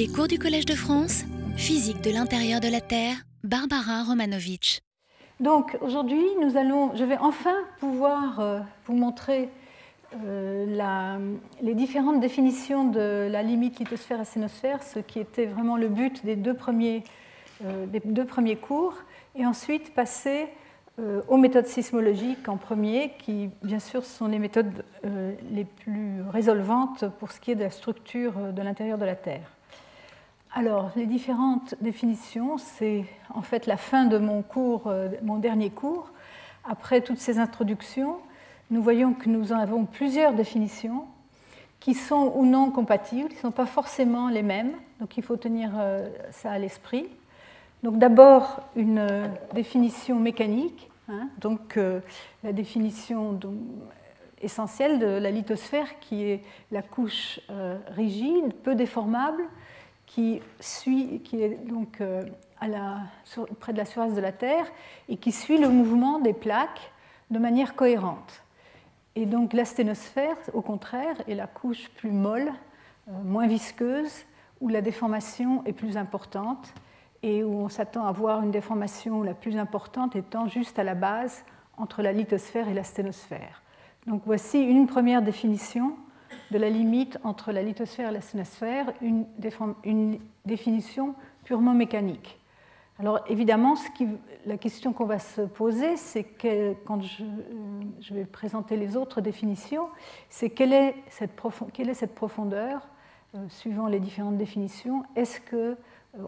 Les 0.00 0.08
cours 0.08 0.28
du 0.28 0.38
Collège 0.38 0.64
de 0.64 0.74
France, 0.74 1.24
physique 1.58 2.00
de 2.00 2.10
l'intérieur 2.10 2.60
de 2.60 2.68
la 2.68 2.80
Terre, 2.80 3.16
Barbara 3.44 4.02
Romanovitch. 4.02 4.80
Donc 5.40 5.76
aujourd'hui, 5.82 6.24
nous 6.40 6.56
allons, 6.56 6.96
je 6.96 7.04
vais 7.04 7.18
enfin 7.18 7.54
pouvoir 7.80 8.40
euh, 8.40 8.60
vous 8.86 8.96
montrer 8.96 9.50
euh, 10.24 11.36
les 11.60 11.74
différentes 11.74 12.18
définitions 12.18 12.88
de 12.88 13.28
la 13.30 13.42
limite 13.42 13.78
lithosphère-asténosphère, 13.78 14.82
ce 14.82 15.00
qui 15.00 15.18
était 15.18 15.44
vraiment 15.44 15.76
le 15.76 15.90
but 15.90 16.24
des 16.24 16.34
deux 16.34 16.54
premiers, 16.54 17.04
euh, 17.66 17.84
des 17.84 18.00
deux 18.02 18.24
premiers 18.24 18.56
cours, 18.56 18.94
et 19.34 19.44
ensuite 19.44 19.92
passer 19.92 20.48
aux 21.28 21.36
méthodes 21.36 21.66
sismologiques 21.66 22.48
en 22.48 22.56
premier, 22.56 23.12
qui 23.18 23.50
bien 23.62 23.78
sûr 23.78 24.04
sont 24.04 24.28
les 24.28 24.38
méthodes 24.38 24.84
les 25.50 25.64
plus 25.64 26.22
résolvantes 26.30 27.04
pour 27.18 27.32
ce 27.32 27.40
qui 27.40 27.52
est 27.52 27.54
de 27.54 27.64
la 27.64 27.70
structure 27.70 28.52
de 28.52 28.62
l'intérieur 28.62 28.98
de 28.98 29.06
la 29.06 29.14
Terre. 29.14 29.59
Alors, 30.52 30.90
les 30.96 31.06
différentes 31.06 31.76
définitions, 31.80 32.58
c'est 32.58 33.04
en 33.32 33.42
fait 33.42 33.66
la 33.66 33.76
fin 33.76 34.06
de 34.06 34.18
mon 34.18 34.42
cours, 34.42 34.88
euh, 34.88 35.08
mon 35.22 35.38
dernier 35.38 35.70
cours. 35.70 36.10
Après 36.64 37.02
toutes 37.02 37.18
ces 37.18 37.38
introductions, 37.38 38.16
nous 38.72 38.82
voyons 38.82 39.14
que 39.14 39.28
nous 39.28 39.52
en 39.52 39.58
avons 39.58 39.84
plusieurs 39.84 40.32
définitions 40.32 41.04
qui 41.78 41.94
sont 41.94 42.32
ou 42.34 42.44
non 42.46 42.72
compatibles, 42.72 43.28
qui 43.28 43.36
ne 43.36 43.40
sont 43.40 43.50
pas 43.52 43.64
forcément 43.64 44.28
les 44.28 44.42
mêmes, 44.42 44.72
donc 44.98 45.16
il 45.16 45.22
faut 45.22 45.36
tenir 45.36 45.70
euh, 45.76 46.08
ça 46.32 46.50
à 46.50 46.58
l'esprit. 46.58 47.06
Donc 47.84 47.98
d'abord 47.98 48.60
une 48.74 48.98
euh, 48.98 49.28
définition 49.54 50.18
mécanique, 50.18 50.90
hein, 51.08 51.28
donc 51.38 51.78
la 52.42 52.52
définition 52.52 53.38
essentielle 54.42 54.98
de 54.98 55.06
la 55.06 55.30
lithosphère 55.30 56.00
qui 56.00 56.24
est 56.24 56.42
la 56.72 56.82
couche 56.82 57.40
rigide, 57.94 58.52
peu 58.62 58.74
déformable, 58.74 59.44
qui, 60.10 60.42
suit, 60.58 61.20
qui 61.22 61.40
est 61.40 61.64
donc 61.66 62.00
euh, 62.00 62.24
la, 62.60 62.98
près 63.60 63.72
de 63.72 63.78
la 63.78 63.84
surface 63.84 64.14
de 64.14 64.20
la 64.20 64.32
Terre 64.32 64.66
et 65.08 65.16
qui 65.16 65.30
suit 65.30 65.58
le 65.58 65.68
mouvement 65.68 66.18
des 66.18 66.32
plaques 66.32 66.92
de 67.30 67.38
manière 67.38 67.76
cohérente. 67.76 68.42
Et 69.14 69.24
donc 69.24 69.52
l'asténosphère, 69.52 70.36
au 70.52 70.62
contraire, 70.62 71.16
est 71.28 71.36
la 71.36 71.46
couche 71.46 71.88
plus 71.90 72.10
molle, 72.10 72.52
euh, 73.08 73.12
moins 73.24 73.46
visqueuse, 73.46 74.24
où 74.60 74.68
la 74.68 74.82
déformation 74.82 75.64
est 75.64 75.72
plus 75.72 75.96
importante 75.96 76.74
et 77.22 77.44
où 77.44 77.60
on 77.60 77.68
s'attend 77.68 78.04
à 78.06 78.12
voir 78.12 78.42
une 78.42 78.50
déformation 78.50 79.22
la 79.22 79.34
plus 79.34 79.56
importante 79.56 80.16
étant 80.16 80.48
juste 80.48 80.78
à 80.78 80.84
la 80.84 80.94
base 80.94 81.44
entre 81.76 82.02
la 82.02 82.12
lithosphère 82.12 82.68
et 82.68 82.74
l'asténosphère. 82.74 83.62
Donc 84.06 84.22
voici 84.26 84.60
une 84.60 84.86
première 84.86 85.22
définition 85.22 85.96
de 86.50 86.58
la 86.58 86.70
limite 86.70 87.18
entre 87.24 87.52
la 87.52 87.62
lithosphère 87.62 88.10
et 88.10 88.12
l'asténosphère, 88.12 88.92
une, 89.00 89.24
déform- 89.40 89.74
une 89.84 90.18
définition 90.44 91.14
purement 91.44 91.74
mécanique. 91.74 92.38
Alors 92.98 93.20
évidemment, 93.28 93.76
la 94.44 94.58
question 94.58 94.92
qu'on 94.92 95.06
va 95.06 95.18
se 95.18 95.40
poser, 95.40 95.96
c'est 95.96 96.24
quand 96.84 97.00
je, 97.00 98.14
vais 98.14 98.26
présenter 98.26 98.76
les 98.76 98.94
autres 98.94 99.22
définitions, 99.22 99.88
c'est 100.28 100.50
quelle 100.50 100.74
est 100.74 100.94
cette, 101.08 101.34
profon- 101.34 101.70
quelle 101.72 101.88
est 101.88 101.94
cette 101.94 102.14
profondeur 102.14 102.86
euh, 103.34 103.48
suivant 103.48 103.86
les 103.86 104.00
différentes 104.00 104.36
définitions? 104.36 105.04
Est-ce 105.16 105.40
que 105.40 105.56
euh, 105.56 105.76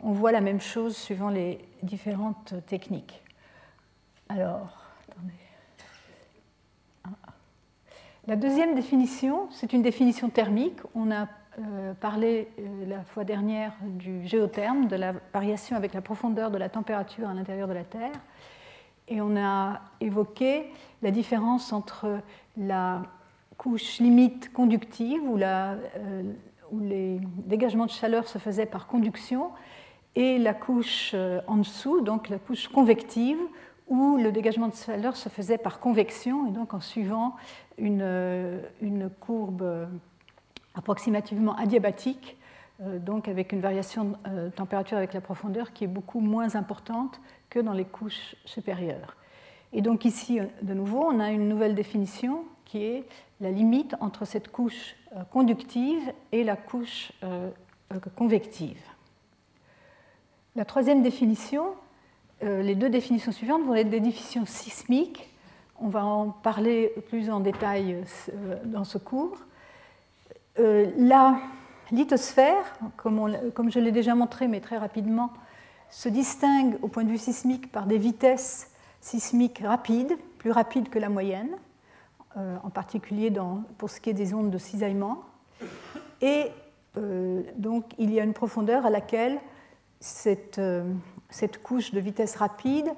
on 0.02 0.12
voit 0.12 0.32
la 0.32 0.40
même 0.40 0.60
chose 0.62 0.96
suivant 0.96 1.28
les 1.28 1.58
différentes 1.82 2.54
techniques? 2.66 3.22
Alors, 4.30 4.78
attendez. 5.10 5.32
Ah. 7.04 7.32
La 8.28 8.36
deuxième 8.36 8.76
définition, 8.76 9.48
c'est 9.50 9.72
une 9.72 9.82
définition 9.82 10.28
thermique. 10.28 10.78
On 10.94 11.10
a 11.10 11.26
euh, 11.58 11.92
parlé 11.94 12.46
euh, 12.60 12.86
la 12.86 13.02
fois 13.02 13.24
dernière 13.24 13.72
du 13.82 14.24
géotherme, 14.28 14.86
de 14.86 14.94
la 14.94 15.14
variation 15.34 15.76
avec 15.76 15.92
la 15.92 16.02
profondeur 16.02 16.52
de 16.52 16.56
la 16.56 16.68
température 16.68 17.28
à 17.28 17.34
l'intérieur 17.34 17.66
de 17.66 17.72
la 17.72 17.82
Terre. 17.82 18.12
Et 19.08 19.20
on 19.20 19.36
a 19.36 19.80
évoqué 20.00 20.66
la 21.02 21.10
différence 21.10 21.72
entre 21.72 22.20
la 22.56 23.02
couche 23.58 23.98
limite 23.98 24.52
conductive, 24.52 25.20
où, 25.24 25.36
euh, 25.36 26.22
les 26.80 27.18
dégagements 27.38 27.86
de 27.86 27.90
chaleur 27.90 28.28
se 28.28 28.38
faisaient 28.38 28.66
par 28.66 28.86
conduction, 28.86 29.50
et 30.14 30.38
la 30.38 30.54
couche 30.54 31.16
en 31.48 31.56
dessous, 31.56 32.02
donc 32.02 32.28
la 32.28 32.38
couche 32.38 32.68
convective, 32.68 33.38
où 33.88 34.16
le 34.16 34.32
dégagement 34.32 34.68
de 34.68 34.74
chaleur 34.74 35.16
se 35.16 35.28
faisait 35.28 35.58
par 35.58 35.80
convection, 35.80 36.46
et 36.46 36.50
donc 36.50 36.72
en 36.72 36.80
suivant 36.80 37.34
une, 37.78 38.02
euh, 38.02 38.60
une 38.80 39.10
courbe 39.10 39.62
euh, 39.62 39.86
approximativement 40.74 41.54
adiabatique, 41.56 42.36
euh, 42.80 42.98
donc 42.98 43.28
avec 43.28 43.52
une 43.52 43.60
variation 43.60 44.16
de 44.24 44.48
température 44.50 44.96
avec 44.96 45.12
la 45.14 45.20
profondeur 45.20 45.72
qui 45.72 45.84
est 45.84 45.88
beaucoup 45.88 46.20
moins 46.20 46.54
importante 46.54 47.20
que 47.50 47.58
dans 47.58 47.72
les 47.72 47.84
couches 47.84 48.36
supérieures. 48.44 49.16
Et 49.72 49.82
donc 49.82 50.04
ici, 50.04 50.38
de 50.62 50.74
nouveau, 50.74 51.04
on 51.06 51.20
a 51.20 51.30
une 51.30 51.48
nouvelle 51.48 51.74
définition 51.74 52.44
qui 52.64 52.84
est 52.84 53.04
la 53.40 53.50
limite 53.50 53.96
entre 54.00 54.24
cette 54.24 54.48
couche 54.48 54.94
conductive 55.30 56.12
et 56.30 56.44
la 56.44 56.56
couche 56.56 57.12
convective. 58.14 58.80
La 60.56 60.66
troisième 60.66 61.02
définition, 61.02 61.74
les 62.42 62.74
deux 62.74 62.90
définitions 62.90 63.32
suivantes 63.32 63.62
vont 63.64 63.74
être 63.74 63.88
des 63.88 64.00
définitions 64.00 64.44
sismiques. 64.44 65.31
On 65.84 65.88
va 65.88 66.04
en 66.04 66.30
parler 66.30 66.92
plus 67.08 67.28
en 67.28 67.40
détail 67.40 67.96
euh, 68.32 68.56
dans 68.64 68.84
ce 68.84 68.98
cours. 68.98 69.36
Euh, 70.60 70.88
la 70.96 71.40
lithosphère, 71.90 72.64
comme, 72.96 73.36
je 73.68 73.80
l'ai 73.80 73.90
déjà 73.90 74.14
montré, 74.14 74.46
mais 74.46 74.60
très 74.60 74.78
rapidement, 74.78 75.32
se 75.90 76.08
distingue 76.08 76.76
au 76.82 76.88
point 76.88 77.02
de 77.02 77.08
vue 77.08 77.18
sismique 77.18 77.72
par 77.72 77.86
des 77.86 77.98
vitesses 77.98 78.70
sismiques 79.00 79.60
rapides, 79.64 80.16
plus 80.38 80.52
rapides 80.52 80.88
que 80.88 81.00
la 81.00 81.08
moyenne, 81.08 81.50
euh, 82.36 82.56
en 82.62 82.70
particulier 82.70 83.32
pour 83.76 83.90
ce 83.90 84.00
qui 84.00 84.10
est 84.10 84.14
des 84.14 84.34
ondes 84.34 84.50
de 84.50 84.58
cisaillement. 84.58 85.24
Et 86.20 86.46
donc 87.56 87.94
il 87.98 88.12
y 88.12 88.20
a 88.20 88.22
une 88.22 88.34
profondeur 88.34 88.86
à 88.86 88.90
laquelle 88.90 89.40
cette, 89.98 90.60
couche 91.64 91.90
de 91.92 91.98
vitesse 91.98 92.36
rapide 92.36 92.92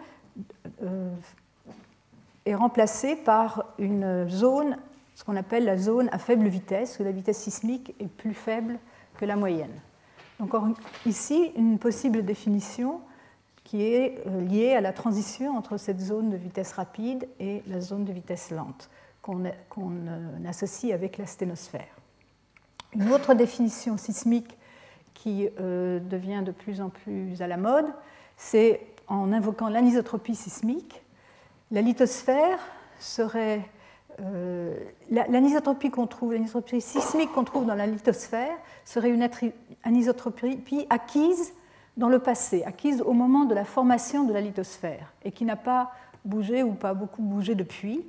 est 2.47 2.55
remplacée 2.55 3.17
par 3.17 3.65
une 3.79 4.29
zone, 4.29 4.77
ce 5.15 5.25
qu'on 5.25 5.37
appelle 5.37 5.65
la 5.65 5.77
zone 5.77 6.09
à 6.13 6.19
faible 6.19 6.47
vitesse, 6.49 6.99
où 7.01 7.05
la 7.05 7.13
vitesse 7.13 7.39
sismique 7.39 7.95
est 8.01 8.09
plus 8.09 8.35
faible 8.35 8.79
que 9.19 9.25
la 9.25 9.37
moyenne. 9.37 9.81
Donc 10.41 10.53
ici, 11.07 11.53
une 11.57 11.79
possible 11.79 12.25
définition 12.25 13.01
qui 13.63 13.83
est 13.83 14.23
euh, 14.27 14.43
liée 14.43 14.75
à 14.75 14.81
la 14.81 14.93
transition 14.93 15.57
entre 15.57 15.79
cette 15.79 16.01
zone 16.01 16.31
de 16.31 16.37
vitesse 16.37 16.73
rapide 16.73 17.27
et 17.41 17.63
la 17.67 17.81
zone 17.81 18.05
de 18.05 18.13
vitesse 18.13 18.51
lente, 18.51 18.91
qu'on 19.23 19.45
qu'on, 19.71 19.93
euh, 20.07 20.49
associe 20.49 20.93
avec 20.93 21.17
la 21.17 21.27
sténosphère. 21.27 21.97
Une 22.93 23.11
autre 23.11 23.35
définition 23.35 23.97
sismique 23.97 24.57
qui 25.15 25.49
euh, 25.59 25.99
devient 25.99 26.43
de 26.45 26.53
plus 26.53 26.81
en 26.81 26.91
plus 26.91 27.41
à 27.41 27.47
la 27.47 27.57
mode, 27.57 27.87
c'est 28.37 28.81
en 29.07 29.33
invoquant 29.33 29.69
l'anisotropie 29.69 30.35
sismique. 30.35 31.04
La 31.75 31.83
lithosphère 31.83 32.61
serait 33.01 33.61
euh, 34.21 34.79
la- 35.11 35.27
l'anisotropie 35.27 35.91
qu'on 35.91 36.07
trouve, 36.07 36.33
l'anisotropie 36.33 36.81
sismique 36.81 37.33
qu'on 37.33 37.43
trouve 37.43 37.67
dans 37.67 37.75
la 37.75 37.89
lithosphère 37.89 38.57
serait 38.85 39.11
une 39.11 39.29
anisotropie 39.83 40.87
acquise 40.89 41.53
dans 41.97 42.09
le 42.09 42.21
passé, 42.21 42.63
acquise 42.63 43.03
au 43.03 43.13
moment 43.13 43.45
de 43.45 43.55
la 43.57 43.65
formation 43.65 44.23
de 44.23 44.33
la 44.33 44.41
lithosphère 44.41 45.13
et 45.25 45.33
qui 45.33 45.45
n'a 45.45 45.57
pas 45.57 45.91
bougé 46.25 46.63
ou 46.63 46.75
pas 46.75 46.95
beaucoup 46.95 47.23
bougé 47.23 47.57
depuis. 47.57 48.07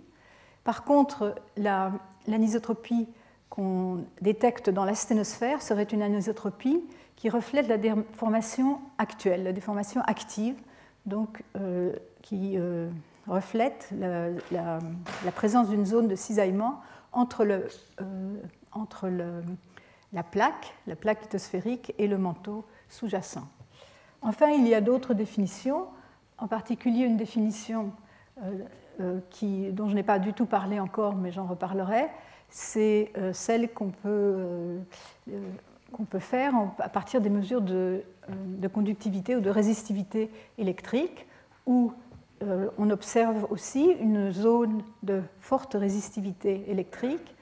Par 0.63 0.83
contre, 0.83 1.33
la- 1.57 1.91
l'anisotropie 2.27 3.07
qu'on 3.49 4.05
détecte 4.21 4.69
dans 4.69 4.85
l'asténosphère 4.85 5.63
serait 5.63 5.85
une 5.85 6.03
anisotropie 6.03 6.83
qui 7.15 7.29
reflète 7.29 7.67
la 7.67 7.79
déformation 7.79 8.79
actuelle, 8.99 9.43
la 9.43 9.53
déformation 9.53 10.01
active, 10.01 10.55
donc 11.07 11.41
euh, 11.55 11.93
qui 12.21 12.57
euh, 12.59 12.89
reflète 13.27 13.89
la, 14.51 14.79
présence 15.31 15.69
d'une 15.69 15.85
zone 15.85 16.07
de 16.07 16.15
cisaillement 16.15 16.81
entre, 17.11 17.45
euh, 18.01 19.41
la 20.13 20.23
plaque, 20.23 20.73
la 20.87 20.95
plaque 20.95 21.23
lithosphérique 21.23 21.93
et 21.97 22.07
le 22.07 22.17
manteau 22.17 22.65
sous-jacent. 22.89 23.47
Enfin, 24.21 24.49
il 24.49 24.67
y 24.67 24.73
a 24.73 24.81
d'autres 24.81 25.13
définitions, 25.13 25.87
en 26.37 26.47
particulier 26.47 27.05
une 27.05 27.17
définition 27.17 27.91
euh, 28.43 28.59
euh, 29.01 29.71
dont 29.71 29.89
je 29.89 29.95
n'ai 29.95 30.03
pas 30.03 30.19
du 30.19 30.33
tout 30.33 30.45
parlé 30.45 30.79
encore, 30.79 31.15
mais 31.15 31.31
j'en 31.31 31.45
reparlerai, 31.45 32.07
c'est 32.49 33.11
celle 33.33 33.73
qu'on 33.73 33.89
peut, 33.89 34.77
faire 36.19 36.53
à 36.79 36.87
partir 36.87 37.19
des 37.19 37.29
mesures 37.29 37.61
de, 37.61 38.03
conductivité 38.71 39.35
ou 39.35 39.41
de 39.41 39.49
résistivité 39.49 40.29
électrique, 40.57 41.25
euh, 42.43 42.69
on 42.77 42.89
observe 42.89 43.47
aussi 43.49 43.85
une 43.99 44.31
zone 44.31 44.83
de 45.03 45.21
forte 45.39 45.73
résistivité 45.73 46.65
électrique 46.67 47.35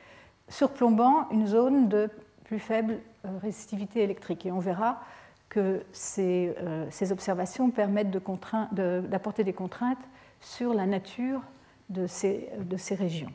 surplombant 0.50 1.30
une 1.32 1.48
zone 1.48 1.90
de 1.90 2.10
plus 2.44 2.60
faible 2.60 3.00
résistivité 3.42 4.04
électrique. 4.04 4.46
Et 4.46 4.52
on 4.52 4.60
verra 4.60 5.02
que 5.50 5.84
ces, 5.92 6.54
observations 7.12 7.70
permettent 7.72 8.12
d'apporter 8.12 9.44
des 9.44 9.54
contraintes 9.54 10.04
sur 10.42 10.74
la 10.74 10.86
nature 10.86 11.42
de 11.90 12.08
ces, 12.08 12.50
régions. 12.92 13.32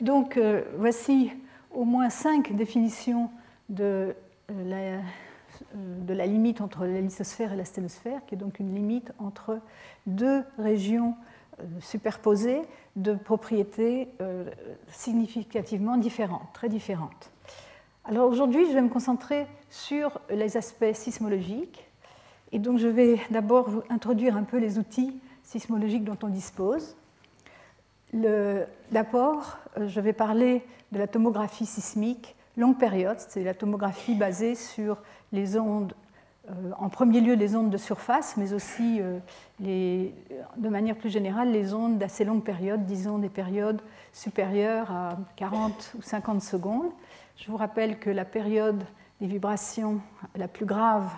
Donc, 0.00 0.38
voici 0.76 1.32
au 1.70 1.84
moins 1.84 2.10
cinq 2.10 2.54
définitions 2.56 3.30
de 3.68 4.14
la 4.48 4.76
euh, 4.76 5.00
de 5.74 6.14
la 6.14 6.26
limite 6.26 6.60
entre 6.60 6.86
la 6.86 7.00
lithosphère 7.00 7.52
et 7.52 7.56
la 7.56 7.64
sténosphère, 7.64 8.20
qui 8.26 8.34
est 8.34 8.38
donc 8.38 8.60
une 8.60 8.74
limite 8.74 9.12
entre 9.18 9.58
deux 10.06 10.42
régions 10.58 11.14
euh, 11.60 11.64
superposées 11.80 12.62
de 12.96 13.14
propriétés 13.14 14.08
euh, 14.20 14.50
significativement 14.88 15.96
différentes, 15.96 16.48
très 16.52 16.68
différentes. 16.68 17.30
Alors 18.04 18.28
aujourd'hui, 18.30 18.66
je 18.68 18.72
vais 18.72 18.82
me 18.82 18.88
concentrer 18.88 19.46
sur 19.68 20.20
les 20.30 20.56
aspects 20.56 20.92
sismologiques. 20.94 21.88
Et 22.52 22.58
donc 22.58 22.78
je 22.78 22.86
vais 22.86 23.18
d'abord 23.30 23.68
vous 23.68 23.82
introduire 23.90 24.36
un 24.36 24.44
peu 24.44 24.58
les 24.58 24.78
outils 24.78 25.20
sismologiques 25.42 26.04
dont 26.04 26.18
on 26.22 26.28
dispose. 26.28 26.96
D'abord, 28.12 29.58
je 29.76 30.00
vais 30.00 30.12
parler 30.12 30.62
de 30.92 30.98
la 30.98 31.08
tomographie 31.08 31.66
sismique 31.66 32.36
longue 32.56 32.78
période, 32.78 33.18
c'est 33.18 33.44
la 33.44 33.54
tomographie 33.54 34.14
basée 34.14 34.54
sur 34.54 35.02
les 35.32 35.58
ondes, 35.58 35.92
euh, 36.48 36.70
en 36.78 36.88
premier 36.88 37.20
lieu 37.20 37.34
les 37.34 37.56
ondes 37.56 37.70
de 37.70 37.76
surface, 37.76 38.36
mais 38.36 38.52
aussi 38.52 39.00
euh, 39.00 39.18
de 39.60 40.68
manière 40.68 40.96
plus 40.96 41.10
générale 41.10 41.50
les 41.50 41.74
ondes 41.74 41.98
d'assez 41.98 42.24
longue 42.24 42.44
période, 42.44 42.84
disons 42.86 43.18
des 43.18 43.28
périodes 43.28 43.80
supérieures 44.12 44.90
à 44.90 45.18
40 45.36 45.94
ou 45.98 46.02
50 46.02 46.42
secondes. 46.42 46.90
Je 47.36 47.50
vous 47.50 47.56
rappelle 47.56 47.98
que 47.98 48.10
la 48.10 48.24
période 48.24 48.82
des 49.20 49.26
vibrations 49.26 50.00
la 50.36 50.48
plus 50.48 50.66
grave 50.66 51.10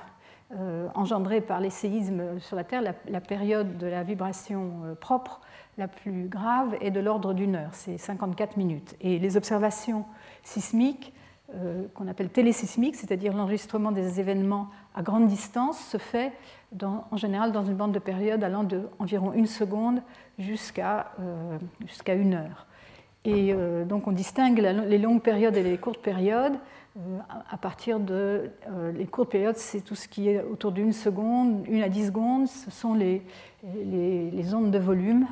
euh, 0.57 0.89
engendrée 0.95 1.41
par 1.41 1.61
les 1.61 1.71
séismes 1.71 2.41
sur 2.41 2.57
la 2.57 2.65
Terre, 2.65 2.83
la, 2.83 3.21
période 3.21 3.77
de 3.77 3.87
la 3.87 4.03
vibration 4.03 4.97
propre 5.01 5.41
la 5.79 5.89
plus 5.89 6.29
grave 6.29 6.77
est 6.81 6.91
de 6.91 7.01
l'ordre 7.01 7.33
d'une 7.33 7.55
heure, 7.55 7.71
c'est 7.73 7.99
54 7.99 8.57
minutes. 8.57 8.97
Et 9.01 9.19
les 9.19 9.37
observations 9.37 10.05
sismiques 10.43 11.13
euh, 11.13 11.28
qu'on 11.95 12.07
appelle 12.09 12.29
télésismique, 12.29 12.95
c'est-à-dire 12.97 13.35
l'enregistrement 13.35 13.91
des 13.91 14.21
événements 14.21 14.69
à 14.95 15.03
grande 15.03 15.27
distance, 15.27 15.79
se 15.79 15.97
fait 15.97 16.33
en 16.83 17.17
général 17.17 17.53
dans 17.53 17.65
une 17.65 17.75
bande 17.75 17.93
de 17.93 17.99
période 17.99 18.45
allant 18.45 18.65
de 18.65 18.83
environ 18.99 19.33
une 19.33 19.47
seconde 19.47 20.03
jusqu'à 20.39 21.13
euh, 21.21 21.59
une 22.09 22.35
heure. 22.35 22.67
Et 23.25 23.53
euh, 23.53 23.85
donc 23.85 24.07
on 24.07 24.13
distingue 24.13 24.59
les 24.59 24.99
longues 24.99 25.23
périodes 25.23 25.57
et 25.57 25.63
les 25.63 25.79
courtes 25.79 26.03
périodes. 26.03 26.59
à 27.51 27.57
partir 27.57 27.99
de 28.01 28.51
les 28.95 29.07
courtes 29.07 29.31
périodes, 29.31 29.57
c'est 29.57 29.81
tout 29.81 29.95
ce 29.95 30.09
qui 30.09 30.29
est 30.29 30.43
autour 30.43 30.73
d'une 30.73 30.93
seconde, 30.93 31.65
une 31.69 31.83
à 31.83 31.89
dix 31.89 32.07
secondes. 32.09 32.47
Ce 32.47 32.71
sont 32.71 32.93
les, 32.95 33.23
les 33.63 34.55
ondes 34.55 34.71
de 34.71 34.79
volume 34.79 35.27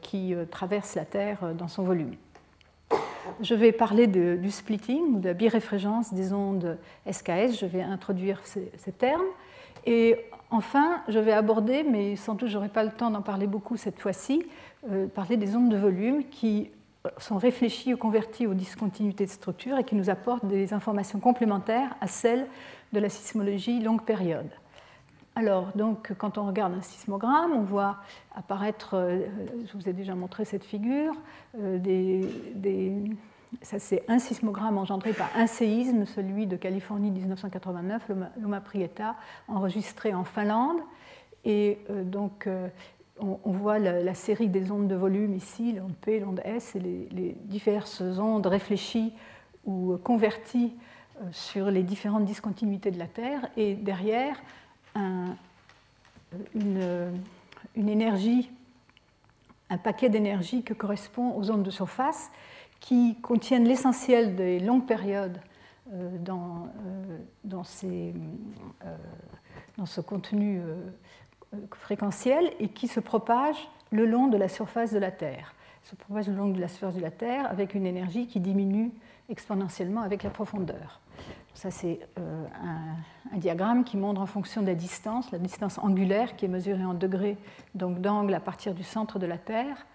qui 0.00 0.34
traversent 0.50 0.94
la 0.94 1.04
Terre 1.04 1.54
dans 1.54 1.68
son 1.68 1.82
volume 1.82 2.14
je 3.40 3.54
vais 3.54 3.72
parler 3.72 4.06
du 4.06 4.50
splitting, 4.50 5.20
de 5.20 5.28
la 5.28 5.34
biréfrégence 5.34 6.14
des 6.14 6.32
ondes 6.32 6.78
SKS. 7.10 7.58
Je 7.60 7.66
vais 7.66 7.82
introduire 7.82 8.40
ces, 8.44 8.92
termes. 8.92 9.22
Et 9.84 10.16
enfin, 10.50 11.02
je 11.08 11.18
vais 11.18 11.32
aborder, 11.32 11.84
mais 11.84 12.16
sans 12.16 12.34
doute 12.34 12.48
je 12.48 12.54
n'aurai 12.54 12.68
pas 12.68 12.84
le 12.84 12.90
temps 12.90 13.10
d'en 13.10 13.22
parler 13.22 13.46
beaucoup 13.46 13.76
cette 13.76 14.00
fois-ci, 14.00 14.46
euh, 14.90 15.06
parler 15.06 15.36
des 15.36 15.54
ondes 15.54 15.68
de 15.68 15.76
volume 15.76 16.24
qui 16.28 16.70
sont 17.18 17.36
réfléchies 17.36 17.94
ou 17.94 17.96
converties 17.96 18.48
aux 18.48 18.54
discontinuités 18.54 19.26
de 19.26 19.30
structure 19.30 19.78
et 19.78 19.84
qui 19.84 19.94
nous 19.94 20.10
apportent 20.10 20.46
des 20.46 20.72
informations 20.72 21.20
complémentaires 21.20 21.94
à 22.00 22.08
celles 22.08 22.46
de 22.92 22.98
la 22.98 23.08
sismologie 23.08 23.80
longue 23.80 24.02
période. 24.02 24.50
Alors, 25.38 25.68
donc, 25.74 26.14
quand 26.16 26.38
on 26.38 26.46
regarde 26.46 26.72
un 26.72 26.80
sismogramme, 26.80 27.52
on 27.52 27.60
voit 27.60 27.98
apparaître, 28.34 28.94
euh, 28.94 29.26
je 29.66 29.76
vous 29.76 29.86
ai 29.86 29.92
déjà 29.92 30.14
montré 30.14 30.46
cette 30.46 30.64
figure, 30.64 31.12
euh, 31.58 33.02
ça 33.60 33.78
c'est 33.78 34.02
un 34.08 34.18
sismogramme 34.18 34.78
engendré 34.78 35.12
par 35.12 35.28
un 35.36 35.46
séisme, 35.46 36.06
celui 36.06 36.46
de 36.46 36.56
Californie 36.56 37.10
1989, 37.10 38.10
Loma 38.40 38.60
Prieta, 38.62 39.14
enregistré 39.46 40.14
en 40.14 40.24
Finlande. 40.24 40.78
Et 41.44 41.80
euh, 41.90 42.02
donc, 42.02 42.48
on, 43.20 43.38
voit 43.44 43.78
la, 43.78 44.14
série 44.14 44.48
des 44.48 44.70
ondes 44.70 44.88
de 44.88 44.94
volume 44.94 45.34
ici, 45.34 45.74
l'onde 45.74 45.96
P, 45.96 46.18
l'onde 46.18 46.40
S, 46.46 46.76
et 46.76 46.80
les, 46.80 47.36
diverses 47.44 48.00
ondes 48.00 48.46
réfléchies 48.46 49.12
ou 49.66 49.98
converties 49.98 50.72
sur 51.30 51.70
les 51.70 51.82
différentes 51.82 52.24
discontinuités 52.24 52.90
de 52.90 52.98
la 52.98 53.06
Terre. 53.06 53.48
Et 53.58 53.74
derrière, 53.74 54.36
une, 56.54 57.88
énergie, 57.88 58.50
un 59.70 59.78
paquet 59.78 60.08
d'énergie 60.08 60.62
qui 60.62 60.74
correspond 60.74 61.36
aux 61.36 61.50
ondes 61.50 61.62
de 61.62 61.70
surface 61.70 62.30
qui 62.80 63.16
contiennent 63.20 63.66
l'essentiel 63.66 64.36
des 64.36 64.60
longues 64.60 64.86
périodes 64.86 65.40
euh, 65.92 66.10
dans, 66.18 66.68
euh, 66.86 67.18
euh, 67.84 68.12
dans, 69.76 69.86
ce 69.86 70.00
contenu 70.00 70.60
fréquentiel 71.74 72.50
et 72.58 72.68
qui 72.68 72.88
se 72.88 73.00
propagent 73.00 73.68
le 73.90 74.04
long 74.04 74.26
de 74.28 74.36
la 74.36 74.48
surface 74.48 74.92
de 74.92 74.98
la 74.98 75.10
Terre. 75.10 75.54
Se 75.84 75.94
propagent 75.94 76.28
le 76.28 76.34
long 76.34 76.48
de 76.48 76.60
la 76.60 76.68
surface 76.68 76.96
de 76.96 77.00
la 77.00 77.10
Terre 77.10 77.48
avec 77.50 77.74
une 77.74 77.86
énergie 77.86 78.26
qui 78.26 78.40
diminue 78.40 78.90
exponentiellement 79.28 80.02
avec 80.02 80.22
la 80.22 80.30
profondeur. 80.30 81.00
Ça, 81.56 81.70
c'est 81.70 82.00
euh, 82.18 82.44
un, 83.32 83.38
diagramme 83.38 83.82
qui 83.82 83.96
montre 83.96 84.20
en 84.20 84.26
fonction 84.26 84.60
de 84.60 84.66
la 84.66 84.74
distance, 84.74 85.30
la 85.32 85.38
distance 85.38 85.78
angulaire 85.78 86.36
qui 86.36 86.44
est 86.44 86.48
mesurée 86.48 86.84
en 86.84 86.92
degrés 86.92 87.38
donc 87.74 88.02
d'angle 88.02 88.34
à 88.34 88.40
partir 88.40 88.74
du 88.74 88.82
centre 88.82 89.18
de 89.18 89.24
la 89.24 89.38
Terre, 89.38 89.86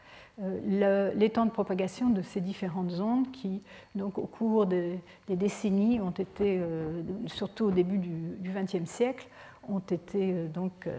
euh, 0.42 1.12
les 1.14 1.30
temps 1.30 1.46
de 1.46 1.52
propagation 1.52 2.10
de 2.10 2.24
ces 2.24 2.42
différentes 2.42 3.00
ondes 3.00 3.30
qui, 3.32 3.62
donc, 3.94 4.18
au 4.18 4.26
cours 4.26 4.66
des, 4.66 5.00
décennies, 5.30 6.02
ont 6.02 6.10
été, 6.10 6.58
euh, 6.60 7.04
surtout 7.28 7.66
au 7.66 7.72
début 7.72 8.00
du 8.00 8.50
XXe 8.50 8.90
siècle, 8.90 9.28
ont 9.70 9.80
été 9.80 10.48
donc 10.48 10.90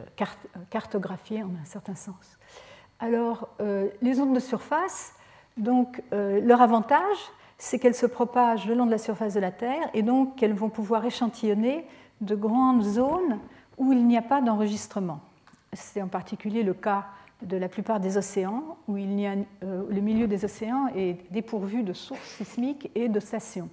cartographiées 0.70 1.43
en 1.43 1.50
un 1.61 1.65
certain 1.65 1.97
sens. 1.97 2.38
Alors, 3.00 3.49
les 4.00 4.20
ondes 4.20 4.35
de 4.35 4.41
surface, 4.41 5.15
donc, 5.56 6.00
leur 6.12 6.62
avantage, 6.62 7.19
c'est 7.64 7.79
qu'elles 7.79 7.94
se 7.94 8.06
propagent 8.06 8.67
le 8.67 8.75
long 8.75 8.87
de 8.87 8.91
la 8.91 8.99
surface 8.99 9.35
de 9.35 9.41
la 9.41 9.53
Terre 9.53 9.88
et 9.94 10.03
donc 10.03 10.34
qu'elles 10.34 10.53
vont 10.53 10.69
pouvoir 10.69 11.05
échantillonner 11.05 11.86
de 12.20 12.34
grandes 12.34 12.82
zones 12.82 13.39
où 13.79 13.93
il 13.93 14.05
n'y 14.05 14.17
a 14.17 14.22
pas 14.22 14.41
d'enregistrement. 14.41 15.20
C'est 15.72 16.03
en 16.03 16.08
particulier 16.08 16.65
le 16.65 16.75
cas 16.75 17.05
de 17.41 17.56
la 17.56 17.69
plupart 17.69 18.01
des 18.01 18.17
océans, 18.17 18.65
où 18.89 18.96
il 18.96 19.25
a, 19.25 19.36
euh, 19.63 19.84
le 19.89 20.01
milieu 20.01 20.27
des 20.27 20.44
océans 20.44 20.89
est 20.96 21.19
dépourvu 21.31 21.84
de 21.84 21.93
sources 21.93 22.34
sismiques 22.36 22.91
et 22.96 23.08
de 23.08 23.20
stations. 23.20 23.69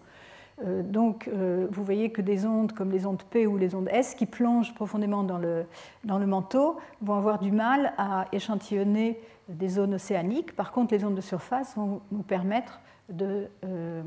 Euh, 0.64 0.84
donc, 0.84 1.28
euh, 1.28 1.66
vous 1.72 1.84
voyez 1.84 2.12
que 2.12 2.22
des 2.22 2.46
ondes 2.46 2.74
comme 2.74 2.92
les 2.92 3.08
ondes 3.08 3.24
P 3.24 3.48
ou 3.48 3.58
les 3.58 3.74
ondes 3.74 3.90
S 3.92 4.14
qui 4.14 4.28
plongent 4.28 4.76
profondément 4.76 5.24
dans 5.24 5.40
le 5.40 6.28
manteau 6.28 6.78
vont 7.02 7.16
avoir 7.16 7.40
du 7.40 7.52
mal 7.52 7.94
à 7.98 8.28
échantillonner 8.34 9.20
des 9.48 9.68
zones 9.68 9.96
océaniques. 9.96 10.56
Par 10.56 10.72
contre, 10.72 10.94
les 10.94 11.04
ondes 11.04 11.16
de 11.16 11.22
surface 11.22 11.76
vont 11.76 12.02
nous 12.12 12.22
permettre 12.22 12.80
de, 13.10 13.48
euh, 13.64 14.04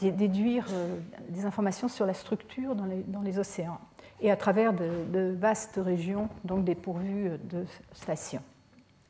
déduire 0.00 0.66
euh, 0.72 0.96
des 1.28 1.44
informations 1.44 1.88
sur 1.88 2.06
la 2.06 2.14
structure 2.14 2.74
dans 2.74 2.86
les, 2.86 3.02
dans 3.02 3.24
océans 3.38 3.78
et 4.20 4.30
à 4.30 4.36
travers 4.36 4.72
de, 4.72 5.34
vastes 5.38 5.80
régions 5.82 6.28
donc 6.44 6.64
dépourvues 6.64 7.30
de 7.44 7.64
stations 7.92 8.42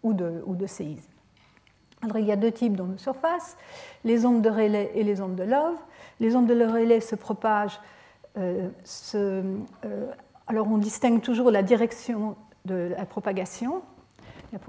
ou 0.03 0.15
de, 0.15 0.67
séismes. 0.67 1.11
Il 2.17 2.25
y 2.25 2.33
a 2.33 2.37
deux 2.37 2.53
types 2.53 2.77
d'ondes 2.77 2.95
de 2.95 3.01
surface, 3.01 3.57
les 4.05 4.25
ondes 4.25 4.41
de 4.41 4.49
relais 4.49 4.93
et 4.95 5.03
les 5.03 5.21
ondes 5.21 5.37
de 5.37 5.43
Love. 5.43 5.77
Les 6.19 6.35
ondes 6.37 6.47
de 6.47 6.65
relais 6.65 7.01
se 7.01 7.15
propagent. 7.15 7.81
Euh, 8.39 8.71
alors, 10.47 10.67
on 10.71 10.79
distingue 10.79 11.21
toujours 11.21 11.51
la 11.51 11.63
direction 11.63 12.37
de 12.65 12.93
la 12.97 13.05
propagation 13.05 13.83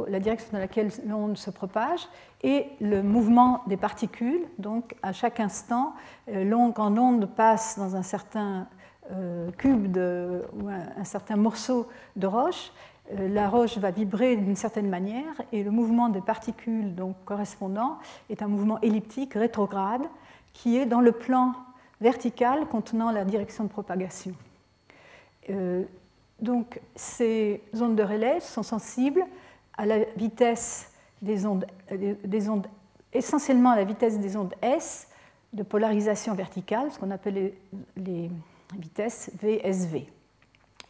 la 0.07 0.19
direction 0.19 0.49
dans 0.53 0.59
laquelle 0.59 0.91
l'onde 1.07 1.37
se 1.37 1.49
propage 1.49 2.07
et 2.43 2.67
le 2.79 3.01
mouvement 3.01 3.61
des 3.67 3.77
particules. 3.77 4.41
Donc, 4.57 4.95
à 5.01 5.13
chaque 5.13 5.39
instant, 5.39 5.93
euh, 6.29 6.71
quand 6.71 6.89
l'onde 6.89 7.27
passe 7.27 7.77
dans 7.77 7.95
un 7.95 8.03
certain 8.03 8.67
euh, 9.11 9.49
cube 9.57 9.97
ou 9.97 10.67
un, 10.67 11.03
certain 11.03 11.35
morceau 11.35 11.87
de 12.15 12.27
roche, 12.27 12.71
euh, 13.13 13.27
la 13.27 13.49
roche 13.49 13.77
va 13.77 13.91
vibrer 13.91 14.35
d'une 14.35 14.55
certaine 14.55 14.89
manière 14.89 15.33
et 15.51 15.63
le 15.63 15.71
mouvement 15.71 16.09
des 16.09 16.21
particules 16.21 16.93
donc, 16.95 17.15
correspondant 17.25 17.97
est 18.29 18.41
un 18.41 18.47
mouvement 18.47 18.79
elliptique 18.81 19.33
rétrograde 19.33 20.03
qui 20.53 20.77
est 20.77 20.85
dans 20.85 21.01
le 21.01 21.11
plan 21.11 21.53
vertical 21.99 22.65
contenant 22.67 23.11
la 23.11 23.25
direction 23.25 23.63
de 23.63 23.69
propagation. 23.69 24.33
donc, 26.39 26.79
ces 26.95 27.61
ondes 27.79 27.95
de 27.95 28.03
relais 28.03 28.39
sont 28.39 28.63
sensibles 28.63 29.23
à 29.81 29.85
la 29.87 30.03
vitesse 30.15 30.91
des 31.23 31.47
ondes, 31.47 31.65
des 31.89 32.49
ondes 32.49 32.67
essentiellement 33.11 33.71
à 33.71 33.75
la 33.75 33.83
vitesse 33.83 34.19
des 34.19 34.37
ondes 34.37 34.53
S 34.61 35.07
de 35.53 35.63
polarisation 35.63 36.35
verticale, 36.35 36.91
ce 36.91 36.99
qu'on 36.99 37.09
appelle 37.09 37.53
les, 37.97 38.31
vitesses 38.77 39.31
VSV. 39.41 40.07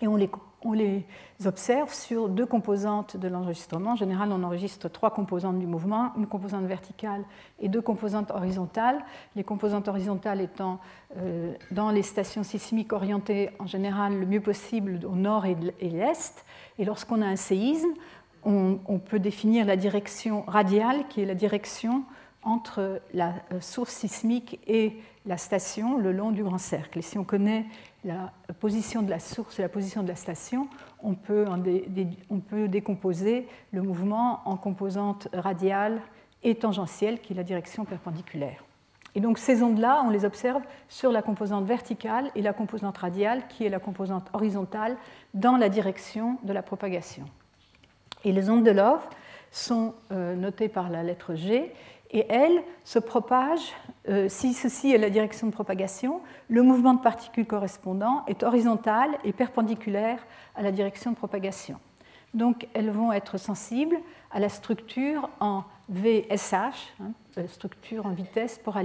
Et 0.02 0.08
on 0.08 0.18
les, 0.18 0.30
on 0.64 0.74
les, 0.74 1.06
observe 1.46 1.94
sur 1.94 2.28
deux 2.28 2.46
composantes 2.46 3.18
de 3.18 3.28
l'enregistrement. 3.28 3.94
En 3.94 3.96
général, 3.96 4.32
on 4.32 4.44
enregistre 4.44 4.90
trois 4.90 5.12
composantes 5.12 5.58
du 5.58 5.68
mouvement, 5.68 6.12
une 6.18 6.28
composante 6.28 6.66
verticale 6.66 7.24
et 7.60 7.70
deux 7.70 7.82
composantes 7.82 8.30
horizontales. 8.30 9.04
Les 9.36 9.44
composantes 9.44 9.88
horizontales 9.88 10.42
étant 10.42 10.80
euh, 11.18 11.54
dans 11.72 11.90
les 11.92 12.04
stations 12.04 12.44
sismiques 12.44 12.94
orientées 12.94 13.52
en 13.58 13.66
général 13.66 14.20
le 14.20 14.26
mieux 14.26 14.42
possible 14.42 15.00
au 15.06 15.16
nord 15.16 15.46
et 15.46 15.56
l'est. 15.80 16.46
Et 16.78 16.86
lorsqu'on 16.86 17.22
a 17.22 17.26
un 17.26 17.36
séisme, 17.36 17.94
on, 18.44 19.00
peut 19.00 19.20
définir 19.20 19.66
la 19.66 19.76
direction 19.76 20.44
radiale, 20.48 21.08
qui 21.10 21.22
est 21.22 21.26
la 21.26 21.36
direction 21.36 22.04
entre 22.44 23.02
la 23.14 23.34
euh, 23.54 23.62
source 23.62 23.94
sismique 23.94 24.60
et 24.68 24.98
la 25.26 25.38
station 25.38 25.98
le 25.98 26.12
long 26.12 26.32
du 26.32 26.44
grand 26.44 26.58
cercle. 26.58 27.00
Et 27.00 27.02
si 27.04 27.20
on 27.20 27.24
connaît 27.24 27.66
la 28.04 28.34
position 28.60 29.04
de 29.04 29.10
la 29.10 29.20
source 29.20 29.60
et 29.60 29.62
la 29.62 29.70
position 29.70 30.02
de 30.02 30.08
la 30.08 30.16
station, 30.16 30.68
on 31.04 31.14
peut, 31.14 31.46
on 32.30 32.40
peut 32.40 32.68
décomposer 32.68 33.48
le 33.72 33.84
mouvement 33.84 34.42
en 34.46 34.58
composantes 34.58 35.28
radiales 35.34 36.02
et 36.44 36.56
tangentielles, 36.56 37.20
qui 37.20 37.34
est 37.34 37.36
la 37.36 37.44
direction 37.44 37.86
perpendiculaire. 37.86 38.64
Et 39.14 39.20
donc 39.20 39.38
ces 39.38 39.62
ondes-là, 39.62 40.02
on 40.06 40.10
les 40.10 40.26
observe 40.26 40.64
sur 40.88 41.12
la 41.12 41.22
composante 41.22 41.66
verticale 41.66 42.32
et 42.36 42.42
la 42.42 42.54
composante 42.54 42.98
radiale, 42.98 43.44
qui 43.50 43.66
est 43.66 43.70
la 43.70 43.80
composante 43.80 44.30
horizontale, 44.34 44.98
dans 45.34 45.58
la 45.58 45.70
direction 45.70 46.38
de 46.44 46.54
la 46.54 46.64
propagation. 46.64 47.26
Et 48.24 48.32
les 48.32 48.50
ondes 48.50 48.64
de 48.64 48.72
Love 48.72 49.06
sont 49.52 49.94
euh, 50.12 50.36
notées 50.36 50.70
par 50.70 50.90
la 50.90 51.04
lettre 51.04 51.36
G, 51.36 51.74
et 52.12 52.26
elles 52.30 52.62
se 52.84 53.00
propagent, 53.00 53.74
euh, 54.10 54.28
si 54.28 54.54
ceci 54.54 54.92
est 54.92 54.98
la 54.98 55.10
direction 55.10 55.48
de 55.48 55.52
propagation, 55.52 56.22
le 56.50 56.62
mouvement 56.62 56.94
de 56.94 57.02
particules 57.02 57.46
correspondant 57.46 58.24
est 58.28 58.44
horizontal 58.44 59.10
et 59.24 59.32
perpendiculaire 59.32 60.20
à 60.56 60.62
la 60.62 60.72
direction 60.72 61.12
de 61.12 61.16
propagation. 61.16 61.80
Donc 62.34 62.68
elles 62.74 62.92
vont 62.92 63.12
être 63.12 63.38
sensibles 63.38 63.98
à 64.32 64.40
la 64.40 64.50
structure 64.50 65.30
en 65.40 65.64
VSH, 65.90 66.94
hein, 67.02 67.12
euh, 67.38 67.48
structure 67.48 68.06
en 68.06 68.12
vitesse 68.12 68.60
pour 68.60 68.78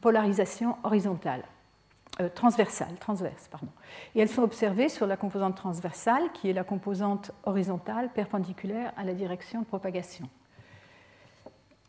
polarisation 0.00 0.76
horizontale, 0.84 1.42
transversale, 2.34 2.94
transverse. 2.98 3.48
Pardon. 3.48 3.68
Et 4.14 4.20
elles 4.20 4.28
sont 4.28 4.42
observées 4.42 4.88
sur 4.88 5.06
la 5.06 5.16
composante 5.16 5.56
transversale, 5.56 6.32
qui 6.32 6.50
est 6.50 6.52
la 6.52 6.64
composante 6.64 7.30
horizontale 7.44 8.10
perpendiculaire 8.12 8.92
à 8.96 9.04
la 9.04 9.14
direction 9.14 9.60
de 9.60 9.66
propagation. 9.66 10.28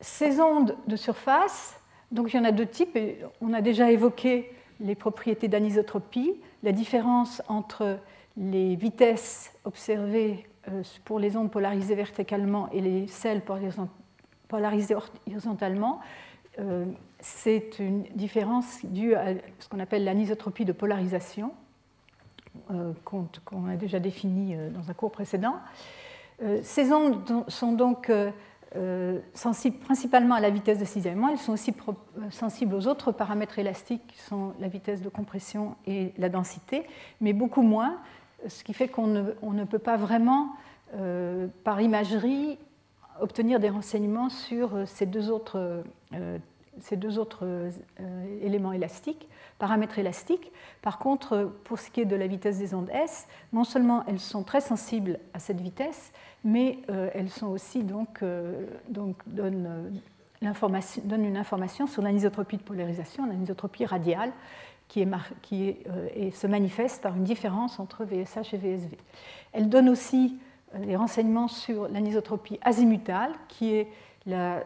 Ces 0.01 0.39
ondes 0.39 0.75
de 0.87 0.95
surface, 0.95 1.79
donc 2.11 2.33
il 2.33 2.37
y 2.37 2.39
en 2.39 2.45
a 2.45 2.51
deux 2.51 2.65
types, 2.65 2.95
et 2.95 3.19
on 3.41 3.53
a 3.53 3.61
déjà 3.61 3.91
évoqué 3.91 4.51
les 4.79 4.95
propriétés 4.95 5.47
d'anisotropie, 5.47 6.35
la 6.63 6.71
différence 6.71 7.41
entre 7.47 7.99
les 8.37 8.75
vitesses 8.75 9.53
observées 9.65 10.47
euh, 10.69 10.83
pour 11.03 11.19
les 11.19 11.35
ondes 11.35 11.51
polarisées 11.51 11.95
verticalement 11.95 12.69
et 12.71 12.81
les 12.81 13.07
celles 13.07 13.41
polarisées 14.47 14.95
horizontalement, 14.95 15.99
euh, 16.59 16.85
c'est 17.19 17.79
une 17.79 18.03
différence 18.15 18.85
due 18.85 19.15
à 19.15 19.33
ce 19.59 19.69
qu'on 19.69 19.79
appelle 19.79 20.03
l'anisotropie 20.03 20.65
de 20.65 20.71
polarisation, 20.71 21.51
euh, 22.71 22.93
qu'on 23.03 23.67
a 23.67 23.75
déjà 23.75 23.99
définie 23.99 24.55
dans 24.73 24.89
un 24.89 24.93
cours 24.93 25.11
précédent. 25.11 25.55
Ces 26.61 26.93
ondes 26.93 27.43
sont 27.49 27.73
donc 27.73 28.09
euh, 28.75 29.19
sensibles 29.33 29.77
principalement 29.77 30.35
à 30.35 30.39
la 30.39 30.51
vitesse 30.51 30.77
de 30.77 30.85
cisaillement, 30.85 31.29
elles 31.29 31.39
sont 31.39 31.53
aussi 31.53 31.73
euh, 31.87 31.93
sensibles 32.29 32.75
aux 32.75 32.87
autres 32.87 33.11
paramètres 33.11 33.57
élastiques 33.57 34.05
qui 34.05 34.19
sont 34.19 34.53
la 34.59 34.67
vitesse 34.67 35.01
de 35.01 35.09
compression 35.09 35.75
et 35.87 36.13
la 36.19 36.29
densité, 36.29 36.85
mais 37.19 37.33
beaucoup 37.33 37.63
moins, 37.63 37.97
ce 38.47 38.63
qui 38.63 38.75
fait 38.75 38.87
qu'on 38.87 39.07
ne, 39.07 39.63
peut 39.63 39.79
pas 39.79 39.97
vraiment, 39.97 40.49
euh, 40.95 41.47
par 41.63 41.81
imagerie, 41.81 42.59
obtenir 43.19 43.59
des 43.59 43.69
renseignements 43.69 44.29
sur 44.29 44.87
ces 44.87 45.07
deux 45.07 45.31
autres, 45.31 45.83
ces 46.81 46.97
deux 46.97 47.19
autres 47.19 47.69
éléments 48.41 48.71
élastiques, 48.73 49.27
paramètres 49.59 49.99
élastiques. 49.99 50.51
Par 50.81 50.97
contre, 50.97 51.51
pour 51.65 51.79
ce 51.79 51.91
qui 51.91 52.01
est 52.01 52.05
de 52.05 52.15
la 52.15 52.27
vitesse 52.27 52.57
des 52.57 52.73
ondes 52.73 52.89
S, 52.91 53.27
non 53.53 53.63
seulement 53.63 54.03
elles 54.07 54.19
sont 54.19 54.43
très 54.43 54.61
sensibles 54.61 55.19
à 55.33 55.39
cette 55.39 55.61
vitesse, 55.61 56.11
mais 56.43 56.79
euh, 56.89 57.09
elles 57.13 57.29
sont 57.29 57.47
aussi 57.47 57.83
donc, 57.83 58.23
euh, 58.23 58.65
donc 58.87 59.17
donnent, 59.27 59.91
euh, 60.43 60.51
donnent, 61.03 61.25
une 61.25 61.37
information 61.37 61.85
sur 61.85 62.01
l'anisotropie 62.01 62.57
de 62.57 62.63
polarisation, 62.63 63.25
l'anisotropie 63.25 63.85
radiale, 63.85 64.31
qui, 64.87 65.01
est, 65.01 65.07
qui 65.43 65.69
est, 65.69 65.85
et 66.15 66.31
se 66.31 66.47
manifeste 66.47 67.03
par 67.03 67.15
une 67.15 67.23
différence 67.23 67.79
entre 67.79 68.05
VSH 68.05 68.55
et 68.55 68.57
VSV. 68.57 68.97
Elles 69.51 69.69
donnent 69.69 69.89
aussi 69.89 70.39
des 70.75 70.95
renseignements 70.95 71.47
sur 71.47 71.87
l'anisotropie 71.89 72.57
azimutale, 72.63 73.33
qui, 73.49 73.75
est 73.75 73.87
la, 74.25 74.63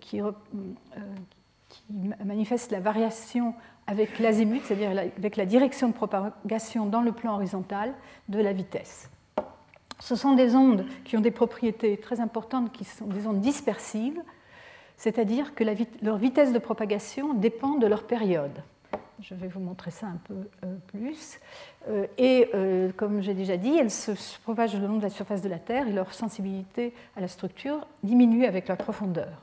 qui, 0.00 0.22
qui, 1.68 1.82
manifeste 2.24 2.70
la 2.70 2.80
variation 2.80 3.54
avec 3.86 4.18
l'azimut, 4.18 4.62
c'est-à-dire 4.64 4.90
avec 4.90 5.36
la 5.36 5.46
direction 5.46 5.88
de 5.88 5.94
propagation 5.94 6.86
dans 6.86 7.00
le 7.00 7.12
plan 7.12 7.34
horizontal 7.34 7.94
de 8.28 8.40
la 8.40 8.52
vitesse. 8.52 9.10
Ce 10.00 10.14
sont 10.14 10.34
des 10.34 10.54
ondes 10.54 10.84
qui 11.04 11.16
ont 11.16 11.20
des 11.20 11.30
propriétés 11.30 11.96
très 11.96 12.20
importantes, 12.20 12.72
qui 12.72 12.84
sont 12.84 13.06
des 13.06 13.26
ondes 13.26 13.40
dispersives, 13.40 14.20
c'est-à-dire 14.96 15.54
que 15.54 15.64
leur 16.02 16.18
vitesse 16.18 16.52
de 16.52 16.58
propagation 16.58 17.34
dépend 17.34 17.76
de 17.76 17.86
leur 17.86 18.04
période. 18.04 18.62
Je 19.20 19.34
vais 19.34 19.48
vous 19.48 19.60
montrer 19.60 19.90
ça 19.90 20.06
un 20.06 20.18
peu 20.24 20.34
euh, 20.64 20.76
plus. 20.88 21.40
Euh, 21.88 22.06
et 22.18 22.50
euh, 22.54 22.90
comme 22.96 23.20
j'ai 23.20 23.34
déjà 23.34 23.56
dit, 23.56 23.76
elles 23.76 23.90
se 23.90 24.12
propagent 24.42 24.76
le 24.78 24.86
long 24.86 24.98
de 24.98 25.02
la 25.02 25.10
surface 25.10 25.42
de 25.42 25.48
la 25.48 25.58
Terre 25.58 25.88
et 25.88 25.92
leur 25.92 26.14
sensibilité 26.14 26.94
à 27.16 27.20
la 27.20 27.28
structure 27.28 27.86
diminue 28.04 28.44
avec 28.44 28.68
leur 28.68 28.76
profondeur. 28.76 29.42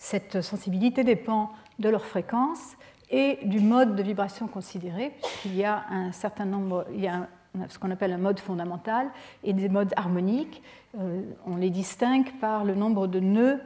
Cette 0.00 0.40
sensibilité 0.40 1.04
dépend 1.04 1.50
de 1.78 1.90
leur 1.90 2.06
fréquence 2.06 2.74
et 3.10 3.38
du 3.44 3.60
mode 3.60 3.96
de 3.96 4.02
vibration 4.02 4.48
considéré, 4.48 5.10
puisqu'il 5.10 5.54
y 5.54 5.64
a 5.64 5.84
un 5.90 6.10
certain 6.10 6.46
nombre, 6.46 6.86
il 6.94 7.02
y 7.02 7.06
a 7.06 7.28
ce 7.68 7.78
qu'on 7.78 7.90
appelle 7.90 8.12
un 8.12 8.18
mode 8.18 8.40
fondamental, 8.40 9.10
et 9.44 9.52
des 9.52 9.68
modes 9.68 9.92
harmoniques. 9.96 10.62
Euh, 10.98 11.20
on 11.46 11.56
les 11.56 11.68
distingue 11.68 12.32
par 12.40 12.64
le 12.64 12.74
nombre 12.74 13.08
de 13.08 13.20
nœuds 13.20 13.60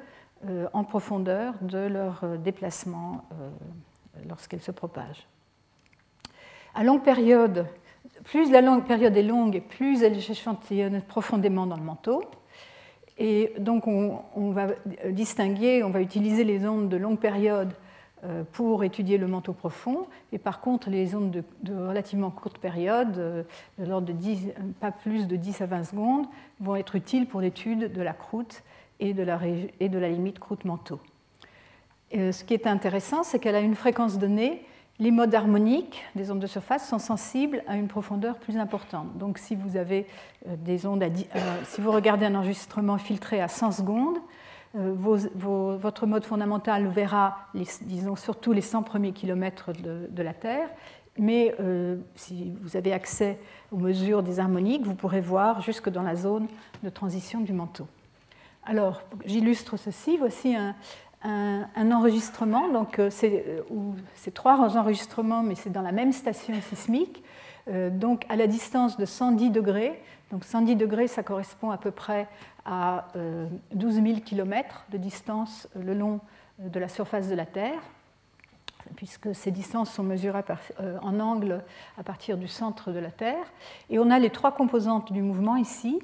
euh, 0.49 0.67
en 0.73 0.83
profondeur 0.83 1.55
de 1.61 1.79
leur 1.79 2.25
euh, 2.25 2.37
déplacement 2.37 3.25
lorsqu'elles 4.29 4.61
se 4.61 4.73
propagent. 4.73 5.29
À 6.75 6.83
longue 6.83 7.05
période, 7.05 7.67
plus 8.25 8.50
la 8.50 8.61
longue 8.61 8.85
période 8.85 9.17
est 9.17 9.23
longue, 9.23 9.62
plus 9.69 10.03
elle 10.03 10.19
échantillonne 10.19 11.00
profondément 11.03 11.67
dans 11.67 11.76
le 11.76 11.85
manteau. 11.85 12.25
Et 13.18 13.52
donc 13.59 13.87
on, 13.87 14.50
va 14.50 14.68
distinguer, 15.11 15.83
on 15.85 15.90
va 15.90 16.00
utiliser 16.00 16.44
les 16.44 16.66
ondes 16.66 16.88
de 16.88 16.97
longue 16.97 17.18
période 17.18 17.73
euh, 18.25 18.42
pour 18.52 18.83
étudier 18.83 19.18
le 19.18 19.28
manteau 19.28 19.52
profond. 19.52 20.06
Et 20.33 20.38
par 20.38 20.61
contre, 20.61 20.90
les 20.90 21.14
ondes 21.14 21.44
de, 21.62 21.75
relativement 21.75 22.30
courte 22.30 22.59
période, 22.59 23.16
euh, 23.18 23.42
de 23.78 23.85
l'ordre 23.85 24.09
de 24.09 24.12
10, 24.12 24.49
pas 24.80 24.90
plus 24.90 25.28
de 25.28 25.37
10 25.37 25.61
à 25.61 25.66
20 25.66 25.85
secondes, 25.85 26.26
vont 26.61 26.75
être 26.75 26.97
utiles 26.97 27.26
pour 27.26 27.40
l'étude 27.40 27.92
de 27.92 28.02
la 28.02 28.14
croûte 28.14 28.62
et 28.99 29.14
de 29.14 29.23
la, 29.23 29.38
et 29.78 29.88
de 29.88 29.99
la 29.99 30.09
limite 30.09 30.40
croûte-manteau. 30.40 30.99
Euh, 32.14 32.33
ce 32.33 32.44
qui 32.44 32.54
est 32.54 32.66
intéressant, 32.66 33.23
c'est 33.23 33.38
qu'elle 33.38 33.56
a 33.56 33.61
une 33.61 33.75
fréquence 33.75 34.18
donnée. 34.18 34.64
Les 35.01 35.11
modes 35.11 35.35
harmoniques 35.35 36.05
des 36.15 36.31
ondes 36.31 36.39
de 36.39 36.47
surface 36.47 36.89
sont 36.89 37.01
sensibles 37.01 37.65
à 37.67 37.77
une 37.77 37.89
profondeur 37.89 38.39
plus 38.39 38.57
importante. 38.59 39.19
Donc, 39.19 39.39
si 39.39 39.57
vous 39.57 39.77
avez 39.77 40.07
des 40.47 40.87
ondes, 40.87 41.05
si 41.65 41.81
vous 41.81 41.91
regardez 41.91 42.27
un 42.27 42.35
enregistrement 42.37 42.97
filtré 42.99 43.41
à 43.41 43.49
100 43.49 43.73
secondes, 43.73 44.19
euh, 44.77 44.93
votre 44.97 46.07
mode 46.07 46.25
fondamental 46.25 46.89
verra, 46.89 47.39
disons, 47.83 48.17
surtout 48.17 48.53
les 48.53 48.61
100 48.61 48.83
premiers 48.83 49.13
kilomètres 49.13 49.73
de, 49.73 50.23
la 50.23 50.35
Terre, 50.35 50.69
mais 51.17 51.55
euh, 51.61 51.97
si 52.17 52.53
vous 52.61 52.77
avez 52.77 52.93
accès 52.93 53.39
aux 53.71 53.77
mesures 53.77 54.25
des 54.25 54.41
harmoniques, 54.41 54.83
vous 54.83 54.97
pourrez 54.97 55.21
voir 55.21 55.61
jusque 55.61 55.91
dans 55.91 56.03
la 56.03 56.17
zone 56.17 56.49
de 56.83 56.89
transition 56.89 57.41
du 57.41 57.53
manteau. 57.53 57.87
Alors, 58.65 59.03
j'illustre 59.25 59.77
ceci. 59.77 60.17
Voici 60.17 60.57
un, 60.57 60.75
enregistrement. 61.25 62.69
Donc, 62.69 62.99
euh, 62.99 63.11
c'est 63.11 64.35
trois 64.35 64.76
enregistrements, 64.76 65.43
mais 65.43 65.54
c'est 65.54 65.71
dans 65.71 65.83
la 65.83 65.93
même 65.93 66.12
station 66.12 66.54
sismique. 66.71 67.23
donc, 67.66 68.26
à 68.28 68.37
la 68.37 68.47
distance 68.47 68.97
de 68.97 69.07
110 69.07 69.50
degrés. 69.50 70.02
Donc, 70.31 70.45
110 70.45 70.76
degrés, 70.76 71.09
ça 71.09 71.23
correspond 71.23 71.71
à 71.71 71.78
peu 71.78 71.90
près 71.90 72.28
à 72.64 73.09
12 73.73 73.95
000 73.95 74.21
km 74.21 74.87
de 74.90 74.99
distance 74.99 75.69
le 75.75 75.95
long 75.95 76.21
euh, 76.62 76.69
de 76.69 76.78
la 76.78 76.88
surface 76.88 77.28
de 77.28 77.35
la 77.35 77.47
Terre, 77.47 77.81
puisque 78.97 79.35
ces 79.35 79.50
distances 79.50 79.90
sont 79.90 80.04
mesurées 80.04 80.45
euh, 80.81 80.99
en 81.02 81.19
angle 81.19 81.64
à 81.99 82.04
partir 82.04 82.37
du 82.37 82.47
centre 82.47 82.93
de 82.93 82.99
la 82.99 83.11
Terre. 83.11 83.45
Et 83.90 83.99
on 83.99 84.11
a 84.11 84.19
les 84.19 84.31
trois 84.31 84.52
composantes 84.52 85.12
du 85.12 85.23
mouvement 85.23 85.57
ici. 85.57 86.00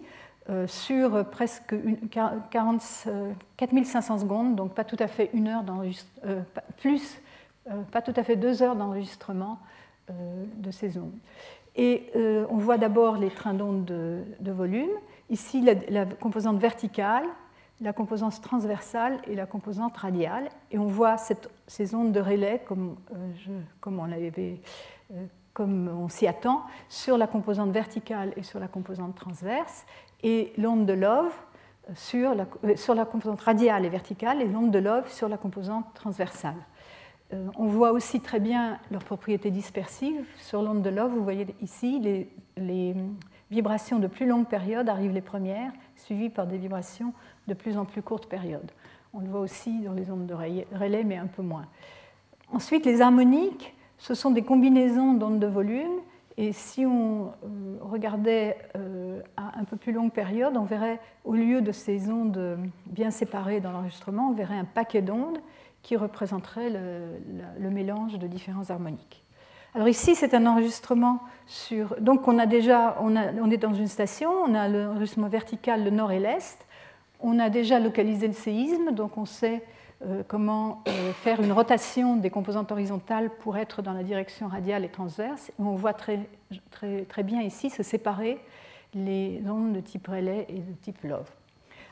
Sur 0.67 1.25
presque 1.27 1.75
4500 2.11 4.19
secondes, 4.19 4.57
donc 4.57 4.75
pas 4.75 4.85
tout 4.85 4.97
à 4.99 5.07
fait 5.07 5.31
une 5.33 5.49
heure 5.49 5.63
d'enregistrement, 5.63 6.45
plus 6.79 7.21
pas 7.93 8.03
tout 8.03 8.15
à 8.17 8.23
fait 8.23 8.37
deux 8.37 8.63
heures 8.63 8.77
d'enregistrement 8.77 9.59
de 10.09 10.71
ces 10.71 10.99
ondes. 10.99 11.17
Et 11.77 12.11
on 12.51 12.57
voit 12.57 12.79
d'abord 12.79 13.17
les 13.17 13.31
trains 13.31 13.55
d'ondes 13.55 13.85
de, 13.85 14.53
volume. 14.53 14.91
Ici, 15.29 15.65
la, 15.89 16.05
composante 16.05 16.59
verticale, 16.59 17.25
la 17.81 17.93
composante 17.93 18.41
transversale 18.43 19.21
et 19.27 19.35
la 19.35 19.47
composante 19.47 19.97
radiale. 19.97 20.49
Et 20.71 20.79
on 20.79 20.87
voit 20.87 21.17
ces 21.67 21.95
ondes 21.95 22.13
de 22.13 22.21
relais, 22.21 22.63
comme, 22.67 22.97
comme 23.81 23.99
on 23.99 24.09
comme 25.53 25.89
on 25.89 26.09
s'y 26.09 26.27
attend, 26.27 26.63
sur 26.89 27.19
la 27.19 27.27
composante 27.27 27.71
verticale 27.71 28.33
et 28.37 28.43
sur 28.43 28.61
la 28.61 28.69
composante 28.69 29.17
transverse, 29.17 29.85
et 30.23 30.53
l'onde 30.59 30.87
de 30.87 30.93
Love 30.93 31.33
sur 31.95 32.35
la, 32.35 32.47
euh, 32.65 32.77
sur 32.77 32.95
la, 32.95 33.05
composante 33.05 33.41
radiale 33.41 33.85
et 33.85 33.89
verticale, 33.89 34.43
et 34.43 34.49
l'onde 34.49 34.71
de 34.71 34.79
Love 34.79 35.11
sur 35.11 35.29
la 35.29 35.37
composante 35.37 35.87
transversale. 35.95 36.57
Euh, 37.33 37.47
on 37.57 37.67
voit 37.67 37.93
aussi 37.93 38.21
très 38.21 38.41
bien 38.41 38.79
leurs 38.91 39.05
propriétés 39.05 39.51
dispersives. 39.51 40.25
Sur 40.37 40.63
l'onde 40.63 40.83
de 40.83 40.91
Love, 40.91 41.13
vous 41.13 41.25
voyez 41.25 41.47
ici, 41.61 41.99
les, 42.01 42.29
les, 42.57 42.95
vibrations 43.51 43.99
de 43.99 44.07
plus 44.07 44.27
longue 44.27 44.47
période 44.47 44.89
arrivent 44.89 45.13
les 45.13 45.21
premières, 45.21 45.73
suivies 45.97 46.29
par 46.29 46.47
des 46.47 46.57
vibrations 46.57 47.13
de 47.49 47.55
plus 47.55 47.77
en 47.77 47.85
plus 47.85 48.01
courte 48.01 48.27
période. 48.27 48.71
On 49.13 49.19
le 49.19 49.27
voit 49.27 49.41
aussi 49.41 49.81
dans 49.81 49.93
les 49.93 50.09
ondes 50.13 50.27
de 50.27 50.35
relais, 50.35 51.03
mais 51.03 51.17
un 51.17 51.27
peu 51.27 51.43
moins. 51.43 51.67
Ensuite, 52.53 52.87
les 52.87 53.01
harmoniques 53.01 53.75
ce 54.01 54.15
sont 54.15 54.31
des 54.31 54.43
combinaisons 54.43 55.13
d'ondes 55.13 55.39
de 55.39 55.47
volume. 55.47 56.01
Et 56.43 56.53
si 56.53 56.87
on 56.87 57.27
euh, 57.27 57.77
regardait 57.83 58.57
euh, 58.75 59.21
à 59.37 59.61
un 59.61 59.65
peu 59.65 59.77
plus 59.77 59.93
longue 59.93 60.11
période, 60.11 60.57
on 60.57 60.65
verrait, 60.65 60.99
au 61.27 61.35
lieu 61.35 61.61
de 61.61 61.71
ces 61.71 62.11
ondes 62.11 62.59
bien 62.87 63.11
séparées 63.11 63.61
dans 63.61 63.73
l'enregistrement, 63.73 64.31
on 64.31 64.33
verrait 64.33 64.57
un 64.57 64.65
paquet 64.65 65.03
d'ondes 65.03 65.37
qui 65.83 65.99
représenterait 65.99 66.71
le, 66.71 67.69
mélange 67.71 68.19
de 68.19 68.27
différents 68.27 68.71
harmoniques. 68.71 69.23
Alors 69.75 69.87
ici, 69.87 70.15
c'est 70.15 70.33
un 70.33 70.47
enregistrement 70.47 71.21
sur... 71.45 71.95
Donc 72.01 72.27
on 72.27 72.39
a 72.39 72.47
déjà, 72.47 72.97
on, 73.03 73.15
est 73.51 73.59
dans 73.59 73.75
une 73.75 73.87
station, 73.87 74.31
on 74.31 74.55
a 74.55 74.67
l'enregistrement 74.67 75.29
vertical, 75.29 75.85
le 75.85 75.91
nord 75.91 76.11
et 76.11 76.21
l'est. 76.21 76.67
On 77.21 77.39
a 77.39 77.51
déjà 77.51 77.79
localisé 77.79 78.27
le 78.27 78.33
séisme, 78.33 78.93
donc 78.93 79.19
on 79.19 79.27
sait 79.27 79.63
comment 80.29 80.83
euh, 80.89 81.13
faire 81.13 81.43
une 81.43 81.53
rotation 81.53 82.17
des 82.17 82.31
composantes 82.31 82.73
horizontales 82.73 83.29
pour 83.31 83.59
être 83.59 83.83
dans 83.83 83.93
la 83.93 84.03
direction 84.03 84.49
radiale 84.49 84.83
et 84.85 84.89
transverse. 84.89 85.53
on 85.59 85.75
voit 85.75 85.93
très, 85.93 86.21
très, 86.71 87.23
bien 87.23 87.43
ici 87.43 87.69
se 87.71 87.83
séparer 87.83 88.39
les 88.95 89.43
ondes 89.47 89.75
de 89.75 89.81
type 89.81 90.07
relais 90.07 90.47
et 90.49 90.61
de 90.61 90.73
type 90.83 91.05
love. 91.05 91.29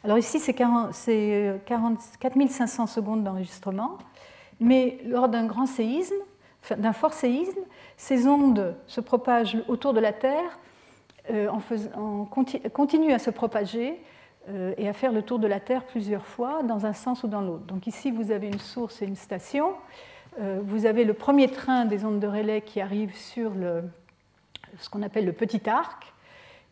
Alors 0.04 0.16
ici, 0.16 0.38
c'est 0.38 0.54
4500 0.54 2.86
secondes 2.86 3.24
d'enregistrement, 3.24 3.98
mais 4.60 4.98
lors 5.04 5.28
d'un 5.28 5.44
grand 5.44 5.66
séisme, 5.66 6.14
d'un 6.76 6.92
fort 6.92 7.12
séisme, 7.12 7.60
ces 7.96 8.26
ondes 8.26 8.74
se 8.86 9.00
propagent 9.00 9.58
autour 9.68 9.92
de 9.92 10.00
la 10.00 10.12
Terre, 10.12 10.58
euh, 11.30 11.48
en 11.50 12.24
continuent 12.24 13.12
à 13.12 13.18
se 13.18 13.30
propager 13.30 13.90
euh, 13.90 13.94
et 14.78 14.88
à 14.88 14.94
faire 14.94 15.12
le 15.12 15.20
tour 15.22 15.38
de 15.38 15.46
la 15.46 15.60
Terre 15.60 15.84
plusieurs 15.84 16.24
fois 16.24 16.62
dans 16.62 16.86
un 16.86 16.94
sens 16.94 17.22
ou 17.22 17.28
dans 17.28 17.42
l'autre. 17.42 17.64
Donc 17.64 17.86
ici, 17.86 18.10
vous 18.10 18.30
avez 18.30 18.46
une 18.46 18.58
source 18.58 19.02
et 19.02 19.04
une 19.04 19.16
station. 19.16 19.74
Euh, 20.40 20.60
vous 20.62 20.86
avez 20.86 21.04
le 21.04 21.14
premier 21.14 21.48
train 21.48 21.84
des 21.84 22.04
ondes 22.04 22.20
de 22.20 22.26
relais 22.26 22.60
qui 22.60 22.80
arrive 22.80 23.14
sur 23.14 23.50
le, 23.50 23.82
ce 24.78 24.88
qu'on 24.88 25.02
appelle 25.02 25.24
le 25.24 25.32
petit 25.32 25.68
arc. 25.68 26.12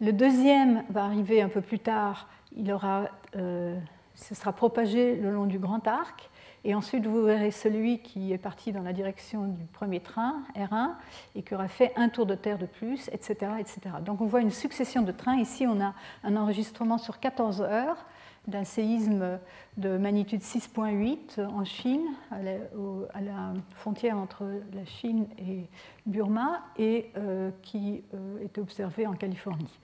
Le 0.00 0.12
deuxième 0.12 0.84
va 0.90 1.04
arriver 1.04 1.42
un 1.42 1.48
peu 1.48 1.60
plus 1.60 1.80
tard. 1.80 2.28
Il 2.56 2.70
aura, 2.72 3.08
euh, 3.34 3.76
ce 4.14 4.34
sera 4.34 4.52
propagé 4.52 5.16
le 5.16 5.32
long 5.32 5.46
du 5.46 5.58
grand 5.58 5.86
arc. 5.88 6.30
Et 6.68 6.74
ensuite, 6.74 7.06
vous 7.06 7.22
verrez 7.22 7.52
celui 7.52 8.00
qui 8.00 8.32
est 8.32 8.38
parti 8.38 8.72
dans 8.72 8.82
la 8.82 8.92
direction 8.92 9.46
du 9.46 9.66
premier 9.66 10.00
train, 10.00 10.42
R1, 10.56 10.94
et 11.36 11.42
qui 11.42 11.54
aura 11.54 11.68
fait 11.68 11.92
un 11.94 12.08
tour 12.08 12.26
de 12.26 12.34
terre 12.34 12.58
de 12.58 12.66
plus, 12.66 13.08
etc. 13.12 13.52
etc. 13.60 13.78
Donc 14.04 14.20
on 14.20 14.26
voit 14.26 14.40
une 14.40 14.50
succession 14.50 15.02
de 15.02 15.12
trains. 15.12 15.36
Ici, 15.36 15.64
on 15.64 15.80
a 15.80 15.94
un 16.24 16.34
enregistrement 16.34 16.98
sur 16.98 17.20
14 17.20 17.62
heures 17.62 18.04
d'un 18.48 18.64
séisme 18.64 19.38
de 19.76 19.96
magnitude 19.96 20.40
6.8 20.40 21.46
en 21.46 21.64
Chine, 21.64 22.04
à 22.32 22.42
la, 22.42 23.52
frontière 23.76 24.18
entre 24.18 24.42
la 24.74 24.84
Chine 24.86 25.28
et 25.38 25.68
Burma, 26.04 26.64
et 26.76 27.12
euh, 27.16 27.52
qui 27.62 28.02
euh, 28.12 28.42
était 28.42 28.60
observé 28.60 29.06
en 29.06 29.12
Californie. 29.12 29.78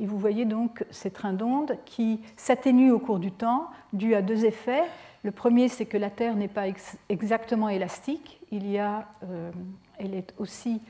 Et 0.00 0.06
vous 0.06 0.18
voyez 0.18 0.44
donc 0.44 0.84
ces 0.90 1.10
trains 1.10 1.32
d'ondes 1.32 1.76
qui 1.84 2.20
s'atténuent 2.36 2.92
au 2.92 2.98
cours 2.98 3.18
du 3.18 3.30
temps, 3.30 3.68
dû 3.92 4.14
à 4.14 4.22
deux 4.22 4.44
effets. 4.44 4.84
Le 5.22 5.30
premier, 5.30 5.68
c'est 5.68 5.84
que 5.84 5.98
la 5.98 6.10
Terre 6.10 6.34
n'est 6.34 6.48
pas 6.48 6.64
exactement 7.08 7.68
élastique. 7.68 8.40
Il 8.50 8.70
y 8.70 8.78
a, 8.78 9.06
euh, 9.24 9.50
elle 9.98 10.14
est 10.14 10.32
aussi, 10.38 10.80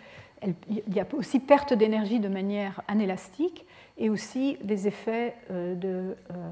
il 0.69 0.95
y 0.95 1.01
a 1.01 1.07
aussi 1.12 1.41
perte 1.41 1.73
d'énergie 1.73 2.21
de 2.21 2.29
manière 2.29 2.81
anélastique 2.87 3.67
et 3.99 4.09
aussi 4.09 4.57
des 4.62 4.87
effets 4.87 5.35
euh, 5.51 5.75
de, 5.75 6.17
euh, 6.31 6.51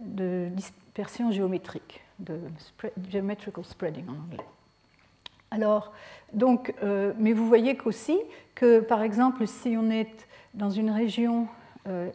de, 0.00 0.48
dispersion 0.54 1.32
géométrique, 1.32 2.02
de 2.20 2.38
geometrical 3.10 3.64
spreading 3.64 4.08
en 4.08 4.12
anglais. 4.12 4.46
Alors, 5.50 5.92
donc, 6.32 6.74
mais 6.82 7.32
vous 7.32 7.46
voyez 7.46 7.76
qu'aussi 7.76 8.18
que, 8.56 8.80
par 8.80 9.02
exemple, 9.02 9.46
si 9.46 9.76
on 9.78 9.88
est 9.88 10.26
dans 10.54 10.70
une 10.70 10.90
région 10.90 11.46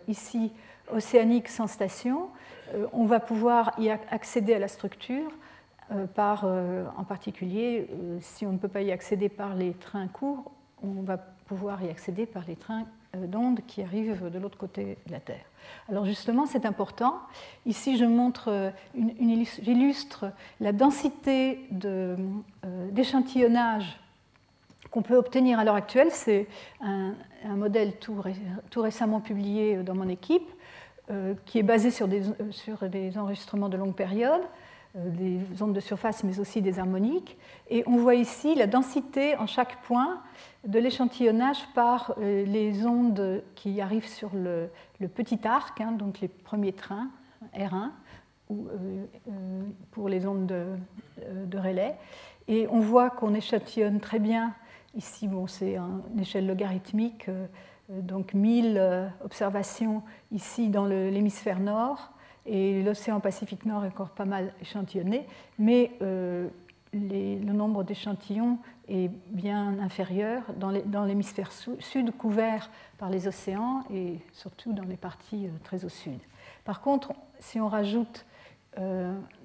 ici 0.07 0.51
océanique 0.91 1.47
sans 1.47 1.67
station, 1.67 2.29
euh, 2.73 2.87
on 2.93 3.05
va 3.05 3.19
pouvoir 3.19 3.73
y 3.77 3.89
accéder 3.89 4.53
à 4.53 4.59
la 4.59 4.67
structure 4.67 5.31
euh, 5.91 6.05
par, 6.05 6.43
euh, 6.45 6.85
en 6.97 7.03
particulier, 7.03 7.87
si 8.21 8.45
on 8.45 8.51
ne 8.51 8.57
peut 8.57 8.67
pas 8.67 8.81
y 8.81 8.91
accéder 8.91 9.29
par 9.29 9.55
les 9.55 9.73
trains 9.73 10.07
courts, 10.07 10.51
on 10.83 11.01
va 11.01 11.17
pouvoir 11.17 11.83
y 11.83 11.89
accéder 11.89 12.25
par 12.25 12.43
les 12.47 12.55
trains 12.55 12.85
d'ondes 13.15 13.61
qui 13.65 13.81
arrivent 13.81 14.29
de 14.29 14.37
l'autre 14.37 14.57
côté 14.57 14.97
de 15.07 15.11
la 15.11 15.19
Terre. 15.19 15.43
Alors 15.89 16.05
justement, 16.05 16.45
c'est 16.45 16.65
important. 16.65 17.19
Ici, 17.65 17.97
je 17.97 18.05
montre, 18.05 18.71
j'illustre 19.63 20.31
la 20.59 20.71
densité 20.71 21.67
d'échantillonnage 22.91 23.99
qu'on 24.91 25.01
peut 25.01 25.15
obtenir 25.15 25.59
à 25.59 25.63
l'heure 25.63 25.75
actuelle. 25.75 26.09
C'est 26.11 26.47
un, 26.81 27.13
modèle 27.45 27.93
tout, 27.97 28.21
récemment 28.75 29.21
publié 29.21 29.77
dans 29.77 29.95
mon 29.95 30.09
équipe 30.09 30.49
euh, 31.11 31.33
qui 31.47 31.57
est 31.57 31.63
basé 31.63 31.89
sur 31.89 32.07
des, 32.07 32.29
euh, 32.29 32.51
sur 32.51 32.87
des, 32.87 33.17
enregistrements 33.17 33.67
de 33.67 33.77
longue 33.77 33.95
période, 33.95 34.43
euh, 34.95 35.09
des 35.09 35.63
ondes 35.63 35.73
de 35.73 35.79
surface, 35.79 36.23
mais 36.23 36.39
aussi 36.39 36.61
des 36.61 36.77
harmoniques. 36.77 37.35
Et 37.71 37.83
on 37.87 37.97
voit 37.97 38.13
ici 38.13 38.53
la 38.53 38.67
densité 38.67 39.35
en 39.37 39.47
chaque 39.47 39.81
point 39.81 40.21
de 40.67 40.77
l'échantillonnage 40.77 41.57
par 41.73 42.13
les 42.19 42.85
ondes 42.85 43.41
qui 43.55 43.81
arrivent 43.81 44.07
sur 44.07 44.29
le, 44.35 44.69
petit 45.15 45.39
arc, 45.47 45.81
hein, 45.81 45.93
donc 45.93 46.19
les 46.19 46.27
premiers 46.27 46.73
trains, 46.73 47.09
R1, 47.57 47.89
ou, 48.49 48.67
pour 49.91 50.09
les 50.09 50.27
ondes 50.27 50.45
de, 50.45 50.65
de, 51.45 51.57
relais. 51.57 51.95
Et 52.47 52.67
on 52.69 52.79
voit 52.79 53.09
qu'on 53.09 53.33
échantillonne 53.33 53.99
très 53.99 54.19
bien, 54.19 54.53
ici 54.99 55.29
bon, 55.29 55.47
c'est 55.47 55.77
une 55.77 56.19
échelle 56.19 56.45
logarithmique, 56.45 57.29
euh, 57.29 57.47
donc 57.89 58.33
1000 58.33 58.75
euh, 58.77 59.07
observations 59.23 60.03
ici 60.33 60.67
dans 60.67 60.85
l'hémisphère 60.85 61.61
nord, 61.61 62.11
et 62.45 62.83
l'océan 62.83 63.21
Pacifique 63.21 63.65
Nord 63.65 63.85
est 63.85 63.89
encore 63.89 64.09
pas 64.09 64.25
mal 64.25 64.53
échantillonné, 64.61 65.25
mais 65.57 65.91
euh, 66.01 66.49
le 66.91 67.53
nombre 67.53 67.83
d'échantillons 67.83 68.57
est 68.89 69.09
bien 69.27 69.79
inférieur 69.79 70.41
dans 70.57 71.05
l'hémisphère 71.05 71.51
sud 71.51 72.11
couvert 72.17 72.69
par 72.97 73.09
les 73.09 73.27
océans 73.27 73.83
et 73.93 74.17
surtout 74.33 74.73
dans 74.73 74.83
les 74.83 74.97
parties 74.97 75.49
très 75.63 75.85
au 75.85 75.89
sud. 75.89 76.19
Par 76.65 76.81
contre, 76.81 77.13
si 77.37 77.59
on 77.59 77.67
rajoute 77.67 78.25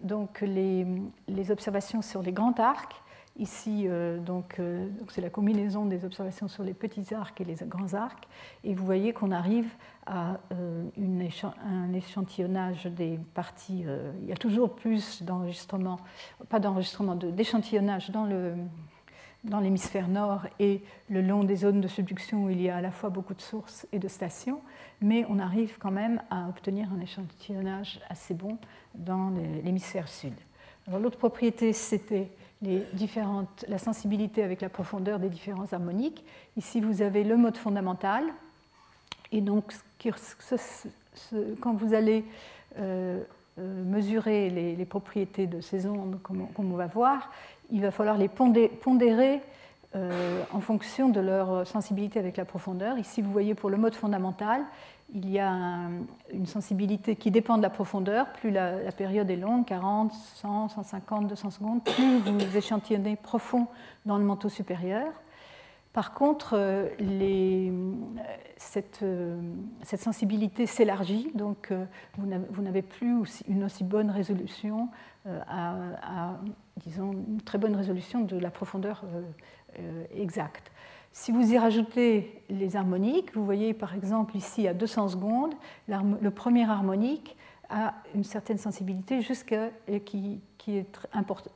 donc 0.03 0.41
les, 0.41 0.87
les, 1.29 1.51
observations 1.51 2.01
sur 2.01 2.23
les 2.23 2.33
grands 2.33 2.55
arcs, 2.59 3.04
Ici, 3.37 3.89
euh, 3.89 4.21
euh, 4.21 4.89
donc 4.89 5.11
c'est 5.11 5.21
la 5.21 5.31
combinaison 5.31 5.87
des 5.87 6.05
observations 6.05 6.47
sur 6.47 6.63
les 6.63 6.73
petits 6.73 7.13
arcs 7.15 7.41
et 7.41 7.45
les 7.45 7.57
grands 7.63 7.95
arcs. 7.95 8.29
Et 8.63 8.75
vous 8.75 8.85
voyez 8.85 9.13
qu'on 9.13 9.33
arrive 9.33 9.69
à 10.07 10.39
euh, 10.53 10.85
un 10.97 11.93
échantillonnage 11.93 12.87
des 12.87 13.19
parties. 13.35 13.87
il 14.23 14.29
y 14.29 14.33
a 14.33 14.37
toujours 14.37 14.77
plus 14.77 15.23
d'enregistrement, 15.23 15.99
pas 16.49 16.61
d'enregistrement, 16.61 17.17
d'échantillonnage 17.17 18.11
dans 18.11 18.25
le 18.25 18.55
dans 19.43 19.61
l'hémisphère 19.61 20.09
nord 20.09 20.47
et 20.59 20.81
le 21.11 21.21
long 21.21 21.45
des 21.45 21.57
zones 21.57 21.83
de 21.83 21.89
subduction 21.89 22.45
où 22.45 22.51
il 22.51 22.63
y 22.63 22.71
a 22.71 22.77
à 22.77 22.81
la 22.81 22.91
fois 22.91 23.11
beaucoup 23.11 23.35
de 23.35 23.43
sources 23.43 23.87
et 23.93 23.99
de 23.99 24.09
stations, 24.09 24.63
mais 25.03 25.27
on 25.29 25.39
arrive 25.39 25.77
quand 25.79 25.91
même 25.91 26.23
à 26.31 26.49
obtenir 26.49 26.89
un 26.91 27.01
échantillonnage 27.01 28.01
assez 28.09 28.33
bon 28.33 28.57
dans 28.95 29.31
l'hémisphère 29.63 30.09
sud. 30.09 30.33
L'autre 30.91 31.19
propriété, 31.19 31.75
c'était 31.75 32.31
la 33.69 33.79
sensibilité 33.79 34.43
avec 34.43 34.61
la 34.61 34.69
profondeur 34.69 35.19
des 35.19 35.29
différents 35.29 35.73
harmoniques. 35.73 36.25
Ici, 36.57 36.81
vous 36.81 37.03
avez 37.03 37.25
le 37.25 37.37
mode 37.37 37.57
fondamental, 37.57 38.25
et 39.33 39.41
donc 39.41 39.75
quand 41.61 41.75
vous 41.75 41.95
allez 41.95 42.25
mesurer 43.57 44.51
les, 44.51 44.85
propriétés 44.85 45.47
de 45.47 45.61
ces 45.61 45.87
ondes, 45.87 46.19
comme, 46.23 46.49
comme, 46.55 46.73
on 46.73 46.77
va 46.77 46.87
voir, 46.87 47.31
il 47.71 47.81
va 47.81 47.91
falloir 47.91 48.19
les 48.19 48.29
pondérer 48.29 49.41
en 49.95 50.61
fonction 50.61 51.09
de 51.09 51.21
leur 51.21 51.67
sensibilité 51.67 52.19
avec 52.19 52.37
la 52.37 52.45
profondeur. 52.45 52.99
Ici, 52.99 53.23
vous 53.23 53.31
voyez 53.31 53.55
pour 53.55 53.71
le 53.71 53.77
mode 53.77 53.95
fondamental, 53.95 54.63
il 55.13 55.31
y 55.31 55.39
a 55.39 55.89
une 56.33 56.47
sensibilité 56.47 57.17
qui 57.17 57.31
dépend 57.31 57.57
de 57.57 57.63
la 57.63 57.71
profondeur. 57.71 58.33
Plus 58.33 58.51
la, 58.51 58.91
période 58.93 59.31
est 59.31 59.37
longue, 59.37 59.65
40, 59.65 60.13
100, 60.13 60.69
150, 60.71 61.29
200 61.29 61.51
secondes, 61.51 61.85
plus 61.85 62.19
vous 62.19 62.57
échantillonnez 62.57 63.17
profond 63.17 63.67
dans 64.07 64.19
le 64.19 64.25
manteau 64.25 64.49
supérieur. 64.49 65.13
Par 65.95 66.13
contre, 66.13 66.55
euh, 66.55 66.89
euh, 67.01 68.03
cette, 68.57 69.05
sensibilité 70.01 70.67
s'élargit, 70.67 71.31
donc 71.37 71.71
euh, 71.71 71.85
vous 72.19 72.63
n'avez 72.63 72.83
plus 72.83 73.45
une 73.47 73.63
aussi 73.63 73.85
bonne 73.85 74.11
résolution, 74.11 74.89
disons, 76.79 77.13
une 77.13 77.41
très 77.41 77.59
bonne 77.59 77.77
résolution 77.77 78.23
de 78.23 78.37
la 78.37 78.51
profondeur 78.51 79.05
exacte. 80.13 80.73
Si 81.17 81.31
vous 81.31 81.53
y 81.53 81.57
rajoutez 81.57 82.43
les 82.51 82.75
harmoniques, 82.75 83.37
vous 83.37 83.45
voyez 83.45 83.73
par 83.73 83.95
exemple 83.95 84.37
ici 84.37 84.67
à 84.67 84.75
200 84.75 85.11
secondes, 85.11 85.55
le 85.87 86.31
premier 86.31 86.69
harmonique 86.69 87.37
a 87.71 87.95
une 88.17 88.25
certaine 88.25 88.59
sensibilité 88.59 89.23
jusqu'à, 89.23 89.71
qui, 90.05 90.41
qui, 90.59 90.79
est 90.79 91.09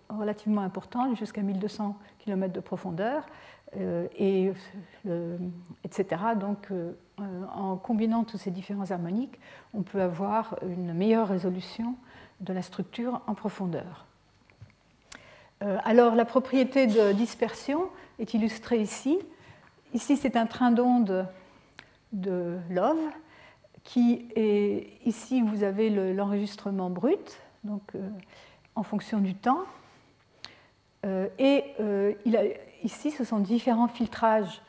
relativement 0.08 0.60
importante, 0.60 1.16
jusqu'à 1.16 1.42
1200 1.42 1.96
km 2.20 2.52
de 2.52 2.60
profondeur, 2.60 3.26
euh, 3.76 4.06
et, 4.16 4.52
euh, 5.08 5.36
etc. 5.82 6.22
Donc 6.38 6.68
euh, 6.70 6.92
en 7.52 7.74
combinant 7.74 8.22
tous 8.22 8.38
ces 8.38 8.52
différents 8.52 8.92
harmoniques, 8.92 9.40
on 9.74 9.82
peut 9.82 10.00
avoir 10.00 10.56
une 10.68 10.94
meilleure 10.94 11.26
résolution 11.26 11.96
de 12.38 12.52
la 12.52 12.62
structure 12.62 13.22
en 13.26 13.34
profondeur. 13.34 14.06
alors 15.60 16.14
la 16.14 16.24
propriété 16.24 16.86
de 16.86 17.12
dispersion 17.12 17.88
est 18.20 18.34
illustrée 18.34 18.80
ici. 18.80 19.18
Ici, 19.94 20.16
c'est 20.16 20.36
un 20.36 20.46
train 20.46 20.70
d'onde 20.70 21.26
de 22.12 22.58
Love 22.70 22.98
qui 23.84 24.28
est 24.36 24.86
ici 25.06 25.40
vous 25.40 25.62
avez 25.62 25.88
l'enregistrement 26.12 26.90
brut 26.90 27.38
donc 27.64 27.82
euh, 27.94 28.08
en 28.74 28.82
fonction 28.82 29.18
du 29.18 29.34
temps. 29.34 29.62
Euh, 31.06 31.28
et 31.38 31.64
euh, 31.80 32.12
ici 32.84 33.10
ce 33.10 33.24
sont 33.24 33.38
différents 33.38 33.88
filtrages 33.88 34.60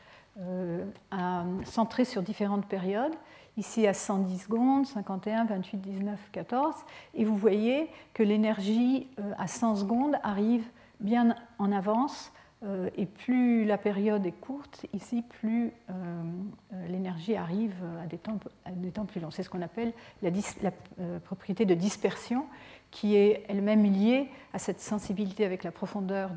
centrés 1.64 2.06
sur 2.06 2.22
différentes 2.22 2.64
périodes. 2.66 3.12
Ici 3.58 3.86
à 3.86 3.92
110 3.92 4.38
secondes 4.38 4.86
51 4.86 5.44
28 5.44 5.76
19 5.78 6.18
14 6.32 6.74
et 7.14 7.24
vous 7.26 7.36
voyez 7.36 7.90
que 8.14 8.22
l'énergie 8.22 9.06
à 9.36 9.46
100 9.46 9.76
secondes 9.76 10.16
arrive 10.22 10.64
bien 11.00 11.34
en 11.58 11.72
avance 11.72 12.32
et 12.96 13.06
plus 13.06 13.64
la 13.64 13.78
période 13.78 14.26
est 14.26 14.32
courte, 14.32 14.84
ici, 14.92 15.22
plus 15.22 15.72
euh, 15.88 15.92
euh, 16.74 16.88
l'énergie 16.88 17.34
arrive 17.34 17.74
à 18.02 18.06
des 18.06 18.18
temps, 18.18 18.38
temps, 18.92 19.06
plus 19.06 19.20
longs. 19.20 19.30
C'est 19.30 19.42
ce 19.42 19.48
qu'on 19.48 19.62
appelle 19.62 19.92
la, 20.22 20.30
propriété 21.20 21.64
de 21.64 21.74
dispersion, 21.74 22.44
qui 22.90 23.16
est 23.16 23.44
elle-même 23.48 23.84
liée 23.84 24.28
à 24.52 24.58
cette 24.58 24.80
sensibilité 24.80 25.46
avec 25.46 25.64
la 25.64 25.70
profondeur 25.70 26.32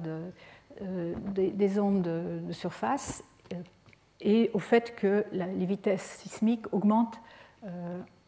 des 0.80 1.80
ondes 1.80 2.04
de, 2.04 2.54
surface 2.54 3.24
et 4.22 4.50
au 4.54 4.60
fait 4.60 4.96
que 4.96 5.26
les 5.34 5.66
vitesses 5.66 6.20
sismiques 6.22 6.72
augmentent 6.72 7.20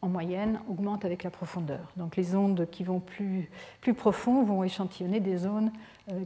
en 0.02 0.08
moyenne 0.08 0.60
augmentent 0.68 1.04
avec 1.04 1.22
la 1.22 1.30
profondeur. 1.30 1.92
Donc 1.96 2.16
les 2.16 2.34
ondes 2.34 2.68
qui 2.70 2.84
vont 2.84 3.00
plus, 3.00 3.50
plus 3.80 3.94
profond 3.94 4.42
vont 4.44 4.62
échantillonner 4.62 5.20
des 5.20 5.36
zones 5.36 5.68
euh, 5.68 5.70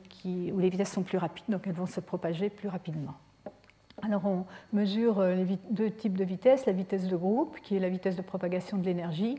qui, 0.08 0.52
où 0.52 0.58
les 0.58 0.68
vitesses 0.68 0.92
sont 0.92 1.02
plus 1.02 1.18
rapides, 1.18 1.46
donc 1.48 1.66
elles 1.66 1.72
vont 1.72 1.86
se 1.86 2.00
propager 2.00 2.50
plus 2.50 2.68
rapidement. 2.68 3.14
Alors 4.02 4.24
on 4.26 4.46
mesure 4.72 5.20
euh, 5.20 5.34
les 5.34 5.58
deux 5.70 5.90
types 5.90 6.16
de 6.16 6.24
vitesses, 6.24 6.66
la 6.66 6.72
vitesse 6.72 7.06
de 7.06 7.16
groupe, 7.16 7.58
qui 7.62 7.76
est 7.76 7.80
la 7.80 7.88
vitesse 7.88 8.16
de 8.16 8.22
propagation 8.22 8.78
de 8.78 8.84
l'énergie, 8.84 9.36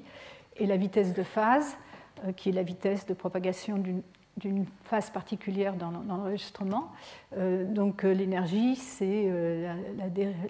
et 0.57 0.65
la 0.65 0.77
vitesse 0.77 1.13
de 1.13 1.23
phase, 1.23 1.77
euh, 2.25 2.31
qui 2.31 2.49
est 2.49 2.53
la 2.53 2.63
vitesse 2.63 3.05
de 3.05 3.13
propagation 3.13 3.77
d'une 4.37 4.65
phase 4.83 5.09
particulière 5.09 5.75
dans, 5.75 5.91
l'enregistrement. 5.91 6.89
donc 7.37 8.03
l'énergie, 8.03 8.75
c'est 8.75 9.29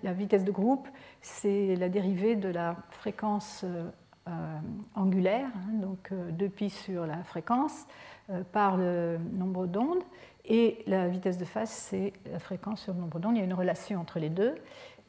la, 0.04 0.13
vitesse 0.13 0.45
de 0.45 0.51
groupe, 0.51 0.88
c'est 1.21 1.75
la 1.75 1.89
dérivée 1.89 2.36
de 2.36 2.47
la 2.47 2.77
fréquence 2.91 3.65
angulaire, 4.95 5.47
hein, 5.47 5.73
donc 5.82 6.12
2pi 6.12 6.69
sur 6.69 7.06
la 7.06 7.23
fréquence, 7.23 7.86
euh, 7.86 7.86
par 8.52 8.78
le 8.78 9.17
nombre 9.34 9.67
d'ondes. 9.67 10.04
Et 10.46 10.84
la 10.88 11.08
vitesse 11.08 11.38
de 11.38 11.46
phase, 11.46 11.70
c'est 11.70 12.13
la 12.32 12.39
fréquence 12.39 12.82
sur 12.82 12.94
le 12.94 13.00
nombre 13.00 13.20
d'ondes. 13.20 13.36
Il 13.36 13.39
y 13.39 13.41
a 13.41 13.46
une 13.46 13.54
relation 13.54 14.00
entre 14.00 14.20
les 14.20 14.30
deux. 14.30 14.56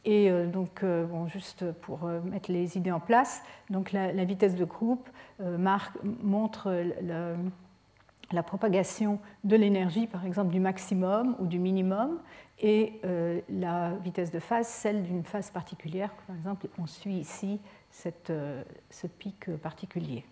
Et 0.04 0.30
euh, 0.30 0.46
donc, 0.46 0.82
euh, 0.82 1.06
juste 1.26 1.70
pour 1.72 2.04
mettre 2.24 2.50
les 2.50 2.76
idées 2.76 2.92
en 2.92 3.00
place, 3.00 3.42
donc 3.70 3.92
la, 3.92 4.24
vitesse 4.24 4.54
de 4.56 4.64
groupe 4.64 5.08
marque, 5.40 5.96
montre 6.22 6.72
la, 7.02 8.42
propagation 8.42 9.18
de 9.44 9.56
l'énergie, 9.56 10.06
par 10.06 10.24
exemple 10.24 10.52
du 10.52 10.60
maximum 10.60 11.36
ou 11.38 11.46
du 11.46 11.58
minimum, 11.58 12.18
et 12.60 13.00
la 13.48 13.94
vitesse 14.04 14.30
de 14.30 14.38
phase, 14.38 14.68
celle 14.68 15.02
d'une 15.02 15.24
phase 15.24 15.50
particulière. 15.50 16.12
Par 16.26 16.36
exemple, 16.36 16.68
on 16.78 16.86
suit 16.86 17.16
ici 17.16 17.60
ce 17.90 19.06
pic 19.06 19.50
particulier. 19.56 20.24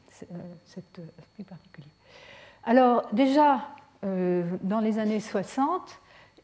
Cette, 0.65 1.01
pic 1.37 1.47
particulier. 1.47 1.91
Alors 2.65 3.09
déjà, 3.13 3.63
euh, 4.05 4.45
dans 4.63 4.81
les 4.81 4.99
années 4.99 5.21
60, 5.21 5.99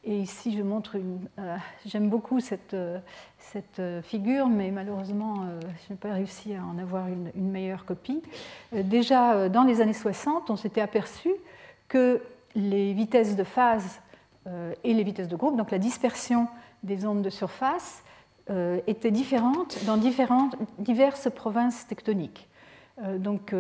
et 0.04 0.18
ici 0.18 0.56
je 0.56 0.62
montre 0.62 0.96
une... 0.96 1.28
Euh, 1.38 1.56
j'aime 1.84 2.08
beaucoup 2.08 2.40
cette, 2.40 2.74
euh, 2.74 3.00
figure, 4.02 4.46
mais 4.46 4.70
malheureusement 4.70 5.44
je 5.62 5.92
n'ai 5.92 5.98
pas 5.98 6.12
réussi 6.12 6.54
à 6.54 6.64
en 6.64 6.78
avoir 6.78 7.06
une, 7.08 7.30
meilleure 7.34 7.84
copie. 7.84 8.22
déjà 8.72 9.48
dans 9.48 9.64
les 9.64 9.80
années 9.80 9.92
60, 9.92 10.50
on 10.50 10.56
s'était 10.56 10.80
aperçu 10.80 11.30
que 11.88 12.22
les 12.54 12.92
vitesses 12.94 13.36
de 13.36 13.44
phase 13.44 14.00
et 14.84 14.94
les 14.94 15.02
vitesses 15.02 15.28
de 15.28 15.36
groupe, 15.36 15.56
donc 15.56 15.70
la 15.70 15.78
dispersion 15.78 16.48
des 16.82 17.06
ondes 17.06 17.22
de 17.22 17.30
surface, 17.30 18.02
étaient 18.86 19.10
différentes 19.10 19.84
dans 19.86 19.96
diverses 19.96 21.30
provinces 21.30 21.86
tectoniques. 21.86 22.48
donc 23.18 23.54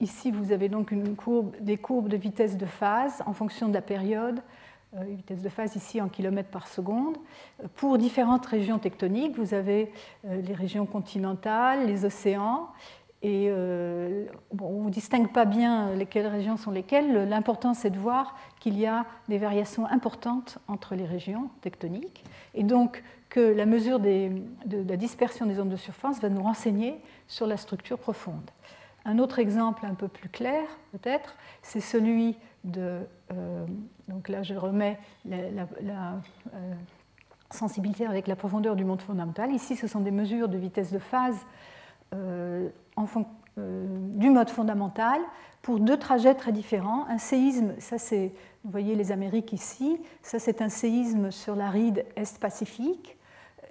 Ici, 0.00 0.30
vous 0.30 0.52
avez 0.52 0.68
donc 0.68 0.92
des 1.60 1.76
courbes 1.78 2.08
de 2.08 2.16
vitesse 2.16 2.58
de 2.58 2.66
phase 2.66 3.22
en 3.24 3.32
fonction 3.32 3.68
de 3.68 3.74
la 3.74 3.80
période, 3.80 4.40
euh, 4.94 5.02
vitesse 5.04 5.40
de 5.40 5.48
phase 5.48 5.74
ici 5.74 6.02
en 6.02 6.08
kilomètres 6.08 6.50
par 6.50 6.68
seconde. 6.68 7.16
Pour 7.76 7.96
différentes 7.96 8.44
régions 8.44 8.78
tectoniques, 8.78 9.36
vous 9.38 9.54
avez 9.54 9.90
euh, 10.26 10.42
les 10.42 10.52
régions 10.52 10.84
continentales, 10.84 11.86
les 11.86 12.04
océans, 12.04 12.68
et 13.22 13.46
euh, 13.48 14.26
on 14.60 14.84
ne 14.84 14.90
distingue 14.90 15.32
pas 15.32 15.46
bien 15.46 15.94
lesquelles 15.94 16.26
régions 16.26 16.58
sont 16.58 16.70
lesquelles. 16.70 17.26
L'important, 17.28 17.72
c'est 17.72 17.90
de 17.90 17.98
voir 17.98 18.36
qu'il 18.60 18.78
y 18.78 18.84
a 18.84 19.06
des 19.28 19.38
variations 19.38 19.86
importantes 19.86 20.58
entre 20.68 20.94
les 20.94 21.06
régions 21.06 21.48
tectoniques, 21.62 22.22
et 22.54 22.62
donc 22.62 23.02
que 23.30 23.40
la 23.40 23.64
mesure 23.66 23.98
de 23.98 24.30
la 24.86 24.96
dispersion 24.96 25.46
des 25.46 25.58
ondes 25.58 25.70
de 25.70 25.76
surface 25.76 26.20
va 26.20 26.28
nous 26.28 26.42
renseigner 26.42 27.00
sur 27.26 27.46
la 27.46 27.56
structure 27.56 27.98
profonde. 27.98 28.50
Un 29.06 29.20
autre 29.20 29.38
exemple 29.38 29.86
un 29.86 29.94
peu 29.94 30.08
plus 30.08 30.28
clair, 30.28 30.64
peut-être, 30.90 31.36
c'est 31.62 31.80
celui 31.80 32.36
de. 32.64 32.98
Euh, 33.32 33.64
donc 34.08 34.28
là, 34.28 34.42
je 34.42 34.54
remets 34.54 34.98
la, 35.24 35.38
euh, 35.38 36.74
sensibilité 37.50 38.04
avec 38.04 38.26
la 38.26 38.34
profondeur 38.34 38.74
du 38.74 38.84
monde 38.84 39.00
fondamental. 39.00 39.52
Ici, 39.52 39.76
ce 39.76 39.86
sont 39.86 40.00
des 40.00 40.10
mesures 40.10 40.48
de 40.48 40.58
vitesse 40.58 40.92
de 40.92 40.98
phase 40.98 41.46
euh, 42.14 42.68
du 43.56 44.28
mode 44.28 44.50
fondamental 44.50 45.20
pour 45.62 45.78
deux 45.78 45.96
trajets 45.96 46.34
très 46.34 46.50
différents. 46.50 47.06
Un 47.08 47.18
séisme, 47.18 47.74
ça 47.78 47.98
c'est, 47.98 48.32
vous 48.64 48.70
voyez 48.72 48.96
les 48.96 49.12
Amériques 49.12 49.52
ici, 49.52 50.00
ça 50.20 50.40
c'est 50.40 50.60
un 50.60 50.68
séisme 50.68 51.30
sur 51.30 51.54
la 51.54 51.70
ride 51.70 52.04
Est-Pacifique 52.16 53.15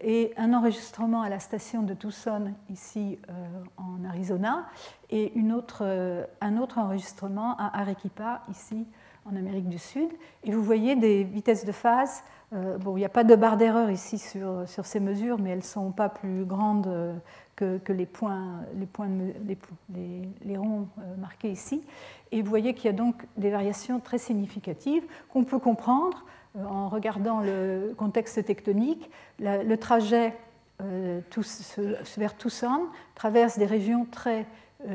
et 0.07 0.33
un 0.37 0.53
enregistrement 0.53 1.23
à 1.23 1.29
la 1.29 1.39
station 1.39 1.81
de 1.81 1.95
Tucson, 1.95 2.53
ici 2.69 3.17
euh, 3.27 3.33
en 3.77 4.05
Arizona, 4.05 4.67
et 5.09 5.33
une 5.33 5.51
autre, 5.51 5.79
euh, 5.81 6.23
un 6.41 6.57
autre 6.57 6.77
enregistrement 6.77 7.57
à 7.57 7.79
Arequipa, 7.79 8.43
ici 8.51 8.85
en 9.25 9.35
Amérique 9.35 9.67
du 9.67 9.79
Sud. 9.79 10.09
Et 10.43 10.51
vous 10.51 10.61
voyez 10.63 10.95
des 10.95 11.23
vitesses 11.23 11.65
de 11.65 11.71
phase. 11.71 12.23
Euh, 12.53 12.77
bon, 12.77 12.95
il 12.95 12.99
n'y 12.99 13.05
a 13.05 13.09
pas 13.09 13.23
de 13.23 13.35
barre 13.35 13.57
d'erreur 13.57 13.89
ici 13.89 14.19
sur, 14.19 14.69
sur, 14.69 14.85
ces 14.85 14.99
mesures, 14.99 15.39
mais 15.39 15.49
elles 15.49 15.57
ne 15.57 15.63
sont 15.63 15.91
pas 15.91 16.09
plus 16.09 16.45
grandes 16.45 17.19
que, 17.55 17.79
que 17.79 17.91
les 17.91 18.05
points, 18.05 18.61
les, 18.77 18.85
points 18.85 19.09
les, 19.47 20.29
les, 20.45 20.57
ronds 20.57 20.87
marqués 21.17 21.49
ici. 21.49 21.83
Et 22.31 22.43
vous 22.43 22.49
voyez 22.49 22.75
qu'il 22.75 22.85
y 22.85 22.89
a 22.89 22.95
donc 22.95 23.25
des 23.37 23.49
variations 23.49 23.99
très 23.99 24.19
significatives 24.19 25.03
qu'on 25.29 25.43
peut 25.43 25.57
comprendre 25.57 26.23
en 26.63 26.87
regardant 26.89 27.41
le 27.41 27.93
contexte 27.97 28.43
tectonique, 28.45 29.09
le 29.39 29.75
trajet 29.75 30.33
vers 30.79 32.37
Tucson 32.37 32.87
traverse 33.15 33.57
des 33.57 33.65
régions 33.65 34.05
très 34.05 34.45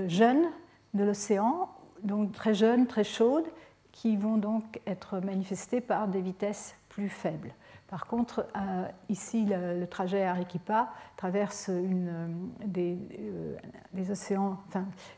jeunes 0.07 0.47
de 0.95 1.05
l'océan, 1.05 1.69
donc 2.03 2.33
très 2.33 2.55
jeunes, 2.55 2.87
très 2.87 3.05
chaudes, 3.05 3.47
qui 3.93 4.17
vont 4.17 4.37
donc 4.37 4.81
être 4.87 5.21
manifestées 5.21 5.81
par 5.81 6.09
des 6.09 6.21
vitesses 6.21 6.75
plus 6.89 7.09
faibles. 7.09 7.53
Par 7.89 8.07
contre, 8.07 8.47
euh, 8.57 8.87
ici, 9.09 9.45
le, 9.47 9.85
trajet 9.87 10.23
à 10.23 10.31
Arequipa 10.31 10.93
traverse 11.17 11.69
une, 11.69 12.37
euh, 12.77 12.97
euh, 13.17 13.57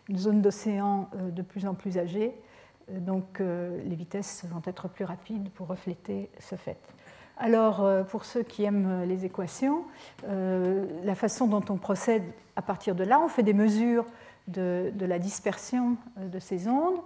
une 0.09 0.17
zone 0.19 0.41
d'océan 0.41 1.11
de 1.15 1.43
plus 1.43 1.67
en 1.67 1.75
plus 1.75 1.99
âgée, 1.99 2.35
donc 2.91 3.41
les 3.41 3.95
vitesses 3.95 4.45
vont 4.51 4.63
être 4.67 4.89
plus 4.89 5.05
rapides 5.05 5.51
pour 5.51 5.69
refléter 5.69 6.31
ce 6.39 6.55
fait. 6.55 6.79
Alors, 7.39 7.87
pour 8.09 8.25
ceux 8.25 8.43
qui 8.43 8.65
aiment 8.65 9.05
les 9.05 9.25
équations, 9.25 9.85
la 10.29 11.15
façon 11.15 11.47
dont 11.47 11.65
on 11.71 11.77
procède 11.77 12.25
à 12.57 12.63
partir 12.63 12.95
de 12.95 13.05
là, 13.05 13.21
on 13.21 13.29
fait 13.29 13.43
des 13.43 13.55
mesures 13.55 14.05
de, 14.49 14.93
la 15.01 15.19
dispersion 15.19 15.97
de 16.17 16.39
ces 16.39 16.69
ondes 16.69 17.01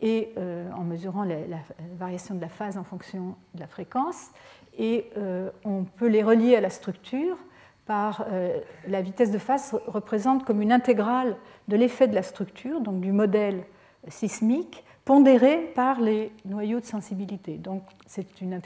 et 0.00 0.32
en 0.74 0.84
mesurant 0.84 1.24
la, 1.24 1.58
variation 1.98 2.34
de 2.34 2.40
la 2.40 2.48
phase 2.48 2.78
en 2.78 2.84
fonction 2.84 3.34
de 3.54 3.60
la 3.60 3.66
fréquence 3.66 4.30
et 4.78 5.10
euh, 5.16 5.50
on 5.64 5.84
peut 5.84 6.08
les 6.08 6.22
relier 6.22 6.56
à 6.56 6.60
la 6.60 6.70
structure 6.70 7.36
par 7.86 8.26
euh, 8.32 8.60
la 8.88 9.02
vitesse 9.02 9.30
de 9.30 9.38
phase 9.38 9.78
représente 9.86 10.44
comme 10.44 10.62
une 10.62 10.72
intégrale 10.72 11.36
de 11.68 11.76
l'effet 11.76 12.08
de 12.08 12.14
la 12.14 12.22
structure, 12.22 12.80
donc 12.80 13.00
du 13.00 13.12
modèle 13.12 13.64
sismique, 14.08 14.84
pondéré 15.04 15.72
par 15.74 16.00
les 16.00 16.32
noyaux 16.44 16.80
de 16.80 16.84
sensibilité. 16.84 17.58
Donc 17.58 17.82
une, 18.40 18.58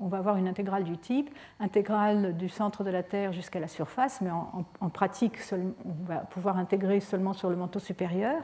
on, 0.00 0.08
va 0.08 0.18
avoir 0.18 0.36
une 0.36 0.46
intégrale 0.46 0.84
du 0.84 0.98
type, 0.98 1.30
intégrale 1.58 2.36
du 2.36 2.48
centre 2.48 2.84
de 2.84 2.90
la 2.90 3.02
Terre 3.02 3.32
jusqu'à 3.32 3.60
la 3.60 3.68
surface, 3.68 4.20
mais 4.20 4.30
en, 4.30 4.90
pratique, 4.90 5.38
on 5.52 6.04
va 6.06 6.16
pouvoir 6.18 6.58
intégrer 6.58 7.00
seulement 7.00 7.32
sur 7.32 7.48
le 7.48 7.56
manteau 7.56 7.78
supérieur, 7.78 8.42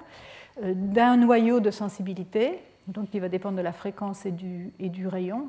euh, 0.62 0.72
d'un 0.74 1.18
noyau 1.18 1.60
de 1.60 1.70
sensibilité, 1.70 2.62
donc 2.86 3.10
qui 3.10 3.20
va 3.20 3.28
dépendre 3.28 3.56
de 3.56 3.62
la 3.62 3.72
fréquence 3.72 4.24
et 4.24 4.30
du, 4.30 4.72
et 4.78 4.88
du 4.88 5.06
rayon 5.06 5.48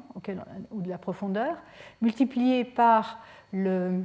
ou 0.71 0.82
de 0.82 0.89
la 0.89 0.97
profondeur, 0.97 1.56
multiplié 2.02 2.65
par 2.65 3.19
le, 3.54 4.02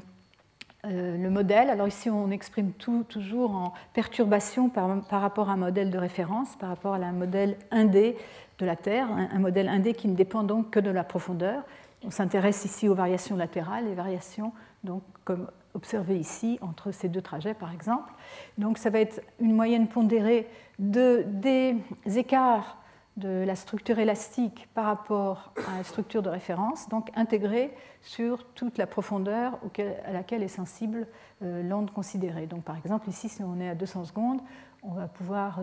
euh, 0.84 1.16
le, 1.16 1.30
modèle. 1.30 1.70
Alors 1.70 1.86
ici, 1.86 2.10
on 2.10 2.30
exprime 2.32 2.72
tout 2.72 3.04
toujours 3.08 3.52
en 3.52 3.72
perturbation 3.92 4.68
par, 4.68 4.88
rapport 5.10 5.48
à 5.48 5.52
un 5.52 5.56
modèle 5.56 5.90
de 5.90 5.98
référence, 5.98 6.56
par 6.56 6.70
rapport 6.70 6.94
à 6.94 6.96
un 6.96 7.12
modèle 7.12 7.56
indé 7.70 8.16
de 8.58 8.66
la 8.66 8.74
Terre, 8.74 9.08
un, 9.10 9.38
modèle 9.38 9.68
indé 9.68 9.94
qui 9.94 10.08
ne 10.08 10.16
dépend 10.16 10.42
donc 10.42 10.70
que 10.70 10.80
de 10.80 10.90
la 10.90 11.04
profondeur. 11.04 11.62
On 12.04 12.10
s'intéresse 12.10 12.64
ici 12.64 12.88
aux 12.88 12.96
variations 12.96 13.36
latérales, 13.36 13.84
les 13.84 13.94
variations 13.94 14.52
donc 14.82 15.04
comme 15.24 15.46
observées 15.74 16.18
ici 16.18 16.58
entre 16.60 16.90
ces 16.90 17.08
deux 17.08 17.22
trajets 17.22 17.54
par 17.54 17.72
exemple. 17.72 18.12
Donc 18.58 18.76
ça 18.76 18.90
va 18.90 18.98
être 18.98 19.22
une 19.38 19.54
moyenne 19.54 19.86
pondérée 19.86 20.48
de, 20.80 21.24
des 21.28 21.76
écarts 22.16 22.81
de 23.16 23.44
la 23.44 23.54
structure 23.56 23.98
élastique 23.98 24.68
par 24.74 24.86
rapport 24.86 25.52
à 25.68 25.78
la 25.78 25.84
structure 25.84 26.22
de 26.22 26.30
référence, 26.30 26.88
donc 26.88 27.10
intégrée 27.14 27.74
sur 28.00 28.44
toute 28.54 28.78
la 28.78 28.86
profondeur 28.86 29.58
à 30.06 30.12
laquelle 30.12 30.42
est 30.42 30.48
sensible 30.48 31.06
euh, 31.42 31.62
l'onde 31.62 31.90
considérée. 31.90 32.46
Donc 32.46 32.62
par 32.64 32.76
exemple, 32.76 33.08
ici, 33.08 33.28
si 33.28 33.42
on 33.42 33.60
est 33.60 33.68
à 33.68 33.74
200 33.74 34.04
secondes, 34.06 34.40
on 34.82 34.92
va 34.92 35.06
pouvoir 35.06 35.60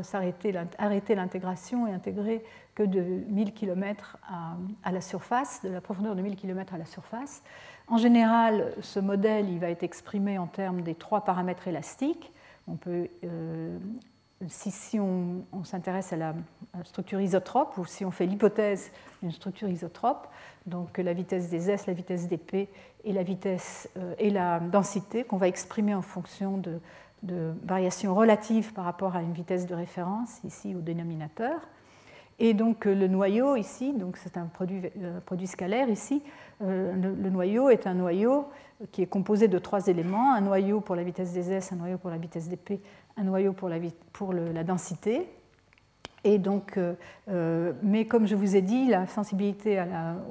arrêter 0.77 1.15
l'intégration 1.15 1.87
et 1.87 1.91
intégrer 1.91 2.43
que 2.73 2.83
de 2.83 3.01
1000 3.01 3.53
km 3.53 4.17
à, 4.83 4.91
la 4.91 5.01
surface, 5.01 5.61
de 5.63 5.69
la 5.69 5.81
profondeur 5.81 6.15
de 6.15 6.21
1000 6.21 6.37
km 6.37 6.73
à 6.73 6.77
la 6.77 6.85
surface. 6.85 7.43
En 7.87 7.97
général, 7.97 8.73
ce 8.81 8.99
modèle 8.99 9.49
il 9.49 9.59
va 9.59 9.69
être 9.69 9.83
exprimé 9.83 10.37
en 10.37 10.47
termes 10.47 10.81
des 10.81 10.95
trois 10.95 11.25
paramètres 11.25 11.67
élastiques. 11.67 12.31
On 12.67 12.75
peut 12.75 13.09
euh, 13.25 13.77
si, 14.47 14.99
on, 14.99 15.43
s'intéresse 15.63 16.13
à 16.13 16.17
la 16.17 16.33
structure 16.83 17.19
isotrope 17.19 17.77
ou 17.77 17.85
si 17.85 18.05
on 18.05 18.11
fait 18.11 18.25
l'hypothèse 18.25 18.91
d'une 19.21 19.31
structure 19.31 19.67
isotrope, 19.67 20.27
donc 20.65 20.97
la 20.97 21.13
vitesse 21.13 21.49
des 21.49 21.69
S, 21.69 21.87
la 21.87 21.93
vitesse 21.93 22.27
des 22.27 22.37
P 22.37 22.69
et 23.03 23.11
la 23.11 23.23
vitesse 23.23 23.89
euh, 23.97 24.13
et 24.17 24.29
la 24.29 24.59
densité 24.59 25.23
qu'on 25.23 25.37
va 25.37 25.47
exprimer 25.47 25.93
en 25.93 26.01
fonction 26.01 26.57
de, 26.57 26.79
variations 27.63 28.15
relatives 28.15 28.71
par 28.71 28.85
rapport 28.85 29.17
à 29.17 29.21
une 29.21 29.33
vitesse 29.33 29.67
de 29.67 29.75
référence 29.75 30.39
ici 30.45 30.73
au 30.73 30.79
dénominateur. 30.79 31.59
Et 32.41 32.53
donc 32.53 32.85
le 32.85 33.07
noyau 33.07 33.57
ici, 33.57 33.91
donc 33.91 34.15
c'est 34.15 34.37
un 34.37 34.45
produit, 34.45 34.83
euh, 35.01 35.45
scalaire 35.45 35.89
ici, 35.89 36.23
euh, 36.61 36.93
le, 36.95 37.29
noyau 37.29 37.69
est 37.69 37.87
un 37.87 37.93
noyau 37.93 38.47
qui 38.93 39.01
est 39.01 39.07
composé 39.07 39.49
de 39.49 39.59
trois 39.59 39.87
éléments, 39.87 40.33
un 40.33 40.39
noyau 40.39 40.79
pour 40.79 40.95
la 40.95 41.03
vitesse 41.03 41.33
des 41.33 41.51
S, 41.51 41.73
un 41.73 41.75
noyau 41.75 41.97
pour 41.97 42.09
la 42.09 42.17
vitesse 42.17 42.47
des 42.47 42.55
P, 42.55 42.79
un 43.19 43.23
noyau 43.23 43.53
pour 43.53 43.69
la, 43.69 44.63
densité. 44.63 45.27
Et 46.23 46.37
donc, 46.37 46.77
euh, 46.77 46.93
euh, 47.29 47.73
mais 47.81 48.05
comme 48.05 48.27
je 48.27 48.35
vous 48.35 48.55
ai 48.55 48.61
dit, 48.61 48.87
la 48.87 49.07
sensibilité 49.07 49.83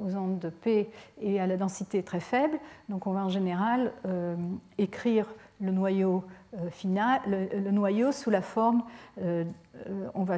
aux 0.03 0.15
ondes 0.15 0.39
de 0.39 0.49
P 0.49 0.89
et 1.21 1.39
à 1.39 1.47
la 1.47 1.57
densité 1.57 1.99
est 1.99 2.07
très 2.07 2.19
faible. 2.19 2.59
Donc, 2.89 3.07
on 3.07 3.11
va 3.11 3.23
en 3.23 3.29
général 3.29 3.93
euh, 4.05 4.35
écrire 4.77 5.25
le 5.61 5.71
noyau 5.71 6.23
final, 6.71 7.21
le, 7.27 7.69
noyau 7.69 8.11
sous 8.11 8.31
la 8.31 8.41
forme, 8.41 8.81
on 10.15 10.23
va 10.23 10.37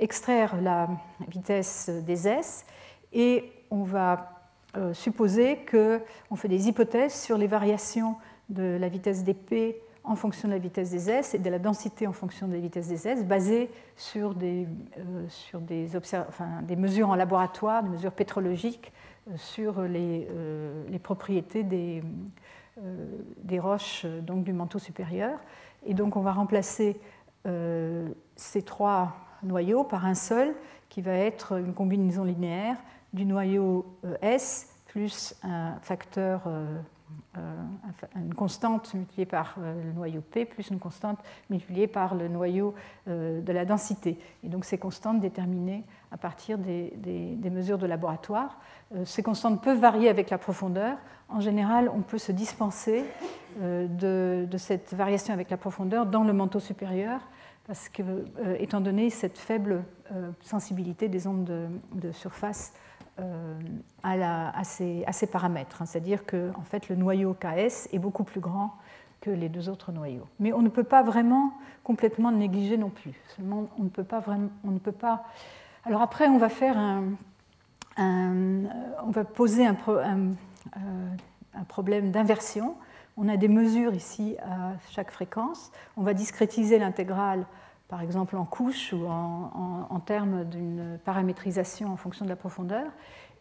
extraire 0.00 0.60
la 0.60 0.88
vitesse 1.28 1.90
des 2.04 2.26
S 2.26 2.64
et 3.12 3.52
on 3.70 3.84
va 3.84 4.42
supposer 4.94 5.58
qu'on 5.70 6.34
fait 6.34 6.48
des 6.48 6.66
hypothèses 6.66 7.14
sur 7.14 7.38
les 7.38 7.46
variations 7.46 8.16
de 8.48 8.78
la 8.80 8.88
vitesse 8.88 9.22
des 9.22 9.34
P 9.34 9.80
en 10.04 10.16
fonction 10.16 10.48
de 10.48 10.54
la 10.54 10.58
vitesse 10.58 10.90
des 10.90 11.10
S 11.10 11.34
et 11.34 11.38
de 11.38 11.48
la 11.48 11.58
densité 11.58 12.06
en 12.06 12.12
fonction 12.12 12.48
de 12.48 12.54
la 12.54 12.58
vitesse 12.58 12.88
des 12.88 13.06
S, 13.06 13.24
basée 13.24 13.70
sur 13.96 14.34
des, 14.34 14.66
euh, 14.98 15.24
sur 15.28 15.60
des, 15.60 15.88
mesures 16.76 17.10
en 17.10 17.14
laboratoire, 17.14 17.82
des 17.82 17.88
mesures 17.88 18.12
pétrologiques 18.12 18.92
euh, 19.28 19.36
sur 19.36 19.82
les, 19.82 20.26
euh, 20.30 20.84
les 20.88 20.98
propriétés 20.98 21.62
des, 21.62 22.02
des, 23.44 23.60
roches 23.60 24.06
donc, 24.06 24.44
du 24.44 24.52
manteau 24.52 24.78
supérieur. 24.78 25.38
Et 25.86 25.94
donc 25.94 26.16
on 26.16 26.20
va 26.20 26.32
remplacer 26.32 26.98
ces 28.36 28.62
trois 28.62 29.16
noyaux 29.42 29.82
par 29.82 30.06
un 30.06 30.14
seul 30.14 30.54
qui 30.88 31.02
va 31.02 31.12
être 31.12 31.58
une 31.58 31.74
combinaison 31.74 32.22
linéaire 32.22 32.76
du 33.12 33.24
noyau 33.24 33.84
S 34.20 34.68
plus 34.86 35.34
un 35.42 35.74
facteur 35.82 36.42
une 38.16 38.34
constante 38.34 38.92
multipliée 38.94 39.26
par 39.26 39.56
euh, 39.58 39.82
le 39.84 39.92
noyau 39.92 40.20
P 40.20 40.44
plus 40.44 40.68
une 40.70 40.78
constante 40.78 41.18
multipliée 41.50 41.86
par 41.86 42.14
le 42.14 42.28
noyau 42.28 42.74
euh, 43.08 43.40
de 43.40 43.52
la 43.52 43.64
densité. 43.64 44.18
Et 44.44 44.48
donc 44.48 44.64
ces 44.64 44.78
constantes 44.78 45.20
déterminées 45.20 45.84
à 46.10 46.16
partir 46.18 46.58
des, 46.58 46.92
mesures 47.50 47.78
de 47.78 47.86
laboratoire. 47.86 48.58
Ces 49.04 49.22
constantes 49.22 49.62
peuvent 49.62 49.78
varier 49.78 50.10
avec 50.10 50.28
la 50.28 50.36
profondeur. 50.36 50.98
En 51.30 51.40
général, 51.40 51.90
on 51.94 52.02
peut 52.02 52.18
se 52.18 52.32
dispenser 52.32 53.04
de, 53.58 54.46
cette 54.58 54.92
variation 54.92 55.32
avec 55.32 55.48
la 55.48 55.56
profondeur 55.56 56.04
dans 56.04 56.22
le 56.22 56.34
manteau 56.34 56.60
supérieur 56.60 57.20
parce 57.66 57.88
que, 57.88 58.02
étant 58.58 58.82
donné 58.82 59.08
cette 59.08 59.38
faible 59.38 59.84
sensibilité 60.42 61.08
des 61.08 61.26
ondes 61.26 61.70
de 61.94 62.12
surface 62.12 62.74
euh, 63.20 63.60
à, 64.02 64.64
ces, 64.64 65.04
paramètres. 65.30 65.82
Hein. 65.82 65.86
C'est-à-dire 65.86 66.24
que 66.24 66.50
en 66.58 66.62
fait, 66.62 66.88
le 66.88 66.96
noyau 66.96 67.34
KS 67.34 67.88
est 67.92 67.98
beaucoup 67.98 68.24
plus 68.24 68.40
grand 68.40 68.74
que 69.20 69.30
les 69.30 69.48
deux 69.48 69.68
autres 69.68 69.92
noyaux. 69.92 70.26
Mais 70.40 70.52
on 70.52 70.62
ne 70.62 70.68
peut 70.68 70.84
pas 70.84 71.02
vraiment 71.02 71.52
complètement 71.84 72.30
le 72.30 72.38
négliger 72.38 72.76
non 72.76 72.90
plus. 72.90 73.14
Seulement, 73.36 73.68
on 73.78 73.84
ne 73.84 73.88
peut 73.88 74.04
pas 74.04 74.20
vraiment, 74.20 74.50
on 74.64 74.70
ne 74.70 74.78
peut 74.78 74.92
pas. 74.92 75.24
Alors 75.84 76.02
après, 76.02 76.26
on 76.28 76.38
va 76.38 76.48
faire 76.48 76.76
un, 76.78 77.12
on 77.98 79.10
va 79.10 79.24
poser 79.24 79.66
euh, 79.66 80.30
un 81.54 81.64
problème 81.68 82.10
d'inversion. 82.10 82.76
On 83.16 83.28
a 83.28 83.36
des 83.36 83.48
mesures 83.48 83.94
ici 83.94 84.36
à 84.42 84.72
chaque 84.90 85.10
fréquence. 85.10 85.70
On 85.96 86.02
va 86.02 86.14
discrétiser 86.14 86.78
l'intégrale 86.78 87.44
par 87.92 88.00
exemple 88.00 88.38
en 88.38 88.46
couche 88.46 88.94
ou 88.94 89.06
en, 89.06 90.00
termes 90.06 90.44
d'une 90.46 90.98
paramétrisation 91.04 91.92
en 91.92 91.98
fonction 91.98 92.24
de 92.24 92.30
la 92.30 92.36
profondeur. 92.36 92.86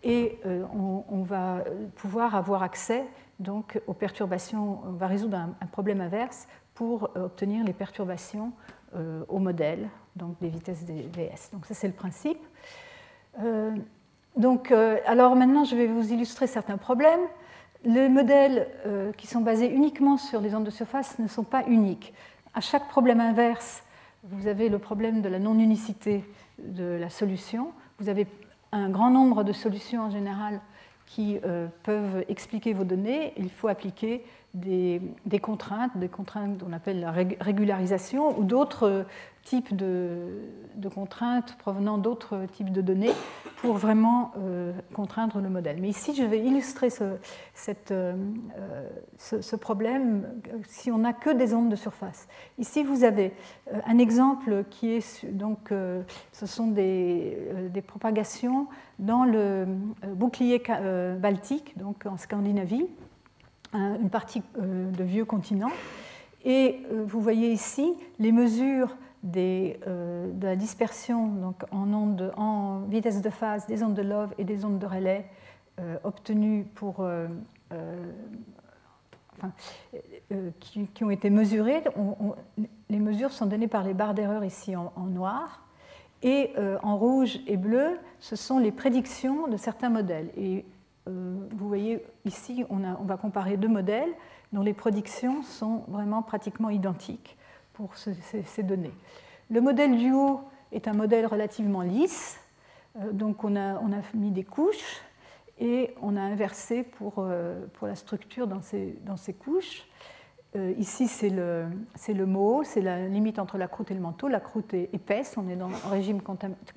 Et 0.03 0.39
euh, 0.45 0.65
on, 1.09 1.23
va 1.23 1.63
pouvoir 1.95 2.35
avoir 2.35 2.61
accès 2.61 3.05
donc, 3.39 3.79
aux 3.87 3.93
perturbations, 3.93 4.81
on 4.85 4.91
va 4.91 5.07
résoudre 5.07 5.37
un, 5.37 5.65
problème 5.67 6.01
inverse 6.01 6.49
pour 6.73 7.11
obtenir 7.15 7.63
les 7.63 7.71
perturbations 7.71 8.51
euh, 8.93 9.23
au 9.29 9.39
modèle, 9.39 9.87
donc 10.17 10.37
des 10.41 10.49
vitesses 10.49 10.83
des 10.83 11.03
VS. 11.03 11.51
Donc 11.53 11.65
ça 11.65 11.73
c'est 11.73 11.87
le 11.87 11.93
principe. 11.93 12.45
Euh, 13.41 13.73
donc, 14.35 14.73
alors 15.05 15.37
maintenant 15.37 15.63
je 15.63 15.77
vais 15.77 15.87
vous 15.87 16.11
illustrer 16.11 16.47
certains 16.47 16.77
problèmes. 16.77 17.25
Les 17.85 18.09
modèles 18.09 18.67
qui 19.17 19.27
sont 19.27 19.39
basés 19.39 19.71
uniquement 19.71 20.17
sur 20.17 20.41
les 20.41 20.53
ondes 20.55 20.65
de 20.65 20.71
surface 20.71 21.19
ne 21.19 21.27
sont 21.29 21.45
pas 21.45 21.63
uniques. 21.67 22.13
À 22.53 22.59
chaque 22.59 22.89
problème 22.89 23.21
inverse, 23.21 23.85
vous 24.23 24.47
avez 24.47 24.69
le 24.69 24.79
problème 24.79 25.21
de 25.21 25.29
la 25.29 25.39
non-unicité 25.39 26.23
de 26.60 26.84
la 26.84 27.10
solution. 27.10 27.71
Vous 27.99 28.10
avez 28.10 28.27
un 28.71 28.89
grand 28.89 29.10
nombre 29.10 29.43
de 29.43 29.51
solutions 29.51 30.03
en 30.03 30.10
général 30.12 30.62
qui 31.07 31.39
euh, 31.43 31.67
peuvent 31.84 32.23
expliquer 32.29 32.73
vos 32.73 32.84
données. 32.84 33.34
Il 33.38 33.49
faut 33.49 33.67
appliquer 33.67 34.23
des, 34.53 35.01
contraintes, 35.41 35.97
des 35.97 36.09
contraintes 36.09 36.61
qu'on 36.61 36.73
appelle 36.73 36.99
la 36.99 37.11
régularisation, 37.11 38.37
ou 38.37 38.43
d'autres 38.43 39.05
types 39.43 39.75
de, 39.75 40.19
contraintes 40.93 41.55
provenant 41.57 41.97
d'autres 41.97 42.45
types 42.53 42.71
de 42.71 42.81
données 42.81 43.11
pour 43.57 43.75
vraiment 43.75 44.31
euh, 44.37 44.73
contraindre 44.93 45.39
le 45.39 45.49
modèle. 45.49 45.77
Mais 45.79 45.89
ici, 45.89 46.13
je 46.13 46.23
vais 46.23 46.39
illustrer 46.39 46.89
ce, 46.89 47.15
euh, 47.91 48.13
problème 49.59 50.27
si 50.67 50.91
on 50.91 50.99
n'a 50.99 51.13
que 51.13 51.29
des 51.29 51.53
ondes 51.53 51.69
de 51.69 51.75
surface. 51.75 52.27
Ici, 52.59 52.83
vous 52.83 53.03
avez 53.03 53.33
euh, 53.73 53.79
un 53.87 53.97
exemple 53.97 54.65
qui 54.69 54.91
est 54.91 55.25
donc, 55.25 55.73
ce 56.31 56.45
sont 56.45 56.67
des, 56.67 57.37
des 57.69 57.81
propagations 57.81 58.67
dans 58.99 59.23
le 59.23 59.65
bouclier 60.13 60.61
baltique, 61.19 61.77
donc 61.77 62.05
en 62.05 62.17
Scandinavie, 62.17 62.87
une 63.73 64.10
partie 64.10 64.43
de 64.57 65.03
vieux 65.03 65.25
continent. 65.25 65.71
Et 66.43 66.81
vous 66.91 67.21
voyez 67.21 67.51
ici 67.51 67.93
les 68.19 68.31
mesures 68.31 68.95
euh, 69.23 70.31
de 70.34 70.47
la 70.47 70.55
dispersion 70.55 71.27
donc 71.27 71.63
en, 71.71 71.93
en 72.38 72.79
vitesse 72.89 73.21
de 73.21 73.29
phase 73.29 73.67
des 73.67 73.84
ondes 73.84 73.93
de 73.93 74.01
Love 74.01 74.34
et 74.39 74.43
des 74.43 74.65
ondes 74.65 74.79
de 74.79 74.86
relais 74.88 75.27
euh, 75.79 75.97
obtenues 76.03 76.65
pour, 76.73 77.01
euh, 77.01 77.27
qui, 80.60 81.03
ont 81.03 81.12
été 81.12 81.29
mesurées. 81.29 81.84
les 82.89 82.99
mesures 82.99 83.31
sont 83.31 83.45
données 83.45 83.67
par 83.67 83.84
les 83.84 83.93
barres 83.93 84.15
d'erreur 84.15 84.43
ici 84.43 84.75
en, 84.75 84.91
noir. 85.05 85.67
Et 86.23 86.53
en 86.84 86.97
rouge 86.97 87.39
et 87.47 87.57
bleu, 87.57 87.97
ce 88.19 88.36
sont 88.36 88.60
les 88.60 88.71
prédictions 88.71 89.47
de 89.47 89.57
certains 89.57 89.89
modèles. 89.89 90.29
Et 90.38 90.65
vous 91.07 91.67
voyez 91.67 92.05
ici, 92.25 92.63
on, 92.69 92.77
va 93.03 93.17
comparer 93.17 93.57
deux 93.57 93.67
modèles 93.67 94.11
dont 94.53 94.61
les 94.61 94.73
prédictions 94.73 95.41
sont 95.43 95.83
vraiment 95.87 96.21
pratiquement 96.21 96.69
identiques 96.69 97.37
pour 97.73 97.95
ces, 97.97 98.63
données. 98.63 98.93
Le 99.49 99.61
modèle 99.61 99.97
du 99.97 100.11
haut 100.11 100.41
est 100.71 100.87
un 100.87 100.93
modèle 100.93 101.25
relativement 101.25 101.81
lisse, 101.81 102.39
euh, 102.99 103.11
donc 103.11 103.43
on 103.43 103.55
a, 103.55 103.79
mis 104.13 104.31
des 104.31 104.43
couches 104.43 105.01
et 105.59 105.93
on 106.01 106.15
a 106.17 106.21
inversé 106.21 106.83
pour, 106.83 107.15
euh, 107.17 107.65
la 107.81 107.95
structure 107.95 108.47
dans 108.47 108.61
ces 108.61 109.33
couches. 109.33 109.87
Euh, 110.55 110.73
ici, 110.77 111.07
c'est 111.07 111.29
le, 111.29 111.65
le 112.07 112.25
mot, 112.25 112.63
c'est 112.63 112.81
la 112.81 113.07
limite 113.07 113.39
entre 113.39 113.57
la 113.57 113.67
croûte 113.67 113.91
et 113.91 113.93
le 113.93 114.01
manteau. 114.01 114.27
La 114.27 114.39
croûte 114.39 114.73
est 114.73 114.89
épaisse, 114.93 115.35
on 115.37 115.47
est 115.47 115.55
dans 115.55 115.69
un, 115.69 115.89
régime, 115.89 116.19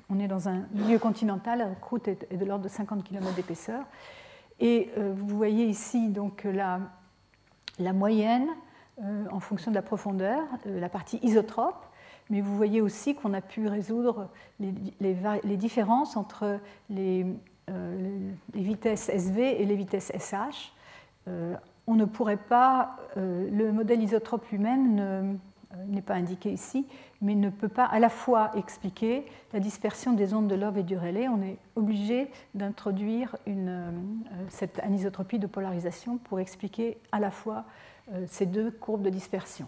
on 0.09 0.19
est 0.19 0.27
dans 0.27 0.47
un 0.47 0.63
milieu 0.73 0.97
continental, 0.97 1.59
la 1.59 1.75
croûte 1.75 2.07
est, 2.07 2.33
de 2.33 2.45
l'ordre 2.45 2.63
de 2.63 2.69
50 2.69 3.03
km 3.03 3.33
d'épaisseur. 3.35 3.83
Et 4.61 4.89
vous 4.95 5.35
voyez 5.35 5.65
ici 5.65 6.07
donc 6.07 6.45
la, 6.45 6.79
la 7.79 7.91
moyenne 7.91 8.47
euh, 9.03 9.25
en 9.29 9.41
fonction 9.41 9.71
de 9.71 9.75
la 9.75 9.81
profondeur, 9.81 10.41
euh, 10.67 10.79
la 10.79 10.87
partie 10.87 11.19
isotrope, 11.21 11.85
mais 12.29 12.39
vous 12.39 12.55
voyez 12.55 12.79
aussi 12.79 13.13
qu'on 13.13 13.33
a 13.33 13.41
pu 13.41 13.67
résoudre 13.67 14.29
les, 14.61 15.57
différences 15.57 16.15
entre 16.15 16.45
euh, 16.45 16.57
les, 16.89 17.25
vitesses 18.53 19.09
SV 19.09 19.61
et 19.61 19.65
les 19.65 19.75
vitesses 19.75 20.13
SH. 20.17 20.71
On 21.87 21.95
ne 21.95 22.05
pourrait 22.05 22.37
pas, 22.37 22.97
le 23.15 23.71
modèle 23.71 24.01
isotrope 24.01 24.47
lui-même 24.49 25.39
n'est 25.87 26.01
pas 26.01 26.15
indiqué 26.15 26.51
ici, 26.51 26.87
mais 27.21 27.35
ne 27.35 27.49
peut 27.49 27.69
pas 27.69 27.85
à 27.85 27.99
la 27.99 28.09
fois 28.09 28.51
expliquer 28.55 29.25
la 29.53 29.59
dispersion 29.59 30.13
des 30.13 30.33
ondes 30.33 30.47
de 30.47 30.55
Love 30.55 30.77
et 30.77 30.83
du 30.83 30.97
relais. 30.97 31.27
On 31.27 31.41
est 31.41 31.57
obligé 31.75 32.31
d'introduire 32.53 33.35
cette 34.49 34.79
anisotropie 34.79 35.39
de 35.39 35.47
polarisation 35.47 36.17
pour 36.17 36.39
expliquer 36.39 36.97
à 37.11 37.19
la 37.19 37.31
fois 37.31 37.65
euh, 38.13 38.25
ces 38.27 38.45
deux 38.45 38.69
courbes 38.69 39.01
de 39.01 39.09
dispersion. 39.09 39.67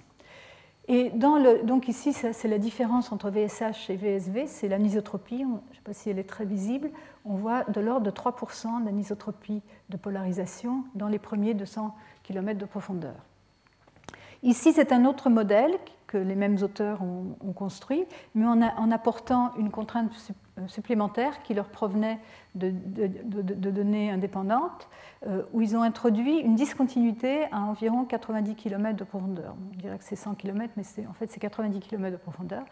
Et 0.89 1.09
dans 1.09 1.37
le, 1.37 1.63
donc 1.63 1.89
ici, 1.89 2.13
c'est 2.13 2.47
la 2.47 2.59
différence 2.59 3.11
entre 3.11 3.29
VSH 3.29 3.89
et 3.89 3.97
VSV, 3.97 4.47
c'est 4.47 4.69
l'anisotropie, 4.69 5.39
je 5.39 5.43
ne 5.43 5.75
sais 5.75 5.81
pas 5.83 5.93
si 5.93 6.09
elle 6.09 6.17
est 6.17 6.29
très 6.29 6.45
visible, 6.45 6.91
on 7.25 7.35
voit 7.35 7.65
de 7.65 7.81
l'ordre 7.81 8.05
de 8.05 8.11
3% 8.11 8.85
d'anisotropie 8.85 9.61
de 9.89 9.97
polarisation 9.97 10.85
dans 10.95 11.09
les 11.09 11.19
premiers 11.19 11.53
200 11.53 11.93
km 12.23 12.57
de 12.57 12.65
profondeur. 12.65 13.15
Ici, 14.43 14.71
c'est 14.71 14.93
un 14.93 15.03
autre 15.03 15.29
modèle 15.29 15.77
que 16.05 16.17
les 16.17 16.35
mêmes 16.35 16.57
auteurs 16.63 17.01
ont, 17.01 17.51
construit, 17.53 18.05
mais 18.33 18.45
en, 18.45 18.91
apportant 18.91 19.53
une 19.57 19.71
contrainte 19.71 20.13
euh, 20.57 20.67
supplémentaire 20.67 21.43
qui 21.43 21.53
leur 21.53 21.69
provenait 21.69 22.19
de, 22.55 22.71
données 22.71 24.09
indépendantes, 24.09 24.89
euh, 25.27 25.43
où 25.53 25.61
ils 25.61 25.75
ont 25.75 25.81
introduit 25.81 26.39
une 26.39 26.55
discontinuité 26.55 27.45
à 27.51 27.61
environ 27.61 28.05
90 28.05 28.55
km 28.55 28.97
de 28.97 29.03
profondeur. 29.03 29.55
On 29.73 29.77
dirait 29.77 29.97
que 29.97 30.03
c'est 30.03 30.15
100 30.15 30.35
km, 30.35 30.73
mais 30.75 30.83
en 31.07 31.13
fait 31.13 31.27
c'est 31.27 31.39
90 31.39 31.79
km 31.79 32.11
de 32.11 32.17
profondeur. 32.17 32.63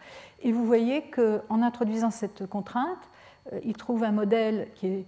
Et 0.42 0.52
vous 0.52 0.64
voyez 0.64 1.02
qu'en 1.10 1.62
introduisant 1.62 2.10
cette 2.10 2.46
contrainte, 2.46 3.10
euh, 3.52 3.60
il 3.64 3.76
trouve 3.76 4.02
un 4.02 4.12
modèle 4.12 4.68
qui 4.74 5.06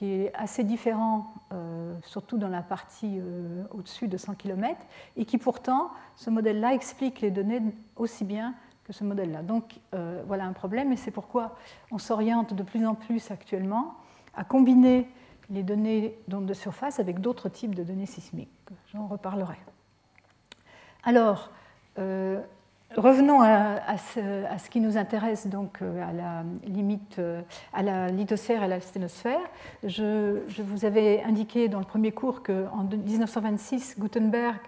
est, 0.00 0.32
assez 0.34 0.64
différent, 0.64 1.34
surtout 2.02 2.38
dans 2.38 2.48
la 2.48 2.62
partie 2.62 3.20
au-dessus 3.72 4.08
de 4.08 4.16
100 4.16 4.34
km, 4.34 4.78
et 5.16 5.24
qui 5.24 5.36
pourtant, 5.36 5.90
ce 6.16 6.30
modèle-là 6.30 6.74
explique 6.74 7.20
les 7.20 7.30
données 7.30 7.62
aussi 7.96 8.24
bien 8.24 8.54
ce 8.92 9.04
modèle-là. 9.04 9.42
Donc 9.42 9.80
voilà 10.26 10.44
un 10.44 10.52
problème, 10.52 10.92
et 10.92 10.96
c'est 10.96 11.10
pourquoi 11.10 11.56
on 11.90 11.98
s'oriente 11.98 12.54
de 12.54 12.62
plus 12.62 12.86
en 12.86 12.94
plus 12.94 13.30
actuellement 13.30 13.94
à 14.34 14.44
combiner 14.44 15.08
les 15.50 15.62
données 15.62 16.18
d'ondes 16.28 16.46
de 16.46 16.54
surface 16.54 17.00
avec 17.00 17.20
d'autres 17.20 17.48
types 17.48 17.74
de 17.74 17.82
données 17.82 18.06
sismiques. 18.06 18.50
J'en 18.92 19.06
reparlerai. 19.06 19.56
Alors, 21.04 21.50
Revenons 22.96 23.42
à, 23.42 23.98
ce, 23.98 24.70
qui 24.70 24.80
nous 24.80 24.96
intéresse, 24.96 25.46
donc 25.46 25.82
euh, 25.82 26.08
à 26.08 26.12
la 26.12 26.42
limite, 26.64 27.18
euh, 27.18 27.42
à 27.74 27.82
la 27.82 28.08
lithosphère 28.08 28.62
et 28.62 28.64
à 28.64 28.68
la 28.68 28.80
sténosphère. 28.80 29.40
Je, 29.84 30.40
vous 30.62 30.86
avais 30.86 31.22
indiqué 31.22 31.68
dans 31.68 31.80
le 31.80 31.84
premier 31.84 32.12
cours 32.12 32.42
qu'en 32.42 32.84
1926, 32.84 33.96
Gutenberg 33.98 34.58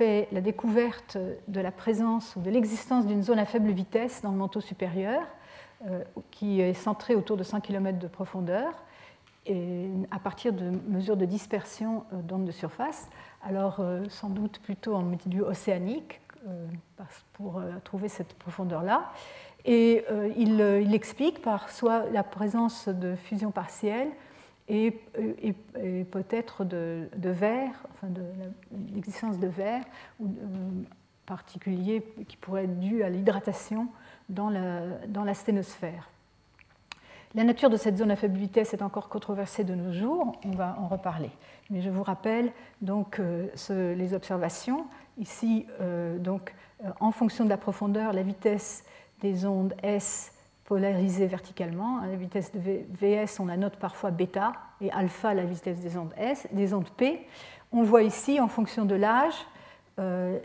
la 0.00 0.40
découverte 0.40 1.18
de 1.48 1.60
la 1.60 1.70
présence 1.70 2.36
ou 2.36 2.40
de 2.40 2.50
l'existence 2.50 3.06
d'une 3.06 3.22
zone 3.22 3.38
à 3.38 3.44
faible 3.44 3.70
vitesse 3.70 4.22
dans 4.22 4.30
le 4.30 4.36
manteau 4.36 4.60
supérieur, 4.60 5.22
euh, 5.86 6.02
qui 6.30 6.60
est 6.60 6.74
centrée 6.74 7.14
autour 7.14 7.36
de 7.36 7.42
100 7.42 7.60
km 7.60 7.98
de 7.98 8.08
profondeur, 8.08 8.72
et 9.46 9.88
à 10.10 10.18
partir 10.18 10.52
de 10.52 10.70
mesures 10.88 11.16
de 11.16 11.24
dispersion 11.24 12.04
d'ondes 12.12 12.44
de 12.44 12.52
surface, 12.52 13.08
alors 13.42 13.82
sans 14.10 14.28
doute 14.28 14.58
plutôt 14.60 14.94
en 14.94 15.02
milieu 15.02 15.44
océanique, 15.44 16.20
euh, 16.48 16.66
pour 17.34 17.58
euh, 17.58 17.70
trouver 17.84 18.08
cette 18.08 18.32
profondeur-là. 18.34 19.12
Et 19.66 20.04
euh, 20.10 20.32
il, 20.36 20.94
explique 20.94 21.42
par 21.42 21.68
soit 21.68 22.08
la 22.10 22.22
présence 22.22 22.88
de 22.88 23.14
fusion 23.14 23.50
partielle 23.50 24.08
et, 24.68 24.92
peut-être 26.10 26.64
de, 26.64 27.08
verre, 27.16 27.72
enfin 27.92 28.08
l'existence 28.94 29.38
de 29.38 29.48
verre 29.48 29.82
ou 30.20 30.28
particulier 31.26 32.04
qui 32.28 32.36
pourrait 32.36 32.64
être 32.64 32.78
dû 32.78 33.02
à 33.02 33.08
l'hydratation 33.08 33.88
dans 34.28 34.50
la, 34.50 34.80
dans 35.08 35.24
la 35.24 35.34
sténosphère. 35.34 36.08
La 37.34 37.44
nature 37.44 37.70
de 37.70 37.76
cette 37.76 37.96
zone 37.96 38.10
à 38.10 38.16
faible 38.16 38.36
vitesse 38.36 38.74
est 38.74 38.82
encore 38.82 39.08
controversée 39.08 39.62
de 39.62 39.74
nos 39.74 39.92
jours, 39.92 40.32
on 40.44 40.50
va 40.50 40.76
en 40.78 40.88
reparler. 40.88 41.30
Mais 41.70 41.80
je 41.80 41.90
vous 41.90 42.02
rappelle 42.02 42.52
donc 42.80 43.20
les 43.68 44.14
observations 44.14 44.86
Ici, 45.20 45.66
euh, 45.80 46.18
donc, 46.18 46.54
euh, 46.82 46.90
en 46.98 47.12
fonction 47.12 47.44
de 47.44 47.50
la 47.50 47.58
profondeur, 47.58 48.14
la 48.14 48.22
vitesse 48.22 48.84
des 49.20 49.44
ondes 49.44 49.74
S 49.82 50.32
polarisées 50.70 51.26
verticalement. 51.26 51.98
Hein, 51.98 52.06
la 52.06 52.14
vitesse 52.14 52.52
de 52.52 52.60
VS, 52.60 53.40
on 53.40 53.46
la 53.46 53.56
note 53.56 53.74
parfois 53.74 54.12
bêta, 54.12 54.52
et 54.80 54.88
alpha, 54.92 55.34
la 55.34 55.42
vitesse 55.42 55.80
des 55.80 55.96
ondes, 55.96 56.14
S, 56.16 56.46
des 56.52 56.72
ondes 56.74 56.88
P. 56.96 57.26
On 57.72 57.82
voit 57.82 58.04
ici, 58.04 58.38
en 58.38 58.46
fonction 58.46 58.84
de 58.84 58.94
l'âge, 58.94 59.34
euh, 59.98 60.38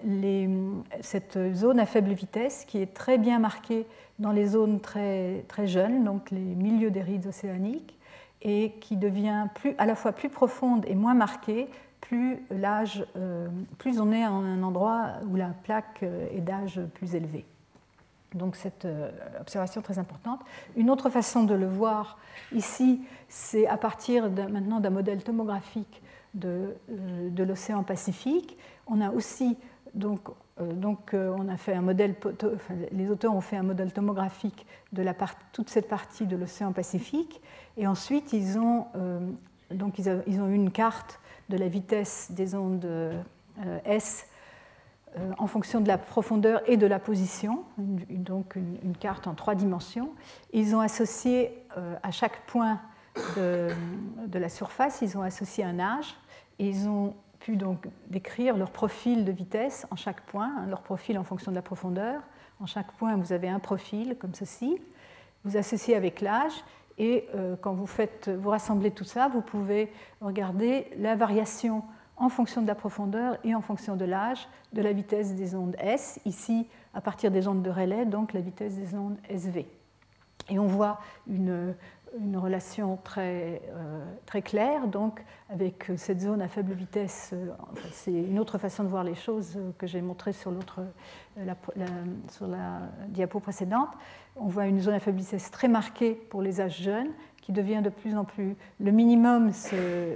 cette 1.01 1.37
zone 1.53 1.79
à 1.79 1.85
faible 1.85 2.11
vitesse 2.11 2.65
qui 2.65 2.79
est 2.81 2.91
très 2.91 3.19
bien 3.19 3.37
marquée 3.37 3.85
dans 4.17 4.31
les 4.31 4.47
zones 4.47 4.79
très, 4.79 5.45
très 5.47 5.67
jeunes, 5.67 6.03
donc 6.03 6.31
les 6.31 6.39
milieux 6.39 6.89
des 6.89 7.03
rides 7.03 7.27
océaniques, 7.27 7.95
et 8.41 8.71
qui 8.81 8.97
devient 8.97 9.45
à 9.77 9.85
la 9.85 9.93
fois 9.93 10.11
plus 10.11 10.29
profonde 10.29 10.85
et 10.87 10.95
moins 10.95 11.13
marquée 11.13 11.69
plus 12.01 12.39
l'âge, 12.49 13.05
euh, 13.15 13.47
plus 13.77 13.99
on 13.99 14.11
est 14.11 14.25
en 14.25 14.43
un 14.43 14.63
endroit 14.63 15.19
où 15.29 15.35
la 15.35 15.49
plaque 15.49 16.01
euh, 16.01 16.27
est 16.35 16.41
d'âge 16.41 16.81
plus 16.95 17.13
élevé. 17.13 17.45
Donc 18.35 18.55
cette 18.55 18.85
euh, 18.85 19.09
observation 19.39 19.81
très 19.81 19.97
importante. 19.97 20.41
Une 20.75 20.89
autre 20.89 21.09
façon 21.09 21.43
de 21.43 21.55
le 21.55 21.67
voir 21.67 22.19
ici, 22.53 23.01
c'est 23.27 23.65
à 23.65 23.77
partir 23.77 24.29
maintenant 24.29 24.79
d'un 24.79 24.91
modèle 24.91 25.23
tomographique 25.23 26.03
de, 26.33 26.75
de 26.89 27.43
l'océan 27.43 27.83
Pacifique. 27.83 28.57
On 28.87 29.01
a 29.01 29.09
aussi 29.09 29.57
donc, 29.93 30.19
donc 30.59 31.13
on 31.13 31.47
a 31.47 31.55
fait 31.55 31.73
un 31.73 31.81
modèle, 31.81 32.15
les 32.91 33.09
auteurs 33.09 33.33
ont 33.33 33.41
fait 33.41 33.55
un 33.55 33.63
modèle 33.63 33.93
tomographique 33.93 34.65
de 34.91 35.01
la 35.01 35.15
toute 35.53 35.69
cette 35.69 35.87
partie 35.87 36.27
de 36.27 36.35
l'océan 36.35 36.73
Pacifique, 36.73 37.41
et 37.77 37.87
ensuite 37.87 38.33
ils 38.33 38.59
ont 38.59 38.85
donc 39.71 39.97
ils 39.97 40.41
ont 40.41 40.47
eu 40.47 40.55
une 40.55 40.71
carte 40.71 41.19
de 41.49 41.57
la 41.57 41.69
vitesse 41.69 42.27
des 42.31 42.53
ondes 42.55 42.85
S 43.85 44.27
en 45.37 45.47
fonction 45.47 45.81
de 45.81 45.87
la 45.87 45.97
profondeur 45.97 46.61
et 46.67 46.77
de 46.77 46.87
la 46.87 46.99
position, 46.99 47.63
donc 47.77 48.55
une, 48.55 48.97
carte 48.97 49.27
en 49.27 49.33
trois 49.33 49.55
dimensions. 49.55 50.09
Ils 50.51 50.75
ont 50.75 50.81
associé 50.81 51.63
à 52.03 52.11
chaque 52.11 52.45
point 52.47 52.81
de, 53.37 53.69
de, 54.27 54.39
la 54.39 54.49
surface, 54.49 55.01
ils 55.01 55.17
ont 55.17 55.21
associé 55.21 55.63
un 55.63 55.79
âge 55.79 56.15
et 56.59 56.67
ils 56.67 56.87
ont 56.89 57.13
pu 57.39 57.57
donc 57.57 57.87
décrire 58.07 58.57
leur 58.57 58.71
profil 58.71 59.23
de 59.23 59.31
vitesse 59.31 59.85
en 59.91 59.95
chaque 59.95 60.21
point, 60.21 60.51
hein, 60.57 60.65
leur 60.67 60.81
profil 60.81 61.17
en 61.19 61.23
fonction 61.23 61.51
de 61.51 61.55
la 61.55 61.61
profondeur. 61.61 62.21
En 62.59 62.65
chaque 62.65 62.91
point, 62.93 63.15
vous 63.17 63.33
avez 63.33 63.49
un 63.49 63.59
profil 63.59 64.17
comme 64.17 64.33
ceci. 64.33 64.81
Vous 65.43 65.55
associez 65.57 65.95
avec 65.95 66.21
l'âge 66.21 66.63
et 66.97 67.27
euh, 67.35 67.55
quand 67.61 67.73
vous, 67.73 67.85
faites, 67.85 68.29
vous 68.29 68.49
rassemblez 68.49 68.91
tout 68.91 69.03
ça, 69.03 69.27
vous 69.27 69.41
pouvez 69.41 69.91
regarder 70.21 70.87
la 70.97 71.15
variation 71.15 71.83
en 72.17 72.29
fonction 72.29 72.61
de 72.61 72.67
la 72.67 72.75
profondeur 72.75 73.37
et 73.43 73.55
en 73.55 73.61
fonction 73.61 73.95
de 73.95 74.05
l'âge 74.05 74.47
de 74.73 74.81
la 74.81 74.93
vitesse 74.93 75.35
des 75.35 75.55
ondes 75.55 75.75
S, 75.79 76.19
ici 76.25 76.67
à 76.93 77.01
partir 77.01 77.31
des 77.31 77.47
ondes 77.47 77.61
de 77.61 77.69
relais, 77.69 78.05
donc 78.05 78.33
la 78.33 78.41
vitesse 78.41 78.75
des 78.75 78.95
ondes 78.95 79.17
SV. 79.29 79.67
Et 80.49 80.59
on 80.59 80.67
voit 80.67 80.99
une, 81.27 81.75
relation 82.35 82.97
très, 83.03 83.61
euh, 83.73 84.05
très 84.25 84.41
claire, 84.41 84.87
donc 84.87 85.21
avec 85.49 85.91
cette 85.97 86.21
zone 86.21 86.41
à 86.41 86.47
faible 86.47 86.73
vitesse. 86.73 87.31
Euh, 87.33 87.51
c'est 87.91 88.13
une 88.13 88.39
autre 88.39 88.57
façon 88.57 88.83
de 88.83 88.87
voir 88.87 89.03
les 89.03 89.15
choses 89.15 89.59
que 89.77 89.85
j'ai 89.85 90.01
montré 90.01 90.31
sur, 90.31 90.51
l'autre, 90.51 90.81
euh, 91.37 91.45
la, 91.75 91.85
sur 92.31 92.47
la 92.47 92.81
diapo 93.09 93.39
précédente. 93.41 93.89
On 94.37 94.47
voit 94.47 94.67
une 94.67 94.79
zone 94.79 94.93
à 94.93 94.99
faible 94.99 95.17
vitesse 95.17 95.51
très 95.51 95.67
marquée 95.67 96.13
pour 96.13 96.41
les 96.41 96.61
âges 96.61 96.81
jeunes, 96.81 97.11
qui 97.41 97.51
devient 97.51 97.81
de 97.83 97.89
plus 97.89 98.15
en 98.15 98.23
plus. 98.23 98.55
Le 98.79 98.91
minimum 98.91 99.51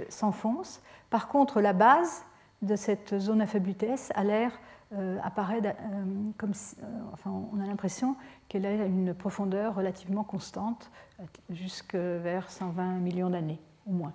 s'enfonce. 0.08 0.80
Par 1.10 1.28
contre, 1.28 1.60
la 1.60 1.72
base 1.72 2.24
de 2.62 2.76
cette 2.76 3.18
zone 3.18 3.42
à 3.42 3.46
faible 3.46 3.66
vitesse 3.66 4.12
a 4.14 4.24
l'air 4.24 4.58
apparaît 5.22 5.62
comme 6.36 6.50
enfin, 7.12 7.30
on 7.52 7.60
a 7.60 7.66
l'impression 7.66 8.16
qu'elle 8.48 8.66
a 8.66 8.72
une 8.72 9.14
profondeur 9.14 9.76
relativement 9.76 10.24
constante 10.24 10.90
jusque 11.48 11.94
vers 11.94 12.50
120 12.50 12.94
millions 12.94 13.30
d'années, 13.30 13.60
au 13.86 13.92
moins. 13.92 14.12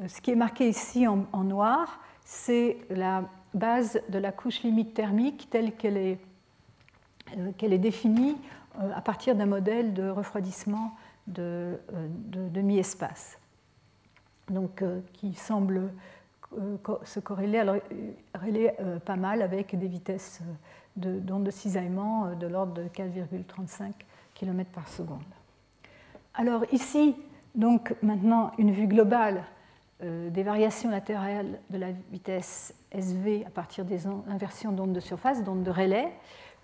Euh, 0.00 0.08
ce 0.08 0.20
qui 0.20 0.30
est 0.30 0.36
marqué 0.36 0.68
ici 0.68 1.06
en, 1.06 1.44
noir, 1.44 2.00
c'est 2.24 2.78
la 2.90 3.24
base 3.52 4.00
de 4.08 4.18
la 4.18 4.32
couche 4.32 4.62
limite 4.62 4.94
thermique 4.94 5.48
telle 5.50 5.72
qu'elle 5.76 5.96
est, 5.96 6.18
euh, 7.36 7.52
est 7.60 7.78
définie 7.78 8.36
euh, 8.80 8.90
à 8.94 9.00
partir 9.00 9.36
d'un 9.36 9.46
modèle 9.46 9.94
de 9.94 10.08
refroidissement 10.08 10.92
de, 11.26 11.78
demi-espace, 12.52 13.38
donc 14.50 14.84
qui 15.14 15.32
semble 15.32 15.90
se 17.04 17.20
corréler, 17.20 17.58
alors, 17.58 17.76
pas 19.04 19.16
mal 19.16 19.42
avec 19.42 19.76
des 19.78 19.88
vitesses 19.88 20.40
d'onde 20.96 21.44
de, 21.44 21.50
cisaillement 21.50 22.34
de 22.34 22.46
l'ordre 22.46 22.74
de 22.74 22.84
4,35 22.84 23.92
km 24.34 24.70
par 24.70 24.88
seconde. 24.88 25.22
Alors 26.34 26.64
ici, 26.72 27.14
donc 27.54 27.94
maintenant 28.02 28.52
une 28.58 28.72
vue 28.72 28.86
globale 28.86 29.44
euh, 30.02 30.28
des 30.30 30.42
variations 30.42 30.90
latérales 30.90 31.60
de 31.70 31.78
la 31.78 31.92
vitesse 32.10 32.74
SV 32.90 33.44
à 33.46 33.50
partir 33.50 33.84
des 33.84 34.06
inversions 34.06 34.72
d'ondes 34.72 34.92
de 34.92 35.00
surface, 35.00 35.44
d'ondes 35.44 35.62
de 35.62 35.70
relais. 35.70 36.12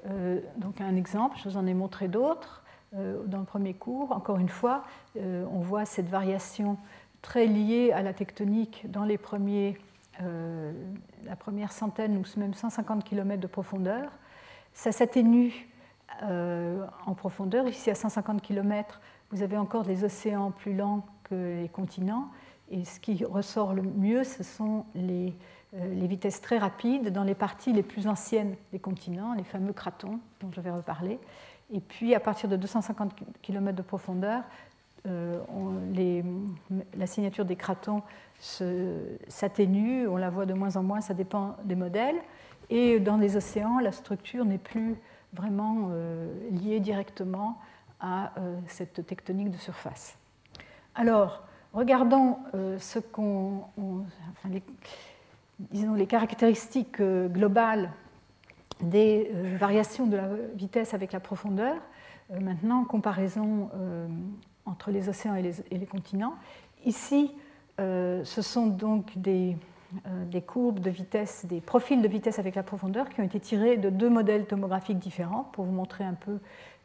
Euh, 0.09 0.41
donc 0.57 0.81
un 0.81 0.97
exemple, 0.97 1.39
je 1.39 1.49
vous 1.49 1.57
en 1.57 1.67
ai 1.69 1.75
montré 1.75 2.09
d'autres 2.09 2.65
euh, 2.97 3.23
dans 3.27 3.39
le 3.39 3.45
premier 3.45 3.75
cours. 3.75 4.11
Encore 4.11 4.39
une 4.39 4.49
fois, 4.49 4.83
on 5.17 5.61
voit 5.61 5.85
cette 5.85 6.09
variation 6.09 6.77
très 7.23 7.47
liée 7.47 7.93
à 7.93 8.03
la 8.03 8.13
tectonique 8.13 8.91
dans 8.91 9.05
les 9.05 9.19
premiers, 9.19 9.79
la 10.19 11.37
première 11.37 11.73
centaine 11.73 12.17
ou 12.17 12.39
même 12.39 12.55
150 12.55 13.05
km 13.05 13.41
de 13.41 13.47
profondeur. 13.47 14.11
Ça 14.73 14.93
s'atténue 14.93 15.69
en 16.23 17.15
profondeur. 17.15 17.67
Ici, 17.69 17.91
à 17.91 17.95
150 17.95 18.43
km, 18.43 19.01
vous 19.31 19.43
avez 19.43 19.57
encore 19.57 19.85
des 19.85 20.05
océans 20.05 20.51
plus 20.51 20.75
lents 20.75 21.05
que 21.25 21.61
les 21.63 21.69
continents. 21.69 22.29
Et 22.71 22.85
ce 22.85 23.01
qui 23.01 23.25
ressort 23.25 23.75
le 23.75 23.83
mieux, 23.83 24.25
ce 24.25 24.43
sont 24.43 24.85
les, 24.95 25.35
euh, 25.75 25.95
les, 25.95 26.07
vitesses 26.07 26.41
très 26.41 26.59
rapides 26.59 27.13
dans 27.13 27.25
les 27.25 27.35
parties 27.35 27.73
les 27.73 27.83
plus 27.83 28.07
anciennes 28.07 28.55
des 28.73 28.79
continents, 28.79 29.35
les 29.35 29.45
fameux 29.45 29.73
cratons 29.73 30.21
dont 30.41 30.51
je 30.53 30.61
vais 30.61 30.71
reparler. 30.71 31.19
Et 31.73 31.81
puis, 31.81 32.15
à 32.15 32.21
partir 32.21 32.49
de 32.49 32.57
250 32.57 33.13
km 33.43 33.77
de 33.77 33.83
profondeur, 33.83 34.43
euh, 35.07 35.39
la 36.97 37.07
signature 37.07 37.45
des 37.45 37.57
cratons 37.57 38.03
s'atténue, 38.39 40.07
on 40.09 40.17
la 40.17 40.31
voit 40.31 40.47
de 40.47 40.55
moins 40.55 40.77
en 40.77 40.83
moins, 40.83 41.01
ça 41.01 41.15
dépend 41.15 41.57
des 41.65 41.77
modèles. 41.77 42.17
Et 42.69 43.01
dans 43.01 43.17
les 43.17 43.37
océans, 43.37 43.79
la 43.81 43.93
structure 43.93 44.45
n'est 44.45 44.59
plus 44.59 44.97
vraiment 45.33 45.89
euh, 45.91 46.33
liée 46.51 46.81
directement 46.81 47.59
à 48.01 48.33
euh, 48.39 48.59
cette 48.67 49.07
tectonique 49.07 49.51
de 49.51 49.57
surface. 49.57 50.17
Alors, 50.95 51.45
regardons 51.73 52.39
ce 52.79 52.99
qu'on, 52.99 53.63
les, 54.49 54.63
disons, 55.59 55.95
les 55.95 56.07
caractéristiques 56.07 57.01
globales 57.01 57.91
des 58.81 59.31
variations 59.57 60.07
de 60.07 60.17
la 60.17 60.29
vitesse 60.55 60.95
avec 60.95 61.13
la 61.13 61.21
profondeur. 61.21 61.77
maintenant, 62.41 62.85
comparaison 62.85 63.71
entre 64.67 64.91
les 64.91 65.09
océans 65.09 65.35
et 65.35 65.53
les, 65.71 65.87
continents. 65.87 66.35
Ici, 66.85 67.33
ce 67.79 68.43
sont 68.43 68.67
donc 68.67 69.17
des, 69.17 69.57
des 70.27 70.43
courbes 70.43 70.81
de 70.81 70.91
vitesse, 70.91 71.47
des 71.47 71.61
profils 71.61 72.01
de 72.01 72.09
vitesse 72.09 72.39
avec 72.39 72.55
la 72.55 72.63
profondeur 72.63 73.09
qui 73.09 73.21
ont 73.21 73.25
été 73.25 73.41
tirés 73.41 73.77
de 73.77 73.91
deux 73.91 74.11
modèles 74.11 74.47
tomographiques 74.47 74.99
différents 74.99 75.45
pour 75.53 75.65
vous 75.65 75.73
montrer 75.73 76.05
un 76.05 76.15
peu 76.15 76.39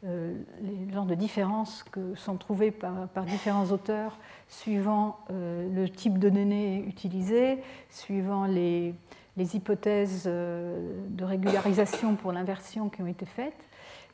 euh, 0.04 0.34
les 0.60 0.92
genres 0.92 1.06
de 1.06 1.14
différences 1.14 1.82
que 1.82 2.14
sont 2.14 2.36
trouvées 2.36 2.70
par, 2.70 3.24
différents 3.24 3.70
auteurs 3.70 4.18
suivant 4.46 5.18
euh, 5.30 5.66
le 5.74 5.88
type 5.88 6.18
de 6.18 6.28
données 6.28 6.84
utilisé, 6.86 7.58
suivant 7.88 8.44
les, 8.44 8.94
hypothèses 9.38 10.24
euh, 10.26 11.00
de 11.08 11.24
régularisation 11.24 12.14
pour 12.14 12.32
l'inversion 12.32 12.90
qui 12.90 13.00
ont 13.00 13.06
été 13.06 13.24
faites. 13.24 13.54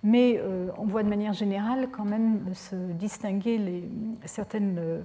Mais 0.03 0.41
on 0.79 0.85
voit 0.85 1.05
de 1.05 1.09
manière 1.09 1.33
générale 1.33 1.89
quand 1.93 2.05
même 2.05 2.53
se 2.55 2.75
distinguer 2.75 3.89
certaines 4.25 5.05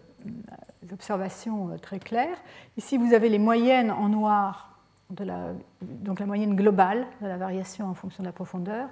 observations 0.91 1.77
très 1.81 1.99
claires. 1.99 2.37
Ici, 2.77 2.97
vous 2.97 3.13
avez 3.13 3.29
les 3.29 3.37
moyennes 3.37 3.91
en 3.91 4.09
noir, 4.09 4.79
donc 5.11 6.19
la 6.19 6.25
moyenne 6.25 6.55
globale 6.55 7.05
de 7.21 7.27
la 7.27 7.37
variation 7.37 7.85
en 7.85 7.93
fonction 7.93 8.23
de 8.23 8.27
la 8.27 8.33
profondeur, 8.33 8.89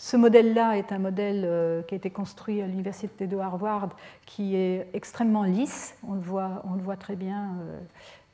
ce 0.00 0.16
modèle-là 0.16 0.78
est 0.78 0.92
un 0.92 1.00
modèle 1.00 1.42
euh, 1.44 1.82
qui 1.82 1.94
a 1.94 1.96
été 1.96 2.08
construit 2.08 2.62
à 2.62 2.68
l'université 2.68 3.26
de 3.26 3.36
Harvard, 3.36 3.88
qui 4.26 4.54
est 4.54 4.86
extrêmement 4.94 5.42
lisse. 5.42 5.96
On 6.08 6.14
le 6.14 6.20
voit, 6.20 6.96
très 6.96 7.16
bien 7.16 7.56
euh, 7.60 7.80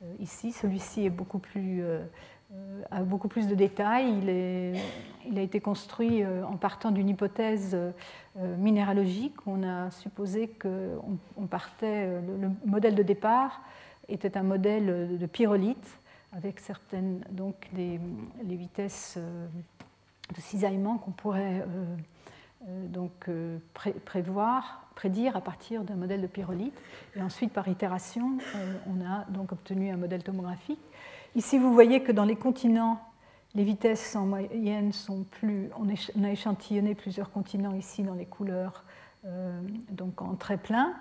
euh, 0.03 0.13
ici. 0.19 0.51
Celui-ci 0.51 1.07
est 1.07 1.09
beaucoup 1.09 1.39
plus, 1.39 1.83
a 2.91 3.01
beaucoup 3.01 3.27
plus 3.27 3.47
de 3.47 3.55
détails. 3.55 4.13
Il, 5.27 5.39
a 5.39 5.41
été 5.41 5.59
construit 5.59 6.23
en 6.25 6.55
partant 6.57 6.91
d'une 6.91 7.09
hypothèse 7.09 7.77
minéralogique. 8.35 9.35
On 9.47 9.63
a 9.63 9.89
supposé 9.91 10.47
que 10.47 10.97
on, 11.35 11.47
partait, 11.47 12.07
le, 12.39 12.49
modèle 12.65 12.95
de 12.95 13.03
départ 13.03 13.61
était 14.07 14.37
un 14.37 14.43
modèle 14.43 15.17
de 15.17 15.25
pyrolite 15.25 15.99
avec 16.31 16.59
certaines 16.59 17.23
donc 17.31 17.55
les 17.73 17.99
vitesses 18.55 19.17
de 20.33 20.41
cisaillement 20.41 20.97
qu'on 20.97 21.11
pourrait 21.11 21.61
euh, 21.61 21.85
euh, 22.67 22.87
donc 22.87 23.11
euh, 23.27 23.57
prévoir, 24.05 24.87
prédire 24.95 25.35
à 25.35 25.41
partir 25.41 25.83
d'un 25.83 25.95
modèle 25.95 26.21
de 26.21 26.27
pyrolite. 26.27 26.77
Et 27.15 27.21
ensuite, 27.21 27.53
par 27.53 27.67
itération, 27.67 28.37
on 28.87 29.05
a 29.05 29.25
donc 29.29 29.51
obtenu 29.51 29.91
un 29.91 29.97
modèle 29.97 30.23
tomographique. 30.23 30.79
Ici, 31.35 31.57
vous 31.59 31.73
voyez 31.73 32.01
que 32.01 32.13
dans 32.13 32.23
les 32.23 32.37
continents, 32.37 32.97
les 33.55 33.65
vitesses 33.65 34.15
en 34.15 34.25
moyenne 34.25 34.93
sont 34.93 35.23
plus. 35.23 35.69
On 35.77 36.23
a 36.23 36.31
échantillonné 36.31 36.95
plusieurs 36.95 37.29
continents 37.29 37.73
ici 37.73 38.03
dans 38.03 38.13
les 38.13 38.25
couleurs, 38.25 38.85
donc 39.91 40.21
en 40.21 40.35
très 40.35 40.55
plein 40.55 40.93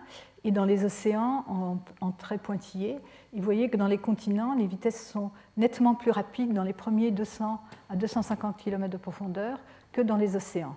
et 0.43 0.51
dans 0.51 0.64
les 0.64 0.85
océans 0.85 1.45
en, 1.47 1.78
en 2.01 2.11
très 2.11 2.39
pointillés. 2.39 2.99
Et 3.32 3.39
vous 3.39 3.45
voyez 3.45 3.70
que 3.70 3.76
dans 3.76 3.87
les 3.87 3.99
continents, 3.99 4.55
les 4.55 4.66
vitesses 4.66 5.09
sont 5.09 5.30
nettement 5.57 5.95
plus 5.95 6.11
rapides 6.11 6.53
dans 6.53 6.64
les 6.64 6.72
premiers 6.72 7.12
200 7.12 7.61
à 7.89 7.97
250 7.97 8.57
km 8.57 8.91
de 8.93 8.99
profondeur 8.99 9.59
que 9.93 10.01
dans 10.01 10.16
les 10.16 10.35
océans. 10.35 10.74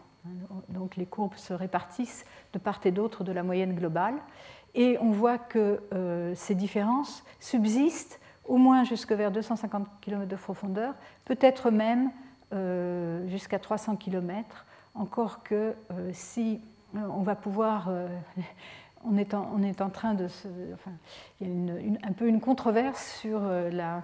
Donc 0.70 0.95
les 0.97 1.05
courbes 1.05 1.36
se 1.36 1.53
répartissent 1.53 2.26
de 2.53 2.60
part 2.60 2.80
et 2.86 2.91
d'autre 2.91 3.24
de 3.24 3.32
la 3.32 3.43
moyenne 3.43 3.74
globale. 3.74 4.16
Et 4.76 4.97
on 5.01 5.10
voit 5.10 5.38
que 5.38 5.82
euh, 5.93 6.34
ces 6.36 6.53
différences 6.53 7.24
subsistent 7.39 8.20
au 8.47 8.57
moins 8.57 8.83
jusque 8.83 9.11
vers 9.11 9.31
250 9.31 9.87
km 10.01 10.27
de 10.27 10.35
profondeur, 10.35 10.93
peut-être 11.25 11.69
même 11.71 12.11
euh, 12.53 13.27
jusqu'à 13.27 13.59
300 13.59 13.97
km, 13.97 14.65
encore 14.95 15.43
que 15.43 15.75
euh, 15.91 16.09
si 16.13 16.61
on 16.95 17.21
va 17.21 17.35
pouvoir 17.35 17.89
on 19.03 19.17
est, 19.17 19.33
en, 19.33 19.89
train 19.89 20.13
de. 20.13 20.25
Enfin, 20.73 20.91
il 21.39 21.47
y 21.47 21.49
a 21.49 21.53
une, 21.53 21.99
un 22.03 22.13
peu 22.13 22.27
une 22.27 22.39
controverse 22.39 23.19
sur 23.19 23.41
euh, 23.43 23.69
la, 23.69 24.03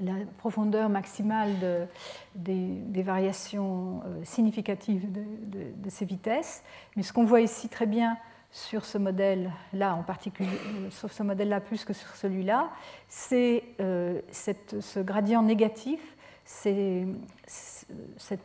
la 0.00 0.14
profondeur 0.38 0.88
maximale 0.88 1.88
des, 2.34 3.02
variations 3.02 4.02
significatives 4.24 5.10
de, 5.12 5.90
ces 5.90 6.04
vitesses. 6.04 6.62
Mais 6.96 7.02
ce 7.02 7.12
qu'on 7.12 7.24
voit 7.24 7.40
ici 7.40 7.68
très 7.68 7.86
bien 7.86 8.16
sur 8.52 8.84
ce 8.84 8.98
modèle-là 8.98 9.96
en 9.96 10.02
particulier, 10.02 10.58
sur 10.90 11.10
ce 11.10 11.22
modèle-là 11.22 11.60
plus 11.60 11.84
que 11.84 11.92
sur 11.92 12.14
celui-là, 12.14 12.70
c'est 13.08 13.64
ce 13.78 15.00
gradient 15.00 15.42
négatif, 15.42 16.16
c'est 16.44 17.06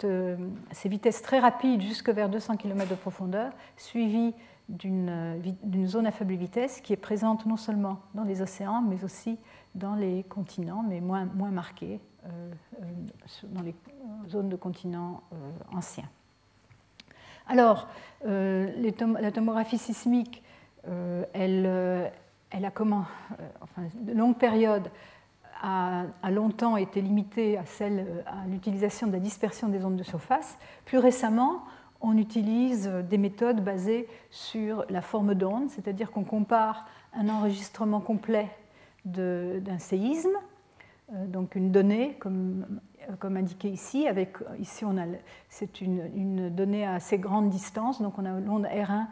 euh, 0.03 0.37
ces 0.71 0.89
vitesses 0.89 1.21
très 1.21 1.39
rapides 1.39 1.81
jusque 1.81 2.09
vers 2.09 2.29
200 2.29 2.57
km 2.57 2.89
de 2.89 2.95
profondeur, 2.95 3.51
suivies 3.75 4.33
d'une 4.69 5.87
zone 5.87 6.05
à 6.07 6.11
faible 6.11 6.33
vitesse 6.35 6.81
qui 6.81 6.91
est 6.91 6.97
présente 6.97 7.45
non 7.45 7.55
seulement 7.55 7.99
dans 8.13 8.23
les 8.23 8.41
océans, 8.41 8.81
mais 8.81 9.03
aussi 9.03 9.37
dans 9.75 9.95
les 9.95 10.23
continents, 10.23 10.83
mais 10.83 10.99
moins, 10.99 11.25
moins 11.25 11.51
marquée 11.51 12.01
euh, 12.25 12.51
euh, 12.81 12.85
dans 13.49 13.61
les 13.61 13.75
zones 14.27 14.49
de 14.49 14.57
continents 14.57 15.23
anciens. 15.71 16.09
Alors, 17.47 17.87
la 18.25 19.31
tomographie 19.31 19.77
sismique, 19.77 20.43
elle, 21.33 22.11
elle, 22.49 22.65
a 22.65 22.71
comment, 22.71 23.05
enfin, 23.61 23.83
de 24.01 24.13
longues 24.13 24.37
périodes 24.37 24.89
a, 25.61 26.05
longtemps 26.29 26.77
été 26.77 27.01
limitée 27.01 27.57
à, 27.57 27.65
celle, 27.65 28.23
à 28.25 28.45
l'utilisation 28.47 29.07
de 29.07 29.13
la 29.13 29.19
dispersion 29.19 29.69
des 29.69 29.83
ondes 29.85 29.95
de 29.95 30.03
surface. 30.03 30.57
Plus 30.85 30.97
récemment, 30.97 31.63
on 32.01 32.17
utilise 32.17 32.87
des 33.09 33.17
méthodes 33.17 33.63
basées 33.63 34.07
sur 34.29 34.85
la 34.89 35.01
forme 35.01 35.35
d'onde, 35.35 35.69
c'est-à-dire 35.69 36.11
qu'on 36.11 36.23
compare 36.23 36.85
un 37.13 37.29
enregistrement 37.29 37.99
complet 37.99 38.49
d'un 39.05 39.79
séisme, 39.79 40.35
euh, 41.13 41.25
donc 41.27 41.55
une 41.55 41.71
donnée 41.71 42.15
comme, 42.19 42.65
comme, 43.19 43.37
indiqué 43.37 43.69
ici, 43.69 44.07
avec 44.07 44.37
ici 44.59 44.85
on 44.85 44.97
a 44.97 45.05
c'est 45.49 45.81
une, 45.81 46.49
donnée 46.49 46.85
à 46.85 46.95
assez 46.95 47.17
grande 47.17 47.49
distance, 47.49 48.01
donc 48.01 48.17
on 48.17 48.25
a 48.25 48.39
l'onde 48.39 48.65
R1 48.65 49.05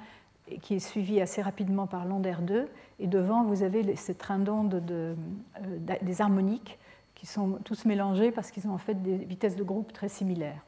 qui 0.61 0.75
est 0.75 0.79
suivi 0.79 1.21
assez 1.21 1.41
rapidement 1.41 1.87
par 1.87 2.05
l'onde 2.05 2.25
R2. 2.25 2.67
Et 2.99 3.07
devant, 3.07 3.43
vous 3.43 3.63
avez 3.63 3.95
ces 3.95 4.13
trains 4.13 4.39
d'onde 4.39 4.85
de, 4.85 5.15
euh, 5.61 5.95
des 6.01 6.21
harmoniques 6.21 6.77
qui 7.15 7.25
sont 7.25 7.59
tous 7.63 7.85
mélangés 7.85 8.31
parce 8.31 8.51
qu'ils 8.51 8.67
ont 8.67 8.73
en 8.73 8.77
fait 8.77 9.01
des 9.01 9.17
vitesses 9.17 9.55
de 9.55 9.63
groupe 9.63 9.91
très 9.93 10.09
similaires. 10.09 10.61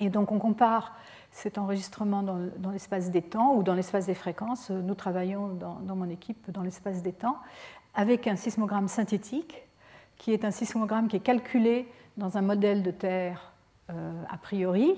Et 0.00 0.10
donc 0.10 0.32
on 0.32 0.38
compare 0.38 0.94
cet 1.30 1.58
enregistrement 1.58 2.22
dans, 2.22 2.70
l'espace 2.70 3.10
des 3.10 3.22
temps 3.22 3.54
ou 3.54 3.62
dans 3.62 3.74
l'espace 3.74 4.06
des 4.06 4.14
fréquences. 4.14 4.70
Nous 4.70 4.94
travaillons 4.94 5.48
dans, 5.48 5.96
mon 5.96 6.08
équipe 6.08 6.50
dans 6.50 6.62
l'espace 6.62 7.02
des 7.02 7.12
temps 7.12 7.38
avec 7.94 8.26
un 8.26 8.36
sismogramme 8.36 8.88
synthétique 8.88 9.62
qui 10.16 10.32
est 10.32 10.44
un 10.44 10.50
sismogramme 10.50 11.08
qui 11.08 11.16
est 11.16 11.20
calculé 11.20 11.86
dans 12.18 12.36
un 12.36 12.42
modèle 12.42 12.82
de 12.82 12.90
Terre 12.90 13.52
euh, 13.90 14.22
a 14.28 14.36
priori 14.36 14.94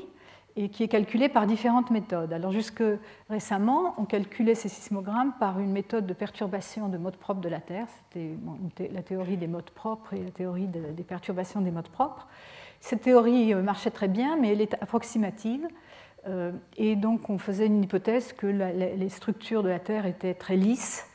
et 0.57 0.68
qui 0.68 0.83
est 0.83 0.89
calculé 0.89 1.29
par 1.29 1.47
différentes 1.47 1.91
méthodes. 1.91 2.33
Alors 2.33 2.51
jusque 2.51 2.83
récemment, 3.29 3.95
on 3.99 4.05
calculait 4.05 4.57
ces 4.57 4.68
sismogrammes 4.68 5.33
par 5.39 5.61
une 5.61 5.71
méthode 5.71 6.07
de 6.07 6.12
perturbation 6.12 6.89
de 6.89 6.99
modes 6.99 7.16
propres 7.16 7.41
de 7.41 7.49
la 7.49 7.61
Terre. 7.61 7.87
C'était 8.12 8.91
la 8.93 9.03
théorie 9.03 9.37
des 9.37 9.47
modes 9.47 9.71
propres 9.71 10.14
et 10.14 10.25
la 10.25 10.31
théorie 10.31 10.66
des 10.66 11.05
perturbations 11.05 11.61
des 11.61 11.71
modes 11.71 11.89
propres. 11.89 12.27
Cette 12.81 13.03
théorie 13.03 13.55
euh, 13.55 13.62
marchait 13.62 13.91
très 13.93 14.09
bien, 14.09 14.37
mais 14.37 14.53
elle 14.53 14.61
est 14.61 14.75
approximative. 14.83 15.68
Euh, 16.27 16.53
et 16.77 16.97
donc 16.97 17.31
on 17.31 17.39
faisait 17.39 17.66
une 17.66 17.83
hypothèse 17.83 18.33
que 18.33 18.47
les 18.47 19.09
structures 19.09 19.62
de 19.62 19.68
la 19.68 19.79
Terre 19.79 20.05
étaient 20.05 20.35
très 20.35 20.57
lisses 20.57 21.07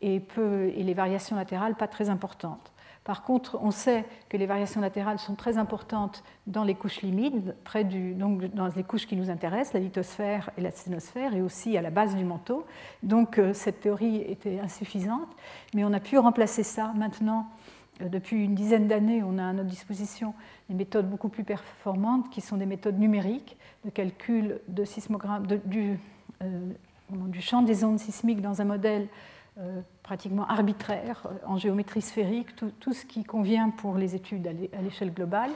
et, 0.00 0.22
les 0.36 0.94
variations 0.94 1.36
latérales 1.36 1.74
pas 1.74 1.88
très 1.88 2.08
importantes. 2.08 2.72
Par 3.04 3.22
contre, 3.22 3.58
on 3.60 3.70
sait 3.70 4.06
que 4.30 4.38
les 4.38 4.46
variations 4.46 4.80
latérales 4.80 5.18
sont 5.18 5.34
très 5.34 5.58
importantes 5.58 6.24
dans 6.46 6.64
les 6.64 6.74
couches 6.74 7.02
limites, 7.02 7.52
près 7.62 7.84
du, 7.84 8.14
donc 8.14 8.44
dans 8.54 8.68
les 8.68 8.82
couches 8.82 9.06
qui 9.06 9.14
nous 9.14 9.28
intéressent, 9.28 9.74
la 9.74 9.80
lithosphère 9.80 10.48
et 10.56 10.62
la 10.62 10.70
sténosphère, 10.70 11.34
et 11.34 11.42
aussi 11.42 11.76
à 11.76 11.82
la 11.82 11.90
base 11.90 12.16
du 12.16 12.24
manteau. 12.24 12.64
Donc 13.02 13.38
euh, 13.38 13.52
cette 13.52 13.80
théorie 13.80 14.22
était 14.22 14.58
insuffisante, 14.58 15.28
mais 15.74 15.84
on 15.84 15.92
a 15.92 16.00
pu 16.00 16.16
remplacer 16.16 16.62
ça 16.62 16.94
maintenant. 16.96 17.46
Euh, 18.00 18.08
depuis 18.08 18.42
une 18.42 18.54
dizaine 18.54 18.88
d'années, 18.88 19.22
on 19.22 19.36
a 19.36 19.44
à 19.44 19.52
notre 19.52 19.68
disposition 19.68 20.32
des 20.70 20.74
méthodes 20.74 21.08
beaucoup 21.08 21.28
plus 21.28 21.44
performantes 21.44 22.30
qui 22.30 22.40
sont 22.40 22.56
des 22.56 22.66
méthodes 22.66 22.98
numériques 22.98 23.58
de 23.84 23.90
calcul 23.90 24.60
de 24.68 24.84
euh, 26.42 26.72
du 27.10 27.42
champ 27.42 27.60
des 27.60 27.84
ondes 27.84 27.98
sismiques 27.98 28.40
dans 28.40 28.62
un 28.62 28.64
modèle 28.64 29.08
pratiquement 30.02 30.46
arbitraire 30.46 31.22
euh, 31.26 31.46
en 31.46 31.56
géométrie 31.58 32.02
sphérique, 32.02 32.48
tout, 32.56 32.92
ce 32.92 33.04
qui 33.04 33.22
convient 33.22 33.70
pour 33.70 33.96
les 33.96 34.16
études 34.16 34.46
à 34.46 34.82
l'échelle 34.82 35.14
globale, 35.14 35.50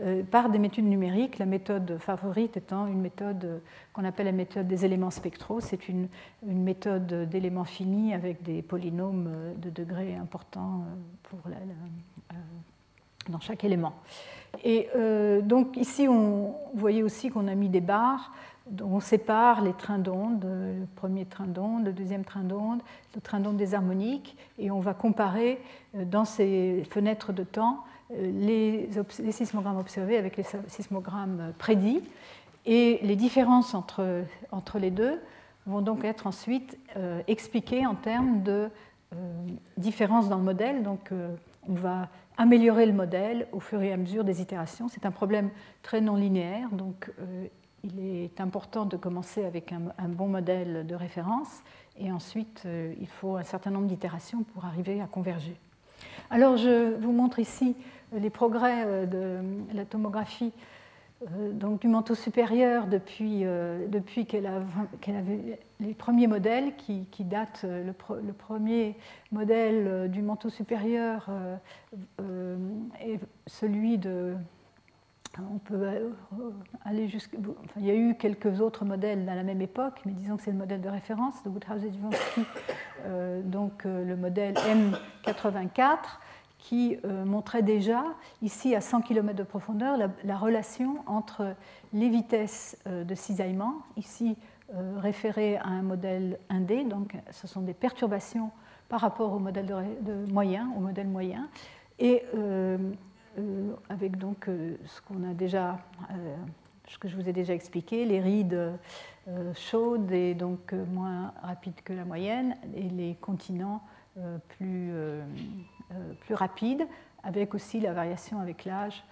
euh, 0.00 0.22
par 0.22 0.50
des 0.50 0.60
méthodes 0.60 0.84
numériques, 0.84 1.38
la 1.38 1.46
méthode 1.46 1.98
favorite 1.98 2.56
étant 2.56 2.86
une 2.86 3.00
méthode 3.00 3.60
qu'on 3.92 4.04
appelle 4.04 4.26
la 4.26 4.32
méthode 4.32 4.68
des 4.68 4.84
éléments 4.84 5.10
spectraux. 5.10 5.58
C'est 5.58 5.88
une, 5.88 6.06
une, 6.46 6.62
méthode 6.62 7.28
d'éléments 7.28 7.64
finis 7.64 8.14
avec 8.14 8.42
des 8.42 8.62
polynômes 8.62 9.30
de 9.56 9.70
degrés 9.70 10.14
importants 10.14 10.84
pour 11.24 11.40
dans 13.28 13.40
chaque 13.40 13.64
élément. 13.64 13.94
Et 14.64 14.88
donc 15.42 15.76
ici, 15.76 16.08
on, 16.08 16.54
vous 16.72 16.80
voyez 16.80 17.02
aussi 17.02 17.30
qu'on 17.30 17.48
a 17.48 17.54
mis 17.54 17.68
des 17.68 17.80
barres 17.80 18.32
on 18.80 19.00
sépare 19.00 19.62
les 19.62 19.72
trains 19.72 19.98
d'onde, 19.98 20.44
le 20.44 20.86
premier 20.96 21.24
train 21.24 21.46
d'onde, 21.46 21.86
le 21.86 21.92
deuxième 21.92 22.24
train 22.24 22.42
d'onde, 22.42 22.80
le 23.14 23.20
train 23.20 23.40
d'onde 23.40 23.56
des 23.56 23.74
harmoniques, 23.74 24.36
et 24.58 24.70
on 24.70 24.80
va 24.80 24.94
comparer 24.94 25.60
euh, 25.96 26.04
dans 26.04 26.24
ces 26.24 26.84
fenêtres 26.90 27.32
de 27.32 27.42
temps 27.42 27.84
euh, 28.12 28.30
les, 28.32 29.32
sismogrammes 29.32 29.78
observés 29.78 30.16
avec 30.16 30.36
les 30.36 30.44
sismogrammes 30.68 31.52
prédits. 31.58 32.02
Et 32.66 33.00
les 33.02 33.16
différences 33.16 33.74
entre, 33.74 34.24
entre 34.52 34.78
les 34.78 34.90
deux 34.90 35.18
vont 35.66 35.80
donc 35.80 36.04
être 36.04 36.26
ensuite 36.26 36.78
euh, 36.96 37.22
expliquées 37.26 37.86
en 37.86 37.94
termes 37.94 38.42
de 38.42 38.68
différences 39.76 40.28
dans 40.28 40.36
le 40.36 40.44
modèle. 40.44 40.84
Donc 40.84 41.10
on 41.68 41.74
va 41.74 42.08
améliorer 42.36 42.86
le 42.86 42.92
modèle 42.92 43.48
au 43.50 43.58
fur 43.58 43.82
et 43.82 43.92
à 43.92 43.96
mesure 43.96 44.22
des 44.22 44.40
itérations. 44.40 44.86
C'est 44.86 45.04
un 45.04 45.10
problème 45.10 45.50
très 45.82 46.00
non 46.00 46.14
linéaire, 46.14 46.68
donc 46.70 47.10
il 47.84 48.00
est 48.00 48.40
important 48.40 48.84
de 48.84 48.96
commencer 48.96 49.44
avec 49.44 49.72
un, 49.72 50.08
bon 50.08 50.28
modèle 50.28 50.86
de 50.86 50.94
référence 50.94 51.62
et 51.98 52.12
ensuite 52.12 52.62
euh, 52.66 52.94
il 53.00 53.08
faut 53.08 53.36
un 53.36 53.42
certain 53.42 53.70
nombre 53.70 53.86
d'itérations 53.86 54.42
pour 54.42 54.64
arriver 54.64 55.00
à 55.00 55.06
converger. 55.06 55.56
Alors 56.30 56.56
je 56.56 56.96
vous 56.96 57.12
montre 57.12 57.38
ici 57.38 57.76
les 58.12 58.30
progrès 58.30 58.84
euh, 58.84 59.06
de 59.06 59.74
la 59.74 59.84
tomographie 59.84 60.52
euh, 61.22 61.52
donc, 61.52 61.80
du 61.80 61.88
manteau 61.88 62.14
supérieur 62.14 62.86
depuis, 62.86 63.44
depuis 63.88 64.26
qu'elle 64.26 64.46
a, 64.46 64.60
vu 65.20 65.38
les 65.78 65.94
premiers 65.94 66.26
modèles 66.26 66.74
qui, 66.76 67.24
datent, 67.24 67.64
le, 67.64 67.94
le, 68.22 68.32
premier 68.32 68.96
modèle 69.30 70.10
du 70.10 70.22
manteau 70.22 70.48
supérieur 70.48 71.28
est 73.00 73.20
celui 73.46 73.98
de 73.98 74.34
peut 75.64 75.74
euh, 75.74 76.10
il 77.76 77.84
y 77.84 77.90
a 77.90 77.94
eu 77.94 78.14
quelques 78.14 78.60
autres 78.60 78.84
modèles 78.84 79.28
à 79.28 79.34
la 79.34 79.42
même 79.42 79.62
époque, 79.62 80.00
mais 80.04 80.12
disons 80.12 80.36
que 80.36 80.42
c'est 80.42 80.50
le 80.50 80.58
modèle 80.58 80.80
de 80.80 80.88
référence 80.88 81.42
de 81.44 81.48
Woodhouse 81.48 81.84
et 81.84 81.90
euh, 83.06 83.42
donc 83.42 83.86
euh, 83.86 84.04
le 84.04 84.16
modèle 84.16 84.54
M84, 84.54 85.98
qui 86.58 86.98
montrait 87.24 87.62
déjà, 87.62 88.04
ici 88.42 88.74
à 88.74 88.82
100 88.82 89.00
km 89.00 89.34
de 89.34 89.44
profondeur, 89.44 89.96
la, 89.96 90.36
relation 90.36 90.96
entre 91.06 91.54
les 91.94 92.10
vitesses 92.10 92.76
de 92.84 93.14
cisaillement, 93.14 93.76
ici 93.96 94.36
référées 94.98 95.56
à 95.56 95.68
un 95.68 95.80
modèle 95.80 96.38
1D, 96.50 96.86
donc 96.86 97.16
ce 97.30 97.46
sont 97.46 97.62
des 97.62 97.72
perturbations 97.72 98.50
par 98.90 99.00
rapport 99.00 99.32
au 99.32 99.38
modèle 99.38 99.74
moyen, 100.30 100.70
au 100.76 100.80
modèle 100.80 101.08
moyen, 101.08 101.48
et 101.98 102.24
avec 103.88 104.18
donc 104.18 104.48
euh, 104.48 104.76
ce 104.86 105.00
qu'on 105.02 105.28
a 105.28 105.34
déjà, 105.34 105.78
euh, 106.10 106.36
ce 106.88 106.98
que 106.98 107.08
je 107.08 107.16
vous 107.16 107.28
ai 107.28 107.32
déjà 107.32 107.54
expliqué, 107.54 108.04
les 108.04 108.20
rides 108.20 108.78
chaudes 109.54 110.10
et 110.10 110.34
donc 110.34 110.72
moins 110.72 111.32
rapides 111.42 111.80
que 111.84 111.92
la 111.92 112.04
moyenne, 112.04 112.56
et 112.74 112.88
les 112.88 113.14
continents 113.20 113.80
plus, 114.48 114.92
plus 116.22 116.34
rapides, 116.34 116.84
avec 117.22 117.54
aussi 117.54 117.78
la 117.78 117.92
variation 117.92 118.40
avec 118.40 118.64
l'âge 118.64 119.04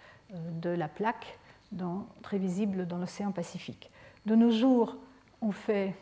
de 0.61 0.71
la 0.71 0.89
plaque, 0.89 1.39
très 2.23 2.39
visible 2.39 2.89
dans 2.89 2.99
l'océan 2.99 3.31
Pacifique. 3.31 3.93
De 4.27 4.35
nos 4.35 4.51
jours, 4.51 4.97
on 5.41 5.53
fait 5.53 5.95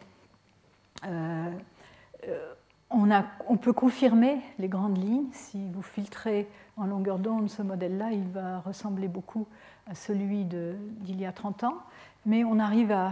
on, 2.90 3.56
peut 3.56 3.72
confirmer 3.72 4.40
les 4.58 4.68
grandes 4.68 4.98
lignes. 4.98 5.26
Si 5.32 5.70
vous 5.70 5.82
filtrez 5.82 6.48
en 6.76 6.86
longueur 6.86 7.18
d'onde 7.18 7.48
ce 7.48 7.62
modèle-là, 7.62 8.12
il 8.12 8.28
va 8.28 8.60
ressembler 8.60 9.08
beaucoup 9.08 9.46
à 9.86 9.94
celui 9.94 10.44
d'il 10.44 11.20
y 11.20 11.26
a 11.26 11.32
30 11.32 11.64
ans. 11.64 11.78
Mais 12.26 12.42
euh, 12.44 13.08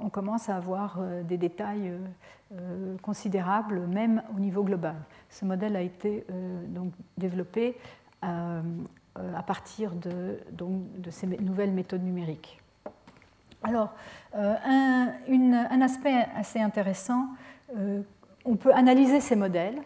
on 0.00 0.08
commence 0.08 0.48
à 0.48 0.56
avoir 0.56 0.98
euh, 0.98 1.22
des 1.24 1.36
détails 1.36 1.92
euh, 2.52 2.96
considérables, 3.02 3.86
même 3.88 4.22
au 4.36 4.40
niveau 4.40 4.62
global. 4.62 4.94
Ce 5.28 5.44
modèle 5.44 5.74
a 5.76 5.82
été 5.82 6.24
donc 6.68 6.92
développé 7.16 7.76
à 8.22 9.42
partir 9.46 9.92
de, 9.94 10.38
ces 11.10 11.26
nouvelles 11.26 11.72
méthodes 11.72 12.04
numériques. 12.04 12.60
Alors, 13.62 13.92
un, 14.34 15.80
aspect 15.80 16.26
assez 16.36 16.60
intéressant, 16.60 17.28
on 18.44 18.56
peut 18.56 18.72
analyser 18.74 19.20
ces 19.20 19.34
modèles 19.34 19.80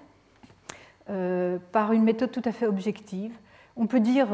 par 1.06 1.92
une 1.92 2.02
méthode 2.02 2.32
tout 2.32 2.42
à 2.44 2.52
fait 2.52 2.66
objective. 2.66 3.32
On 3.76 3.86
peut 3.86 4.00
dire, 4.00 4.28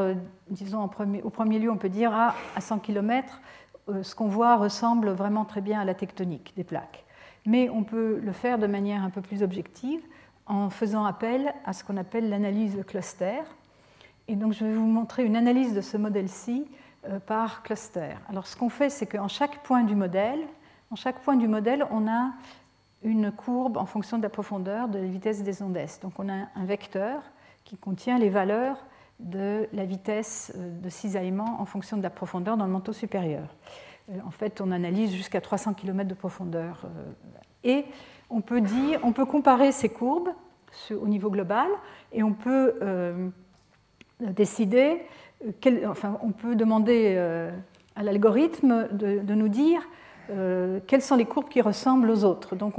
disons 0.48 0.82
au 0.82 1.30
premier 1.30 1.58
lieu, 1.58 1.70
on 1.70 1.76
peut 1.76 1.88
dire 1.88 2.12
ah, 2.14 2.34
à 2.56 2.60
100 2.60 2.78
km, 2.78 3.40
ce 4.02 4.14
qu'on 4.14 4.28
voit 4.28 4.56
ressemble 4.56 5.10
vraiment 5.10 5.44
très 5.44 5.60
bien 5.60 5.80
à 5.80 5.84
la 5.84 5.94
tectonique 5.94 6.54
des 6.56 6.64
plaques 6.64 7.04
mais 7.46 7.68
on 7.70 7.82
peut 7.82 8.20
le 8.22 8.32
faire 8.32 8.58
de 8.58 8.66
manière 8.66 9.02
un 9.02 9.10
peu 9.10 9.20
plus 9.20 9.42
objective 9.42 10.00
en 10.46 10.70
faisant 10.70 11.04
appel 11.04 11.54
à 11.64 11.72
ce 11.72 11.84
qu'on 11.84 11.96
appelle 11.96 12.28
l'analyse 12.28 12.76
de 12.76 12.82
cluster. 12.82 13.40
Et 14.28 14.36
donc 14.36 14.52
je 14.52 14.64
vais 14.64 14.74
vous 14.74 14.86
montrer 14.86 15.24
une 15.24 15.36
analyse 15.36 15.74
de 15.74 15.80
ce 15.80 15.96
modèle-ci 15.96 16.66
euh, 17.08 17.18
par 17.18 17.62
cluster. 17.62 18.14
Alors 18.28 18.46
ce 18.46 18.56
qu'on 18.56 18.68
fait, 18.68 18.90
c'est 18.90 19.06
qu'en 19.06 19.28
chaque 19.28 19.62
point 19.62 19.82
du 19.82 19.94
modèle, 19.94 20.40
en 20.90 20.96
chaque 20.96 21.20
point 21.20 21.36
du 21.36 21.48
modèle, 21.48 21.86
on 21.90 22.08
a 22.08 22.32
une 23.04 23.32
courbe 23.32 23.76
en 23.76 23.86
fonction 23.86 24.18
de 24.18 24.22
la 24.22 24.28
profondeur 24.28 24.88
de 24.88 24.98
la 24.98 25.06
vitesse 25.06 25.42
des 25.42 25.62
ondes 25.62 25.76
S. 25.76 26.00
Donc 26.00 26.12
on 26.18 26.28
a 26.28 26.48
un 26.54 26.64
vecteur 26.64 27.22
qui 27.64 27.76
contient 27.76 28.18
les 28.18 28.28
valeurs 28.28 28.84
de 29.20 29.68
la 29.72 29.84
vitesse 29.84 30.52
euh, 30.56 30.70
de 30.80 30.88
cisaillement 30.88 31.60
en 31.60 31.64
fonction 31.64 31.96
de 31.96 32.02
la 32.02 32.10
profondeur 32.10 32.56
dans 32.56 32.66
le 32.66 32.72
manteau 32.72 32.92
supérieur. 32.92 33.44
Euh, 34.10 34.18
en 34.26 34.30
fait, 34.30 34.60
on 34.60 34.70
analyse 34.72 35.12
jusqu'à 35.12 35.40
300 35.40 35.74
km 35.74 36.08
de 36.08 36.14
profondeur. 36.14 36.82
Euh, 36.84 37.12
et 37.64 37.84
on 38.30 38.40
peut, 38.40 38.60
dire, 38.60 38.98
on 39.02 39.12
peut 39.12 39.26
comparer 39.26 39.72
ces 39.72 39.88
courbes 39.88 40.30
au 40.90 41.06
niveau 41.06 41.30
global 41.30 41.68
et 42.12 42.22
on 42.22 42.32
peut 42.32 42.74
décider, 44.20 45.02
enfin, 45.86 46.18
on 46.22 46.30
peut 46.30 46.56
demander 46.56 47.14
à 47.94 48.02
l'algorithme 48.02 48.88
de, 48.90 49.34
nous 49.34 49.48
dire 49.48 49.82
quelles 50.86 51.02
sont 51.02 51.16
les 51.16 51.24
courbes 51.24 51.48
qui 51.48 51.60
ressemblent 51.60 52.10
aux 52.10 52.24
autres. 52.24 52.56
Donc 52.56 52.74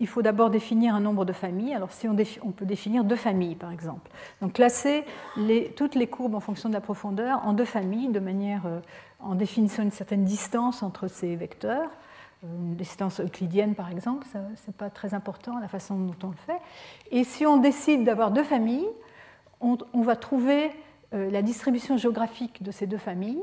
il 0.00 0.06
faut 0.06 0.22
d'abord 0.22 0.50
définir 0.50 0.94
un 0.94 1.00
nombre 1.00 1.24
de 1.24 1.32
familles. 1.32 1.74
Alors 1.74 1.92
si 1.92 2.08
on, 2.08 2.14
peut 2.52 2.64
définir 2.64 3.04
deux 3.04 3.16
familles 3.16 3.54
par 3.54 3.70
exemple. 3.70 4.10
Donc 4.40 4.54
classer 4.54 5.04
toutes 5.76 5.94
les 5.94 6.06
courbes 6.06 6.34
en 6.34 6.40
fonction 6.40 6.68
de 6.68 6.74
la 6.74 6.80
profondeur 6.80 7.42
en 7.44 7.52
deux 7.52 7.64
familles 7.64 8.08
de 8.08 8.20
manière 8.20 8.62
en 9.20 9.34
définissant 9.34 9.82
une 9.82 9.90
certaine 9.90 10.24
distance 10.24 10.82
entre 10.82 11.08
ces 11.08 11.36
vecteurs, 11.36 11.90
une 12.42 12.74
distance 12.74 13.20
euclidienne 13.20 13.74
par 13.74 13.90
exemple, 13.90 14.26
ce 14.32 14.38
n'est 14.38 14.76
pas 14.76 14.90
très 14.90 15.14
important 15.14 15.58
la 15.60 15.68
façon 15.68 15.96
dont 15.96 16.26
on 16.26 16.28
le 16.28 16.36
fait. 16.46 16.60
Et 17.10 17.24
si 17.24 17.46
on 17.46 17.58
décide 17.58 18.04
d'avoir 18.04 18.30
deux 18.30 18.44
familles, 18.44 18.88
on, 19.60 20.02
va 20.02 20.16
trouver 20.16 20.70
euh, 21.12 21.30
la 21.30 21.42
distribution 21.42 21.96
géographique 21.96 22.62
de 22.62 22.70
ces 22.70 22.86
deux 22.86 22.98
familles. 22.98 23.42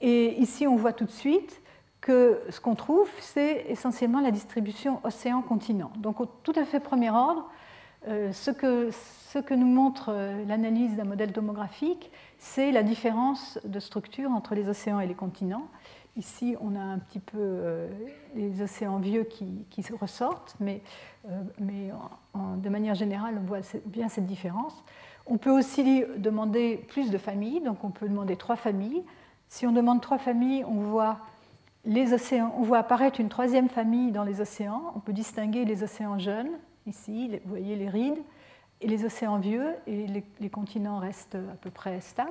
Et 0.00 0.40
ici, 0.40 0.66
on 0.66 0.76
voit 0.76 0.92
tout 0.92 1.04
de 1.04 1.10
suite 1.10 1.61
que 2.02 2.40
ce 2.50 2.60
qu'on 2.60 2.74
trouve, 2.74 3.08
c'est 3.20 3.64
essentiellement 3.68 4.20
la 4.20 4.32
distribution 4.32 5.00
océan-continent. 5.04 5.92
Donc 5.96 6.20
au 6.20 6.26
tout 6.26 6.52
à 6.56 6.64
fait 6.64 6.80
premier 6.80 7.10
ordre, 7.10 7.48
euh, 8.08 8.32
ce, 8.32 8.50
que, 8.50 8.90
ce 8.90 9.38
que 9.38 9.54
nous 9.54 9.68
montre 9.68 10.06
euh, 10.08 10.44
l'analyse 10.46 10.96
d'un 10.96 11.04
modèle 11.04 11.32
tomographique, 11.32 12.10
c'est 12.38 12.72
la 12.72 12.82
différence 12.82 13.60
de 13.64 13.78
structure 13.78 14.32
entre 14.32 14.56
les 14.56 14.68
océans 14.68 14.98
et 14.98 15.06
les 15.06 15.14
continents. 15.14 15.68
Ici, 16.16 16.56
on 16.60 16.74
a 16.74 16.80
un 16.80 16.98
petit 16.98 17.20
peu 17.20 17.38
euh, 17.38 17.88
les 18.34 18.60
océans 18.60 18.98
vieux 18.98 19.22
qui, 19.22 19.64
qui 19.70 19.82
ressortent, 19.92 20.56
mais, 20.58 20.82
mais 21.58 21.90
de 22.34 22.68
manière 22.68 22.94
générale, 22.94 23.38
on 23.40 23.46
voit 23.46 23.60
bien 23.86 24.08
cette 24.08 24.26
différence. 24.26 24.84
On 25.24 25.38
peut 25.38 25.52
aussi 25.52 26.04
demander 26.18 26.84
plus 26.88 27.10
de 27.10 27.16
familles, 27.16 27.60
donc 27.60 27.84
on 27.84 27.90
peut 27.90 28.08
demander 28.08 28.36
trois 28.36 28.56
familles. 28.56 29.04
Si 29.48 29.66
on 29.66 29.72
demande 29.72 30.02
trois 30.02 30.18
familles, 30.18 30.64
on 30.64 30.74
voit 30.74 31.18
on 31.86 32.62
voit 32.62 32.78
apparaître 32.78 33.20
une 33.20 33.28
troisième 33.28 33.68
famille 33.68 34.12
dans 34.12 34.24
les 34.24 34.40
océans. 34.40 34.92
On 34.94 35.00
peut 35.00 35.12
distinguer 35.12 35.64
les 35.64 35.82
océans 35.82 36.18
jeunes 36.18 36.50
Ici, 36.86 37.28
vous 37.44 37.50
voyez 37.50 37.76
les 37.76 37.88
rides 37.88 38.18
et 38.80 38.88
les 38.88 39.04
océans 39.04 39.38
vieux 39.38 39.76
et 39.86 40.06
les, 40.40 40.50
continents 40.50 40.98
restent 40.98 41.36
à 41.36 41.54
peu 41.60 41.70
près 41.70 42.00
stables. 42.00 42.30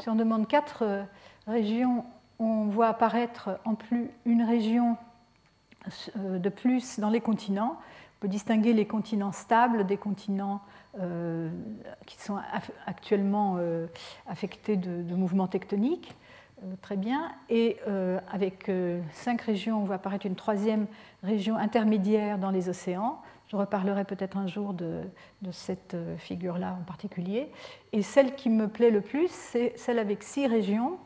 Si 0.00 0.08
on 0.08 0.14
demande 0.14 0.46
quatre 0.46 0.82
euh, 0.82 1.02
régions, 1.48 2.04
on 2.38 2.66
voit 2.66 2.86
apparaître 2.86 3.58
en 3.64 3.74
plus 3.74 4.10
une 4.26 4.42
région 4.42 4.96
euh, 6.16 6.38
de 6.38 6.48
plus 6.48 7.00
dans 7.00 7.10
les 7.10 7.20
continents. 7.20 7.78
On 7.80 8.20
peut 8.20 8.28
distinguer 8.28 8.72
les 8.74 8.86
continents 8.86 9.32
stables 9.32 9.86
des 9.86 9.96
continents 9.96 10.60
euh, 11.00 11.50
qui 12.06 12.16
sont 12.22 12.38
actuellement 12.86 13.58
affectés 14.28 14.76
de, 14.76 15.14
mouvements 15.14 15.48
tectoniques. 15.48 16.14
Très 16.80 16.96
bien. 16.96 17.32
Et 17.50 17.78
avec 18.30 18.70
cinq 19.12 19.42
régions, 19.42 19.82
on 19.82 19.84
voit 19.84 19.96
apparaître 19.96 20.26
une 20.26 20.36
troisième 20.36 20.86
région 21.22 21.56
intermédiaire 21.56 22.38
dans 22.38 22.50
les 22.50 22.68
océans. 22.68 23.20
Je 23.48 23.56
reparlerai 23.56 24.04
peut-être 24.04 24.36
un 24.36 24.46
jour 24.46 24.72
de, 24.72 25.02
cette 25.52 25.94
euh, 25.94 26.16
figure-là 26.16 26.76
en 26.80 26.84
particulier. 26.84 27.50
Et 27.92 28.02
celle 28.02 28.34
qui 28.34 28.48
me 28.48 28.68
plaît 28.68 28.90
le 28.90 29.00
plus, 29.00 29.28
c'est 29.30 29.74
celle 29.76 29.98
avec 29.98 30.22
six 30.22 30.46
régions, 30.46 30.98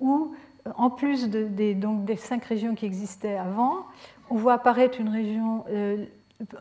où, 0.00 0.34
euh, 0.66 0.72
en 0.76 0.90
plus 0.90 1.28
des, 1.28 1.76
cinq 2.16 2.44
régions 2.44 2.74
qui 2.74 2.86
existaient 2.86 3.36
avant, 3.36 3.86
on 4.30 4.36
voit 4.36 4.54
apparaître 4.54 5.00
une 5.00 5.10
région. 5.10 5.64
Euh, 5.68 6.06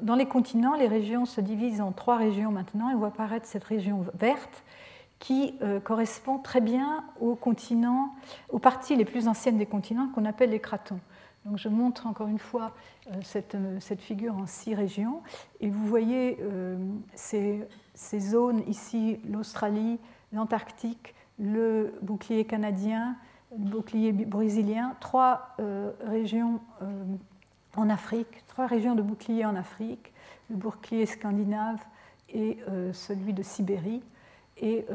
dans 0.01 0.15
les 0.15 0.25
continents, 0.25 0.75
les 0.75 0.87
régions 0.87 1.25
se 1.25 1.41
divisent 1.41 1.81
en 1.81 1.91
trois 1.91 2.17
régions 2.17 2.51
maintenant, 2.51 2.89
et 2.89 2.93
on 2.93 2.99
voit 2.99 3.07
apparaître 3.07 3.45
cette 3.45 3.63
région 3.63 4.05
verte 4.13 4.63
qui 5.25 5.55
correspond 5.83 6.37
très 6.37 6.61
bien 6.61 7.03
aux 7.19 7.33
continents, 7.33 8.13
aux 8.49 8.59
parties 8.59 8.95
les 8.95 9.05
plus 9.05 9.27
anciennes 9.27 9.57
des 9.57 9.65
continents 9.65 10.07
qu'on 10.13 10.23
appelle 10.23 10.51
les 10.51 10.59
cratons. 10.59 10.99
Donc 11.45 11.59
je 11.59 11.69
montre 11.69 12.07
encore 12.07 12.27
une 12.27 12.39
fois 12.39 12.73
euh, 13.07 13.21
euh, 13.55 13.77
cette, 13.79 14.01
figure 14.01 14.35
en 14.35 14.47
six 14.47 14.73
régions. 14.73 15.21
Et 15.61 15.69
vous 15.69 15.85
voyez 15.85 16.37
euh, 16.41 16.77
ces, 17.13 17.67
zones 18.19 18.63
ici, 18.67 19.19
l'Australie, 19.29 19.99
l'Antarctique, 20.33 21.13
le 21.37 21.93
bouclier 22.01 22.45
canadien, 22.45 23.15
le 23.51 23.69
bouclier 23.69 24.11
brésilien, 24.11 24.95
trois 24.99 25.55
régions 26.05 26.59
en 27.75 27.89
Afrique, 27.89 28.43
trois 28.47 28.65
régions 28.65 28.95
de 28.95 29.01
bouclier 29.01 29.45
en 29.45 29.55
Afrique, 29.55 30.13
le 30.49 30.55
bouclier 30.55 31.05
scandinave 31.05 31.79
et 32.29 32.57
celui 32.91 33.33
de 33.33 33.43
Sibérie. 33.43 34.01
Et 34.61 34.85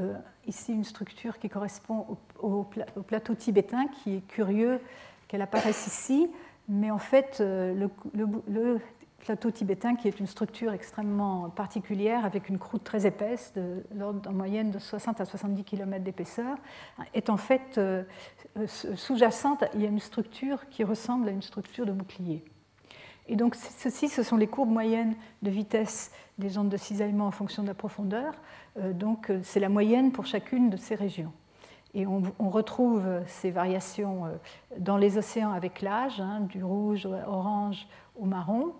ici 0.47 0.73
une 0.73 0.85
structure 0.85 1.39
qui 1.39 1.49
correspond 1.51 2.19
au 2.41 2.65
plateau 3.07 3.35
tibétain, 3.35 3.89
qui 3.89 4.17
est 4.17 4.27
curieux 4.27 4.81
qu'elle 5.29 5.43
apparaisse 5.43 5.87
ici, 5.87 6.29
mais 6.71 6.91
en 6.91 6.99
fait, 6.99 7.39
euh, 7.41 7.89
le, 8.15 8.81
plateau 9.19 9.51
tibétain, 9.51 9.97
qui 9.97 10.09
est 10.09 10.19
une 10.19 10.27
structure 10.27 10.73
extrêmement 10.73 11.51
particulière, 11.51 12.25
avec 12.25 12.49
une 12.49 12.59
croûte 12.59 12.83
très 12.83 13.07
épaisse, 13.07 13.53
de, 13.55 13.85
en 14.01 14.33
moyenne 14.33 14.71
de 14.71 14.79
60 14.79 15.21
à 15.21 15.27
70 15.27 15.63
km 15.63 16.03
d'épaisseur, 16.03 16.57
est 17.13 17.29
en 17.29 17.37
fait 17.37 17.77
euh, 17.77 18.03
sous-jacente. 18.67 19.65
Il 19.75 19.83
y 19.83 19.85
a 19.85 19.89
une 19.89 20.01
structure 20.01 20.69
qui 20.71 20.85
ressemble 20.85 21.29
à 21.29 21.33
une 21.33 21.43
structure 21.43 21.85
de 21.85 21.93
bouclier. 21.93 22.43
Et 23.29 23.37
donc, 23.37 23.55
ceci, 23.55 24.09
ce 24.09 24.23
sont 24.23 24.37
les 24.37 24.47
courbes 24.47 24.71
moyennes 24.71 25.15
de 25.43 25.51
vitesse 25.51 26.11
des 26.39 26.59
ondes 26.59 26.69
de 26.69 26.77
cisaillement 26.77 27.27
en 27.27 27.31
fonction 27.31 27.63
de 27.63 27.69
la 27.69 27.75
profondeur. 27.75 28.35
Euh, 28.79 28.93
donc, 28.93 29.31
c'est 29.43 29.61
la 29.61 29.69
moyenne 29.69 30.13
pour 30.13 30.27
chacune 30.27 30.71
de 30.71 30.77
ces 30.77 30.95
régions. 30.95 31.33
Et 31.93 32.07
on, 32.07 32.23
retrouve 32.39 33.05
ces 33.27 33.51
variations 33.51 34.27
euh, 34.27 34.31
dans 34.79 34.97
les 34.97 35.19
océans 35.19 35.51
avec 35.51 35.83
l'âge, 35.83 36.21
hein, 36.21 36.41
du 36.41 36.63
rouge 36.63 37.07
orange 37.27 37.87
au 38.17 38.27
marron, 38.27 38.73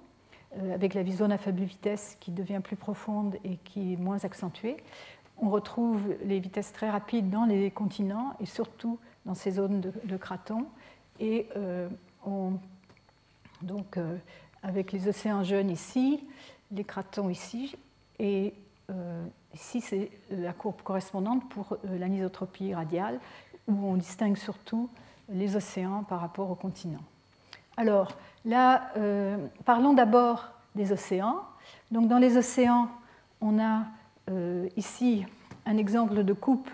euh, 0.59 0.75
avec 0.75 0.95
la 0.95 1.05
zone 1.07 1.31
à 1.31 1.39
faible 1.39 1.63
vitesse 1.63 2.17
qui 2.19 2.33
devient 2.33 2.61
plus 2.63 2.75
profonde 2.75 3.37
et 3.45 3.57
qui 3.59 3.93
est 3.93 3.97
moins 3.97 4.25
accentuée. 4.25 4.77
On 5.39 5.49
retrouve 5.49 6.03
les 6.25 6.41
vitesses 6.41 6.73
très 6.73 6.91
rapides 6.91 7.31
dans 7.31 7.45
les 7.45 7.71
continents 7.71 8.35
et 8.41 8.47
surtout 8.47 8.99
dans 9.27 9.35
ces 9.35 9.53
zones 9.53 9.81
de, 9.81 9.93
de 10.05 10.17
cratons. 10.17 10.67
Et 11.21 11.49
euh, 11.57 11.89
on, 12.27 12.55
donc, 13.63 13.99
avec 14.63 14.93
les 14.93 15.09
océans 15.09 15.43
jeunes 15.43 15.71
ici, 15.71 16.27
les 16.71 16.85
cratons 16.85 17.29
ici, 17.29 17.77
et 18.19 18.55
Ici, 19.55 19.81
c'est 19.81 20.11
la 20.31 20.53
courbe 20.53 20.81
correspondante 20.83 21.49
pour 21.49 21.73
euh, 21.73 21.99
l'anisotropie 21.99 22.73
radiale, 22.73 23.19
où 23.67 23.87
on 23.87 23.97
distingue 23.97 24.37
surtout 24.37 24.89
les 25.29 25.57
océans 25.57 26.05
par 26.05 26.21
rapport 26.21 26.51
aux 26.51 26.55
continents. 26.55 27.03
Alors, 27.77 28.13
là, 28.45 28.91
euh, 28.97 29.37
parlons 29.65 29.93
d'abord 29.93 30.51
des 30.75 30.93
océans. 30.93 31.41
Donc, 31.91 32.07
dans 32.07 32.19
les 32.19 32.37
océans, 32.37 32.89
on 33.41 33.59
a 33.59 33.87
euh, 34.31 34.69
ici 34.77 35.27
un 35.67 35.77
exemple 35.77 36.23
de 36.23 36.33
coupe 36.33 36.71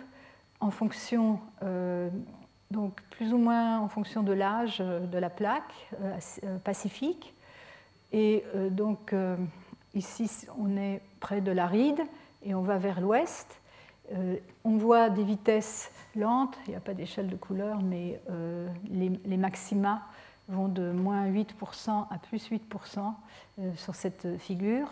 en 0.61 0.71
fonction, 0.71 1.39
donc 2.71 3.01
plus 3.11 3.33
ou 3.33 3.39
moins 3.39 3.79
en 3.79 3.89
fonction 3.89 4.23
de 4.23 4.33
l'âge 4.33 4.79
de 4.79 5.19
la 5.19 5.31
plaque 5.31 5.91
pacifique. 6.65 7.35
Et 8.13 8.45
donc, 8.71 9.15
ici, 9.95 10.47
on 10.59 10.77
est 10.77 11.01
près 11.21 11.41
de 11.41 11.53
l'aride 11.53 12.01
et 12.43 12.55
on 12.55 12.63
va 12.63 12.79
vers 12.79 13.01
l'ouest. 13.01 13.61
on 14.65 14.77
voit 14.77 15.11
des 15.11 15.25
vitesses 15.25 15.91
lentes, 16.15 16.57
il 16.67 16.71
n'y 16.71 16.77
a 16.77 16.81
pas 16.81 16.95
d'échelle 16.95 17.29
de 17.29 17.37
couleur, 17.37 17.83
mais 17.83 18.21
les, 18.91 19.37
maxima 19.37 20.03
vont 20.49 20.69
de 20.69 20.93
moins 20.93 21.29
8% 21.29 22.07
à 22.11 22.19
plus 22.19 22.51
8% 22.51 23.13
sur 23.77 23.95
cette 23.95 24.39
figure. 24.39 24.89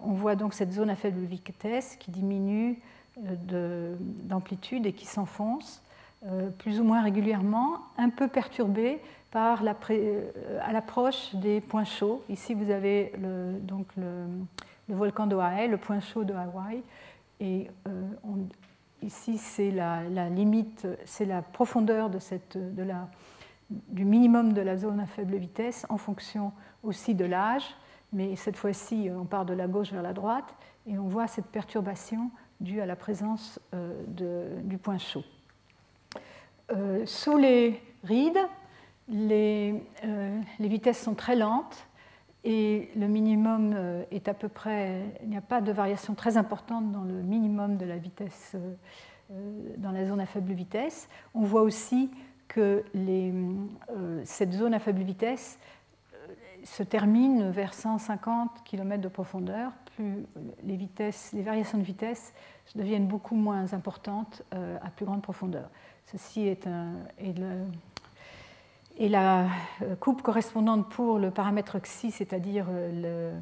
on 0.00 0.12
voit 0.12 0.36
donc 0.36 0.54
cette 0.54 0.72
zone 0.72 0.90
à 0.90 0.96
faible 0.96 1.20
vitesse 1.20 1.96
qui 1.96 2.10
diminue 2.10 2.80
d'amplitude 3.18 4.86
et 4.86 4.92
qui 4.92 5.06
s'enfonce. 5.06 5.82
Euh, 6.24 6.48
plus 6.48 6.80
ou 6.80 6.84
moins 6.84 7.02
régulièrement, 7.02 7.78
un 7.98 8.08
peu 8.08 8.26
perturbé 8.26 9.00
par 9.30 9.62
euh, 9.62 10.60
à 10.62 10.72
l'approche 10.72 11.34
des 11.34 11.60
points 11.60 11.84
chauds. 11.84 12.22
Ici, 12.30 12.54
vous 12.54 12.70
avez 12.70 13.12
le, 13.20 13.58
donc 13.60 13.86
le, 13.96 14.24
volcan 14.88 15.26
d'Oahe, 15.26 15.68
le 15.68 15.76
point 15.76 16.00
chaud 16.00 16.24
de 16.24 16.32
Hawaï. 16.32 16.82
Et 17.38 17.68
euh, 17.86 18.02
ici, 19.02 19.36
c'est 19.36 19.70
la, 19.70 20.30
limite, 20.30 20.88
c'est 21.04 21.26
la 21.26 21.42
profondeur 21.42 22.08
de 22.08 22.82
la, 22.82 23.08
du 23.68 24.06
minimum 24.06 24.54
de 24.54 24.62
la 24.62 24.78
zone 24.78 25.00
à 25.00 25.06
faible 25.06 25.36
vitesse 25.36 25.84
en 25.90 25.98
fonction 25.98 26.50
aussi 26.82 27.14
de 27.14 27.26
l'âge. 27.26 27.76
Mais 28.14 28.36
cette 28.36 28.56
fois-ci, 28.56 29.10
on 29.14 29.26
part 29.26 29.44
de 29.44 29.52
la 29.52 29.66
gauche 29.66 29.92
vers 29.92 30.02
la 30.02 30.14
droite 30.14 30.54
et 30.86 30.98
on 30.98 31.08
voit 31.08 31.26
cette 31.26 31.46
perturbation 31.46 32.30
due 32.58 32.80
à 32.80 32.86
la 32.86 32.96
présence 32.96 33.60
du 34.08 34.78
point 34.78 34.96
chaud. 34.96 35.24
Euh, 36.72 37.06
sous 37.06 37.36
les 37.36 37.80
rides, 38.02 38.38
les, 39.08 39.84
euh, 40.04 40.40
les, 40.58 40.68
vitesses 40.68 41.00
sont 41.00 41.14
très 41.14 41.36
lentes 41.36 41.86
et 42.42 42.90
le 42.96 43.06
minimum 43.06 43.72
euh, 43.76 44.02
est 44.10 44.26
à 44.26 44.34
peu 44.34 44.48
près, 44.48 45.02
il 45.22 45.28
n'y 45.28 45.36
a 45.36 45.42
pas 45.42 45.60
de 45.60 45.70
variation 45.70 46.14
très 46.14 46.36
importante 46.36 46.90
dans 46.90 47.04
le 47.04 47.22
minimum 47.22 47.76
de 47.76 47.84
la 47.84 47.96
vitesse 47.96 48.56
dans 49.78 49.90
la 49.90 50.06
zone 50.06 50.20
à 50.20 50.26
faible 50.26 50.52
vitesse. 50.52 51.08
On 51.34 51.42
voit 51.42 51.62
aussi 51.62 52.12
que 52.46 52.84
cette 54.22 54.52
zone 54.52 54.72
à 54.72 54.78
faible 54.78 55.02
vitesse 55.02 55.58
se 56.62 56.84
termine 56.84 57.50
vers 57.50 57.74
150 57.74 58.62
km 58.64 59.02
de 59.02 59.08
profondeur. 59.08 59.72
Plus 59.96 60.24
les, 60.62 60.76
vitesses, 60.76 61.32
les 61.32 61.42
variations 61.42 61.78
de 61.78 61.82
vitesse 61.82 62.32
deviennent 62.76 63.08
beaucoup 63.08 63.34
moins 63.34 63.74
importantes 63.74 64.44
à 64.52 64.90
plus 64.90 65.06
grande 65.06 65.22
profondeur. 65.22 65.70
Ceci 66.12 66.46
est, 66.46 66.68
la 69.00 69.46
euh, 69.82 69.96
coupe 69.98 70.22
correspondante 70.22 70.88
pour 70.88 71.18
le 71.18 71.32
paramètre 71.32 71.80
xi, 71.80 72.12
c'est-à-dire 72.12 72.66
euh, 72.70 73.36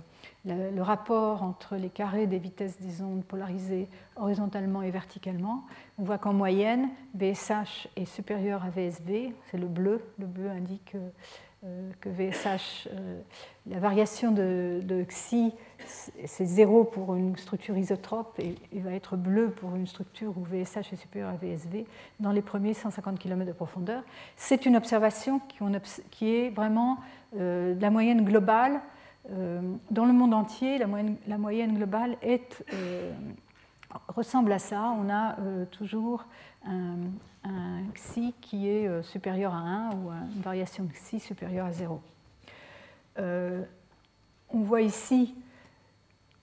le, 0.47 0.83
rapport 0.83 1.43
entre 1.43 1.77
les 1.77 1.91
carrés 1.91 2.27
des 2.27 2.39
vitesses 2.39 2.81
des 2.81 3.03
ondes 3.03 3.23
polarisées 3.23 3.87
horizontalement 4.17 4.81
et 4.81 4.91
verticalement. 4.91 5.65
On 5.99 6.05
voit 6.05 6.17
qu'en 6.17 6.33
moyenne, 6.33 6.89
VSH 7.15 7.89
est 7.97 8.07
supérieur 8.07 8.65
à 8.65 8.71
VSV, 8.71 9.35
c'est 9.51 9.59
le 9.59 9.67
bleu. 9.67 10.03
Le 10.19 10.27
bleu 10.27 10.49
indique 10.49 10.97
euh, 11.65 11.91
que 12.01 12.09
VSH, 12.09 12.89
la 13.67 13.79
variation 13.79 14.33
de, 14.33 15.05
xi, 15.07 15.53
c'est 15.87 16.45
0 16.45 16.85
pour 16.85 17.15
une 17.15 17.37
structure 17.37 17.77
isotrope 17.77 18.39
et 18.39 18.55
il 18.73 18.83
va 18.83 18.93
être 18.93 19.17
bleu 19.17 19.51
pour 19.51 19.75
une 19.75 19.87
structure 19.87 20.37
où 20.37 20.45
VSH 20.45 20.93
est 20.93 20.97
supérieur 20.97 21.31
à 21.31 21.37
VSV 21.37 21.87
dans 22.21 22.33
les 22.33 22.43
premiers 22.43 22.75
150 22.75 23.19
km 23.19 23.47
de 23.47 23.53
profondeur. 23.53 24.03
C'est 24.37 24.67
une 24.67 24.77
observation 24.77 25.41
qui 26.11 26.35
est 26.35 26.51
vraiment 26.51 26.99
euh, 27.37 27.75
la 27.81 27.91
moyenne 27.91 28.25
globale. 28.25 28.81
Dans 29.91 30.05
le 30.05 30.13
monde 30.13 30.35
entier, 30.35 30.77
la 30.77 30.87
moyenne, 30.87 31.17
la 31.27 31.39
moyenne 31.39 31.75
globale 31.75 32.19
est, 32.21 32.63
ressemble 34.09 34.53
à 34.53 34.59
ça. 34.59 34.95
On 35.01 35.09
a 35.09 35.37
toujours 35.71 36.27
un, 36.67 36.97
un 37.45 37.83
xi 37.95 38.35
qui 38.41 38.69
est 38.69 38.89
euh, 38.89 39.03
supérieur 39.03 39.55
à 39.55 39.59
1 39.59 39.91
ou 39.97 40.11
une 40.11 40.41
variation 40.41 40.87
xi 40.87 41.21
supérieure 41.21 41.67
à 41.67 41.73
0. 41.73 42.01
Euh, 43.19 43.63
on 44.49 44.61
voit 44.61 44.83
ici 44.83 45.35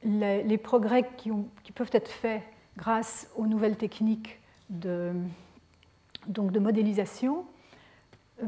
les, 0.03 0.57
progrès 0.57 1.09
qui, 1.17 1.31
peuvent 1.73 1.89
être 1.93 2.09
faits 2.09 2.41
grâce 2.77 3.29
aux 3.35 3.45
nouvelles 3.45 3.77
techniques 3.77 4.39
de, 4.69 5.13
modélisation. 6.27 7.45
Euh, 8.41 8.45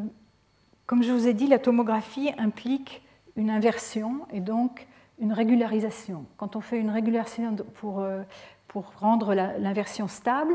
comme 0.85 1.03
je 1.03 1.11
vous 1.11 1.27
ai 1.27 1.33
dit, 1.33 1.47
la 1.47 1.59
tomographie 1.59 2.31
implique 2.37 3.01
une 3.35 3.49
inversion 3.49 4.27
et 4.31 4.39
donc 4.39 4.87
une 5.19 5.33
régularisation. 5.33 6.25
Quand 6.37 6.55
on 6.55 6.61
fait 6.61 6.79
une 6.79 6.89
régularisation 6.89 7.55
pour, 7.75 8.05
pour 8.67 8.91
rendre 8.99 9.33
l'inversion 9.33 10.07
stable, 10.07 10.53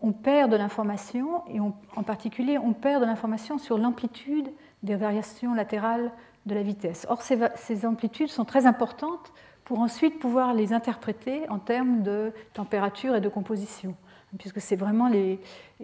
on 0.00 0.12
perd 0.12 0.50
de 0.50 0.56
l'information, 0.56 1.42
et 1.48 1.60
en 1.60 2.02
particulier, 2.02 2.58
on 2.58 2.72
perd 2.72 3.00
de 3.00 3.06
l'information 3.06 3.58
sur 3.58 3.78
l'amplitude 3.78 4.50
des 4.82 4.96
variations 4.96 5.54
latérales 5.54 6.12
de 6.46 6.54
la 6.54 6.62
vitesse. 6.62 7.06
Or, 7.08 7.22
ces, 7.22 7.86
amplitudes 7.86 8.28
sont 8.28 8.44
très 8.44 8.66
importantes 8.66 9.32
pour 9.64 9.80
ensuite 9.80 10.18
pouvoir 10.18 10.54
les 10.54 10.72
interpréter 10.72 11.48
en 11.48 11.58
termes 11.58 12.02
de 12.02 12.32
température 12.52 13.16
et 13.16 13.20
de 13.20 13.28
composition, 13.28 13.94
puisque 14.38 14.60
c'est 14.60 14.76
vraiment 14.76 15.08
les, 15.08 15.40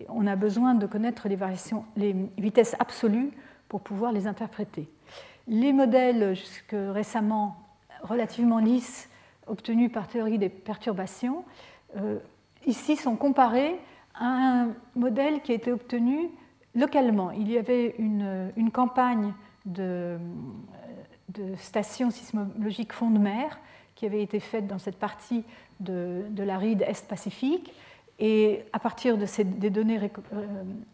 on 0.09 0.27
a 0.27 0.37
besoin 0.37 0.75
de 0.75 0.87
connaître 0.87 1.29
les 1.29 1.37
variations, 1.37 1.85
les 1.97 2.15
vitesses 2.39 2.77
absolues 2.79 3.31
pour 3.69 3.81
pouvoir 3.81 4.13
les 4.13 4.27
interpréter. 4.27 4.89
Les 5.49 5.73
modèles 5.73 6.35
jusque 6.35 6.75
récemment 6.75 7.57
relativement 8.03 8.59
lisses 8.59 9.09
obtenus 9.47 9.91
par 9.91 10.09
théorie 10.09 10.39
des 10.39 10.49
perturbations, 10.49 11.45
euh, 11.97 12.19
ici 12.67 12.97
sont 12.97 13.17
comparés 13.17 13.79
un 14.15 14.69
modèle 14.95 15.41
qui 15.41 15.53
a 15.53 15.55
été 15.55 15.73
obtenu 15.73 16.31
localement. 16.75 17.31
Il 17.33 17.51
y 17.51 17.59
avait 17.59 17.95
une, 17.99 18.71
campagne 18.73 19.33
de, 19.65 20.19
stations 21.57 22.11
sismologiques 22.11 22.93
fond 22.93 23.11
de 23.11 23.19
mer 23.19 23.59
qui 24.01 24.07
avait 24.07 24.23
été 24.23 24.41
faite 24.41 24.67
dans 24.67 24.79
cette 24.79 24.97
partie 24.97 25.45
de, 25.79 26.25
la 26.39 26.57
ride 26.57 26.81
Est-Pacifique. 26.81 27.75
Et 28.19 28.65
à 28.73 28.79
partir 28.79 29.19
de 29.19 29.27
ces, 29.27 29.45
des 29.45 29.69
données 29.69 29.99
euh, 29.99 30.47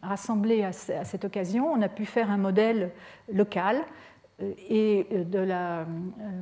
rassemblées 0.02 0.64
à, 0.64 0.72
cette 0.72 1.24
occasion, 1.24 1.70
on 1.70 1.80
a 1.82 1.88
pu 1.88 2.04
faire 2.04 2.32
un 2.32 2.36
modèle 2.36 2.90
local 3.32 3.84
euh, 4.42 4.52
et 4.68 5.06
euh, 5.12 5.24
de 5.24 5.38
la 5.38 5.86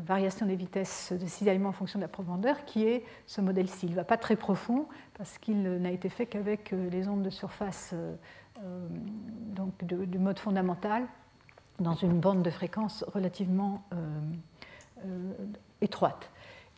variation 0.06 0.46
des 0.46 0.56
vitesses 0.56 1.12
de 1.12 1.26
cisaillement 1.26 1.68
en 1.68 1.72
fonction 1.72 1.98
de 1.98 2.04
la 2.04 2.08
profondeur, 2.08 2.64
qui 2.64 2.84
est 2.84 3.04
ce 3.26 3.42
modèle-ci. 3.42 3.86
Il 3.86 3.90
ne 3.90 3.96
va 3.96 4.04
pas 4.04 4.16
très 4.16 4.36
profond, 4.36 4.86
parce 5.18 5.36
qu'il 5.36 5.62
n'a 5.62 5.90
été 5.90 6.08
fait 6.08 6.24
qu'avec 6.24 6.72
les 6.90 7.08
ondes 7.08 7.22
de 7.22 7.30
surface 7.30 7.94
donc 9.54 9.84
du 9.84 10.18
mode 10.18 10.38
fondamental, 10.38 11.06
dans 11.80 11.94
une 11.94 12.20
bande 12.20 12.42
de 12.42 12.50
fréquence 12.50 13.04
relativement 13.12 13.82
étroite. 15.80 16.30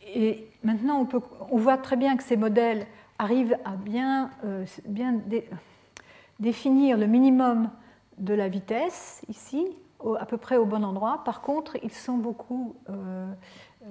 Et 0.05 0.47
maintenant, 0.63 1.07
on, 1.51 1.57
voit 1.57 1.77
très 1.77 1.95
bien 1.95 2.17
que 2.17 2.23
ces 2.23 2.37
modèles 2.37 2.87
arrivent 3.19 3.57
à 3.63 3.75
bien, 3.75 4.31
bien 4.85 5.21
définir 6.39 6.97
le 6.97 7.07
minimum 7.07 7.69
de 8.17 8.33
la 8.33 8.47
vitesse, 8.47 9.21
ici, 9.29 9.65
à 10.19 10.25
peu 10.25 10.37
près 10.37 10.57
au 10.57 10.65
bon 10.65 10.83
endroit. 10.83 11.23
Par 11.23 11.41
contre, 11.41 11.77
ils 11.83 11.93
sont 11.93 12.17
beaucoup 12.17 12.75
euh, 12.89 13.31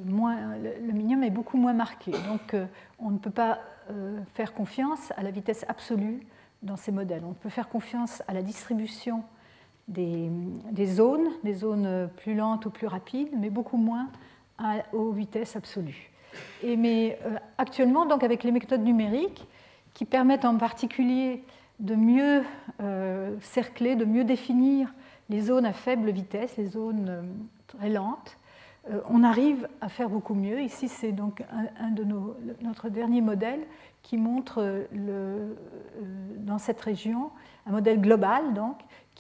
moins, 0.05 0.57
le 0.57 0.93
minimum 0.93 1.25
est 1.25 1.31
beaucoup 1.31 1.57
moins 1.57 1.73
marqué. 1.73 2.13
Donc, 2.13 2.55
euh, 2.55 2.67
on 2.99 3.11
ne 3.11 3.19
peut 3.19 3.31
pas 3.31 3.59
euh, 3.91 4.19
faire 4.35 4.55
confiance 4.55 5.13
à 5.17 5.23
la 5.23 5.31
vitesse 5.31 5.65
absolue 5.69 6.21
dans 6.63 6.77
ces 6.77 6.93
modèles. 6.93 7.23
On 7.25 7.35
peut 7.35 7.49
faire 7.49 7.69
confiance 7.69 8.23
à 8.29 8.35
la 8.35 8.43
distribution 8.43 9.25
des, 9.89 10.31
zones, 10.87 11.29
des 11.45 11.55
zones 11.55 12.09
plus 12.17 12.35
lentes 12.35 12.67
ou 12.67 12.71
plus 12.71 12.87
rapides, 12.87 13.31
mais 13.39 13.51
beaucoup 13.51 13.77
moins 13.77 14.09
aux 14.93 15.11
vitesses 15.11 15.55
absolues. 15.57 16.11
Et 16.63 16.77
mais 16.77 17.19
actuellement, 17.57 18.07
donc, 18.07 18.25
avec 18.25 18.43
les 18.43 18.51
méthodes 18.51 18.83
numériques, 18.83 19.47
qui 19.95 20.05
permettent 20.05 20.45
en 20.45 20.57
particulier 20.57 21.43
de 21.79 21.95
mieux 21.95 22.43
cercler, 23.41 23.97
de 23.97 24.05
mieux 24.05 24.25
définir 24.25 24.93
les 25.29 25.41
zones 25.41 25.67
à 25.67 25.73
faible 25.73 26.11
vitesse, 26.11 26.57
les 26.57 26.67
zones 26.67 27.07
euh, 27.09 27.23
très 27.67 27.89
lentes, 27.89 28.37
euh, 28.91 29.01
on 29.09 29.25
arrive 29.25 29.69
à 29.81 29.89
faire 29.89 30.09
beaucoup 30.09 30.35
mieux. 30.35 30.61
Ici, 30.61 30.89
c'est 30.89 31.13
donc 31.13 31.43
un, 31.81 31.91
de 31.91 32.05
nos, 32.05 32.37
notre 32.63 32.89
dernier 32.89 33.21
modèle 33.21 33.61
qui 34.03 34.17
montre 34.17 34.63
euh, 34.63 34.85
le, 34.93 35.57
dans 36.39 36.59
cette 36.59 36.81
région, 36.81 37.31
un 37.67 37.73
modèle 37.73 38.01
global 38.01 38.55
donc, 38.55 38.77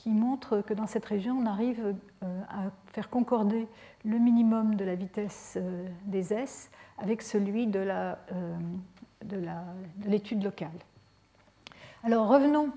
qui 0.06 0.12
montre 0.12 0.60
que 0.60 0.72
dans 0.72 0.86
cette 0.86 1.04
région, 1.04 1.36
on 1.36 1.46
arrive 1.46 1.96
à 2.22 2.70
faire 2.92 3.10
concorder 3.10 3.66
le 4.04 4.18
minimum 4.20 4.76
de 4.76 4.84
la 4.84 4.94
vitesse 4.94 5.58
des 6.04 6.32
S 6.32 6.70
avec 6.98 7.22
celui 7.22 7.66
de 7.66 7.84
l'étude 10.06 10.44
locale. 10.44 10.70
Alors 12.04 12.28
revenons 12.28 12.70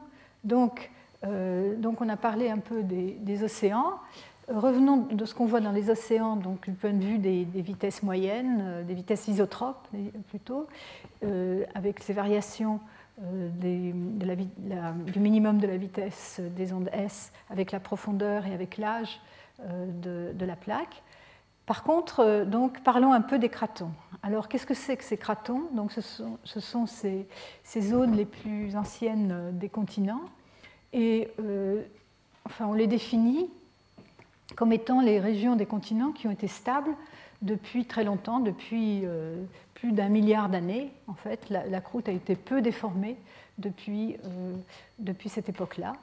donc 0.44 0.90
euh, 1.24 1.76
donc 1.76 2.02
on 2.02 2.10
a 2.10 2.18
parlé 2.18 2.50
un 2.50 2.58
peu 2.58 2.82
des, 2.82 3.44
océans. 3.44 4.00
revenons 4.48 4.98
de 5.12 5.26
ce 5.26 5.36
qu'on 5.36 5.46
voit 5.46 5.62
dans 5.62 5.72
les 5.72 5.92
océans, 5.92 6.36
donc 6.36 6.68
du 6.68 6.76
point 6.76 6.94
de 6.94 7.04
vue 7.04 7.20
des, 7.20 7.44
vitesses 7.44 8.02
moyennes, 8.02 8.86
des 8.88 8.96
vitesses 8.96 9.28
isotropes 9.28 9.88
plutôt, 10.30 10.66
avec 11.76 12.00
ces 12.00 12.14
variations 12.14 12.80
du 13.20 15.20
minimum 15.20 15.60
de 15.60 15.68
la 15.68 15.78
vitesse 15.78 16.42
des 16.56 16.74
ondes 16.74 16.90
S 16.94 17.32
avec 17.50 17.72
la 17.72 17.80
profondeur 17.80 18.46
et 18.46 18.54
avec 18.54 18.78
l'âge 18.78 19.20
de, 19.60 20.46
la 20.46 20.56
plaque. 20.56 21.04
Par 21.70 21.84
contre, 21.84 22.22
euh, 22.22 22.46
donc, 22.46 22.82
parlons 22.82 23.14
un 23.14 23.22
peu 23.22 23.38
des 23.38 23.50
cratons. 23.50 23.92
Alors, 24.24 24.48
qu'est-ce 24.48 24.66
que 24.66 24.74
c'est 24.74 24.98
que 24.98 25.04
ces 25.04 25.18
cratons? 25.18 25.68
Donc, 25.76 25.92
Ce 25.92 26.60
sont, 26.60 26.88
ces, 26.88 27.28
zones 27.80 28.16
les 28.16 28.26
plus 28.26 28.76
anciennes 28.76 29.32
euh, 29.32 29.52
des 29.52 29.70
continents. 29.70 30.24
Et 30.94 31.30
euh, 31.40 31.84
enfin, 32.44 32.66
on 32.66 32.74
les 32.74 32.88
définit 32.88 33.52
comme 34.56 34.74
étant 34.74 35.00
les 35.00 35.20
régions 35.20 35.56
des 35.56 35.68
continents 35.68 36.12
qui 36.12 36.26
ont 36.26 36.32
été 36.32 36.48
stables 36.48 36.90
depuis 37.44 37.86
très 37.86 38.04
longtemps, 38.04 38.40
depuis 38.40 39.04
plus 39.80 39.92
d'un 39.92 40.10
milliard 40.10 40.50
d'années. 40.50 40.92
En 41.08 41.14
fait, 41.14 41.50
la, 41.50 41.82
croûte 41.82 42.10
a 42.10 42.12
été 42.12 42.36
peu 42.36 42.62
déformée 42.62 43.18
depuis, 43.58 44.18
depuis 45.00 45.30
cette 45.30 45.50
époque-là. 45.50 45.94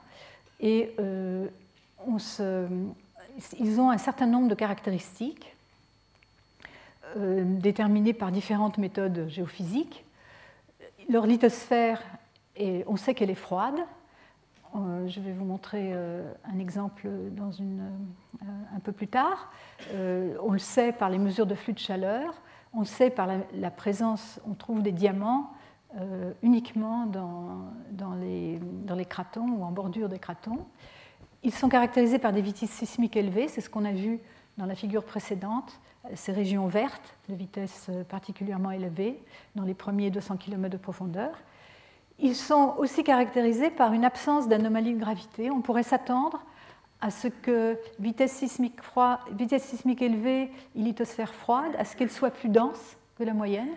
Et 0.59 0.93
se, 2.17 2.67
ils 3.59 3.79
ont 3.79 3.89
un 3.89 3.97
certain 3.97 4.25
nombre 4.25 4.47
de 4.47 4.55
caractéristiques 4.55 5.55
euh, 7.15 7.43
déterminées 7.45 8.13
par 8.13 8.31
différentes 8.31 8.77
méthodes 8.77 9.27
géophysiques. 9.29 10.03
Leur 11.09 11.25
lithosphère, 11.25 12.01
on 12.87 12.97
sait 12.97 13.13
qu'elle 13.13 13.29
est 13.29 13.35
froide. 13.35 13.79
Euh, 14.75 15.07
je 15.07 15.21
vais 15.21 15.31
vous 15.31 15.45
montrer 15.45 15.91
euh, 15.93 16.29
un 16.53 16.59
exemple 16.59 17.07
dans 17.31 17.51
une, 17.51 17.89
un 18.75 18.79
peu 18.79 18.91
plus 18.91 19.07
tard. 19.07 19.51
on 19.93 20.51
le 20.51 20.59
sait 20.59 20.91
par 20.91 21.09
les 21.09 21.17
mesures 21.17 21.45
de 21.45 21.55
flux 21.55 21.73
de 21.73 21.79
chaleur. 21.79 22.33
On 22.73 22.83
sait 22.83 23.09
par 23.09 23.27
la, 23.53 23.71
présence, 23.71 24.39
on 24.47 24.53
trouve 24.53 24.81
des 24.81 24.91
diamants 24.91 25.51
uniquement 26.43 27.05
dans, 27.05 27.71
dans, 27.91 28.13
les, 28.13 28.59
dans 28.59 28.93
les 28.93 29.05
cratons 29.05 29.47
ou 29.47 29.63
en 29.63 29.71
bordure 29.71 30.09
des 30.09 30.19
cratons. 30.19 30.59
Ils 31.43 31.53
sont 31.53 31.69
caractérisés 31.69 32.19
par 32.19 32.33
des 32.33 32.41
vitesses 32.41 32.71
sismiques 32.71 33.15
élevées, 33.15 33.47
c'est 33.47 33.61
ce 33.61 33.69
qu'on 33.69 33.85
a 33.85 33.93
vu 33.93 34.19
dans 34.57 34.65
la 34.65 34.75
figure 34.75 35.03
précédente, 35.03 35.79
ces 36.15 36.31
régions 36.31 36.67
vertes 36.67 37.17
de 37.29 37.35
vitesse 37.35 37.89
particulièrement 38.09 38.71
élevée 38.71 39.21
dans 39.55 39.63
les 39.63 39.73
premiers 39.73 40.09
200 40.09 40.37
km 40.37 40.69
de 40.69 40.77
profondeur. 40.77 41.31
Ils 42.19 42.35
sont 42.35 42.73
aussi 42.77 43.03
caractérisés 43.03 43.69
par 43.69 43.93
une 43.93 44.03
absence 44.03 44.47
d'anomalie 44.47 44.93
de 44.93 44.99
gravité. 44.99 45.51
On 45.51 45.61
pourrait 45.61 45.83
s'attendre 45.83 46.41
à 47.01 47.11
ce 47.11 47.27
que 47.27 47.77
vitesse 47.99 48.33
sismique, 48.33 48.79
vitesse 49.31 49.63
sismique 49.63 50.01
élevée, 50.01 50.49
lithosphère 50.75 51.33
froide, 51.33 51.71
à 51.77 51.85
ce 51.85 51.95
qu'elle 51.95 52.11
soit 52.11 52.31
plus 52.31 52.49
dense 52.49 52.97
que 53.17 53.23
la 53.23 53.33
moyenne. 53.33 53.69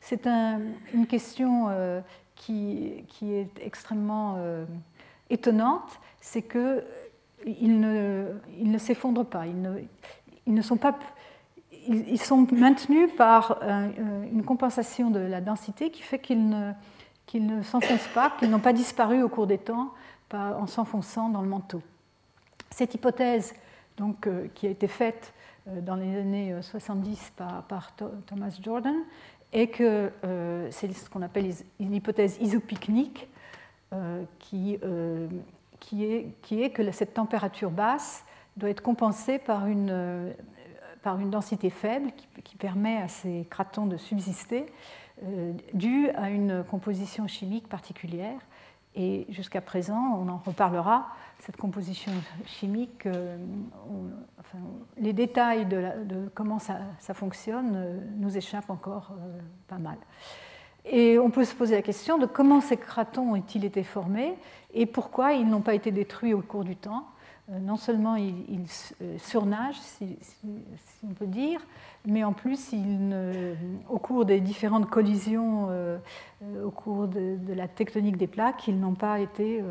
C'est 0.00 0.26
une 0.26 1.06
question 1.06 1.66
euh, 1.70 2.00
qui, 2.36 3.04
est 3.22 3.50
extrêmement 3.60 4.36
euh, 4.38 4.64
étonnante, 5.28 5.98
c'est 6.20 6.42
que 6.42 6.84
ils 7.46 7.80
ne, 7.80 8.78
s'effondrent 8.78 9.26
pas. 9.26 9.44
Ils 9.46 10.54
ne, 10.54 10.62
sont 10.62 10.76
pas. 10.76 10.98
Ils, 11.88 12.20
sont 12.20 12.46
maintenus 12.52 13.10
par 13.16 13.58
euh, 13.62 13.88
une 14.32 14.44
compensation 14.44 15.10
de 15.10 15.20
la 15.20 15.40
densité 15.40 15.90
qui 15.90 16.02
fait 16.02 16.18
qu'ils 16.18 16.74
qu'ils 17.26 17.46
ne 17.46 17.62
s'enfoncent 17.62 18.08
pas, 18.14 18.32
qu'ils 18.38 18.48
n'ont 18.48 18.58
pas 18.58 18.72
disparu 18.72 19.22
au 19.22 19.28
cours 19.28 19.46
des 19.46 19.58
temps 19.58 19.92
en 20.32 20.66
s'enfonçant 20.66 21.28
dans 21.28 21.42
le 21.42 21.48
manteau. 21.48 21.82
Cette 22.70 22.94
hypothèse, 22.94 23.54
donc, 23.96 24.26
euh, 24.26 24.48
qui 24.54 24.66
a 24.66 24.70
été 24.70 24.86
faite 24.86 25.32
euh, 25.68 25.80
dans 25.80 25.96
les 25.96 26.18
années 26.18 26.54
70 26.60 27.32
par, 27.36 27.62
par 27.64 27.92
Thomas 28.26 28.56
Jordan, 28.62 28.96
est 29.52 29.68
que 29.68 30.12
c'est 30.70 30.92
ce 30.92 31.08
qu'on 31.08 31.22
appelle 31.22 31.50
une 31.80 31.94
hypothèse 31.94 32.36
isopicnique, 32.38 33.28
qui 34.40 34.78
qui 35.80 36.04
est, 36.04 36.34
qui 36.42 36.70
que 36.70 36.90
cette 36.92 37.14
température 37.14 37.70
basse 37.70 38.24
doit 38.56 38.70
être 38.70 38.82
compensée 38.82 39.38
par 39.38 39.66
une, 39.66 39.90
euh, 39.90 40.32
par 41.02 41.18
une 41.18 41.30
densité 41.30 41.70
faible 41.70 42.10
qui, 42.44 42.56
permet 42.56 42.96
à 43.00 43.08
ces 43.08 43.46
cratons 43.48 43.86
de 43.86 43.96
subsister, 43.96 44.66
euh, 45.22 45.52
due 45.74 46.10
à 46.10 46.30
une 46.30 46.64
composition 46.64 47.26
chimique 47.28 47.68
particulière. 47.68 48.40
Et 48.96 49.26
jusqu'à 49.28 49.60
présent, 49.60 50.18
on 50.20 50.28
en 50.28 50.38
reparlera, 50.38 51.06
cette 51.40 51.56
composition 51.56 52.12
chimique, 52.46 53.06
euh, 53.06 53.36
les 54.96 55.12
détails 55.12 55.66
de, 55.66 56.30
comment 56.34 56.58
ça, 56.58 56.80
fonctionne 57.14 58.02
nous 58.16 58.36
échappent 58.36 58.70
encore 58.70 59.12
pas 59.68 59.78
mal. 59.78 59.98
Et 60.84 61.18
on 61.18 61.30
peut 61.30 61.44
se 61.44 61.54
poser 61.54 61.74
la 61.74 61.82
question 61.82 62.18
de 62.18 62.26
comment 62.26 62.60
ces 62.60 62.76
cratons 62.76 63.34
ont-ils 63.34 63.64
été 63.64 63.82
formés 63.82 64.34
et 64.72 64.86
pourquoi 64.86 65.32
ils 65.32 65.46
n'ont 65.46 65.60
pas 65.60 65.74
été 65.74 65.90
détruits 65.90 66.34
au 66.34 66.40
cours 66.40 66.64
du 66.64 66.76
temps. 66.76 67.04
Euh, 67.50 67.58
non 67.60 67.76
seulement 67.76 68.16
ils, 68.16 68.66
euh, 69.00 69.16
surnagent, 69.18 69.80
si, 69.80 70.18
on 71.02 71.14
peut 71.14 71.26
dire, 71.26 71.60
mais 72.04 72.22
en 72.22 72.34
plus, 72.34 72.74
au 73.88 73.98
cours 73.98 74.26
des 74.26 74.40
différentes 74.40 74.90
collisions, 74.90 75.68
euh, 75.70 75.98
au 76.62 76.70
cours 76.70 77.08
de, 77.08 77.38
la 77.54 77.66
tectonique 77.66 78.18
des 78.18 78.26
plaques, 78.26 78.68
ils 78.68 78.78
n'ont 78.78 78.94
pas 78.94 79.20
été. 79.20 79.62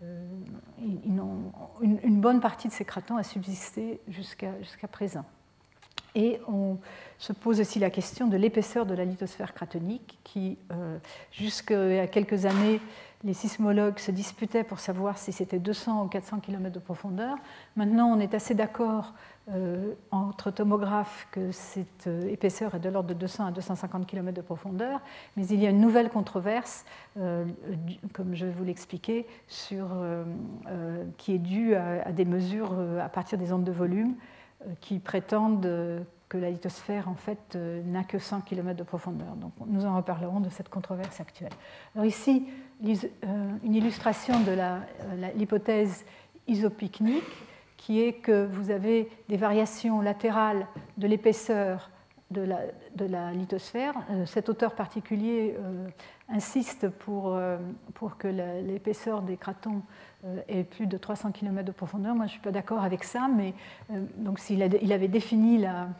Une, 0.00 1.98
une, 2.02 2.20
bonne 2.20 2.40
partie 2.40 2.68
de 2.68 2.72
ces 2.72 2.84
cratons 2.84 3.16
a 3.16 3.22
subsisté 3.22 4.00
jusqu'à 4.08 4.88
présent. 4.90 5.24
Et 6.14 6.40
on 6.48 6.78
se 7.18 7.32
pose 7.32 7.60
aussi 7.60 7.78
la 7.78 7.90
question 7.90 8.26
de 8.26 8.36
l'épaisseur 8.36 8.86
de 8.86 8.94
la 8.94 9.04
lithosphère 9.04 9.54
cratonique, 9.54 10.18
qui, 10.24 10.58
euh, 10.72 10.98
jusqu'à 11.32 12.06
quelques 12.06 12.46
années, 12.46 12.80
les 13.24 13.34
sismologues 13.34 13.98
se 13.98 14.10
disputaient 14.10 14.64
pour 14.64 14.78
savoir 14.78 15.18
si 15.18 15.32
c'était 15.32 15.58
200 15.58 16.04
ou 16.04 16.08
400 16.08 16.40
km 16.40 16.72
de 16.72 16.78
profondeur. 16.78 17.36
Maintenant, 17.76 18.06
on 18.06 18.20
est 18.20 18.32
assez 18.34 18.54
d'accord 18.54 19.12
euh, 19.50 19.94
entre 20.10 20.50
tomographes 20.50 21.26
que 21.32 21.50
cette 21.50 22.06
euh, 22.06 22.28
épaisseur 22.28 22.74
est 22.74 22.80
de 22.80 22.88
l'ordre 22.88 23.08
de 23.08 23.14
200 23.14 23.46
à 23.46 23.50
250 23.50 24.06
km 24.06 24.36
de 24.36 24.42
profondeur, 24.42 25.00
mais 25.36 25.46
il 25.46 25.60
y 25.60 25.66
a 25.66 25.70
une 25.70 25.80
nouvelle 25.80 26.10
controverse, 26.10 26.84
comme 27.14 28.34
je 28.34 28.46
vais 28.46 28.52
vous 28.52 28.64
l'expliquer, 28.64 29.26
qui 29.56 29.74
est 31.34 31.38
due 31.38 31.74
à, 31.74 32.12
des 32.12 32.24
mesures 32.24 32.76
à 33.02 33.08
partir 33.08 33.38
des 33.38 33.52
ondes 33.52 33.64
de 33.64 33.72
volume 33.72 34.14
euh, 34.14 34.47
qui 34.80 34.98
prétendent 34.98 35.66
euh, 35.66 36.00
que 36.28 36.36
la 36.36 36.50
lithosphère 36.50 37.08
en 37.08 37.14
fait 37.14 37.56
euh, 37.56 37.82
n'a 37.84 38.04
que 38.04 38.18
100 38.18 38.42
km 38.42 38.76
de 38.76 38.82
profondeur. 38.82 39.34
Donc 39.36 39.52
nous 39.66 39.86
en 39.86 39.96
reparlerons 39.96 40.40
de 40.40 40.50
cette 40.50 40.68
controverse 40.68 41.20
actuelle. 41.20 41.52
Alors 41.94 42.06
ici, 42.06 42.46
une 42.82 43.74
illustration 43.74 44.34
de 44.40 44.56
l'hypothèse 45.36 46.04
isopicnique 46.46 47.24
qui 47.76 48.00
est 48.00 48.14
que 48.14 48.46
vous 48.46 48.70
avez 48.70 49.08
des 49.28 49.36
variations 49.36 50.00
latérales 50.00 50.66
de 50.96 51.06
l'épaisseur 51.06 51.90
de 52.30 52.42
la, 53.06 53.32
lithosphère. 53.32 53.94
Cet 54.26 54.48
auteur 54.48 54.74
particulier 54.74 55.56
insiste 56.28 56.88
pour, 56.88 57.40
pour 57.94 58.16
que 58.18 58.28
l'épaisseur 58.28 59.22
des 59.22 59.36
cratons 59.36 59.82
euh, 60.24 60.40
et 60.48 60.64
plus 60.64 60.88
de 60.88 60.98
300 60.98 61.30
km 61.30 61.64
de 61.64 61.70
profondeur. 61.70 62.12
Moi, 62.16 62.26
je 62.26 62.30
ne 62.30 62.32
suis 62.32 62.40
pas 62.40 62.50
d'accord 62.50 62.82
avec 62.82 63.04
ça, 63.04 63.28
mais 63.28 63.54
euh, 63.92 64.04
donc 64.16 64.40
il 64.50 64.92
avait 64.92 65.06
défini 65.06 65.58
la, 65.58 65.90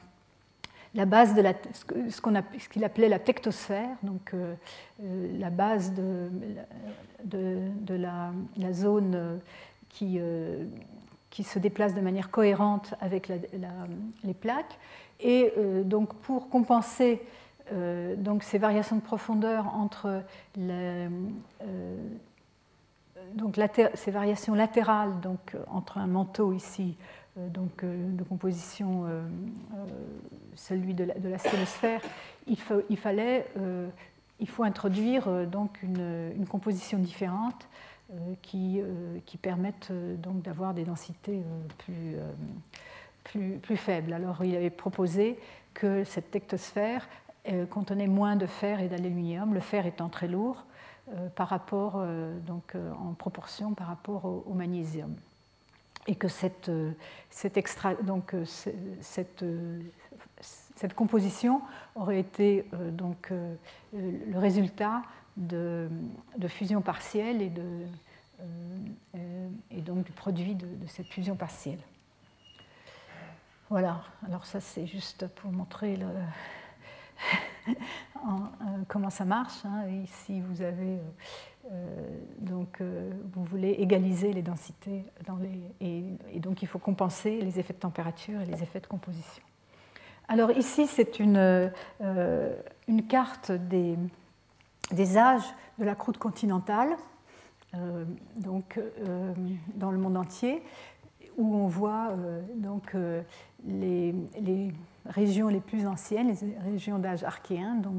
la 0.97 1.05
base 1.05 1.37
de 1.37 1.41
la, 1.41 1.53
ce 1.73 2.69
qu'il 2.69 2.83
appelait 2.83 3.09
la 3.09 3.21
tectosphère, 3.21 3.91
donc 4.03 4.35
euh, 4.35 4.57
la 5.39 5.51
base 5.51 5.93
de, 5.95 6.31
de, 7.25 7.95
la, 7.95 8.33
zone 8.73 9.39
qui, 9.89 10.19
qui 11.31 11.45
se 11.45 11.61
déplace 11.61 11.95
de 11.95 12.01
manière 12.01 12.33
cohérente 12.33 12.95
avec 13.01 13.29
les 13.29 14.35
plaques. 14.35 14.79
Et 15.21 15.53
donc 15.85 16.15
pour 16.15 16.49
compenser 16.49 17.21
donc 18.17 18.45
ces 18.45 18.59
variations 18.59 18.97
de 18.97 19.01
profondeur 19.03 19.75
entre 19.75 20.23
la, 20.57 21.09
donc, 23.35 23.59
ces 23.95 24.11
variations 24.11 24.55
latérales 24.55 25.21
donc, 25.21 25.55
euh, 25.55 25.63
entre 25.69 25.99
un 25.99 26.07
manteau 26.07 26.53
ici 26.53 26.97
euh, 27.39 27.49
donc, 27.49 27.83
euh, 27.83 28.11
de 28.13 28.23
composition, 28.25 29.07
celui 30.55 30.95
de 30.95 31.05
la, 31.05 31.15
de 31.15 31.33
il, 32.47 32.59
faut, 32.59 32.83
il 32.89 32.97
fallait, 32.97 33.47
il 34.41 34.49
faut 34.49 34.65
introduire 34.65 35.47
donc 35.47 35.83
une, 35.83 36.47
composition 36.49 36.99
différente 36.99 37.69
qui, 38.43 38.81
qui 39.27 39.37
permette 39.37 39.93
donc 40.21 40.43
d'avoir 40.43 40.75
des 40.75 40.85
densités 40.85 41.43
plus, 41.79 42.17
plus, 43.33 43.77
faibles. 43.77 44.13
Alors 44.13 44.45
il 44.45 44.55
avait 44.57 44.71
proposé 44.71 45.39
que 45.75 46.05
cette 46.05 46.31
tectosphère 46.31 47.09
contenait 47.71 48.09
moins 48.09 48.37
de 48.37 48.47
fer 48.47 48.81
et 48.81 48.89
d'aluminium, 48.89 49.55
le 49.55 49.61
fer 49.61 49.87
étant 49.87 50.09
très 50.09 50.29
lourd, 50.29 50.65
euh, 51.15 51.29
par 51.31 51.49
rapport, 51.49 51.95
euh, 51.97 52.39
donc, 52.41 52.75
euh, 52.75 52.93
en 52.93 53.15
proportion 53.15 53.73
par 53.73 53.87
rapport 53.87 54.27
au, 54.27 54.53
magnésium. 54.53 55.17
et 56.07 56.17
que 56.17 56.29
cette, 56.29 56.71
composition 60.95 61.63
aurait 61.95 62.21
été 62.21 62.67
donc, 62.93 63.33
le 63.93 64.39
résultat 64.39 65.03
de, 65.37 65.89
fusion 66.49 66.83
partielle 66.83 67.41
et, 67.43 67.51
donc 69.81 70.05
du 70.05 70.13
produit 70.13 70.55
de 70.55 70.87
cette 70.87 71.09
fusion 71.09 71.37
partielle. 71.37 71.81
Voilà, 73.71 74.01
alors 74.27 74.47
ça 74.47 74.61
c'est 74.61 74.87
juste 74.87 75.27
pour 75.27 75.53
montrer 75.53 75.99
euh, 77.69 77.73
comment 78.89 79.11
ça 79.11 79.27
marche. 79.27 79.63
Hein. 79.67 79.87
Ici, 80.05 80.41
vous 80.41 80.63
avez 80.63 80.95
euh, 80.95 81.71
euh, 81.71 82.09
donc 82.39 82.81
vous 82.81 83.45
voulez 83.45 83.73
égaliser 83.73 84.33
les 84.33 84.41
densités 84.41 85.05
et, 85.83 86.03
donc 86.37 86.63
il 86.63 86.69
faut 86.69 86.79
compenser 86.79 87.43
les 87.43 87.61
effets 87.61 87.75
de 87.75 87.79
température 87.79 88.41
et 88.41 88.47
les 88.47 88.63
effets 88.63 88.81
de 88.81 88.87
composition. 88.87 89.43
Alors 90.29 90.51
ici, 90.53 90.87
c'est 90.87 91.19
une, 91.19 91.71
carte 93.07 93.53
des, 93.53 93.99
des 94.93 95.19
âges 95.19 95.55
de 95.79 95.85
la 95.85 95.95
croûte 95.95 96.17
continentale, 96.17 96.97
donc 98.37 98.81
dans 99.75 99.91
le 99.91 99.99
monde 99.99 100.17
entier, 100.17 100.63
où 101.37 101.55
on 101.55 101.67
voit 101.67 102.15
donc 102.57 102.95
les, 103.67 104.15
régions 105.07 105.49
les 105.49 105.61
plus 105.61 105.87
anciennes, 105.87 106.35
les 106.43 106.59
régions 106.71 106.99
d'âge 106.99 107.25
archéen, 107.25 107.77
donc 107.77 107.97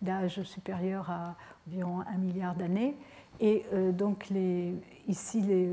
d'âge 0.00 0.42
supérieur 0.42 1.10
à 1.10 1.36
environ 1.66 2.00
un 2.00 2.18
milliard 2.18 2.54
d'années, 2.54 2.96
et 3.40 3.64
euh, 3.72 3.92
donc 3.92 4.30
ici 5.08 5.40
les, 5.40 5.70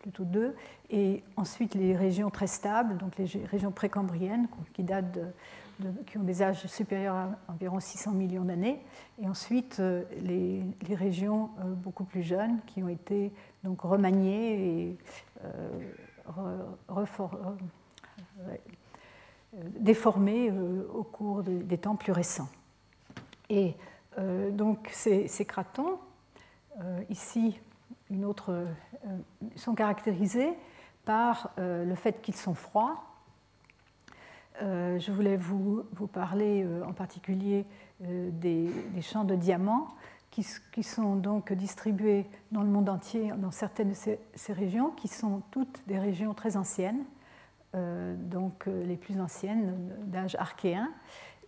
plutôt 0.00 0.24
deux, 0.24 0.56
et 0.88 1.22
ensuite 1.36 1.74
les 1.74 1.94
régions 1.94 2.30
très 2.30 2.46
stables, 2.46 2.96
donc 2.96 3.16
les 3.18 3.26
régions 3.44 3.70
précambriennes 3.70 4.48
qui 4.72 4.82
datent 4.82 5.18
qui 6.06 6.18
ont 6.18 6.22
des 6.22 6.42
âges 6.42 6.66
supérieurs 6.66 7.16
à 7.16 7.38
environ 7.48 7.80
600 7.80 8.12
millions 8.12 8.44
d'années, 8.44 8.80
et 9.20 9.28
ensuite 9.28 9.78
euh, 9.80 10.04
les, 10.22 10.62
régions 10.94 11.50
euh, 11.58 11.72
beaucoup 11.74 12.04
plus 12.04 12.22
jeunes 12.22 12.58
qui 12.66 12.82
ont 12.82 12.88
été 12.88 13.32
donc 13.64 13.80
remaniées 13.82 14.88
et 14.88 14.98
euh, 15.44 15.68
déformés 19.80 20.50
euh, 20.50 20.86
au 20.94 21.02
cours 21.02 21.42
des 21.42 21.78
temps 21.78 21.96
plus 21.96 22.12
récents. 22.12 22.48
Et 23.48 23.74
euh, 24.18 24.50
donc 24.50 24.88
ces, 24.92 25.28
cratons, 25.46 25.98
ici, 27.10 27.60
sont 29.56 29.74
caractérisés 29.74 30.52
par 31.04 31.50
le 31.58 31.94
fait 31.94 32.22
qu'ils 32.22 32.36
sont 32.36 32.54
froids. 32.54 33.02
je 34.60 35.12
voulais 35.12 35.36
vous, 35.36 35.84
parler 36.12 36.66
en 36.86 36.92
particulier 36.92 37.66
des, 38.00 38.70
champs 39.02 39.24
de 39.24 39.34
diamants 39.34 39.88
qui, 40.30 40.82
sont 40.82 41.16
donc 41.16 41.52
distribués 41.52 42.24
dans 42.52 42.62
le 42.62 42.68
monde 42.68 42.88
entier, 42.88 43.32
dans 43.36 43.50
certaines 43.50 43.90
de 43.90 44.16
ces 44.34 44.52
régions, 44.52 44.90
qui 44.92 45.08
sont 45.08 45.42
toutes 45.50 45.82
des 45.86 45.98
régions 45.98 46.32
très 46.34 46.56
anciennes, 46.56 47.04
euh, 47.04 47.19
donc 47.74 48.66
euh, 48.66 48.84
les 48.84 48.96
plus 48.96 49.20
anciennes 49.20 49.74
d'âge 50.06 50.34
archéen, 50.36 50.88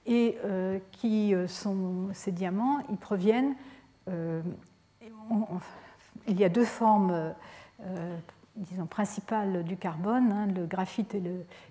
et 0.07 0.37
euh, 0.45 0.79
qui 0.91 1.33
sont 1.47 2.09
ces 2.13 2.33
diamants, 2.33 2.81
ils 2.91 2.97
proviennent. 2.97 3.55
il 4.09 4.43
y 6.41 6.45
a 6.45 6.49
deux 6.49 6.65
formes, 6.65 7.33
disons 8.57 8.87
principales 8.87 9.63
du 9.63 9.77
carbone, 9.77 10.33
hein, 10.33 10.47
le 10.47 10.67
graphite 10.67 11.15
et 11.15 11.23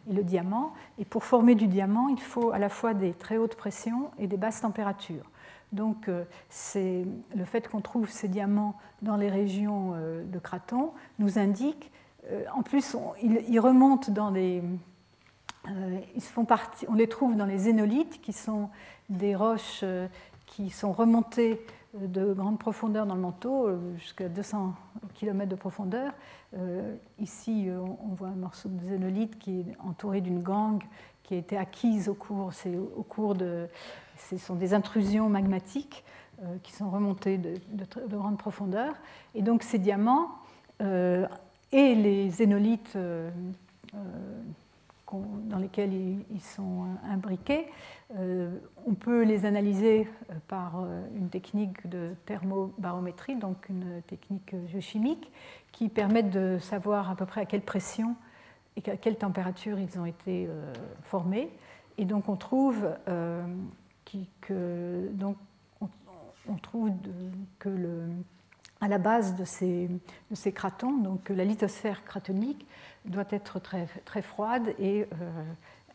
le, 0.07 0.23
diamant. 0.23 0.73
Et 0.97 1.03
pour 1.03 1.25
former 1.25 1.55
du 1.55 1.67
diamant, 1.67 2.07
il 2.07 2.21
faut 2.21 2.51
à 2.51 2.59
la 2.59 2.69
fois 2.69 2.93
des 2.93 3.13
très 3.13 3.37
hautes 3.37 3.55
pressions 3.55 4.11
et 4.17 4.27
des 4.27 4.37
basses 4.37 4.61
températures. 4.61 5.29
Donc, 5.73 6.09
c'est 6.49 7.05
le 7.35 7.45
fait 7.45 7.67
qu'on 7.67 7.81
trouve 7.81 8.09
ces 8.09 8.29
diamants 8.29 8.77
dans 9.01 9.17
les 9.17 9.29
régions 9.29 9.93
de 10.25 10.39
Craton 10.39 10.91
nous 11.19 11.37
indique 11.37 11.91
euh, 11.91 12.00
en 12.53 12.61
plus, 12.61 12.95
ils, 13.21 13.59
remontent 13.59 14.11
dans 14.11 14.31
des. 14.31 14.61
Euh, 15.67 15.99
ils 16.15 16.21
font 16.21 16.45
partie, 16.45 16.85
on 16.89 16.93
les 16.93 17.07
trouve 17.07 17.35
dans 17.35 17.45
les 17.45 17.57
zénolithes, 17.57 18.21
qui 18.21 18.33
sont 18.33 18.69
des 19.09 19.35
roches 19.35 19.81
euh, 19.83 20.07
qui 20.45 20.69
sont 20.69 20.91
remontées 20.91 21.65
de 21.93 22.33
grande 22.33 22.57
profondeur 22.57 23.05
dans 23.05 23.15
le 23.15 23.21
manteau, 23.21 23.69
jusqu'à 23.97 24.29
200 24.29 24.73
km 25.13 25.49
de 25.49 25.55
profondeur. 25.55 26.13
ici, 27.19 27.67
on 27.69 28.13
voit 28.13 28.29
un 28.29 28.35
morceau 28.35 28.69
de 28.69 28.81
zénolithe 28.81 29.37
qui 29.37 29.59
est 29.59 29.75
entouré 29.85 30.21
d'une 30.21 30.41
gangue 30.41 30.83
qui 31.23 31.33
a 31.33 31.37
été 31.37 31.57
acquise 31.57 32.07
au 32.07 32.13
cours, 32.13 32.51
au 32.95 33.03
cours 33.03 33.35
de. 33.35 33.67
Ce 34.29 34.37
sont 34.37 34.55
des 34.55 34.73
intrusions 34.73 35.27
magmatiques 35.27 36.05
qui 36.63 36.71
sont 36.71 36.89
remontées 36.89 37.37
de, 37.37 37.55
grande 38.07 38.37
profondeur. 38.37 38.93
Et 39.35 39.41
donc, 39.41 39.61
ces 39.61 39.77
diamants 39.77 40.29
et 41.71 41.95
les 41.95 42.29
zénolithes 42.29 42.95
euh, 42.95 43.29
euh, 43.95 43.97
dans 45.49 45.57
lesquels 45.57 45.93
ils 45.93 46.41
sont 46.41 46.85
imbriqués, 47.09 47.67
euh, 48.17 48.57
on 48.85 48.93
peut 48.93 49.23
les 49.23 49.45
analyser 49.45 50.07
par 50.47 50.85
une 51.13 51.27
technique 51.27 51.85
de 51.89 52.11
thermobarométrie, 52.25 53.35
donc 53.35 53.67
une 53.67 54.01
technique 54.07 54.55
géochimique, 54.67 55.29
qui 55.73 55.89
permet 55.89 56.23
de 56.23 56.59
savoir 56.59 57.11
à 57.11 57.15
peu 57.15 57.25
près 57.25 57.41
à 57.41 57.45
quelle 57.45 57.61
pression 57.61 58.15
et 58.77 58.89
à 58.89 58.95
quelle 58.95 59.17
température 59.17 59.77
ils 59.79 59.99
ont 59.99 60.05
été 60.05 60.47
formés. 61.03 61.49
Et 61.97 62.05
donc 62.05 62.29
on 62.29 62.37
trouve, 62.37 62.87
que, 64.39 65.09
donc, 65.11 65.35
on 65.81 66.55
trouve 66.55 66.89
que 67.59 67.67
le, 67.67 68.05
à 68.81 68.87
la 68.87 68.97
base 68.97 69.35
de 69.35 69.45
ces, 69.45 70.51
cratons, 70.51 70.97
donc 70.97 71.29
la 71.29 71.45
lithosphère 71.45 72.03
cratonique 72.03 72.65
doit 73.05 73.27
être 73.29 73.59
très, 73.59 73.85
très 74.05 74.23
froide 74.23 74.73
et 74.79 75.03
euh, 75.21 75.43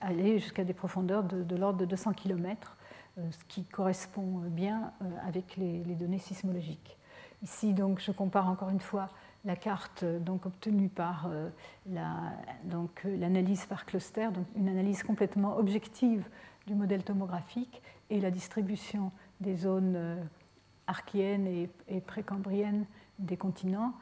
aller 0.01 0.39
jusqu'à 0.39 0.63
des 0.63 0.73
profondeurs 0.73 1.25
de, 1.25 1.57
l'ordre 1.57 1.81
de 1.81 1.85
200 1.85 2.13
km, 2.13 2.77
euh, 3.19 3.23
ce 3.33 3.45
qui 3.49 3.65
correspond 3.65 4.41
bien 4.47 4.93
euh, 5.03 5.05
avec 5.27 5.57
les, 5.57 5.81
données 5.97 6.21
sismologiques. 6.21 6.97
Ici, 7.43 7.75
donc, 7.75 8.01
je 8.01 8.13
compare 8.13 8.49
encore 8.49 8.71
une 8.71 8.81
fois 8.81 9.11
la 9.45 9.57
carte 9.57 10.05
donc, 10.05 10.47
obtenue 10.47 10.89
par 10.89 11.31
l'analyse 11.87 13.67
par 13.67 13.85
cluster, 13.85 14.29
donc 14.33 14.47
une 14.57 14.69
analyse 14.69 15.03
complètement 15.03 15.57
objective 15.59 16.25
du 16.67 16.75
modèle 16.75 17.05
tomographique 17.05 17.83
et 18.11 18.21
la 18.21 18.31
distribution 18.31 19.13
des 19.41 19.55
zones 19.55 20.19
archéenne 20.87 21.47
et, 21.47 22.01
précambrienne 22.01 22.87
des 23.19 23.37
continents. 23.37 23.95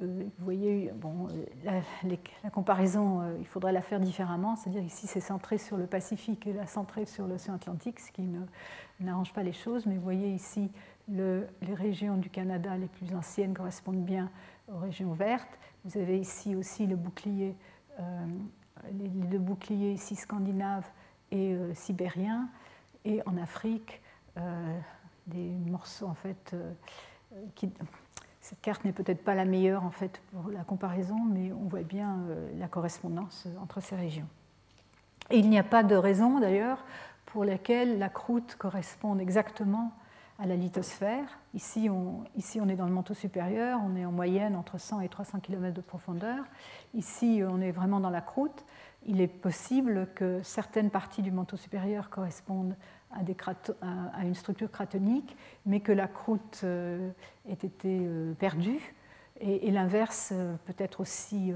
Euh, 0.00 0.24
vous 0.38 0.44
voyez, 0.44 0.92
bon, 0.94 1.28
la, 1.64 2.50
comparaison, 2.50 3.20
euh, 3.20 3.36
il 3.40 3.46
faudrait 3.46 3.72
la 3.72 3.82
faire 3.82 3.98
différemment, 3.98 4.54
c'est-à-dire 4.54 4.82
ici 4.82 5.06
c'est 5.06 5.20
centré 5.20 5.58
sur 5.58 5.76
le 5.76 5.86
Pacifique 5.86 6.46
et 6.46 6.52
là 6.52 6.66
centré 6.66 7.04
sur 7.04 7.26
l'océan 7.26 7.54
Atlantique, 7.54 7.98
ce 7.98 8.12
qui 8.12 8.22
n'arrange 9.00 9.32
pas 9.32 9.42
les 9.42 9.52
choses, 9.52 9.86
mais 9.86 9.96
vous 9.96 10.02
voyez 10.02 10.30
ici 10.30 10.70
le, 11.08 11.48
les 11.62 11.74
régions 11.74 12.16
du 12.16 12.30
Canada 12.30 12.76
les 12.76 12.86
plus 12.86 13.14
anciennes 13.14 13.54
correspondent 13.54 14.04
bien 14.04 14.30
aux 14.72 14.78
régions 14.78 15.12
vertes. 15.12 15.58
Vous 15.84 15.98
avez 15.98 16.18
ici 16.18 16.54
aussi 16.54 16.86
le 16.86 16.96
bouclier, 16.96 17.56
euh, 17.98 18.26
les, 18.92 19.08
deux 19.08 19.38
boucliers 19.38 19.92
ici 19.92 20.14
scandinaves 20.14 20.86
et 21.32 21.56
sibériens, 21.74 22.48
et 23.04 23.20
en 23.26 23.36
Afrique, 23.36 24.00
des 25.28 25.50
morceaux 25.70 26.06
en 26.06 26.14
fait 26.14 26.54
euh, 26.54 26.72
cette 28.40 28.60
carte 28.62 28.84
n'est 28.84 28.92
peut-être 28.92 29.22
pas 29.22 29.34
la 29.34 29.44
meilleure 29.44 29.84
en 29.84 29.90
fait 29.90 30.22
pour 30.32 30.50
la 30.50 30.64
comparaison, 30.64 31.18
mais 31.30 31.52
on 31.52 31.68
voit 31.68 31.82
bien 31.82 32.16
euh, 32.30 32.48
la 32.58 32.66
correspondance 32.66 33.46
entre 33.60 33.82
ces 33.82 33.94
régions. 33.94 34.28
Et 35.30 35.38
il 35.38 35.50
n'y 35.50 35.58
a 35.58 35.64
pas 35.64 35.82
de 35.82 35.94
raison 35.94 36.40
d'ailleurs 36.40 36.82
pour 37.26 37.44
laquelle 37.44 37.98
la 37.98 38.08
croûte 38.08 38.56
corresponde 38.58 39.20
exactement 39.20 39.92
à 40.38 40.46
la 40.46 40.56
lithosphère. 40.56 41.26
Ici 41.52 41.90
ici, 42.36 42.60
on 42.60 42.68
est 42.68 42.76
dans 42.76 42.86
le 42.86 42.92
manteau 42.92 43.12
supérieur, 43.12 43.80
on 43.84 43.96
est 43.96 44.06
en 44.06 44.12
moyenne 44.12 44.56
entre 44.56 44.78
100 44.78 45.00
et 45.00 45.08
300 45.08 45.40
km 45.40 45.74
de 45.74 45.80
profondeur. 45.82 46.44
Ici, 46.94 47.42
on 47.46 47.60
est 47.60 47.72
vraiment 47.72 48.00
dans 48.00 48.08
la 48.08 48.22
croûte. 48.22 48.64
Il 49.06 49.20
est 49.20 49.28
possible 49.28 50.08
que 50.14 50.40
certaines 50.42 50.90
parties 50.90 51.22
du 51.22 51.32
manteau 51.32 51.56
supérieur 51.56 52.08
correspondent 52.08 52.76
à, 53.10 54.24
une 54.24 54.34
structure 54.34 54.70
cratonique, 54.70 55.36
mais 55.66 55.80
que 55.80 55.92
la 55.92 56.06
croûte 56.06 56.60
euh, 56.64 57.10
ait 57.48 57.52
été 57.52 58.00
euh, 58.00 58.34
perdue. 58.34 58.94
Et, 59.40 59.70
l'inverse 59.70 60.30
euh, 60.32 60.56
peut 60.66 60.74
être 60.78 61.00
aussi 61.00 61.52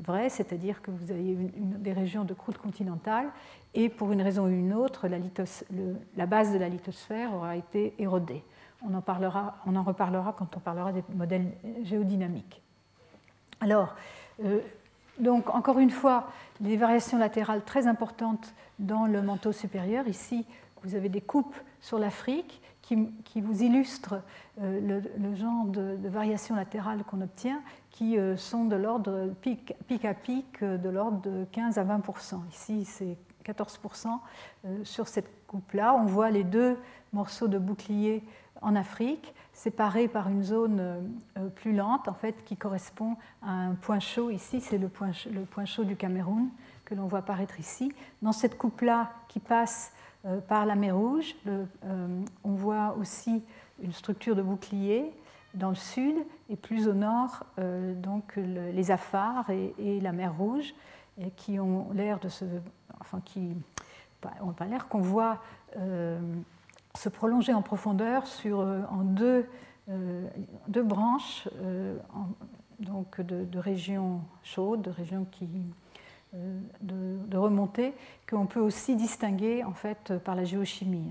vrai, 0.00 0.28
c'est-à-dire 0.28 0.80
que 0.82 0.90
vous 0.90 1.10
avez 1.10 1.34
des 1.56 1.92
régions 1.92 2.24
de 2.24 2.32
croûte 2.32 2.58
continentale 2.58 3.26
et 3.74 3.88
pour 3.88 4.12
une 4.12 4.22
raison 4.22 4.44
ou 4.44 4.48
une 4.48 4.72
autre, 4.72 5.08
la, 5.08 6.26
base 6.26 6.52
de 6.52 6.58
la 6.58 6.68
lithosphère 6.68 7.34
aura 7.34 7.56
été 7.56 7.94
érodée. 7.98 8.44
On 8.82 8.94
en, 8.94 9.00
reparlera 9.82 10.34
quand 10.38 10.56
on 10.56 10.60
parlera 10.60 10.92
des 10.92 11.02
modèles 11.12 11.50
géodynamiques. 11.82 12.62
Alors, 13.60 13.96
donc 15.18 15.50
encore 15.50 15.80
une 15.80 15.90
fois, 15.90 16.28
des 16.60 16.76
variations 16.76 17.18
latérales 17.18 17.64
très 17.64 17.88
importantes 17.88 18.54
dans 18.78 19.06
le 19.06 19.22
manteau 19.22 19.50
supérieur. 19.52 20.06
Ici, 20.06 20.46
vous 20.82 20.94
avez 20.94 21.08
des 21.08 21.20
coupes 21.20 21.56
sur 21.80 21.98
l'Afrique 21.98 22.60
qui, 22.82 23.40
vous 23.42 23.62
illustrent 23.62 24.22
le, 24.58 25.02
genre 25.34 25.66
de, 25.66 25.96
de 25.96 26.08
variations 26.08 26.54
latérales 26.54 27.04
qu'on 27.04 27.20
obtient, 27.20 27.60
qui 27.90 28.16
sont 28.38 28.64
de 28.64 28.76
l'ordre 28.76 29.34
pic, 29.42 29.74
à 30.06 30.14
pic 30.14 30.64
de 30.64 30.88
l'ordre 30.88 31.20
de 31.20 31.44
15 31.52 31.76
à 31.76 31.84
20% 31.84 32.48
Ici, 32.48 32.86
c'est 32.86 33.18
14% 33.44 34.08
sur 34.84 35.06
cette 35.06 35.46
coupe-là. 35.46 35.94
On 35.94 36.06
voit 36.06 36.30
les 36.30 36.44
deux 36.44 36.78
morceaux 37.12 37.48
de 37.48 37.58
bouclier 37.58 38.24
en 38.62 38.74
Afrique, 38.74 39.34
séparés 39.52 40.08
par 40.08 40.28
une 40.28 40.42
zone 40.42 40.80
euh, 40.80 41.48
plus 41.48 41.74
lente, 41.74 42.08
en 42.08 42.14
fait, 42.14 42.44
qui 42.44 42.56
correspond 42.56 43.16
à 43.42 43.50
un 43.50 43.74
point 43.74 44.00
chaud. 44.00 44.30
Ici, 44.30 44.60
c'est 44.60 44.78
le 44.78 44.88
point, 44.88 45.10
le 45.32 45.42
point 45.42 45.64
chaud 45.64 45.84
du 45.84 45.96
Cameroun 45.96 46.48
que 46.84 46.94
l'on 46.94 47.06
voit 47.06 47.20
apparaître 47.20 47.60
ici. 47.60 47.92
Dans 48.22 48.32
cette 48.32 48.56
coupe-là 48.56 49.12
qui 49.28 49.40
passe 49.40 49.92
euh, 49.92 49.97
par 50.46 50.66
la 50.66 50.74
mer 50.74 50.96
Rouge, 50.96 51.34
euh, 51.46 51.64
on 52.44 52.52
voit 52.52 52.96
aussi 52.98 53.42
une 53.82 53.92
structure 53.92 54.34
de 54.34 54.42
bouclier 54.42 55.12
dans 55.54 55.70
le 55.70 55.74
sud 55.74 56.16
et 56.50 56.56
plus 56.56 56.88
au 56.88 56.92
nord, 56.92 57.44
donc 57.56 58.36
les 58.36 58.90
Afars 58.90 59.48
et, 59.50 60.00
la 60.00 60.12
mer 60.12 60.36
Rouge, 60.36 60.74
qui 61.36 61.58
ont 61.58 61.88
l'air 61.94 62.18
de 62.20 62.28
se, 62.28 62.44
enfin 63.00 63.20
qui 63.24 63.56
ont 64.40 64.52
pas 64.52 64.66
l'air 64.66 64.88
qu'on 64.88 65.00
voit 65.00 65.40
se 66.98 67.08
prolonger 67.08 67.54
en 67.54 67.62
profondeur 67.62 68.24
euh, 68.44 68.82
en 68.90 69.04
deux, 69.04 69.46
euh, 69.88 70.28
branches 70.84 71.48
euh, 71.62 71.96
donc 72.80 73.20
de, 73.20 73.58
régions 73.58 74.20
chaudes, 74.42 74.82
de 74.82 74.90
régions 74.90 75.26
qui, 75.30 75.48
de, 76.32 77.16
de, 77.26 77.36
remontée, 77.36 77.94
qu'on 78.28 78.46
peut 78.46 78.60
aussi 78.60 78.96
distinguer 78.96 79.64
en 79.64 79.72
fait 79.72 80.12
par 80.18 80.34
la 80.34 80.44
géochimie. 80.44 81.10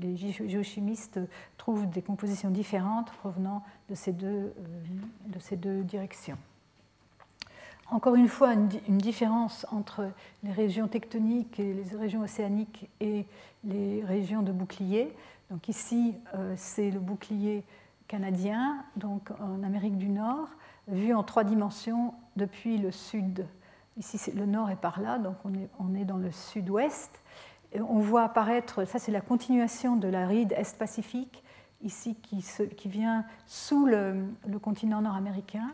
Les 0.00 0.16
géochimistes 0.16 1.20
trouvent 1.58 1.88
des 1.88 2.02
compositions 2.02 2.50
différentes 2.50 3.10
provenant 3.12 3.62
de 3.90 3.94
ces 3.94 4.12
deux, 4.12 4.54
de 5.26 5.38
ces 5.38 5.56
deux 5.56 5.82
directions 5.82 6.38
encore 7.90 8.14
une 8.14 8.28
fois 8.28 8.54
une, 8.54 8.98
différence 8.98 9.66
entre 9.70 10.10
les 10.42 10.52
régions 10.52 10.88
tectoniques 10.88 11.58
et 11.58 11.74
les 11.74 11.96
régions 11.96 12.22
océaniques 12.22 12.88
et 13.00 13.26
les 13.64 14.04
régions 14.04 14.42
de 14.42 14.52
bouclier. 14.52 15.12
Donc 15.50 15.68
ici, 15.68 16.14
euh, 16.34 16.54
c'est 16.56 16.90
le 16.90 17.00
bouclier 17.00 17.64
canadien, 18.06 18.84
donc 18.96 19.30
en 19.40 19.62
Amérique 19.62 19.96
du 19.96 20.08
Nord, 20.08 20.48
vu 20.88 21.14
en 21.14 21.22
trois 21.22 21.44
dimensions 21.44 22.14
depuis 22.36 22.78
le 22.78 22.90
sud. 22.90 23.46
Ici, 24.00 24.32
le 24.32 24.46
nord 24.46 24.70
est 24.70 24.80
par 24.80 24.98
là, 25.02 25.18
donc 25.18 25.36
on 25.44 25.94
est, 25.94 26.04
dans 26.06 26.16
le 26.16 26.30
sud-ouest. 26.30 27.20
On 27.78 27.98
voit 27.98 28.22
apparaître, 28.22 28.86
ça 28.86 28.98
c'est 28.98 29.12
la 29.12 29.20
continuation 29.20 29.94
de 29.94 30.08
la 30.08 30.26
ride 30.26 30.54
Est-Pacifique, 30.56 31.44
ici 31.82 32.14
qui, 32.14 32.88
vient 32.88 33.26
sous 33.46 33.84
le, 33.84 34.24
continent 34.62 35.02
nord-américain, 35.02 35.70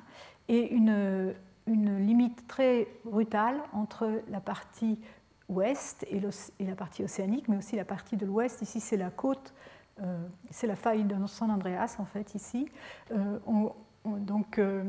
et 0.49 0.75
une, 0.75 1.35
une 1.69 2.05
limite 2.05 2.49
très 2.49 2.89
brutale 3.05 3.61
entre 3.73 4.21
la 4.29 4.41
partie 4.41 4.99
ouest 5.49 6.05
et, 6.11 6.21
la 6.65 6.75
partie 6.75 7.05
océanique, 7.05 7.47
mais 7.47 7.59
aussi 7.59 7.77
la 7.77 7.85
partie 7.85 8.17
de 8.17 8.27
l'ouest. 8.27 8.61
Ici, 8.61 8.81
c'est 8.81 8.97
la 8.97 9.11
côte, 9.11 9.55
euh, 10.03 10.19
c'est 10.51 10.67
la 10.67 10.75
faille 10.75 11.05
de 11.05 11.15
San 11.29 11.49
Andreas, 11.53 11.95
en 12.01 12.07
fait, 12.07 12.35
ici. 12.35 12.69
Euh, 13.13 13.39
donc, 14.05 14.59
euh, 14.59 14.83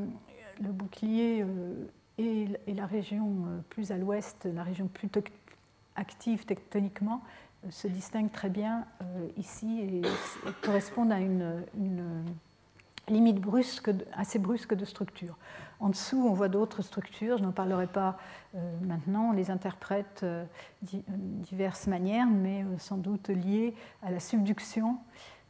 le 0.60 0.72
bouclier 0.72 1.46
et, 2.18 2.48
la 2.68 2.86
région 2.86 3.46
plus 3.70 3.92
à 3.92 3.98
l'ouest, 3.98 4.46
la 4.46 4.64
région 4.64 4.88
plus 4.88 5.10
active 5.96 6.46
tectoniquement, 6.46 7.22
se 7.70 7.88
distinguent 7.88 8.32
très 8.32 8.50
bien 8.50 8.86
ici 9.36 9.82
et, 9.82 10.02
correspondent 10.62 11.12
à 11.12 11.20
une, 11.20 11.64
limite 13.10 13.40
brusque, 13.40 13.90
assez 14.14 14.40
brusque 14.40 14.74
de 14.74 14.86
structure. 14.86 15.38
En 15.80 15.90
dessous, 15.90 16.28
on 16.28 16.34
voit 16.34 16.50
d'autres 16.50 16.82
structures, 16.82 17.38
je 17.38 17.44
n'en 17.44 17.52
parlerai 17.52 17.88
pas 17.88 18.18
euh, 18.56 18.60
maintenant, 18.82 19.30
on 19.30 19.32
les 19.32 19.52
interprète 19.52 20.22
euh, 20.24 20.44
diverses 20.82 21.88
manières, 21.88 22.28
mais 22.28 22.64
euh, 22.64 22.78
sans 22.80 22.98
doute 22.98 23.30
liées 23.30 23.76
à 24.02 24.12
la 24.12 24.20
subduction, 24.20 24.98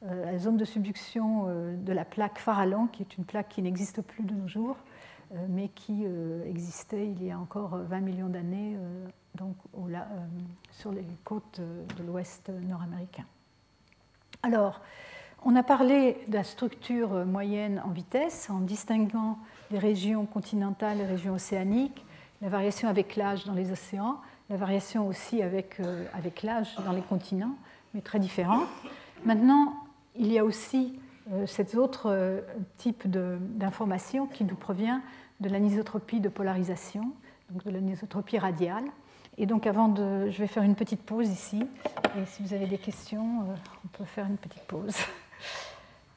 à 0.07 0.13
la 0.13 0.37
zone 0.37 0.57
de 0.57 0.65
subduction 0.65 1.47
de 1.47 1.91
la 1.91 2.05
plaque 2.05 2.37
Farallon, 2.37 2.85
qui 2.85 3.01
est 3.01 3.17
une 3.17 3.25
plaque 3.25 3.49
qui 3.49 3.63
n'existe 3.63 4.03
plus 4.03 4.23
de 4.23 4.35
nos 4.35 4.47
jours, 4.47 4.77
mais 5.49 5.69
qui 5.69 6.05
existait 6.45 7.07
il 7.07 7.23
y 7.23 7.31
a 7.31 7.37
encore 7.37 7.77
20 7.77 7.99
millions 7.99 8.29
d'années 8.29 8.77
donc, 9.35 9.55
sur 10.71 10.91
les 10.91 11.05
côtes 11.23 11.59
de 11.59 12.03
l'ouest 12.03 12.49
nord-américain. 12.49 13.25
Alors, 14.43 14.81
on 15.43 15.55
a 15.55 15.63
parlé 15.63 16.17
de 16.27 16.33
la 16.33 16.43
structure 16.43 17.25
moyenne 17.25 17.81
en 17.85 17.89
vitesse 17.89 18.49
en 18.49 18.59
distinguant 18.59 19.37
les 19.71 19.79
régions 19.79 20.25
continentales 20.25 20.99
et 20.99 21.05
régions 21.05 21.33
océaniques, 21.33 22.05
la 22.41 22.49
variation 22.49 22.87
avec 22.89 23.15
l'âge 23.15 23.45
dans 23.45 23.53
les 23.53 23.71
océans, 23.71 24.17
la 24.49 24.57
variation 24.57 25.07
aussi 25.07 25.41
avec, 25.41 25.79
euh, 25.79 26.05
avec 26.13 26.43
l'âge 26.43 26.75
dans 26.85 26.91
les 26.91 27.01
continents, 27.01 27.55
mais 27.93 28.01
très 28.01 28.19
différents. 28.19 28.65
Maintenant, 29.25 29.73
il 30.15 30.31
y 30.31 30.39
a 30.39 30.45
aussi 30.45 30.93
euh, 30.95 31.06
cet 31.45 31.75
autre 31.75 32.09
euh, 32.09 32.41
type 32.77 33.07
d'information 33.07 34.27
qui 34.27 34.43
nous 34.43 34.55
provient 34.55 35.01
de 35.39 35.49
l'anisotropie 35.49 36.19
de 36.19 36.29
polarisation, 36.29 37.11
donc 37.49 37.63
de 37.63 37.71
l'anisotropie 37.71 38.37
radiale. 38.37 38.85
Et 39.37 39.45
donc 39.45 39.67
avant 39.67 39.87
de... 39.87 40.29
Je 40.29 40.37
vais 40.39 40.47
faire 40.47 40.63
une 40.63 40.75
petite 40.75 41.03
pause 41.03 41.29
ici, 41.29 41.67
et 42.17 42.25
si 42.25 42.41
vous 42.41 42.53
avez 42.53 42.65
des 42.65 42.79
questions, 42.79 43.41
on 43.85 43.87
peut 43.89 44.05
faire 44.05 44.25
une 44.25 44.37
petite 44.37 44.63
pause. 44.63 44.95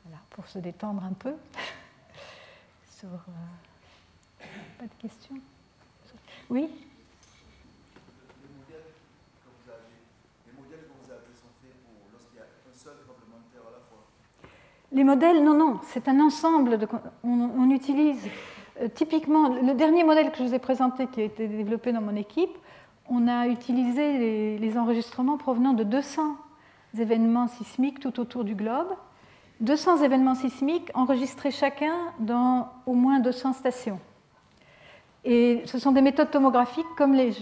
Voilà, 0.05 0.23
pour 0.31 0.47
se 0.47 0.59
détendre 0.59 1.05
un 1.05 1.13
peu. 1.13 1.35
Euh, 3.03 4.45
Pas 4.79 4.85
de 4.85 4.95
questions? 5.01 5.37
Oui? 6.51 6.69
Les 14.93 15.05
modèles, 15.05 15.45
non, 15.45 15.55
non, 15.55 15.78
c'est 15.84 16.09
un 16.09 16.18
ensemble. 16.20 16.78
On, 17.22 17.70
utilise 17.70 18.26
euh, 18.80 18.88
typiquement 18.93 19.49
le 19.49 19.74
dernier 19.74 20.03
modèle 20.03 20.30
que 20.32 20.38
je 20.38 20.43
vous 20.43 20.55
ai 20.55 20.59
présenté, 20.59 21.07
qui 21.07 21.20
a 21.20 21.24
été 21.24 21.47
développé 21.47 21.93
dans 21.93 22.01
mon 22.01 22.16
équipe. 22.16 22.57
On 23.09 23.28
a 23.28 23.47
utilisé 23.47 24.59
les 24.59 24.78
enregistrements 24.78 25.36
provenant 25.36 25.72
de 25.72 25.84
200 25.84 26.36
événements 26.99 27.47
sismiques 27.49 28.01
tout 28.01 28.18
autour 28.20 28.45
du 28.45 28.55
globe. 28.55 28.88
200 29.61 30.03
événements 30.03 30.34
sismiques 30.34 30.91
enregistrés 30.95 31.51
chacun 31.51 31.94
dans 32.19 32.69
au 32.86 32.94
moins 32.94 33.20
200 33.20 33.52
stations. 33.52 34.01
Et 35.22 35.60
ce 35.66 35.78
sont 35.78 35.92
des 35.92 36.01
méthodes 36.01 36.30
tomographiques, 36.30 36.86
comme 36.97 37.12
les, 37.12 37.32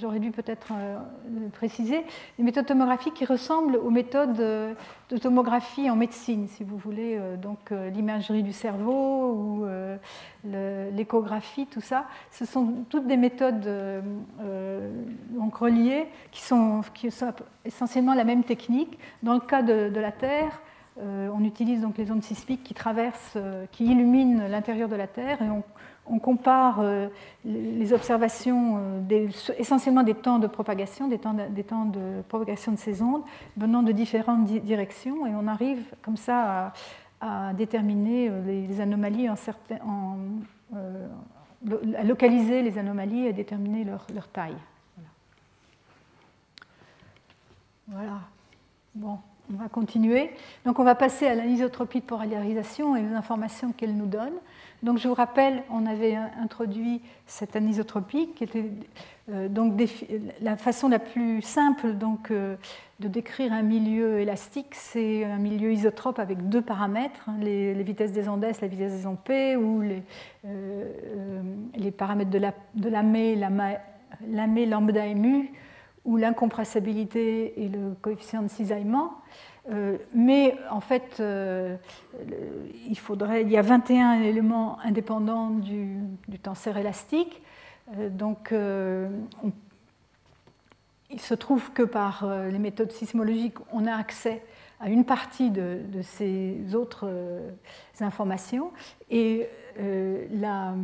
j'aurais 0.00 0.20
dû 0.20 0.30
peut-être 0.30 0.68
euh, 0.72 0.98
le 1.34 1.48
préciser, 1.48 2.04
des 2.38 2.44
méthodes 2.44 2.66
tomographiques 2.66 3.14
qui 3.14 3.24
ressemblent 3.24 3.76
aux 3.76 3.90
méthodes 3.90 4.38
euh, 4.38 4.74
de 5.10 5.16
tomographie 5.16 5.90
en 5.90 5.96
médecine, 5.96 6.46
si 6.46 6.62
vous 6.62 6.76
voulez, 6.76 7.16
euh, 7.18 7.36
donc 7.36 7.72
l'imagerie 7.92 8.44
du 8.44 8.52
cerveau 8.52 9.32
ou 9.32 9.66
l'échographie, 10.44 11.66
tout 11.66 11.80
ça. 11.80 12.04
Ce 12.30 12.44
sont 12.44 12.84
toutes 12.88 13.08
des 13.08 13.16
méthodes 13.16 13.68
reliées 15.52 16.06
qui 16.30 16.42
sont, 16.42 16.82
qui 16.94 17.10
sont, 17.10 17.32
essentiellement 17.64 18.14
la 18.14 18.24
même 18.24 18.44
technique. 18.44 18.98
Dans 19.22 19.34
le 19.34 19.40
cas 19.40 19.62
de, 19.62 19.88
de 19.88 20.00
la 20.00 20.12
Terre, 20.12 20.60
on 20.98 21.44
utilise 21.44 21.80
donc 21.80 21.98
les 21.98 22.10
ondes 22.10 22.22
sismiques 22.22 22.62
qui 22.62 22.74
traversent, 22.74 23.38
qui 23.70 23.86
illuminent 23.86 24.46
l'intérieur 24.48 24.88
de 24.88 24.96
la 24.96 25.06
Terre 25.06 25.40
et 25.42 25.50
on 25.50 25.62
on 26.06 26.18
compare 26.18 26.80
euh, 26.80 27.08
les 27.44 27.92
observations 27.92 28.78
euh, 28.78 29.28
essentiellement 29.58 30.02
des 30.02 30.14
temps 30.14 30.38
de 30.38 30.46
propagation, 30.46 31.08
des 31.08 31.18
temps 31.18 31.34
de, 31.34 32.22
propagation 32.28 32.72
de 32.72 32.78
ces 32.78 33.02
ondes 33.02 33.22
venant 33.56 33.82
de 33.82 33.92
différentes 33.92 34.44
directions, 34.44 35.26
et 35.26 35.34
on 35.34 35.46
arrive 35.46 35.84
comme 36.02 36.16
ça 36.16 36.72
à, 37.20 37.52
déterminer 37.54 38.28
euh, 38.28 38.42
les, 38.44 38.80
anomalies 38.80 39.28
à 39.28 39.36
localiser 42.02 42.62
les 42.62 42.78
anomalies 42.78 43.26
et 43.26 43.28
à 43.28 43.32
déterminer 43.32 43.84
leur, 43.84 44.28
taille. 44.32 44.56
Voilà. 47.86 48.20
Bon, 48.94 49.18
on 49.52 49.56
va 49.56 49.68
continuer. 49.68 50.30
Donc 50.64 50.80
on 50.80 50.84
va 50.84 50.96
passer 50.96 51.28
à 51.28 51.36
l'anisotropie 51.36 52.00
de 52.00 52.06
polarisation 52.06 52.96
et 52.96 53.02
les 53.02 53.14
informations 53.14 53.72
qu'elle 53.72 53.96
nous 53.96 54.06
donne. 54.06 54.34
Donc 54.82 54.98
je 54.98 55.06
vous 55.06 55.14
rappelle, 55.14 55.62
on 55.70 55.86
avait 55.86 56.16
introduit 56.16 57.02
cette 57.26 57.54
anisotropie 57.54 58.30
qui 58.34 58.42
était 58.42 58.64
euh, 59.30 59.48
donc 59.48 59.80
la 60.40 60.56
façon 60.56 60.88
la 60.88 60.98
plus 60.98 61.40
simple 61.40 61.92
donc, 61.92 62.32
euh, 62.32 62.56
de 62.98 63.06
décrire 63.06 63.52
un 63.52 63.62
milieu 63.62 64.18
élastique, 64.18 64.74
c'est 64.74 65.24
un 65.24 65.38
milieu 65.38 65.72
isotrope 65.72 66.18
avec 66.18 66.48
deux 66.48 66.62
paramètres, 66.62 67.28
hein, 67.28 67.36
les, 67.40 67.80
vitesses 67.84 68.10
des 68.10 68.28
ondes 68.28 68.42
S, 68.42 68.60
la 68.60 68.66
vitesse 68.66 68.92
des 68.92 69.06
ondes 69.06 69.20
P, 69.22 69.54
ou 69.54 69.82
les, 69.82 70.02
euh, 70.46 71.42
les 71.76 71.92
paramètres 71.92 72.30
de 72.30 72.38
la, 72.38 72.52
de 72.74 72.88
la 72.88 73.02
lambda 74.66 75.06
et 75.06 75.14
mu, 75.14 75.52
ou 76.04 76.16
l'incompressibilité 76.16 77.62
et 77.62 77.68
le 77.68 77.94
coefficient 78.02 78.42
de 78.42 78.48
cisaillement. 78.48 79.12
Euh, 79.70 79.96
mais 80.12 80.56
en 80.70 80.80
fait, 80.80 81.18
euh, 81.20 81.76
il, 82.88 82.98
faudrait, 82.98 83.42
il 83.42 83.50
y 83.50 83.56
a 83.56 83.62
21 83.62 84.22
éléments 84.22 84.78
indépendants 84.80 85.50
du, 85.50 85.98
tenseur 86.42 86.76
élastique. 86.76 87.42
Euh, 87.96 88.08
donc, 88.08 88.54
il 91.10 91.20
se 91.20 91.34
trouve 91.34 91.72
que 91.72 91.82
par 91.82 92.26
les 92.50 92.58
méthodes 92.58 92.92
sismologiques, 92.92 93.58
on 93.70 93.86
a 93.86 93.94
accès 93.94 94.42
à 94.80 94.88
une 94.88 95.04
partie 95.04 95.50
de, 95.50 95.80
ces 96.02 96.74
autres 96.74 97.08
informations. 98.00 98.72
Et 99.10 99.46
la, 99.78 100.74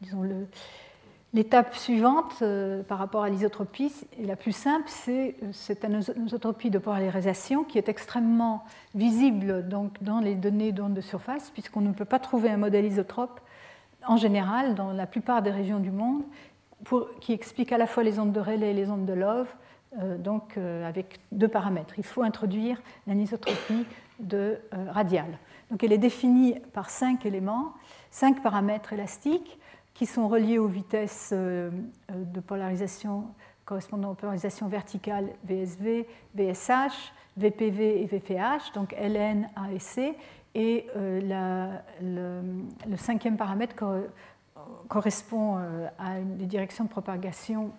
disons, 0.00 0.22
le, 0.22 0.46
L'étape 1.34 1.74
suivante 1.74 2.36
euh, 2.42 2.84
par 2.84 2.98
rapport 2.98 3.24
à 3.24 3.28
l'isotropie, 3.28 3.92
la 4.20 4.36
plus 4.36 4.52
simple, 4.52 4.84
c'est 4.86 5.34
euh, 5.42 5.48
cette 5.50 5.84
anisotropie 5.84 6.70
de 6.70 6.78
polarisation 6.78 7.64
qui 7.64 7.76
est 7.76 7.88
extrêmement 7.88 8.64
visible 8.94 9.66
donc, 9.66 10.00
dans 10.00 10.20
les 10.20 10.36
données 10.36 10.70
d'ondes 10.70 10.94
de 10.94 11.00
surface, 11.00 11.50
puisqu'on 11.50 11.80
ne 11.80 11.92
peut 11.92 12.04
pas 12.04 12.20
trouver 12.20 12.50
un 12.50 12.56
modèle 12.56 12.84
isotrope 12.84 13.40
en 14.06 14.16
général 14.16 14.76
dans 14.76 14.92
la 14.92 15.08
plupart 15.08 15.42
des 15.42 15.50
régions 15.50 15.80
du 15.80 15.90
monde 15.90 16.22
qui 17.20 17.32
explique 17.32 17.72
à 17.72 17.78
la 17.78 17.88
fois 17.88 18.04
les 18.04 18.20
ondes 18.20 18.32
de 18.32 18.38
Rayleigh 18.38 18.70
et 18.70 18.74
les 18.74 18.88
ondes 18.90 19.06
de 19.06 19.14
Love, 19.14 19.52
euh, 19.98 20.16
donc 20.16 20.56
avec 20.56 21.18
deux 21.32 21.48
paramètres. 21.48 21.94
Il 21.98 22.04
faut 22.04 22.22
introduire 22.22 22.80
l'anisotropie 23.08 23.86
de 24.20 24.58
radiale. 24.90 25.38
Donc 25.72 25.82
elle 25.82 25.92
est 25.92 25.98
définie 25.98 26.54
par 26.72 26.90
cinq 26.90 27.26
éléments, 27.26 27.72
cinq 28.12 28.40
paramètres 28.40 28.92
élastiques 28.92 29.58
qui 29.94 30.06
sont 30.06 30.28
reliés 30.28 30.58
aux 30.58 30.66
vitesses 30.66 31.30
euh, 31.32 31.70
euh, 32.10 32.24
de 32.24 32.40
polarisation 32.40 33.28
correspondant 33.64 34.10
aux 34.10 34.14
polarisations 34.14 34.68
verticales 34.68 35.30
VSV, 35.44 36.06
VSH, 36.34 37.12
VPV 37.38 38.02
et 38.02 38.06
VPH, 38.06 38.72
donc 38.74 38.94
LN, 39.00 39.48
A 39.56 39.72
et 39.72 39.78
C. 39.78 40.14
Et 40.54 40.86
euh, 40.96 41.78
le, 42.02 42.96
cinquième 42.96 43.38
paramètre 43.38 43.74
correspond 44.88 45.56
à 45.98 46.20
des 46.20 46.46
directions 46.46 46.84
de 46.84 46.90
propagation 46.90 47.72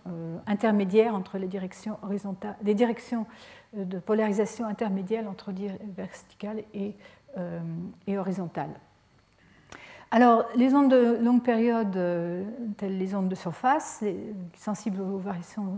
intermédiaires 0.48 1.14
entre 1.14 1.38
les 1.38 1.48
directions, 1.48 1.98
horizontales, 2.02 2.58
des 2.64 2.74
directions 2.74 3.28
de 3.74 4.00
polarisation 4.00 4.66
intermédiaires 4.66 5.30
entre 5.30 5.54
verticales 5.96 6.64
et, 6.74 6.96
et 8.08 8.18
horizontales. 8.18 8.74
Alors, 10.12 10.46
les 10.56 10.74
ondes 10.74 10.92
de 10.92 11.18
longue 11.22 11.44
période, 11.44 11.96
euh, 11.98 12.44
telles 12.78 12.98
les 12.98 13.16
ondes 13.16 13.28
de 13.28 13.36
surface, 13.36 14.04
sensibles 14.56 15.02
aux 15.02 15.18
variations 15.18 15.78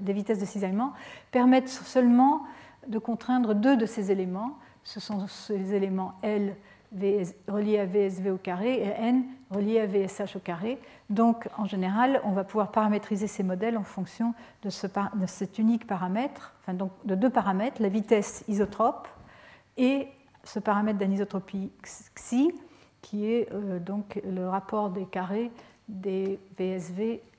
des 0.00 0.12
vitesses 0.12 0.38
de 0.38 0.44
cisaillement, 0.44 0.92
permettent 1.30 1.68
seulement 1.68 2.42
de 2.86 2.98
contraindre 2.98 3.54
deux 3.54 3.76
de 3.76 3.86
ces 3.86 4.10
éléments. 4.10 4.56
Ce 4.84 5.00
sont 5.00 5.26
ces 5.26 5.74
éléments 5.74 6.14
L 6.22 6.54
reliés 7.48 7.78
à 7.78 7.86
VSV 7.86 8.30
au 8.30 8.36
carré 8.36 8.74
et 8.74 8.88
N 8.88 9.24
reliés 9.50 9.80
à 9.80 9.86
VSH 9.86 10.36
au 10.36 10.40
carré. 10.40 10.78
Donc, 11.08 11.48
en 11.56 11.64
général, 11.64 12.20
on 12.24 12.32
va 12.32 12.44
pouvoir 12.44 12.72
paramétriser 12.72 13.26
ces 13.26 13.42
modèles 13.42 13.76
en 13.76 13.84
fonction 13.84 14.34
de, 14.62 14.70
cet 14.70 15.58
unique 15.58 15.86
paramètre, 15.86 16.54
enfin 16.60 16.74
donc 16.74 16.90
de 17.04 17.14
deux 17.14 17.30
paramètres, 17.30 17.80
la 17.80 17.88
vitesse 17.88 18.44
isotrope 18.48 19.08
et 19.76 20.08
ce 20.44 20.58
paramètre 20.58 20.98
d'anisotropie 20.98 21.70
xi, 22.14 22.52
qui 23.02 23.26
est 23.26 23.50
euh, 23.52 23.78
donc 23.78 24.20
le 24.24 24.48
rapport 24.48 24.90
des 24.90 25.06
carrés 25.06 25.50
des 25.88 26.38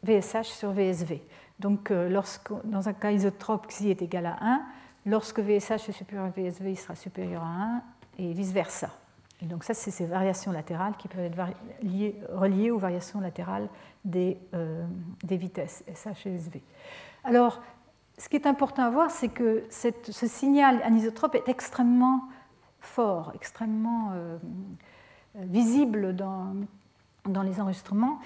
VSH 0.04 0.48
sur 0.48 0.72
VSV. 0.72 1.22
Donc, 1.60 1.92
euh, 1.92 2.10
lorsque, 2.10 2.52
dans 2.66 2.90
un 2.90 2.94
cas 2.94 3.12
isotrope, 3.12 3.68
xi 3.68 3.92
est 3.92 4.02
égal 4.02 4.26
à 4.26 4.38
1, 4.42 4.62
lorsque 5.06 5.40
VSH 5.40 5.90
est 5.90 5.92
supérieur 5.92 6.26
à 6.26 6.30
VSV, 6.30 6.72
il 6.72 6.78
sera 6.78 6.96
supérieur 6.96 7.44
à 7.44 7.46
1, 7.46 7.84
et 8.18 8.34
vice-versa. 8.34 8.90
Et 9.42 9.46
donc, 9.46 9.64
ça, 9.64 9.74
c'est 9.74 9.92
ces 9.92 10.06
variations 10.06 10.52
latérales 10.52 10.94
qui 10.98 11.08
peuvent 11.08 11.24
être 11.24 11.38
liées, 11.82 12.16
reliées 12.32 12.72
aux 12.72 12.78
variations 12.78 13.20
latérales 13.20 13.68
des, 14.04 14.38
euh, 14.54 14.84
des 15.24 15.38
vitesses 15.38 15.84
SH 15.94 16.28
et 16.28 16.36
SV. 16.36 16.64
Alors, 17.24 17.62
ce 18.18 18.28
qui 18.30 18.36
est 18.36 18.48
important 18.48 18.84
à 18.84 18.90
voir, 18.90 19.10
c'est 19.10 19.30
que 19.30 19.64
ce 19.70 20.28
signal 20.28 20.82
anisotrope 20.84 21.36
est 21.36 21.48
extrêmement 21.48 22.24
fort, 22.82 23.32
extrêmement 23.36 24.12
euh, 24.14 24.38
visible 25.36 26.16
dans, 26.16 26.56
dans, 27.26 27.42
les 27.42 27.62
enregistrements, 27.62 28.20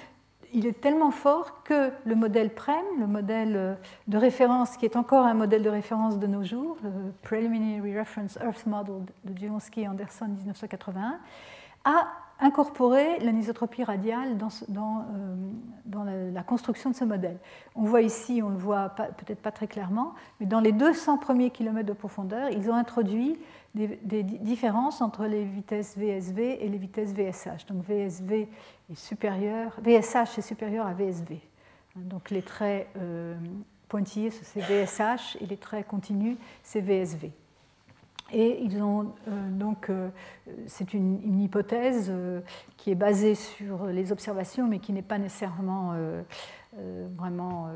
il 0.53 0.65
est 0.65 0.79
tellement 0.79 1.11
fort 1.11 1.63
que 1.63 1.91
le 2.05 2.15
modèle 2.15 2.53
PREM, 2.53 2.83
le 2.99 3.07
modèle 3.07 3.77
de 4.07 4.17
référence 4.17 4.77
qui 4.77 4.85
est 4.85 4.95
encore 4.95 5.25
un 5.25 5.33
modèle 5.33 5.63
de 5.63 5.69
référence 5.69 6.17
de 6.17 6.27
nos 6.27 6.43
jours, 6.43 6.77
le 6.83 7.11
Preliminary 7.21 7.99
Reference 7.99 8.37
Earth 8.41 8.65
Model 8.65 9.01
de 9.25 9.47
Jonsky 9.47 9.81
et 9.81 9.87
Anderson 9.87 10.27
1981, 10.27 11.19
a 11.83 12.07
incorporer 12.39 13.19
l'anisotropie 13.19 13.83
radiale 13.83 14.37
dans, 14.37 14.49
dans, 14.67 14.99
euh, 14.99 15.35
dans 15.85 16.03
la, 16.03 16.43
construction 16.43 16.89
de 16.89 16.95
ce 16.95 17.05
modèle. 17.05 17.37
On 17.75 17.83
voit 17.83 18.01
ici, 18.01 18.41
on 18.43 18.49
le 18.49 18.57
voit 18.57 18.89
peut-être 18.89 19.41
pas 19.41 19.51
très 19.51 19.67
clairement, 19.67 20.13
mais 20.39 20.45
dans 20.45 20.59
les 20.59 20.73
200 20.73 21.17
premiers 21.17 21.49
kilomètres 21.49 21.87
de 21.87 21.93
profondeur, 21.93 22.49
ils 22.49 22.69
ont 22.69 22.75
introduit 22.75 23.37
des, 23.75 24.23
différences 24.23 25.01
entre 25.01 25.25
les 25.25 25.43
vitesses 25.43 25.97
VSV 25.97 26.63
et 26.63 26.69
les 26.69 26.77
vitesses 26.77 27.13
VSH. 27.13 27.65
Donc 27.67 27.83
VSV 27.83 28.47
est 28.91 28.95
supérieur, 28.95 29.77
VSH 29.81 30.39
est 30.39 30.41
supérieur 30.41 30.87
à 30.87 30.93
VSV. 30.93 31.39
Donc 31.95 32.29
les 32.29 32.41
traits 32.41 32.87
euh, 32.97 33.35
pointillés, 33.87 34.31
c'est 34.31 34.61
VSH, 34.61 35.37
et 35.41 35.45
les 35.45 35.57
traits 35.57 35.87
continus, 35.87 36.37
c'est 36.63 36.81
VSV. 36.81 37.31
Et 38.31 38.61
ils 38.63 38.81
ont 38.81 39.13
euh, 39.27 39.49
donc, 39.51 39.89
euh, 39.89 40.09
c'est 40.67 40.93
une, 40.93 41.39
hypothèse 41.39 42.07
euh, 42.09 42.41
qui 42.77 42.91
est 42.91 42.95
basée 42.95 43.35
sur 43.35 43.85
les 43.87 44.11
observations, 44.11 44.67
mais 44.67 44.79
qui 44.79 44.93
n'est 44.93 45.01
pas 45.01 45.17
nécessairement 45.17 45.93
vraiment 47.17 47.69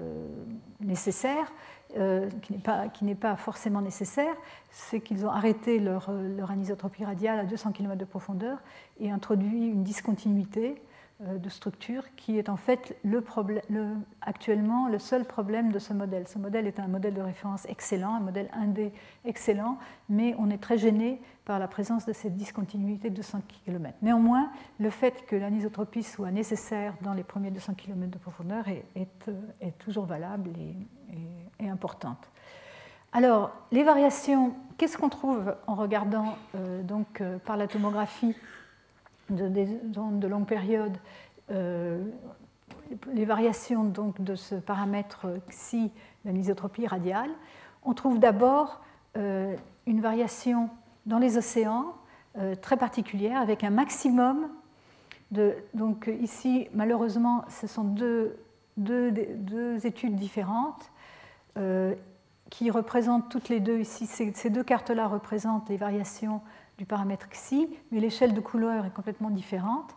nécessaire, 0.82 1.54
qui 1.94 2.54
n'est 2.54 2.60
pas, 2.60 2.88
pas 3.20 3.36
forcément 3.36 3.82
nécessaire, 3.82 4.36
c'est 4.72 5.00
qu'ils 5.00 5.26
ont 5.26 5.30
arrêté 5.30 5.80
leur, 5.80 6.12
leur 6.12 6.52
anisotropie 6.52 7.04
radiale 7.04 7.40
à 7.40 7.46
200 7.46 7.72
km 7.72 7.98
de 7.98 8.06
profondeur 8.06 8.60
et 9.00 9.10
introduit 9.10 9.68
une 9.68 9.84
discontinuité 9.84 10.76
euh, 10.76 10.89
de 11.20 11.50
structure 11.50 12.04
qui 12.16 12.38
est 12.38 12.48
en 12.48 12.56
fait 12.56 12.96
le 13.04 13.22
actuellement 14.22 14.88
le 14.88 15.00
seul 15.00 15.26
problème 15.26 15.72
de 15.72 15.80
ce 15.80 15.92
modèle. 15.92 16.28
Ce 16.28 16.40
modèle 16.40 16.66
est 16.66 16.80
un 16.80 16.88
modèle 16.88 17.14
de 17.14 17.22
référence 17.22 17.66
excellent, 17.66 18.16
un 18.16 18.22
modèle 18.22 18.50
indé 18.54 18.94
excellent, 19.26 19.78
mais 20.08 20.34
on 20.40 20.50
est 20.50 20.62
très 20.62 20.78
gêné 20.78 21.22
par 21.44 21.60
la 21.60 21.68
présence 21.68 22.06
de 22.06 22.14
cette 22.14 22.38
discontinuité 22.38 23.10
de 23.10 23.16
200 23.16 23.40
km. 23.66 23.98
Néanmoins, 24.02 24.50
le 24.80 24.90
fait 24.90 25.26
que 25.26 25.36
l'anisotropie 25.36 26.04
soit 26.04 26.32
nécessaire 26.32 26.94
dans 27.02 27.14
les 27.14 27.24
premiers 27.24 27.52
200 27.52 27.74
km 27.74 28.12
de 28.12 28.18
profondeur 28.18 28.68
est, 28.70 28.86
est, 28.96 29.78
toujours 29.80 30.06
valable 30.06 30.52
et, 31.60 31.68
importante. 31.68 32.30
Alors, 33.12 33.52
les 33.72 33.84
variations, 33.84 34.54
qu'est-ce 34.78 34.98
qu'on 34.98 35.10
trouve 35.10 35.56
en 35.68 35.76
regardant 35.76 36.38
euh, 36.56 36.82
donc, 36.84 37.20
euh, 37.20 37.40
par 37.40 37.58
la 37.58 37.68
tomographie 37.68 38.36
de, 39.30 39.48
des 39.48 39.68
ondes 39.98 40.20
de 40.20 40.28
longue 40.28 40.46
période, 40.46 40.98
euh, 41.52 42.04
les 43.14 43.26
variations 43.26 43.84
donc 43.84 44.22
de 44.22 44.36
ce 44.36 44.56
paramètre 44.56 45.28
xi, 45.50 45.92
l'anisotropie 46.26 46.88
radiale, 46.88 47.30
on 47.84 47.94
trouve 47.94 48.20
d'abord 48.20 48.82
euh, 49.18 49.56
une 49.86 50.02
variation 50.02 50.70
dans 51.06 51.20
les 51.20 51.38
océans 51.38 51.94
euh, 52.38 52.56
très 52.56 52.78
particulière 52.78 53.40
avec 53.40 53.64
un 53.64 53.70
maximum 53.70 54.50
de. 55.32 55.56
Donc 55.74 56.10
ici, 56.22 56.68
malheureusement, 56.74 57.46
ce 57.50 57.68
sont 57.68 57.84
deux, 57.84 58.38
deux, 58.78 59.12
deux 59.12 59.86
études 59.86 60.16
différentes 60.16 60.92
qui 62.50 62.72
représentent 62.72 63.30
toutes 63.30 63.50
les 63.50 63.60
deux 63.60 63.80
ici. 63.80 64.06
Ces 64.06 64.50
deux 64.50 64.64
cartes-là 64.64 65.08
représentent 65.08 65.68
les 65.68 65.76
variations 65.76 66.42
du 66.80 66.86
paramètre 66.86 67.28
xi, 67.30 67.70
mais 67.92 68.00
l'échelle 68.00 68.34
de 68.34 68.40
couleur 68.40 68.86
est 68.86 68.94
complètement 68.94 69.30
différente. 69.30 69.96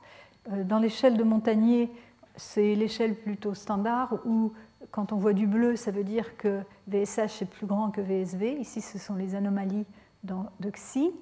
Euh, 0.50 0.64
dans 0.64 0.80
l'échelle 0.80 1.16
de 1.16 1.22
Montagnier, 1.22 1.88
c'est 2.34 2.74
l'échelle 2.74 3.14
plutôt 3.14 3.54
standard 3.54 4.18
où 4.26 4.52
quand 4.90 5.12
on 5.12 5.16
voit 5.16 5.32
du 5.32 5.46
bleu, 5.46 5.76
ça 5.76 5.92
veut 5.92 6.02
dire 6.02 6.36
que 6.36 6.60
VSH 6.88 7.42
est 7.42 7.50
plus 7.50 7.66
grand 7.66 7.92
que 7.92 8.00
VSV. 8.00 8.58
Ici, 8.58 8.80
ce 8.80 8.98
sont 8.98 9.14
les 9.14 9.36
anomalies 9.36 9.86
de 10.24 10.70
Xi. 10.70 11.12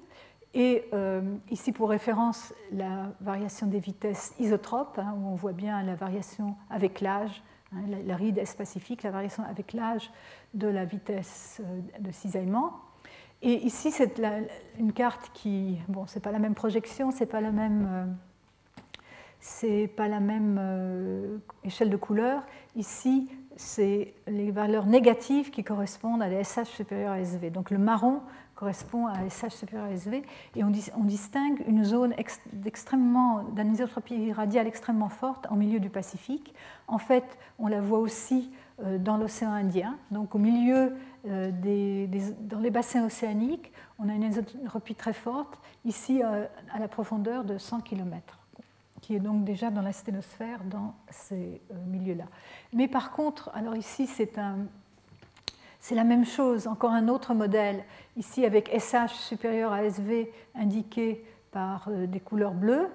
Et 0.55 0.83
euh, 0.93 1.21
ici, 1.51 1.71
pour 1.71 1.89
référence, 1.89 2.53
la 2.71 3.13
variation 3.21 3.67
des 3.67 3.79
vitesses 3.79 4.33
isotropes, 4.39 4.97
hein, 4.97 5.15
où 5.15 5.27
on 5.27 5.35
voit 5.35 5.53
bien 5.53 5.83
la 5.83 5.93
variation 5.93 6.55
avec 6.71 7.01
l'âge, 7.01 7.43
hein, 7.71 7.81
la, 8.05 8.15
ride 8.15 8.39
est-pacifique, 8.39 9.03
la 9.03 9.11
variation 9.11 9.43
avec 9.43 9.73
l'âge 9.73 10.11
de 10.55 10.67
la 10.67 10.85
vitesse 10.85 11.61
euh, 11.63 11.99
de 11.99 12.11
cisaillement. 12.11 12.79
Et 13.41 13.65
ici, 13.65 13.91
c'est 13.91 14.21
une 14.79 14.93
carte 14.93 15.31
qui, 15.33 15.77
bon, 15.87 16.05
c'est 16.07 16.19
pas 16.19 16.31
la 16.31 16.39
même 16.39 16.53
projection, 16.53 17.11
c'est 17.11 17.25
pas 17.25 17.41
la 17.41 17.51
même, 17.51 18.15
euh, 19.63 19.87
pas 19.95 20.07
la 20.07 20.19
même 20.19 21.41
échelle 21.63 21.89
de 21.89 21.97
couleur. 21.97 22.43
Ici, 22.75 23.29
c'est 23.55 24.13
les 24.27 24.51
valeurs 24.51 24.85
négatives 24.85 25.49
qui 25.49 25.63
correspondent 25.63 26.21
à 26.21 26.29
des 26.29 26.43
SH 26.43 26.65
supérieurs 26.65 27.13
à 27.13 27.19
SV. 27.19 27.49
Donc 27.49 27.69
le 27.69 27.77
marron 27.77 28.21
correspond 28.61 29.07
à 29.07 29.27
SH 29.27 29.55
supérieur 29.55 29.87
à 29.87 29.91
SV, 29.91 30.21
et 30.55 30.63
on, 30.63 30.69
distingue 30.69 31.63
une 31.67 31.83
zone 31.83 32.13
extrêmement 32.63 33.41
d'anisotropie 33.55 34.31
radiale 34.31 34.67
extrêmement 34.67 35.09
forte 35.09 35.47
en 35.49 35.55
milieu 35.55 35.79
du 35.79 35.89
Pacifique. 35.89 36.53
En 36.87 36.99
fait, 36.99 37.39
on 37.57 37.65
la 37.65 37.81
voit 37.81 37.97
aussi 37.97 38.51
euh, 38.83 38.99
dans 38.99 39.17
l'océan 39.17 39.51
Indien, 39.51 39.97
donc 40.11 40.35
au 40.35 40.37
milieu 40.37 40.93
euh, 41.27 41.51
dans 42.41 42.59
les 42.59 42.71
bassins 42.71 43.05
océaniques, 43.05 43.71
on 43.99 44.09
a 44.09 44.13
une 44.13 44.23
anisotropie 44.23 44.95
très 44.95 45.13
forte, 45.13 45.57
ici 45.85 46.21
euh, 46.23 46.45
à 46.73 46.79
la 46.79 46.87
profondeur 46.87 47.43
de 47.43 47.57
100 47.57 47.81
km 47.81 48.37
qui 49.01 49.15
est 49.15 49.19
donc 49.19 49.43
déjà 49.43 49.71
dans 49.71 49.81
la 49.81 49.93
sténosphère 49.93 50.63
dans 50.63 50.93
ces 51.09 51.59
milieux-là. 51.87 52.25
Mais 52.71 52.87
par 52.87 53.11
contre, 53.11 53.49
alors 53.55 53.75
ici 53.75 54.05
c'est 54.05 54.37
c'est 55.79 55.95
la 55.95 56.03
même 56.03 56.25
chose, 56.25 56.67
encore 56.67 56.91
un 56.91 57.07
autre 57.07 57.33
modèle, 57.33 57.83
ici 58.15 58.45
avec 58.45 58.69
SH 58.69 59.15
supérieur 59.15 59.73
à 59.73 59.83
SV 59.83 60.31
indiqué 60.53 61.25
par 61.51 61.87
euh, 61.87 62.05
des 62.05 62.19
couleurs 62.19 62.53
bleues. 62.53 62.87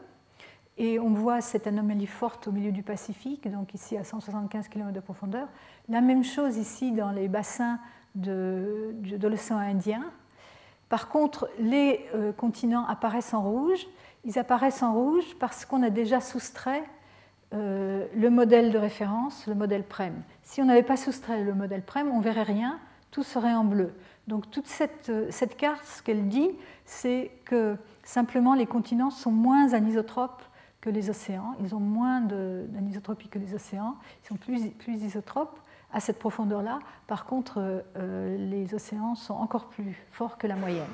Et 0.78 1.00
on 1.00 1.10
voit 1.10 1.40
cette 1.40 1.66
anomalie 1.66 2.06
forte 2.06 2.46
au 2.46 2.52
milieu 2.52 2.70
du 2.70 2.84
Pacifique, 2.84 3.50
donc 3.50 3.74
ici 3.74 3.96
à 3.96 4.04
175 4.04 4.68
km 4.68 4.92
de 4.92 5.00
profondeur. 5.00 5.48
La 5.88 6.00
même 6.00 6.22
chose 6.22 6.58
ici 6.58 6.92
dans 6.92 7.10
les 7.10 7.28
bassins 7.28 7.80
de, 8.16 8.94
l'océan 9.22 9.58
Indien. 9.58 10.02
Par 10.88 11.08
contre, 11.08 11.48
les 11.58 12.06
euh, 12.14 12.32
continents 12.32 12.86
apparaissent 12.86 13.34
en 13.34 13.42
rouge. 13.42 13.86
Ils 14.24 14.38
apparaissent 14.38 14.82
en 14.82 14.92
rouge 14.92 15.24
parce 15.38 15.64
qu'on 15.64 15.82
a 15.82 15.90
déjà 15.90 16.20
soustrait 16.20 16.84
euh, 17.54 18.06
le 18.14 18.30
modèle 18.30 18.72
de 18.72 18.78
référence, 18.78 19.46
le 19.46 19.54
modèle 19.54 19.84
PREM. 19.84 20.14
Si 20.42 20.60
on 20.60 20.64
n'avait 20.64 20.82
pas 20.82 20.96
soustrait 20.96 21.42
le 21.42 21.54
modèle 21.54 21.82
PREM, 21.82 22.10
on 22.10 22.20
verrait 22.20 22.42
rien, 22.42 22.78
tout 23.10 23.22
serait 23.22 23.54
en 23.54 23.64
bleu. 23.64 23.92
Donc 24.26 24.50
toute 24.50 24.66
cette, 24.66 25.10
euh, 25.10 25.26
cette 25.30 25.56
carte, 25.56 25.84
ce 25.84 26.02
qu'elle 26.02 26.28
dit, 26.28 26.50
c'est 26.84 27.30
que 27.44 27.76
simplement 28.02 28.54
les 28.54 28.66
continents 28.66 29.10
sont 29.10 29.30
moins 29.30 29.74
anisotropes 29.74 30.42
que 30.80 30.90
les 30.90 31.10
océans, 31.10 31.56
ils 31.60 31.74
ont 31.74 31.80
moins 31.80 32.20
d'anisotropie 32.20 33.28
que 33.28 33.40
les 33.40 33.54
océans, 33.54 33.96
ils 34.22 34.28
sont 34.28 34.36
plus, 34.36 34.68
plus 34.70 35.02
isotropes 35.02 35.58
à 35.92 36.00
cette 36.00 36.18
profondeur-là. 36.18 36.78
Par 37.06 37.24
contre, 37.24 37.82
euh, 37.96 38.36
les 38.38 38.74
océans 38.74 39.14
sont 39.14 39.34
encore 39.34 39.66
plus 39.66 40.06
forts 40.10 40.38
que 40.38 40.46
la 40.46 40.56
moyenne. 40.56 40.84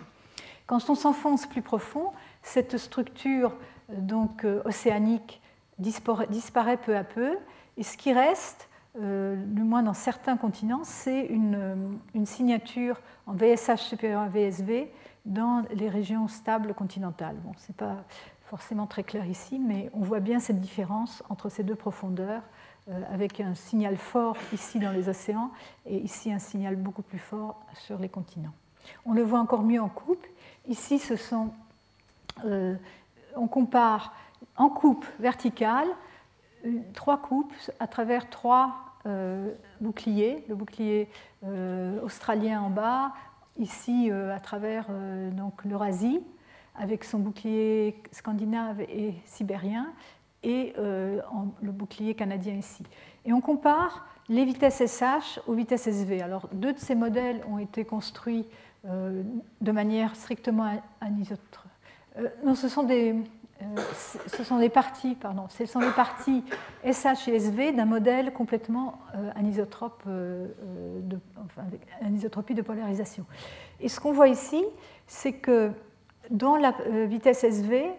Quand 0.67 0.89
on 0.89 0.95
s'enfonce 0.95 1.47
plus 1.47 1.63
profond, 1.63 2.13
cette 2.43 2.79
structure 2.79 3.55
donc, 3.89 4.47
océanique 4.65 5.43
disparaît 5.79 6.77
peu 6.77 6.97
à 6.97 7.05
peu. 7.05 7.37
Et 7.77 7.83
ce 7.83 7.97
qui 7.97 8.13
reste, 8.13 8.69
euh, 9.01 9.37
du 9.37 9.63
moins 9.63 9.83
dans 9.83 9.95
certains 9.95 10.37
continents, 10.37 10.85
c'est 10.85 11.25
une, 11.27 11.55
euh, 11.55 12.25
signature 12.25 13.01
en 13.27 13.33
VSH 13.33 13.81
supérieur 13.81 14.21
à 14.21 14.29
VSV 14.29 14.93
dans 15.25 15.65
les 15.73 15.89
régions 15.89 16.29
stables 16.29 16.75
continentales. 16.75 17.37
Bon, 17.43 17.53
ce 17.57 17.69
n'est 17.69 17.77
pas 17.77 18.05
forcément 18.45 18.87
très 18.87 19.03
clair 19.03 19.25
ici, 19.27 19.59
mais 19.59 19.91
on 19.95 20.01
voit 20.01 20.21
bien 20.21 20.41
cette 20.41 20.61
différence 20.61 21.23
entre 21.31 21.49
ces 21.49 21.63
deux 21.63 21.75
profondeurs, 21.75 22.43
euh, 22.43 22.47
avec 23.11 23.41
un 23.41 23.55
signal 23.55 23.97
fort 23.97 24.37
ici 24.53 24.79
dans 24.79 24.91
les 24.91 25.09
océans 25.09 25.51
et 25.87 25.99
ici 25.99 26.33
un 26.33 26.39
signal 26.39 26.77
beaucoup 26.77 27.03
plus 27.03 27.19
fort 27.19 27.61
sur 27.75 27.99
les 27.99 28.09
continents. 28.09 28.55
On 29.07 29.13
le 29.13 29.23
voit 29.23 29.39
encore 29.39 29.63
mieux 29.63 29.81
en 29.81 29.89
coupe. 29.89 30.27
Ici, 30.67 30.99
sont, 30.99 31.51
on 32.43 33.47
compare 33.47 34.13
en 34.57 34.69
coupe 34.69 35.07
verticale, 35.19 35.89
trois 36.95 37.19
coupes 37.19 37.55
à 37.81 37.87
travers 37.87 38.29
trois 38.31 38.75
euh, 39.07 39.53
boucliers. 39.81 40.45
Le 40.49 40.55
bouclier 40.55 41.09
euh, 41.45 42.01
australien 42.03 42.63
en 42.63 42.71
bas, 42.71 43.13
ici 43.59 44.09
euh, 44.11 44.35
à 44.35 44.39
travers 44.39 44.87
donc 45.33 45.65
l'Eurasie, 45.65 46.21
avec 46.77 47.05
son 47.05 47.19
bouclier 47.19 48.01
scandinave 48.13 48.81
et 48.83 49.15
sibérien, 49.27 49.93
et 50.43 50.75
le 50.77 51.71
bouclier 51.71 52.15
canadien 52.15 52.55
ici. 52.55 52.83
Et 53.25 53.33
on 53.33 53.41
compare 53.41 54.07
les 54.29 54.45
vitesses 54.45 54.83
SH 54.85 55.41
aux 55.47 55.55
vitesses 55.55 55.87
SV. 55.87 56.21
Alors, 56.23 56.49
deux 56.53 56.73
de 56.73 56.79
ces 56.79 56.95
modèles 56.95 57.43
ont 57.49 57.59
été 57.59 57.85
construits 57.85 58.47
de 58.85 59.73
manière 59.73 60.17
strictement 60.17 60.83
anisotrope. 61.01 61.71
non, 62.45 62.55
ce 62.55 62.69
sont 62.69 62.83
des, 62.83 63.15
euh, 63.63 63.81
ce 64.27 64.45
sont 64.45 64.59
des 64.59 64.69
parties, 64.69 65.15
pardon, 65.15 65.47
ce 65.49 65.67
sont 65.67 65.81
parties 65.95 66.43
SH 66.85 67.29
et 67.29 67.37
SV 67.37 67.73
d'un 67.73 67.85
modèle 67.85 68.33
complètement 68.33 68.99
euh, 69.15 69.31
anisotrope, 69.37 70.03
euh, 70.07 70.49
de, 71.03 71.19
avec 71.57 71.81
anisotropie 72.01 72.55
de 72.55 72.63
polarisation. 72.63 73.25
Et 73.81 73.89
ce 73.89 74.01
qu'on 74.01 74.13
voit 74.13 74.29
ici, 74.29 74.65
c'est 75.07 75.33
que 75.33 75.71
dans 76.31 76.57
la 76.57 76.75
vitesse 77.07 77.45
SV, 77.45 77.91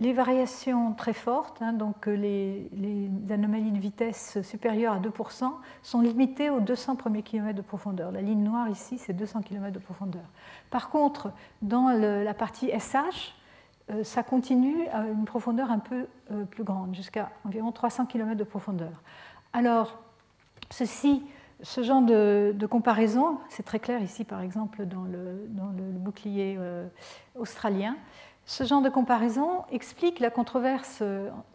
les 0.00 0.12
variations 0.12 0.92
très 0.92 1.12
fortes, 1.12 1.62
hein, 1.62 1.72
donc 1.72 2.06
les, 2.06 2.68
les, 2.72 3.08
anomalies 3.30 3.70
de 3.70 3.78
vitesse 3.78 4.42
supérieures 4.42 4.94
à 4.94 5.00
2%, 5.00 5.52
sont 5.82 6.00
limitées 6.00 6.50
aux 6.50 6.60
200 6.60 6.96
premiers 6.96 7.22
kilomètres 7.22 7.56
de 7.56 7.62
profondeur. 7.62 8.10
La 8.10 8.20
ligne 8.20 8.42
noire 8.42 8.68
ici, 8.68 8.98
c'est 8.98 9.12
200 9.12 9.42
km 9.42 9.72
de 9.72 9.78
profondeur. 9.78 10.24
Par 10.70 10.90
contre, 10.90 11.30
dans 11.62 11.88
la 11.88 12.34
partie 12.34 12.70
SH, 12.76 13.34
euh, 13.90 14.02
ça 14.02 14.22
continue 14.22 14.88
à 14.88 15.06
une 15.06 15.26
profondeur 15.26 15.70
un 15.70 15.78
peu 15.78 16.06
euh, 16.30 16.44
plus 16.44 16.64
grande, 16.64 16.94
jusqu'à 16.94 17.30
environ 17.44 17.70
300 17.70 18.06
km 18.06 18.36
de 18.36 18.44
profondeur. 18.44 19.02
Alors, 19.52 19.98
ceci, 20.70 21.22
ce 21.62 21.82
genre 21.82 22.02
de, 22.02 22.66
comparaison, 22.68 23.38
c'est 23.50 23.62
très 23.62 23.78
clair 23.78 24.02
ici 24.02 24.24
par 24.24 24.40
exemple 24.40 24.86
dans 24.86 25.04
le, 25.04 25.46
bouclier 25.98 26.56
euh, 26.58 26.86
australien, 27.38 27.96
ce 28.46 28.64
genre 28.64 28.82
de 28.82 28.88
comparaison 28.88 29.62
explique 29.72 30.20
la 30.20 30.30
controverse 30.30 31.02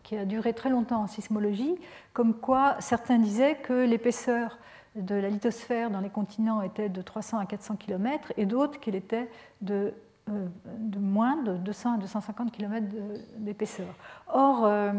qui 0.04 0.18
a 0.18 0.26
duré 0.26 0.54
très 0.54 0.70
longtemps 0.70 1.04
en 1.04 1.08
sismologie, 1.08 1.76
comme 2.14 2.34
quoi 2.34 2.78
certains 2.80 3.20
disaient 3.20 3.56
que 3.56 3.86
l'épaisseur 3.86 4.58
de 4.96 5.16
la 5.16 5.30
lithosphère 5.30 5.92
dans 5.92 6.00
les 6.00 6.10
continents 6.10 6.62
était 6.62 6.90
de 6.90 7.02
300 7.02 7.38
à 7.38 7.46
400 7.46 7.76
km 7.76 8.34
et 8.38 8.46
d'autres 8.46 8.80
qu'elle 8.80 8.96
était 8.96 9.30
de 9.62 9.94
euh, 10.30 10.48
de 10.78 11.00
moins 11.00 11.38
de 11.38 11.54
200 11.58 11.96
à 11.96 11.98
250 11.98 12.52
km 12.52 12.86
d'épaisseur. 13.38 13.88
Or, 14.28 14.66
euh, 14.66 14.94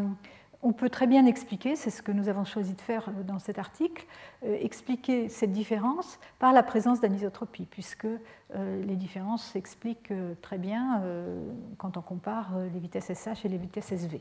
on 0.63 0.73
peut 0.73 0.91
très 0.91 1.07
bien 1.07 1.27
expliquer, 1.27 1.77
c'est 1.77 1.91
ce 1.91 2.03
que 2.03 2.13
nous 2.13 2.29
avons 2.29 2.45
choisi 2.45 2.75
de 2.75 2.81
faire 2.81 3.11
dans 3.27 3.39
cet 3.39 3.59
article, 3.59 4.07
euh, 4.45 4.57
expliquer 4.61 5.29
cette 5.29 5.53
différence 5.53 6.19
par 6.39 6.53
la 6.53 6.63
présence 6.63 7.01
d'anisotropie, 7.01 7.67
puisque 7.71 8.07
les 8.53 8.97
différences 8.97 9.45
s'expliquent 9.45 10.13
très 10.43 10.59
bien 10.59 11.05
quand 11.79 11.97
on 11.97 12.01
compare 12.01 12.59
les 12.75 12.81
vitesses 12.81 13.13
SH 13.15 13.45
et 13.45 13.49
les 13.49 13.59
vitesses 13.59 13.93
SV. 13.93 14.21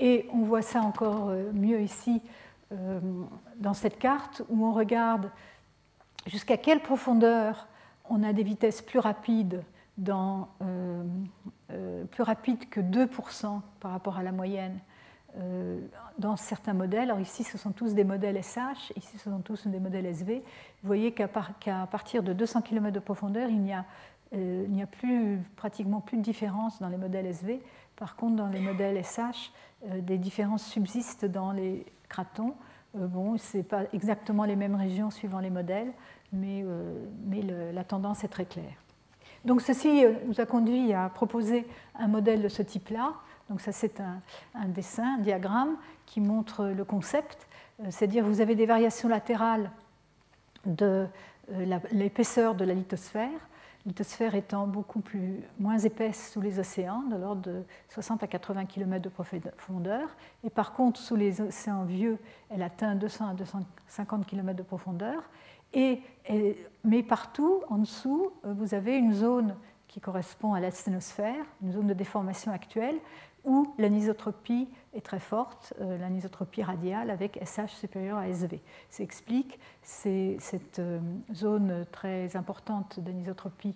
Et 0.00 0.26
on 0.32 0.40
voit 0.40 0.62
ça 0.62 0.80
encore 0.80 1.30
mieux 1.54 1.80
ici 1.80 2.20
dans 3.60 3.72
cette 3.74 3.96
carte 3.96 4.42
où 4.48 4.66
on 4.66 4.72
regarde 4.72 5.30
jusqu'à 6.26 6.56
quelle 6.56 6.80
profondeur 6.80 7.68
on 8.08 8.24
a 8.24 8.32
des 8.32 8.42
vitesses 8.42 8.82
plus 8.82 8.98
rapides 8.98 9.62
euh, 10.08 11.04
euh, 11.72 12.04
plus 12.04 12.22
rapide 12.22 12.68
que 12.70 12.80
2% 12.80 13.60
par 13.80 13.90
rapport 13.90 14.16
à 14.16 14.22
la 14.22 14.32
moyenne 14.32 14.78
euh, 14.78 14.80
dans 16.18 16.36
certains 16.36 16.74
modèles. 16.74 17.10
Alors 17.10 17.20
ici, 17.20 17.44
ce 17.44 17.58
sont 17.58 17.72
tous 17.72 17.94
des 17.94 18.04
modèles 18.04 18.42
SH, 18.42 18.92
ici, 18.96 19.18
ce 19.18 19.30
sont 19.30 19.40
tous 19.40 19.66
des 19.66 19.78
modèles 19.78 20.06
SV. 20.06 20.42
Vous 20.82 20.86
voyez 20.86 21.12
qu'à 21.12 21.28
partir 21.28 22.22
de 22.22 22.32
200 22.32 22.62
km 22.62 22.92
de 22.92 23.00
profondeur, 23.00 23.48
il 23.48 23.60
n'y 23.60 23.72
a, 23.72 24.86
plus, 24.86 25.38
pratiquement 25.56 26.00
plus 26.00 26.18
de 26.18 26.22
différence 26.22 26.80
dans 26.80 26.88
les 26.88 26.96
modèles 26.96 27.26
SV. 27.26 27.62
Par 27.96 28.16
contre, 28.16 28.36
dans 28.36 28.48
les 28.48 28.60
modèles 28.60 29.02
SH, 29.04 29.52
des 29.86 30.18
différences 30.18 30.64
subsistent 30.64 31.26
dans 31.26 31.52
les 31.52 31.86
cratons. 32.08 32.54
bon, 32.94 33.38
ce 33.38 33.58
n'est 33.58 33.62
pas 33.62 33.84
exactement 33.92 34.44
les 34.44 34.56
mêmes 34.56 34.74
régions 34.74 35.10
suivant 35.10 35.40
les 35.40 35.50
modèles, 35.50 35.92
mais, 36.32 36.64
la 37.72 37.84
tendance 37.84 38.24
est 38.24 38.28
très 38.28 38.46
claire. 38.46 38.74
Donc 39.44 39.62
ceci 39.62 40.04
euh, 40.04 40.12
nous 40.26 40.40
a 40.40 40.46
conduit 40.46 40.92
à 40.92 41.08
proposer 41.08 41.66
un 41.94 42.08
modèle 42.08 42.42
de 42.42 42.48
ce 42.48 42.62
type-là, 42.62 43.14
Donc 43.50 43.60
ça 43.60 43.72
c'est 43.72 44.00
un, 44.00 44.68
dessin, 44.68 45.16
un 45.16 45.18
diagramme 45.18 45.76
qui 46.06 46.22
montre 46.22 46.64
le 46.66 46.84
concept, 46.84 47.46
c'est-à-dire 47.90 48.24
vous 48.24 48.40
avez 48.40 48.54
des 48.54 48.66
variations 48.66 49.08
latérales 49.08 49.70
de 50.64 51.06
l'épaisseur 51.92 52.54
de 52.54 52.64
la 52.64 52.74
lithosphère 52.74 53.28
lithosphère 53.86 54.34
étant 54.34 54.66
beaucoup 54.66 55.00
plus, 55.00 55.40
moins 55.58 55.78
épaisse 55.78 56.32
sous 56.32 56.40
les 56.40 56.58
océans, 56.58 57.02
de 57.02 57.16
l'ordre 57.16 57.42
de 57.42 57.64
60 57.88 58.22
à 58.22 58.26
80 58.26 58.66
km 58.66 59.02
de 59.02 59.08
profondeur. 59.08 60.08
Et 60.44 60.50
par 60.50 60.72
contre, 60.72 61.00
sous 61.00 61.16
les 61.16 61.40
océans 61.40 61.84
vieux, 61.84 62.18
elle 62.50 62.62
atteint 62.62 62.94
200 62.94 63.28
à 63.28 63.34
250 63.34 64.26
km 64.26 64.56
de 64.56 64.62
profondeur. 64.62 65.22
Et, 65.72 66.02
mais 66.84 67.02
partout, 67.02 67.62
en 67.68 67.78
dessous, 67.78 68.32
vous 68.42 68.74
avez 68.74 68.96
une 68.96 69.14
zone 69.14 69.54
qui 69.88 70.00
correspond 70.00 70.54
à 70.54 70.60
la 70.60 70.70
sténosphère, 70.70 71.44
une 71.62 71.72
zone 71.72 71.86
de 71.86 71.94
déformation 71.94 72.52
actuelle, 72.52 72.96
où 73.44 73.74
l'anisotropie 73.78 74.68
est 74.92 75.04
très 75.04 75.20
forte, 75.20 75.72
euh, 75.80 75.98
l'anisotropie 75.98 76.62
radiale 76.62 77.10
avec 77.10 77.38
SH 77.44 77.68
supérieur 77.68 78.18
à 78.18 78.28
SV. 78.28 78.60
Ça 78.88 79.02
explique 79.02 79.58
cette 79.82 80.78
euh, 80.78 81.00
zone 81.32 81.86
très 81.92 82.36
importante 82.36 83.00
d'anisotropie 83.00 83.74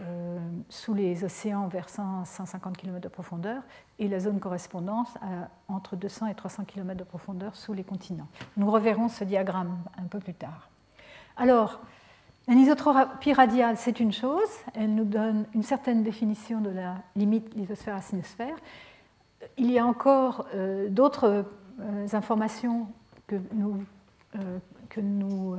euh, 0.00 0.38
sous 0.68 0.94
les 0.94 1.24
océans 1.24 1.68
versant 1.68 2.24
150 2.24 2.76
km 2.76 3.00
de 3.00 3.08
profondeur 3.08 3.62
et 3.98 4.08
la 4.08 4.18
zone 4.18 4.40
correspondante 4.40 5.08
entre 5.68 5.94
200 5.96 6.28
et 6.28 6.34
300 6.34 6.64
km 6.64 6.98
de 6.98 7.04
profondeur 7.04 7.54
sous 7.54 7.74
les 7.74 7.84
continents. 7.84 8.28
Nous 8.56 8.70
reverrons 8.70 9.08
ce 9.08 9.24
diagramme 9.24 9.78
un 9.98 10.06
peu 10.06 10.18
plus 10.18 10.34
tard. 10.34 10.70
Alors, 11.36 11.80
L'anisotropie 12.46 13.32
radiale, 13.32 13.78
c'est 13.78 14.00
une 14.00 14.12
chose, 14.12 14.50
elle 14.74 14.94
nous 14.94 15.06
donne 15.06 15.46
une 15.54 15.62
certaine 15.62 16.02
définition 16.02 16.60
de 16.60 16.68
la 16.68 16.96
limite 17.16 17.54
lithosphère 17.54 17.94
à 17.94 18.02
sinosphère, 18.02 18.56
il 19.56 19.70
y 19.70 19.78
a 19.78 19.86
encore 19.86 20.46
euh, 20.54 20.88
d'autres 20.88 21.44
euh, 21.80 22.06
informations 22.12 22.88
que 23.26 23.36
nous, 23.52 23.84
euh, 24.36 24.58
que 24.88 25.00
nous 25.00 25.56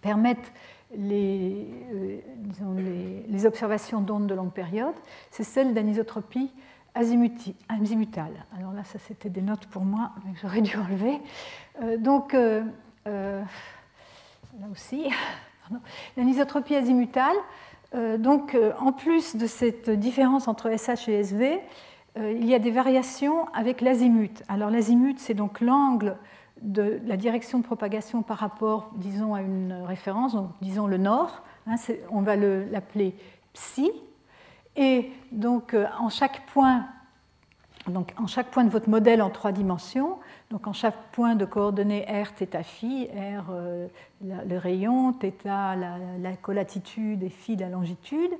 permettent 0.00 0.52
les, 0.96 1.66
les, 3.28 3.46
observations 3.46 4.00
d'ondes 4.00 4.26
de 4.26 4.34
longue 4.34 4.52
période, 4.52 4.94
c'est 5.30 5.42
celle 5.42 5.74
d'anisotropie 5.74 6.52
azimutale. 6.94 8.44
Alors 8.56 8.72
là, 8.72 8.84
ça 8.84 8.98
c'était 8.98 9.30
des 9.30 9.40
notes 9.40 9.66
pour 9.66 9.82
moi, 9.82 10.10
mais 10.24 10.32
j'aurais 10.40 10.60
dû 10.60 10.76
enlever. 10.76 11.20
donc, 11.98 12.34
là 12.34 13.44
aussi, 14.70 15.08
l'anisotropie 16.16 16.76
azimutale, 16.76 17.36
donc 18.18 18.56
en 18.78 18.92
plus 18.92 19.34
de 19.36 19.46
cette 19.46 19.90
différence 19.90 20.46
entre 20.46 20.70
SH 20.76 21.08
et 21.08 21.20
SV, 21.20 21.60
il 22.16 22.46
y 22.46 22.54
a 22.54 22.58
des 22.58 22.70
variations 22.70 23.46
avec 23.52 23.80
l'azimut. 23.80 24.42
Alors 24.48 24.70
l'azimut, 24.70 25.18
c'est 25.18 25.34
donc 25.34 25.60
l'angle 25.60 26.16
de 26.62 27.00
la 27.06 27.16
direction 27.16 27.58
de 27.58 27.64
propagation 27.64 28.22
par 28.22 28.38
rapport, 28.38 28.90
disons, 28.96 29.34
à 29.34 29.42
une 29.42 29.72
référence, 29.84 30.34
donc 30.34 30.50
disons 30.60 30.86
le 30.86 30.96
nord. 30.96 31.42
Hein, 31.66 31.74
on 32.10 32.22
va 32.22 32.36
l'appeler 32.36 33.14
psi. 33.52 33.90
Et 34.76 35.10
donc 35.32 35.74
euh, 35.74 35.86
en 35.98 36.08
chaque 36.08 36.46
point, 36.46 36.86
donc 37.86 38.12
en 38.18 38.26
chaque 38.26 38.50
point 38.50 38.64
de 38.64 38.70
votre 38.70 38.88
modèle 38.88 39.22
en 39.22 39.30
trois 39.30 39.52
dimensions, 39.52 40.18
donc 40.50 40.66
en 40.66 40.72
chaque 40.72 40.96
point 41.12 41.36
de 41.36 41.44
coordonnées 41.44 42.04
r, 42.08 42.28
θ, 42.36 42.62
phi, 42.62 43.06
r 43.06 43.44
euh, 43.50 43.86
le 44.20 44.58
rayon, 44.58 45.12
θ 45.12 45.32
la, 45.44 45.76
la 46.20 46.36
colatitude 46.36 47.22
et 47.22 47.28
phi 47.28 47.56
la 47.56 47.68
longitude, 47.68 48.32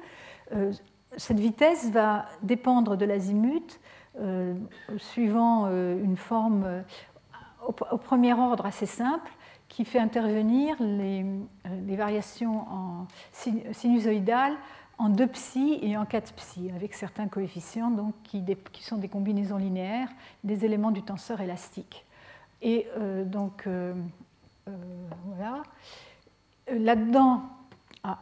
cette 1.17 1.41
vitesse 1.41 1.91
va 1.91 2.27
dépendre 2.43 2.97
de 2.97 3.05
l'azimut 3.05 3.81
euh, 4.21 4.55
suivant 4.97 5.67
euh, 5.67 6.01
une 6.01 6.17
forme 6.17 6.63
euh, 6.65 6.83
au, 7.67 7.99
premier 7.99 8.33
ordre 8.33 8.65
assez 8.65 8.87
simple 8.87 9.29
qui 9.67 9.85
fait 9.85 9.99
intervenir 9.99 10.77
les, 10.79 11.27
variations 11.97 12.61
en 12.71 13.07
sinusoïdales 13.33 14.55
en 14.99 15.09
2 15.09 15.27
psi 15.27 15.81
et 15.83 15.97
en 15.97 16.05
4 16.05 16.33
psi, 16.35 16.71
avec 16.77 16.95
certains 16.95 17.27
coefficients 17.27 17.91
qui, 18.23 18.45
sont 18.83 18.99
des 18.99 19.09
combinaisons 19.09 19.57
linéaires 19.57 20.11
des 20.45 20.65
éléments 20.65 20.93
du 20.93 21.03
tenseur 21.03 21.41
élastique. 21.41 22.05
Et 22.63 22.87
donc, 23.25 23.67
voilà. 24.67 25.63
Là-dedans, 26.69 27.43
ah, 28.07 28.19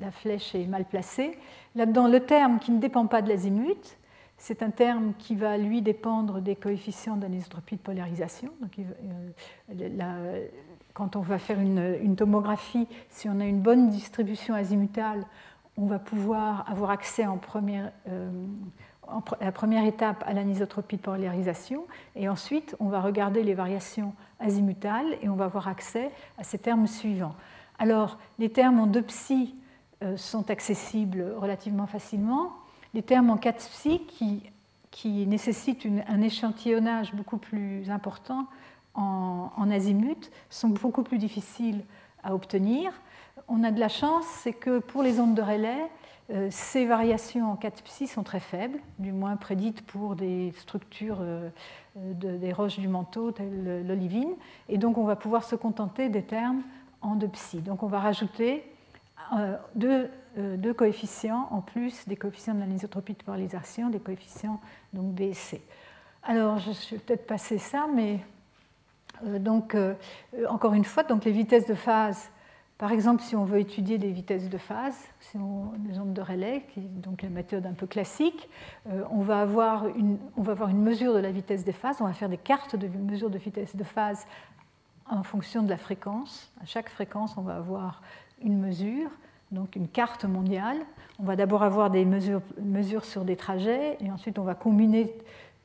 la 0.00 0.10
flèche 0.10 0.54
est 0.56 0.66
mal 0.66 0.84
placée. 0.84 1.38
Là-dedans, 1.76 2.08
le 2.08 2.20
terme 2.20 2.58
qui 2.58 2.72
ne 2.72 2.80
dépend 2.80 3.06
pas 3.06 3.22
de 3.22 3.28
l'azimut, 3.28 3.98
c'est 4.36 4.62
un 4.62 4.70
terme 4.70 5.12
qui 5.16 5.36
va, 5.36 5.56
lui, 5.56 5.80
dépendre 5.80 6.40
des 6.40 6.56
coefficients 6.56 7.16
d'anisotropie 7.16 7.76
de 7.76 7.80
polarisation. 7.80 8.50
Euh, 9.70 10.46
quand 10.92 11.14
on 11.14 11.20
va 11.20 11.38
faire 11.38 11.60
une, 11.60 12.16
tomographie, 12.16 12.88
si 13.08 13.28
on 13.28 13.38
a 13.38 13.44
une 13.44 13.60
bonne 13.60 13.90
distribution 13.90 14.54
azimutale, 14.54 15.24
on 15.76 15.86
va 15.86 16.00
pouvoir 16.00 16.68
avoir 16.68 16.90
accès 16.90 17.26
en 17.26 17.38
euh, 17.66 18.30
la 19.40 19.52
première 19.52 19.84
étape 19.84 20.24
à 20.26 20.32
l'anisotropie 20.32 20.96
de 20.96 21.02
polarisation, 21.02 21.86
et 22.16 22.28
ensuite 22.28 22.74
on 22.80 22.88
va 22.88 23.00
regarder 23.00 23.44
les 23.44 23.54
variations 23.54 24.14
azimutales 24.40 25.16
et 25.22 25.28
on 25.28 25.36
va 25.36 25.44
avoir 25.44 25.68
accès 25.68 26.10
à 26.38 26.42
ces 26.42 26.58
termes 26.58 26.86
suivants. 26.86 27.36
Alors, 27.78 28.18
les 28.38 28.50
termes 28.50 28.80
en 28.80 28.86
2 28.86 29.02
psi 29.02 29.54
euh, 30.02 30.16
sont 30.16 30.50
accessibles 30.50 31.34
relativement 31.36 31.86
facilement. 31.86 32.52
Les 32.94 33.02
termes 33.02 33.30
en 33.30 33.36
4 33.36 33.56
psi 33.56 34.02
qui, 34.06 34.42
nécessitent 35.26 35.86
un 36.08 36.22
échantillonnage 36.22 37.14
beaucoup 37.14 37.36
plus 37.36 37.90
important 37.90 38.46
en, 38.94 39.70
azimut 39.70 40.30
sont 40.48 40.70
beaucoup 40.70 41.02
plus 41.02 41.18
difficiles 41.18 41.82
à 42.22 42.34
obtenir. 42.34 42.92
On 43.46 43.62
a 43.62 43.70
de 43.70 43.78
la 43.78 43.88
chance, 43.88 44.24
c'est 44.42 44.54
que 44.54 44.78
pour 44.78 45.02
les 45.02 45.20
ondes 45.20 45.34
de 45.34 45.42
relais, 45.42 45.90
euh, 46.30 46.48
ces 46.50 46.86
variations 46.86 47.52
en 47.52 47.56
4 47.56 47.82
psi 47.82 48.06
sont 48.06 48.22
très 48.22 48.40
faibles, 48.40 48.80
du 48.98 49.12
moins 49.12 49.36
prédites 49.36 49.82
pour 49.82 50.16
des 50.16 50.52
structures 50.58 51.18
euh, 51.20 51.50
des 51.94 52.52
roches 52.52 52.78
du 52.78 52.88
manteau 52.88 53.30
telles 53.30 53.86
l'olivine, 53.86 54.32
et 54.68 54.78
donc 54.78 54.98
on 54.98 55.04
va 55.04 55.16
pouvoir 55.16 55.44
se 55.44 55.56
contenter 55.56 56.08
des 56.08 56.22
termes 56.22 56.62
en 57.06 57.16
2 57.16 57.28
psi. 57.28 57.60
Donc 57.60 57.82
on 57.82 57.86
va 57.86 58.00
rajouter 58.00 58.64
euh, 59.34 59.56
euh, 60.38 60.56
deux, 60.56 60.74
coefficients 60.74 61.48
en 61.50 61.60
plus 61.60 62.06
des 62.06 62.16
coefficients 62.16 62.54
de 62.54 62.60
l'anisotropie 62.60 63.14
de 63.14 63.22
polarisation, 63.22 63.88
des 63.88 63.98
coefficients 63.98 64.60
donc 64.92 65.14
B 65.14 65.22
et 65.22 65.32
C. 65.32 65.62
Alors, 66.22 66.58
je 66.58 66.70
vais 66.90 66.98
peut-être 66.98 67.26
passer 67.26 67.58
ça, 67.58 67.86
mais 67.92 68.20
euh, 69.24 69.38
donc, 69.38 69.76
encore 70.48 70.74
une 70.74 70.84
fois, 70.84 71.02
donc 71.04 71.24
les 71.24 71.32
vitesses 71.32 71.66
de 71.66 71.74
phase, 71.74 72.30
par 72.78 72.92
exemple, 72.92 73.22
si 73.22 73.34
on 73.34 73.44
veut 73.44 73.60
étudier 73.60 73.96
des 73.96 74.10
vitesses 74.10 74.50
de 74.50 74.58
phase, 74.58 74.98
si 75.20 75.38
on, 75.38 75.72
les 75.88 75.98
ondes 75.98 76.12
de 76.12 76.20
relais, 76.20 76.64
qui 76.74 76.80
est 76.80 77.00
donc 77.00 77.22
la 77.22 77.30
méthode 77.30 77.64
un 77.64 77.72
peu 77.72 77.86
classique, 77.86 78.50
on, 79.10 79.22
va 79.22 79.40
avoir 79.40 79.88
une, 79.96 80.18
on 80.36 80.42
va 80.42 80.52
avoir 80.52 80.68
une 80.68 80.82
mesure 80.82 81.14
de 81.14 81.20
la 81.20 81.30
vitesse 81.30 81.64
des 81.64 81.72
phases, 81.72 81.96
on 82.00 82.04
va 82.04 82.12
faire 82.12 82.28
des 82.28 82.36
cartes 82.36 82.76
de 82.76 82.86
mesure 82.86 83.30
de 83.30 83.38
vitesse 83.38 83.74
de 83.74 83.84
phase 83.84 84.26
en 85.08 85.22
fonction 85.22 85.62
de 85.62 85.70
la 85.70 85.76
fréquence. 85.76 86.50
À 86.62 86.66
chaque 86.66 86.88
fréquence, 86.88 87.36
on 87.36 87.42
va 87.42 87.56
avoir 87.56 88.02
une 88.42 88.58
mesure, 88.58 89.10
donc 89.50 89.76
une 89.76 89.88
carte 89.88 90.24
mondiale. 90.24 90.78
On 91.18 91.24
va 91.24 91.36
d'abord 91.36 91.62
avoir 91.62 91.90
des 91.90 92.04
mesures, 92.04 93.04
sur 93.04 93.24
des 93.24 93.36
trajets 93.36 93.96
et 94.00 94.10
ensuite 94.10 94.38
on 94.38 94.44
va 94.44 94.54
combiner 94.54 95.12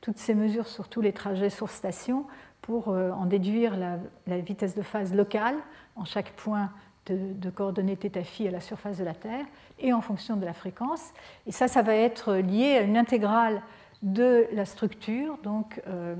toutes 0.00 0.18
ces 0.18 0.34
mesures 0.34 0.66
sur 0.66 0.88
tous 0.88 1.00
les 1.00 1.12
trajets 1.12 1.50
sur 1.50 1.70
station 1.70 2.24
pour 2.60 2.88
euh, 2.88 3.10
en 3.10 3.26
déduire 3.26 3.76
la, 3.76 4.38
vitesse 4.38 4.74
de 4.74 4.82
phase 4.82 5.14
locale 5.14 5.56
en 5.96 6.04
chaque 6.04 6.32
point 6.32 6.70
de, 7.06 7.50
coordonnées 7.50 7.96
θ 7.96 8.46
à 8.46 8.50
la 8.50 8.60
surface 8.60 8.98
de 8.98 9.04
la 9.04 9.14
Terre 9.14 9.44
et 9.78 9.92
en 9.92 10.00
fonction 10.00 10.36
de 10.36 10.44
la 10.44 10.52
fréquence. 10.52 11.12
Et 11.46 11.52
ça, 11.52 11.66
ça 11.66 11.82
va 11.82 11.94
être 11.94 12.34
lié 12.34 12.76
à 12.76 12.82
une 12.82 12.96
intégrale 12.96 13.62
de 14.02 14.46
la 14.52 14.64
structure, 14.64 15.38
donc 15.42 15.80
euh, 15.86 16.14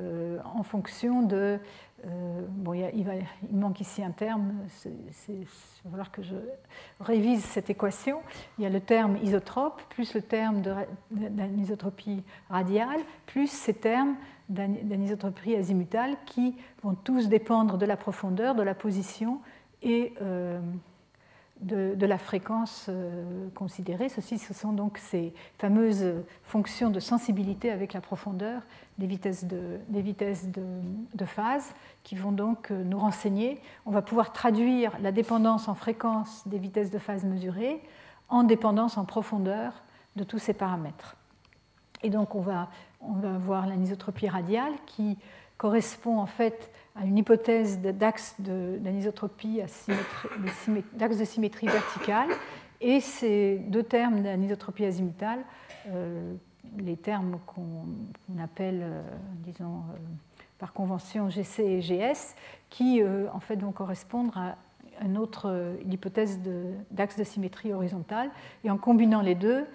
euh, 0.00 0.38
en 0.54 0.62
fonction 0.62 1.22
de 1.22 1.58
euh, 2.06 2.46
bon, 2.48 2.74
il, 2.74 3.06
manque 3.50 3.80
ici 3.80 4.02
un 4.02 4.10
terme, 4.10 4.54
il 5.28 5.44
va 5.84 5.90
falloir 5.90 6.10
que 6.10 6.22
je 6.22 6.36
révise 7.00 7.44
cette 7.44 7.70
équation. 7.70 8.20
Il 8.58 8.64
y 8.64 8.66
a 8.66 8.70
le 8.70 8.80
terme 8.80 9.18
isotrope, 9.22 9.82
plus 9.90 10.14
le 10.14 10.22
terme 10.22 10.62
d'anisotropie 11.10 12.22
radiale, 12.48 13.00
plus 13.26 13.50
ces 13.50 13.74
termes 13.74 14.16
d'anisotropie 14.48 15.54
azimutale 15.54 16.16
qui 16.26 16.56
vont 16.82 16.94
tous 16.94 17.28
dépendre 17.28 17.78
de 17.78 17.86
la 17.86 17.96
profondeur, 17.96 18.54
de 18.54 18.62
la 18.62 18.74
position 18.74 19.40
et 19.82 20.12
euh, 20.20 20.60
de, 21.60 22.06
la 22.06 22.18
fréquence 22.18 22.86
euh, 22.88 23.48
considérée. 23.54 24.08
Ceci, 24.08 24.38
ce 24.38 24.54
sont 24.54 24.72
donc 24.72 24.98
ces 24.98 25.34
fameuses 25.58 26.14
fonctions 26.44 26.90
de 26.90 27.00
sensibilité 27.00 27.70
avec 27.70 27.92
la 27.92 28.00
profondeur 28.00 28.62
des 28.98 29.06
vitesses 29.06 29.44
de, 29.44 29.78
des 29.88 30.02
vitesses 30.02 30.48
de, 30.48 31.24
phase 31.24 31.74
qui 32.02 32.16
vont 32.16 32.32
donc 32.32 32.70
euh, 32.70 32.82
nous 32.82 32.98
renseigner. 32.98 33.60
On 33.84 33.90
va 33.90 34.02
pouvoir 34.02 34.32
traduire 34.32 34.98
la 35.00 35.12
dépendance 35.12 35.68
en 35.68 35.74
fréquence 35.74 36.46
des 36.48 36.58
vitesses 36.58 36.90
de 36.90 36.98
phase 36.98 37.24
mesurées 37.24 37.82
en 38.30 38.42
dépendance 38.42 38.96
en 38.96 39.04
profondeur 39.04 39.72
de 40.16 40.24
tous 40.24 40.38
ces 40.38 40.54
paramètres. 40.54 41.16
Et 42.02 42.10
donc 42.10 42.34
on 42.34 42.40
va, 42.40 42.68
on 43.00 43.12
va 43.12 43.36
voir 43.36 43.66
l'anisotropie 43.66 44.28
radiale 44.28 44.72
qui 44.86 45.18
correspond 45.58 46.18
en 46.18 46.26
fait 46.26 46.70
à 46.96 47.04
une 47.04 47.18
hypothèse 47.18 47.80
d'axe 47.80 48.34
d'anisotropie, 48.38 49.60
d'axe 50.94 51.18
de 51.18 51.24
symétrie 51.24 51.66
verticale. 51.66 52.28
Et 52.80 53.00
ces 53.00 53.58
deux 53.58 53.82
termes 53.82 54.22
d'anisotropie 54.22 54.84
azimutale, 54.84 55.40
euh, 55.88 56.34
les 56.78 56.96
termes 56.96 57.38
qu'on 57.46 58.42
appelle, 58.42 58.80
euh, 58.82 59.02
disons, 59.44 59.82
euh, 59.90 59.98
par 60.58 60.72
convention 60.72 61.28
GC 61.28 61.62
et 61.62 61.80
GS, 61.80 62.34
qui 62.68 63.02
en 63.32 63.40
fait 63.40 63.56
vont 63.56 63.72
correspondre 63.72 64.36
à 64.36 64.56
une 65.02 65.16
autre 65.16 65.74
hypothèse 65.88 66.38
d'axe 66.90 67.16
de, 67.16 67.24
symétrie 67.24 67.72
horizontale. 67.72 68.30
Et 68.62 68.70
en 68.70 68.76
combinant 68.76 69.22
les 69.22 69.34
deux, 69.34 69.66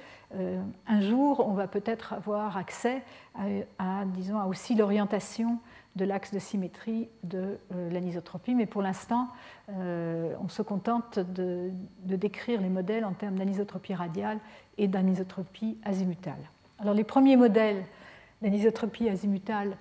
un 0.88 1.02
jour, 1.02 1.44
on 1.48 1.54
va 1.54 1.68
peut-être 1.68 2.14
avoir 2.14 2.56
accès 2.56 3.02
à, 3.34 3.46
à, 3.80 4.06
disons, 4.06 4.38
à 4.38 4.46
aussi 4.46 4.76
l'orientation 4.76 5.58
de 5.96 6.06
l'axe 6.06 6.34
de 6.34 6.40
symétrie 6.40 7.08
de 7.24 7.58
euh, 7.74 7.90
l'anisotropie, 7.90 8.54
mais 8.54 8.66
pour 8.66 8.82
l'instant, 8.82 9.30
euh, 9.70 10.36
on 10.44 10.50
se 10.50 10.62
contente 10.62 11.20
de, 11.20 11.72
décrire 12.04 12.62
les 12.62 12.70
modèles 12.70 13.06
en 13.06 13.14
termes 13.14 13.36
d'anisotropie 13.36 13.94
radiale 13.94 14.40
et 14.78 14.88
d'anisotropie 14.88 15.78
azimutale. 15.84 16.50
Alors 16.80 16.94
les 16.94 17.06
premiers 17.06 17.38
modèles 17.38 17.84
d'anisotropie 18.42 19.08
azimutale 19.08 19.78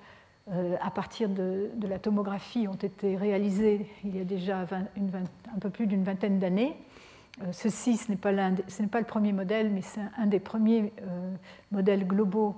euh, 0.53 0.77
à 0.81 0.91
partir 0.91 1.28
de, 1.28 1.70
la 1.82 1.99
tomographie 1.99 2.69
ont 2.69 2.74
été 2.74 3.16
réalisés 3.16 3.86
il 4.05 4.16
y 4.16 4.20
a 4.20 4.24
déjà 4.24 4.61
un 4.61 5.59
peu 5.59 5.70
plus 5.70 5.86
d'une 5.86 6.05
vingtaine 6.05 6.39
d'années. 6.39 6.77
ceci, 7.51 7.97
ce 7.97 8.11
n'est 8.11 8.16
pas, 8.16 8.31
le 8.31 9.05
premier 9.05 9.32
modèle, 9.32 9.70
mais 9.70 9.82
c'est 9.82 10.01
un 10.16 10.27
des 10.27 10.39
premiers 10.39 10.93
modèles 11.73 12.07
globaux 12.07 12.55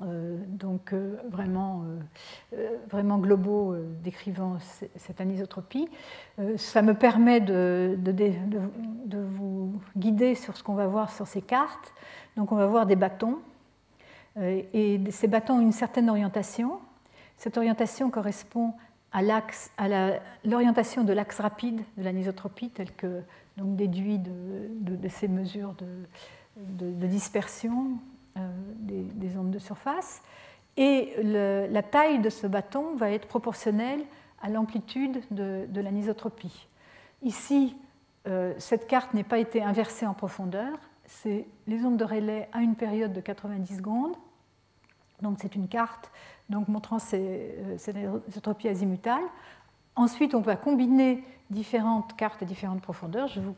donc 0.00 0.92
euh, 0.92 1.16
vraiment, 1.28 1.84
euh, 2.54 2.76
vraiment 2.88 3.18
globaux 3.18 3.74
décrivant 4.02 4.58
cette 4.60 5.20
anisotropie. 5.20 5.88
ça 6.56 6.82
me 6.82 6.94
permet 6.94 7.40
de, 7.40 7.98
vous 9.10 9.72
guider 9.96 10.34
sur 10.34 10.56
ce 10.56 10.62
qu'on 10.62 10.74
va 10.74 10.86
voir 10.86 11.10
sur 11.10 11.26
ces 11.26 11.42
cartes. 11.42 11.92
Donc 12.36 12.52
on 12.52 12.56
va 12.56 12.66
voir 12.66 12.86
des 12.86 12.96
bâtons, 12.96 13.38
et 14.40 15.00
ces 15.10 15.26
bâtons 15.26 15.54
ont 15.54 15.60
une 15.60 15.72
certaine 15.72 16.08
orientation. 16.08 16.78
Cette 17.36 17.56
orientation 17.56 18.10
correspond 18.10 18.74
à 19.10 19.22
l'orientation 20.44 21.02
de 21.02 21.12
l'axe 21.12 21.40
rapide 21.40 21.80
de 21.96 22.02
l'anisotropie, 22.04 22.70
tel 22.70 22.92
que 22.92 23.22
donc, 23.56 23.74
déduit 23.74 24.18
de, 24.18 25.08
ces 25.08 25.28
mesures 25.28 25.74
de, 26.56 27.06
dispersion 27.06 27.98
euh, 28.38 28.50
des, 29.14 29.36
ondes 29.36 29.50
de 29.50 29.58
surface. 29.58 30.22
Et 30.76 31.14
la 31.22 31.82
taille 31.82 32.20
de 32.20 32.30
ce 32.30 32.46
bâton 32.46 32.94
va 32.94 33.10
être 33.10 33.26
proportionnelle 33.26 34.00
à 34.40 34.48
l'amplitude 34.48 35.20
de, 35.30 35.80
l'anisotropie. 35.80 36.68
Ici, 37.22 37.76
euh, 38.28 38.54
cette 38.58 38.86
carte 38.86 39.12
n'est 39.12 39.24
pas 39.24 39.38
été 39.38 39.62
inversée 39.62 40.06
en 40.06 40.14
profondeur. 40.14 40.78
C'est 41.04 41.46
les 41.66 41.84
ondes 41.84 41.96
de 41.96 42.04
relais 42.04 42.48
à 42.52 42.60
une 42.60 42.76
période 42.76 43.12
de 43.12 43.20
90 43.20 43.76
secondes. 43.76 44.14
Donc 45.20 45.38
c'est 45.40 45.56
une 45.56 45.66
carte 45.66 46.12
donc, 46.48 46.68
montrant 46.68 46.98
euh, 47.12 47.74
cette 47.76 47.96
anisotropie 47.96 48.68
azimutale. 48.68 49.24
Ensuite, 49.96 50.34
on 50.34 50.40
va 50.40 50.54
combiner 50.54 51.24
différentes 51.50 52.16
cartes 52.16 52.42
à 52.42 52.46
différentes 52.46 52.82
profondeurs. 52.82 53.26
Je 53.26 53.40
vous, 53.40 53.56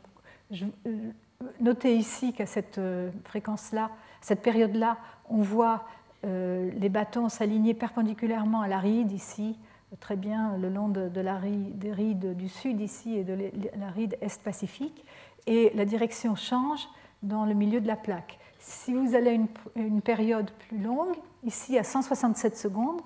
notez 1.59 1.95
ici 1.95 2.33
qu'à 2.33 2.47
cette 2.47 2.81
fréquence-là, 3.25 3.91
cette 4.21 4.41
période-là, 4.41 4.97
on 5.29 5.41
voit 5.41 5.85
euh, 6.25 6.69
les 6.77 6.89
bâtons 6.89 7.29
s'aligner 7.29 7.73
perpendiculairement 7.73 8.61
à 8.61 8.67
la 8.67 8.79
ride 8.79 9.11
ici, 9.11 9.57
très 9.99 10.15
bien 10.15 10.55
le 10.57 10.69
long 10.69 10.87
de, 10.87 11.19
la 11.19 11.37
ride, 11.37 11.77
des 11.77 11.91
rides 11.91 12.37
du 12.37 12.47
sud 12.47 12.79
ici 12.79 13.17
et 13.17 13.23
de 13.23 13.51
la 13.77 13.89
ride 13.89 14.17
est-pacifique, 14.21 15.03
et 15.47 15.71
la 15.75 15.85
direction 15.85 16.35
change 16.35 16.87
dans 17.23 17.45
le 17.45 17.53
milieu 17.53 17.81
de 17.81 17.87
la 17.87 17.95
plaque. 17.95 18.39
Si 18.59 18.93
vous 18.93 19.15
allez 19.15 19.31
à 19.31 19.33
une, 19.33 19.47
une, 19.75 20.01
période 20.01 20.51
plus 20.51 20.77
longue, 20.77 21.15
ici 21.43 21.77
à 21.77 21.83
167 21.83 22.55
secondes, 22.55 23.01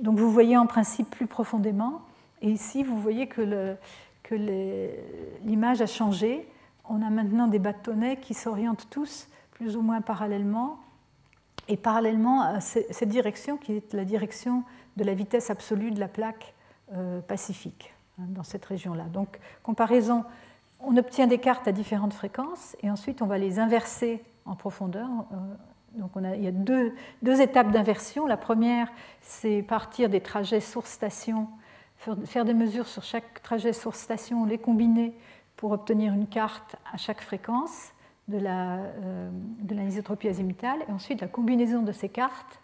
donc 0.00 0.18
vous 0.18 0.30
voyez 0.30 0.56
en 0.56 0.66
principe 0.66 1.10
plus 1.10 1.26
profondément, 1.26 2.00
et 2.42 2.50
ici 2.50 2.82
vous 2.82 2.98
voyez 2.98 3.26
que 3.28 3.76
l'image 5.44 5.82
a 5.82 5.86
changé. 5.86 6.48
On 6.88 7.02
a 7.02 7.10
maintenant 7.10 7.46
des 7.46 7.58
bâtonnets 7.58 8.16
qui 8.16 8.34
s'orientent 8.34 8.88
tous 8.90 9.28
plus 9.60 9.76
ou 9.76 9.82
moins 9.82 10.00
parallèlement, 10.00 10.78
et 11.68 11.76
parallèlement 11.76 12.40
à 12.40 12.60
cette 12.60 13.10
direction 13.10 13.58
qui 13.58 13.74
est 13.74 13.92
la 13.92 14.06
direction 14.06 14.64
de 14.96 15.04
la 15.04 15.12
vitesse 15.12 15.50
absolue 15.50 15.90
de 15.90 16.00
la 16.00 16.08
plaque 16.08 16.54
euh, 16.94 17.20
pacifique 17.20 17.92
hein, 18.18 18.24
dans 18.28 18.42
cette 18.42 18.64
région-là. 18.64 19.04
Donc, 19.04 19.38
comparaison, 19.62 20.24
on 20.80 20.96
obtient 20.96 21.26
des 21.26 21.36
cartes 21.36 21.68
à 21.68 21.72
différentes 21.72 22.14
fréquences 22.14 22.74
et 22.82 22.90
ensuite 22.90 23.20
on 23.20 23.26
va 23.26 23.36
les 23.36 23.58
inverser 23.58 24.24
en 24.46 24.54
profondeur. 24.54 25.08
Euh, 25.32 25.36
donc 25.98 26.10
on 26.14 26.24
a, 26.24 26.36
il 26.36 26.42
y 26.42 26.48
a 26.48 26.52
deux, 26.52 26.94
deux 27.20 27.42
étapes 27.42 27.70
d'inversion. 27.70 28.26
La 28.26 28.38
première, 28.38 28.90
c'est 29.20 29.60
partir 29.60 30.08
des 30.08 30.22
trajets 30.22 30.60
source-station, 30.60 31.48
faire 32.24 32.46
des 32.46 32.54
mesures 32.54 32.88
sur 32.88 33.02
chaque 33.02 33.42
trajet 33.42 33.74
source-station, 33.74 34.46
les 34.46 34.56
combiner 34.56 35.14
pour 35.56 35.72
obtenir 35.72 36.14
une 36.14 36.26
carte 36.26 36.76
à 36.90 36.96
chaque 36.96 37.20
fréquence 37.20 37.92
de 38.30 38.38
euh, 38.42 39.30
l'anisotropie 39.68 40.26
la, 40.26 40.30
azimutale. 40.30 40.78
Et 40.88 40.92
ensuite, 40.92 41.20
la 41.20 41.28
combinaison 41.28 41.82
de 41.82 41.92
ces 41.92 42.08
cartes 42.08 42.60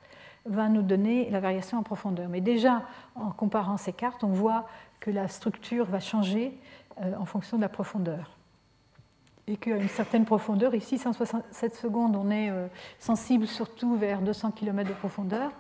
va 0.47 0.69
nous 0.69 0.83
donner 0.83 1.29
la 1.31 1.41
variation 1.41 1.79
en 1.79 1.83
profondeur. 1.83 2.29
Mais 2.29 2.41
déjà, 2.41 2.83
en 3.15 3.31
comparant 3.31 3.77
ces 3.77 3.93
cartes, 3.93 4.25
on 4.25 4.29
voit 4.29 4.67
que 5.01 5.11
la 5.11 5.29
structure 5.29 5.87
va 5.87 6.01
changer 6.01 6.57
euh, 7.03 7.15
en 7.19 7.25
fonction 7.25 7.57
de 7.57 7.63
la 7.63 7.69
profondeur. 7.69 8.31
Et 9.49 9.57
qu'à 9.57 9.77
une 9.77 9.89
certaine 9.89 10.25
profondeur, 10.25 10.75
ici 10.75 10.99
167 10.99 11.75
secondes, 11.75 12.17
on 12.17 12.31
est 12.31 12.51
euh, 12.51 12.67
sensible 12.99 13.47
surtout 13.47 13.97
vers 13.97 14.21
200 14.23 14.53
km 14.53 14.89
de 14.89 14.95
profondeur, 14.95 15.53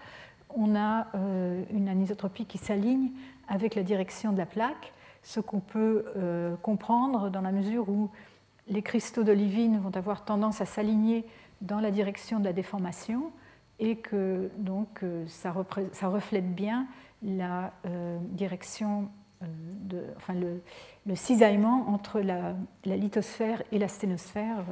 on 0.58 0.74
a 0.74 1.08
une 1.70 1.86
anisotropie 1.86 2.46
qui 2.46 2.56
s'aligne 2.56 3.10
avec 3.46 3.74
la 3.74 3.82
direction 3.82 4.32
de 4.32 4.38
la 4.38 4.46
plaque, 4.46 4.94
ce 5.22 5.38
qu'on 5.38 5.60
peut 5.60 6.06
comprendre 6.62 7.28
dans 7.28 7.42
la 7.42 7.52
mesure 7.52 7.90
où 7.90 8.08
les 8.68 8.82
cristaux 8.82 9.22
d'olivine 9.22 9.78
vont 9.78 9.96
avoir 9.96 10.24
tendance 10.24 10.60
à 10.60 10.64
s'aligner 10.64 11.24
dans 11.60 11.80
la 11.80 11.90
direction 11.90 12.40
de 12.40 12.44
la 12.44 12.52
déformation 12.52 13.32
et 13.78 13.96
que 13.96 14.50
donc 14.58 15.02
euh, 15.02 15.24
ça, 15.28 15.52
reflète 15.52 16.54
bien 16.54 16.86
la 17.22 17.72
euh, 17.86 18.18
direction, 18.30 19.08
euh, 19.42 20.12
enfin 20.16 20.34
le, 20.34 20.62
cisaillement 21.14 21.88
entre 21.88 22.20
la, 22.20 22.54
lithosphère 22.84 23.62
et 23.72 23.78
la 23.78 23.88
sténosphère, 23.88 24.64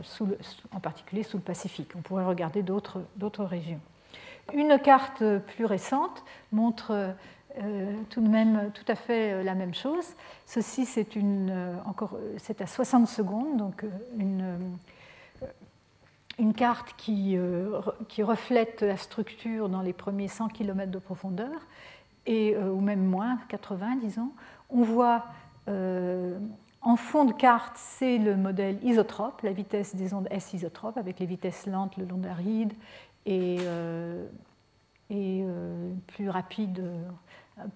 en 0.73 0.81
particulier 0.81 1.23
sous 1.23 1.37
le 1.37 1.43
Pacifique. 1.43 1.93
On 1.97 2.03
pourrait 2.03 2.25
regarder 2.25 2.63
d'autres 2.63 3.45
régions. 3.45 3.81
Une 4.53 4.79
carte 4.79 5.25
plus 5.39 5.65
récente 5.65 6.23
montre 6.53 7.15
euh, 7.63 7.95
tout 8.11 8.21
de 8.21 8.29
même 8.29 8.73
tout 8.75 8.85
à 8.89 8.97
fait 8.97 9.33
euh, 9.33 9.43
la 9.45 9.55
même 9.55 9.75
chose. 9.75 10.05
Ceci, 10.45 10.87
c'est 10.87 11.07
euh, 11.17 11.77
encore, 11.87 12.19
c'est 12.39 12.61
à 12.61 12.67
60 12.67 13.07
secondes, 13.07 13.57
donc 13.57 13.85
une, 14.19 14.77
une 16.39 16.53
carte 16.53 16.95
qui, 16.97 17.37
qui, 18.09 18.23
reflète 18.25 18.83
la 18.83 18.97
structure 18.97 19.69
dans 19.69 19.83
les 19.83 19.93
premiers 19.93 20.27
100 20.27 20.49
km 20.49 20.91
de 20.91 20.99
profondeur, 20.99 21.67
et, 22.27 22.57
ou 22.57 22.81
même 22.81 23.05
moins, 23.05 23.39
80 23.49 23.97
disons. 24.01 24.33
On 24.71 24.83
voit 24.83 25.27
en 25.67 26.97
fond 26.97 27.25
de 27.25 27.33
carte, 27.33 27.77
c'est 27.77 28.19
le 28.19 28.37
modèle 28.37 28.79
isotrope, 28.83 29.43
la 29.43 29.53
vitesse 29.53 29.95
des 29.95 30.13
ondes 30.13 30.27
S 30.31 30.53
isotropes, 30.55 30.97
avec 30.97 31.21
les 31.21 31.27
vitesses 31.27 31.67
lentes 31.67 31.97
le 31.97 32.05
long 32.05 32.19
de 32.19 32.27
la 32.27 32.35
ride 32.35 32.73
et, 33.27 33.59
et 35.11 35.45
plus 36.09 36.29
rapides 36.29 36.83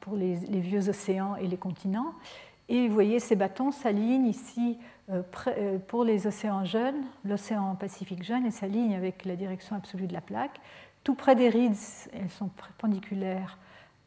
pour 0.00 0.16
les, 0.16 0.34
vieux 0.34 0.88
océans 0.88 1.36
et 1.36 1.46
les 1.46 1.56
continents. 1.56 2.14
Et 2.68 2.86
vous 2.86 2.94
voyez, 2.94 3.18
ces 3.18 3.36
bâtons 3.36 3.70
s'alignent 3.70 4.26
ici 4.26 4.78
euh, 5.10 5.22
euh, 5.46 5.78
pour 5.78 6.04
les 6.04 6.26
océans 6.26 6.64
jeunes, 6.64 7.02
l'océan 7.24 7.74
Pacifique 7.76 8.22
jeune, 8.22 8.44
et 8.44 8.50
s'alignent 8.50 8.94
avec 8.94 9.24
la 9.24 9.36
direction 9.36 9.76
absolue 9.76 10.06
de 10.06 10.12
la 10.12 10.20
plaque. 10.20 10.60
Tout 11.02 11.14
près 11.14 11.34
des 11.34 11.48
rides, 11.48 11.76
elles 12.12 12.30
sont 12.30 12.48
perpendiculaires 12.48 13.58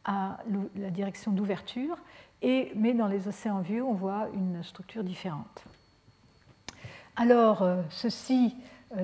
à 0.04 0.38
la 0.76 0.90
direction 0.90 1.32
d'ouverture, 1.32 1.96
mais 2.42 2.92
dans 2.92 3.06
les 3.06 3.28
océans 3.28 3.60
vieux, 3.60 3.82
on 3.82 3.94
voit 3.94 4.28
une 4.34 4.62
structure 4.62 5.04
différente. 5.04 5.64
Alors, 7.16 7.62
euh, 7.62 7.82
ceci, 7.90 8.56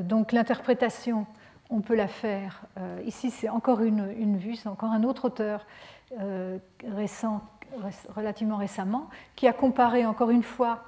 donc 0.02 0.32
l'interprétation, 0.32 1.26
on 1.70 1.80
peut 1.80 1.94
la 1.94 2.08
faire. 2.08 2.62
ici, 3.04 3.30
c'est 3.30 3.48
encore 3.48 3.80
une, 3.80 4.10
une 4.18 4.38
vue, 4.38 4.56
c'est 4.56 4.68
encore 4.68 4.90
un 4.90 5.02
autre 5.02 5.26
auteur 5.26 5.66
euh, 6.20 6.58
relativement 8.16 8.56
récemment, 8.56 9.08
qui 9.36 9.46
a 9.46 9.52
comparé 9.52 10.06
encore 10.06 10.30
une 10.30 10.42
fois 10.42 10.84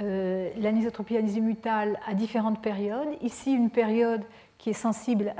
euh, 0.00 0.50
l'anisotropie 0.56 1.16
azimutale 1.16 1.98
à 2.06 2.14
différentes 2.14 2.60
périodes. 2.60 3.08
Ici, 3.22 3.52
une 3.52 3.70
période 3.70 4.22
qui 4.58 4.70
est 4.70 4.74
sensible 4.74 5.34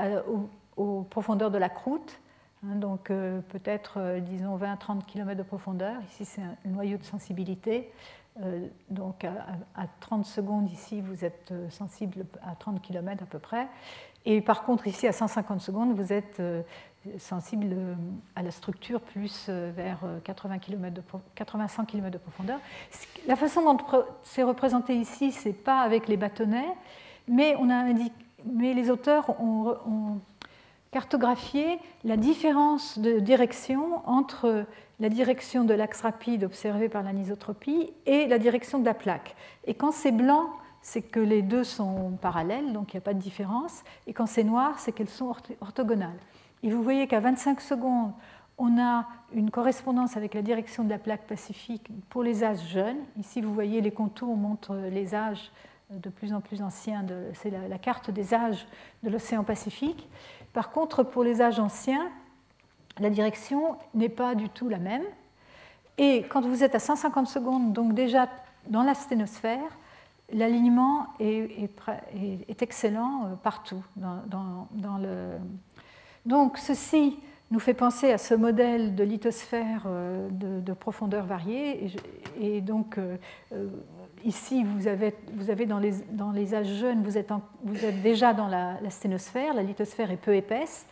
aux 0.77 1.03
profondeurs 1.03 1.51
de 1.51 1.57
la 1.57 1.69
croûte, 1.69 2.19
hein, 2.65 2.75
donc 2.75 3.09
peut-être, 3.49 4.19
disons, 4.21 4.57
20-30 4.57 5.05
km 5.05 5.37
de 5.37 5.43
profondeur. 5.43 5.95
Ici, 6.11 6.25
c'est 6.25 6.41
un 6.41 6.55
noyau 6.65 6.97
de 6.97 7.03
sensibilité. 7.03 7.91
donc 8.89 9.25
à, 9.25 9.87
30 9.99 10.25
secondes, 10.25 10.71
ici, 10.71 11.01
vous 11.01 11.25
êtes 11.25 11.53
sensible 11.69 12.25
à 12.41 12.55
30 12.55 12.81
km 12.81 13.23
à 13.23 13.25
peu 13.25 13.39
près. 13.39 13.67
Et 14.25 14.41
par 14.41 14.63
contre, 14.63 14.87
ici, 14.87 15.05
à 15.05 15.11
150 15.11 15.61
secondes, 15.61 15.93
vous 15.93 16.13
êtes 16.13 16.41
sensible 17.17 17.67
euh, 17.71 17.95
à 18.35 18.43
la 18.43 18.51
structure 18.51 19.01
plus 19.01 19.47
euh, 19.49 19.71
vers 19.75 19.99
80 20.23 20.55
euh, 20.55 20.57
km 20.59 20.93
de, 20.93 21.03
80-100 21.35 21.85
km 21.85 22.11
de 22.11 22.17
profondeur. 22.17 22.59
La 23.27 23.35
façon 23.35 23.61
dont 23.61 23.77
c'est 24.23 24.43
représenté 24.43 24.95
ici, 24.95 25.31
ce 25.31 25.49
n'est 25.49 25.53
pas 25.53 25.81
avec 25.81 26.07
les 26.07 26.17
bâtonnets, 26.17 26.73
mais, 27.27 27.55
on 27.59 27.69
a 27.69 27.85
mais 28.45 28.73
les 28.73 28.89
auteurs 28.89 29.39
ont, 29.41 29.75
ont, 29.85 30.19
cartographié 30.91 31.77
la 32.03 32.17
différence 32.17 32.97
de 32.97 33.19
direction 33.19 34.01
entre 34.09 34.65
la 34.99 35.09
direction 35.09 35.63
de 35.63 35.75
l'axe 35.75 36.01
rapide 36.01 36.43
observé 36.43 36.89
par 36.89 37.03
l'anisotropie 37.03 37.91
et 38.07 38.25
la 38.25 38.39
direction 38.39 38.79
de 38.79 38.85
la 38.85 38.95
plaque. 38.95 39.35
Et 39.65 39.75
quand 39.75 39.91
c'est 39.91 40.11
blanc, 40.11 40.49
c'est 40.81 41.01
que 41.01 41.19
les 41.19 41.41
deux 41.41 41.63
sont 41.63 42.17
parallèles, 42.21 42.73
donc 42.73 42.93
il 42.93 42.97
n'y 42.97 42.99
a 42.99 43.01
pas 43.01 43.13
de 43.13 43.19
différence, 43.19 43.83
et 44.07 44.13
quand 44.13 44.25
c'est 44.25 44.43
noir, 44.43 44.79
c'est 44.79 44.91
qu'elles 44.91 45.09
sont 45.09 45.33
orthogonales. 45.61 46.19
Et 46.63 46.69
vous 46.69 46.83
voyez 46.83 47.07
qu'à 47.07 47.19
25 47.19 47.61
secondes, 47.61 48.11
on 48.57 48.79
a 48.79 49.07
une 49.33 49.51
correspondance 49.51 50.17
avec 50.17 50.33
la 50.33 50.41
direction 50.41 50.83
de 50.83 50.89
la 50.89 50.97
plaque 50.97 51.25
pacifique 51.27 51.89
pour 52.09 52.23
les 52.23 52.43
âges 52.43 52.67
jeunes. 52.67 52.97
Ici, 53.17 53.41
vous 53.41 53.53
voyez 53.53 53.79
les 53.81 53.91
contours 53.91 54.35
montrent 54.35 54.75
les 54.75 55.15
âges 55.15 55.51
de 55.89 56.09
plus 56.09 56.33
en 56.33 56.41
plus 56.41 56.61
anciens. 56.61 57.05
C'est 57.33 57.49
la, 57.49 57.77
carte 57.79 58.11
des 58.11 58.33
âges 58.33 58.67
de 59.03 59.09
l'océan 59.09 59.43
Pacifique. 59.43 60.07
Par 60.53 60.71
contre, 60.71 61.03
pour 61.03 61.23
les 61.23 61.41
âges 61.41 61.59
anciens, 61.59 62.09
la 62.99 63.09
direction 63.09 63.77
n'est 63.93 64.09
pas 64.09 64.35
du 64.35 64.49
tout 64.49 64.67
la 64.67 64.77
même. 64.77 65.03
Et 65.97 66.23
quand 66.29 66.41
vous 66.41 66.63
êtes 66.63 66.75
à 66.75 66.79
150 66.79 67.27
secondes, 67.27 67.73
donc 67.73 67.93
déjà 67.93 68.27
dans 68.67 68.83
la 68.83 68.93
sténosphère, 68.93 69.77
l'alignement 70.31 71.07
est, 71.19 71.69
excellent 72.61 73.25
euh, 73.25 73.35
partout 73.35 73.83
dans 73.95 74.97
le, 74.97 75.37
donc 76.29 76.59
ceci 76.59 77.17
nous 77.49 77.59
fait 77.59 77.73
penser 77.73 78.11
à 78.11 78.19
ce 78.19 78.35
modèle 78.35 78.93
de 78.93 79.03
lithosphère 79.03 79.85
euh, 79.87 80.29
de, 80.29 80.73
profondeur 80.73 81.25
variée. 81.25 81.91
Et, 82.39 82.61
donc 82.61 82.99
euh, 82.99 83.17
euh, 83.51 83.67
ici, 84.23 84.63
vous 84.63 84.87
avez, 84.87 85.15
vous 85.33 85.49
avez 85.49 85.65
dans, 85.65 85.79
les, 85.79 85.93
dans, 86.11 86.31
les, 86.31 86.53
âges 86.53 86.75
jeunes, 86.75 87.01
vous 87.01 87.17
êtes, 87.17 87.31
vous 87.63 87.83
êtes 87.83 88.03
déjà 88.03 88.33
dans 88.33 88.47
la, 88.47 88.77
sténosphère, 88.91 89.55
la 89.55 89.63
lithosphère 89.63 90.11
est 90.11 90.17
peu 90.17 90.35
épaisse. 90.35 90.85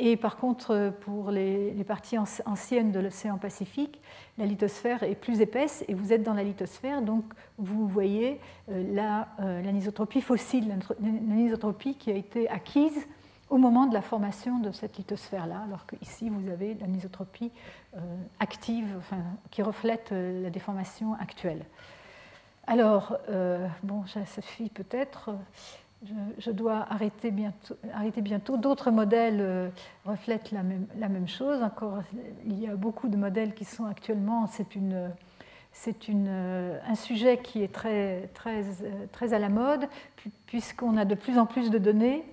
Et 0.00 0.16
par 0.16 0.36
contre, 0.36 0.92
pour 1.00 1.32
les, 1.32 1.74
parties 1.84 2.18
anciennes 2.46 2.92
de 2.92 3.00
l'océan 3.00 3.36
Pacifique, 3.36 4.00
la 4.38 4.46
lithosphère 4.46 5.02
est 5.02 5.16
plus 5.16 5.40
épaisse 5.40 5.84
et 5.88 5.94
vous 5.94 6.12
êtes 6.12 6.22
dans 6.22 6.34
la 6.34 6.44
lithosphère, 6.44 7.02
donc 7.02 7.24
vous 7.58 7.88
voyez 7.88 8.38
l'anisotropie 8.68 10.20
fossile, 10.20 10.72
l'anisotropie 11.00 11.96
qui 11.96 12.12
a 12.12 12.14
été 12.14 12.48
acquise 12.48 13.08
au 13.50 13.56
moment 13.56 13.86
de 13.86 13.94
la 13.94 14.02
formation 14.02 14.58
de 14.58 14.72
cette 14.72 14.96
lithosphère-là, 14.98 15.62
alors 15.66 15.86
qu'ici 15.86 16.28
vous 16.28 16.50
avez 16.50 16.74
l'anisotropie 16.74 17.50
euh, 17.96 18.00
active 18.40 18.98
qui 19.50 19.62
reflète 19.62 20.10
euh, 20.12 20.42
la 20.42 20.50
déformation 20.50 21.14
actuelle. 21.14 21.64
Alors, 22.66 23.16
euh, 23.30 23.66
bon, 23.82 24.04
ça 24.06 24.26
suffit 24.26 24.68
peut-être. 24.68 25.30
Je, 26.38 26.50
dois 26.52 26.86
arrêter 26.90 27.32
bientôt. 27.32 28.56
D'autres 28.56 28.92
modèles 28.92 29.72
reflètent 30.04 30.52
la 30.52 30.62
même, 30.62 30.86
la 30.96 31.08
même, 31.08 31.26
chose. 31.26 31.60
Encore, 31.60 32.02
il 32.46 32.60
y 32.60 32.68
a 32.68 32.76
beaucoup 32.76 33.08
de 33.08 33.16
modèles 33.16 33.52
qui 33.52 33.64
sont 33.64 33.84
actuellement. 33.84 34.46
C'est 34.46 34.76
une, 34.76 35.10
c'est 35.72 36.08
un 36.08 36.94
sujet 36.94 37.38
qui 37.38 37.64
est 37.64 37.72
très, 37.72 38.28
très, 38.32 38.62
très 39.10 39.32
à 39.32 39.40
la 39.40 39.48
mode, 39.48 39.88
puisqu'on 40.46 40.96
a 40.98 41.04
de 41.04 41.16
plus 41.16 41.36
en 41.36 41.46
plus 41.46 41.68
de 41.68 41.78
données 41.78 42.24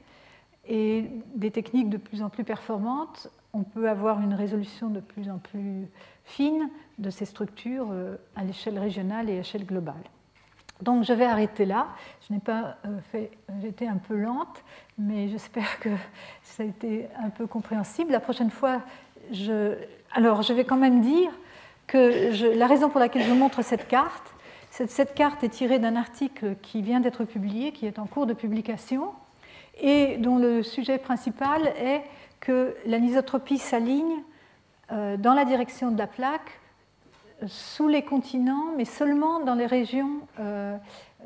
et 0.67 1.09
des 1.35 1.51
techniques 1.51 1.89
de 1.89 1.97
plus 1.97 2.23
en 2.23 2.29
plus 2.29 2.43
performantes, 2.43 3.29
on 3.53 3.63
peut 3.63 3.89
avoir 3.89 4.19
une 4.21 4.33
résolution 4.33 4.89
de 4.89 4.99
plus 4.99 5.29
en 5.29 5.37
plus 5.37 5.87
fine 6.25 6.69
de 6.97 7.09
ces 7.09 7.25
structures 7.25 7.87
euh, 7.91 8.17
à 8.35 8.43
l'échelle 8.43 8.77
régionale 8.79 9.29
et 9.29 9.33
à 9.33 9.37
l'échelle 9.37 9.65
globale. 9.65 10.03
Donc 10.81 11.03
je 11.03 11.13
vais 11.13 11.25
arrêter 11.25 11.65
là. 11.65 11.87
Je 12.27 12.33
n'ai 12.33 12.39
pas 12.39 12.77
euh, 12.85 12.99
fait, 13.11 13.31
j'étais 13.61 13.87
un 13.87 13.97
peu 13.97 14.15
lente, 14.15 14.63
mais 14.97 15.29
j'espère 15.29 15.79
que 15.79 15.89
ça 16.43 16.63
a 16.63 16.65
été 16.65 17.07
un 17.23 17.29
peu 17.29 17.47
compréhensible. 17.47 18.11
La 18.11 18.19
prochaine 18.19 18.51
fois, 18.51 18.81
je, 19.31 19.75
alors 20.11 20.41
je 20.41 20.53
vais 20.53 20.65
quand 20.65 20.77
même 20.77 21.01
dire 21.01 21.31
que 21.87 22.57
la 22.57 22.67
raison 22.67 22.89
pour 22.89 22.99
laquelle 22.99 23.23
je 23.23 23.33
montre 23.33 23.61
cette 23.61 23.87
carte, 23.87 24.33
cette 24.71 25.13
carte 25.13 25.43
est 25.43 25.49
tirée 25.49 25.79
d'un 25.79 25.95
article 25.95 26.55
qui 26.61 26.81
vient 26.81 26.99
d'être 26.99 27.23
publié, 27.23 27.71
qui 27.71 27.85
est 27.85 27.99
en 27.99 28.07
cours 28.07 28.25
de 28.25 28.33
publication, 28.33 29.13
et 29.81 30.17
dont 30.17 30.37
le 30.37 30.63
sujet 30.63 30.97
principal 30.97 31.67
est 31.77 32.03
que 32.39 32.75
l'anisotropie 32.85 33.57
s'aligne 33.57 34.23
euh, 34.91 35.17
dans 35.17 35.33
la 35.33 35.45
direction 35.45 35.91
de 35.91 35.97
la 35.97 36.07
plaque 36.07 36.59
sous 37.47 37.87
les 37.87 38.03
continents, 38.03 38.73
mais 38.77 38.85
seulement 38.85 39.39
dans 39.39 39.55
les 39.55 39.65
régions 39.65 40.21
euh, 40.39 40.77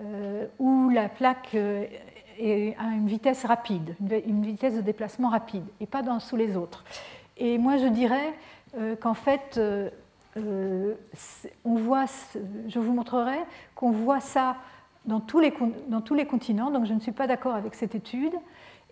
euh, 0.02 0.46
où 0.60 0.90
la 0.90 1.10
plaque 1.10 1.54
est 1.54 2.76
à 2.80 2.86
une 2.96 3.08
vitesse 3.08 3.46
rapide, 3.46 3.96
une 4.26 4.44
vitesse 4.44 4.76
de 4.76 4.82
déplacement 4.82 5.30
rapide, 5.30 5.66
et 5.82 5.86
pas 5.86 6.02
dans, 6.02 6.20
sous 6.20 6.38
les 6.38 6.56
autres. 6.56 6.84
Et 7.38 7.58
moi, 7.58 7.78
je 7.78 7.88
dirais 7.88 8.34
qu'en 9.02 9.14
fait, 9.14 9.60
on 10.38 11.76
voit, 11.76 12.06
je 12.68 12.80
vous 12.80 12.94
montrerai 12.94 13.40
qu'on 13.76 13.92
voit 13.92 14.22
ça 14.22 14.56
dans 15.06 15.20
tous, 15.20 15.40
les, 15.40 15.52
continents, 16.26 16.72
donc 16.72 16.86
je 16.86 16.94
ne 16.94 17.00
suis 17.00 17.12
pas 17.12 17.28
d'accord 17.28 17.56
avec 17.56 17.76
cette 17.76 17.96
étude. 17.96 18.34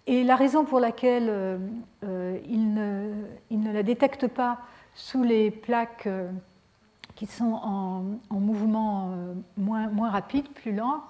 Et 0.08 0.24
la 0.24 0.36
raison 0.36 0.64
pour 0.64 0.80
laquelle 0.80 1.28
euh, 1.30 1.58
euh, 2.06 2.40
il, 2.48 2.74
ne, 2.74 3.72
la 3.72 3.84
détecte 3.84 4.28
pas 4.28 4.60
sous 4.94 5.24
les 5.24 5.52
plaques 5.52 6.08
euh, 6.08 6.30
qui 7.16 7.26
sont 7.26 7.60
en, 7.62 8.04
en 8.30 8.40
mouvement 8.40 9.12
moins, 9.58 9.88
moins, 9.88 10.10
rapide, 10.10 10.48
plus 10.50 10.72
lent, 10.72 11.04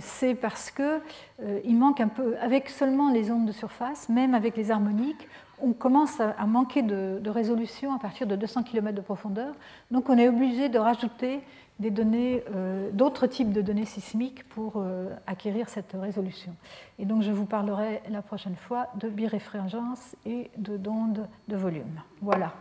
c'est 0.00 0.34
parce 0.34 0.70
qu'il 0.70 1.78
manque 1.78 2.02
un 2.02 2.08
peu, 2.08 2.36
avec 2.42 2.68
seulement 2.68 3.10
les 3.10 3.30
ondes 3.30 3.46
de 3.46 3.52
surface, 3.52 4.10
même 4.10 4.34
avec 4.34 4.54
les 4.54 4.70
harmoniques, 4.70 5.26
on 5.62 5.72
commence 5.72 6.20
à, 6.20 6.44
manquer 6.46 6.82
de, 6.82 7.20
de, 7.22 7.30
résolution 7.30 7.94
à 7.94 7.98
partir 7.98 8.26
de 8.26 8.36
200 8.36 8.64
km 8.64 8.94
de 8.94 9.00
profondeur. 9.00 9.54
Donc 9.90 10.10
on 10.10 10.18
est 10.18 10.28
obligé 10.28 10.68
de 10.68 10.78
rajouter 10.78 11.40
des 11.78 11.90
données, 11.90 12.42
euh, 12.54 12.90
d'autres 12.92 13.26
types 13.26 13.52
de 13.52 13.60
données 13.60 13.86
sismiques 13.86 14.48
pour 14.48 14.74
euh, 14.76 15.10
acquérir 15.26 15.68
cette 15.68 15.94
résolution. 15.94 16.54
Et 16.98 17.04
donc 17.04 17.22
je 17.22 17.30
vous 17.30 17.46
parlerai 17.46 18.02
la 18.08 18.22
prochaine 18.22 18.56
fois 18.56 18.88
de 18.98 19.08
biréfringence 19.08 20.16
et 20.24 20.50
de 20.56 20.76
d'ondes 20.76 21.28
de 21.48 21.56
volume. 21.56 22.00
Voilà. 22.20 22.54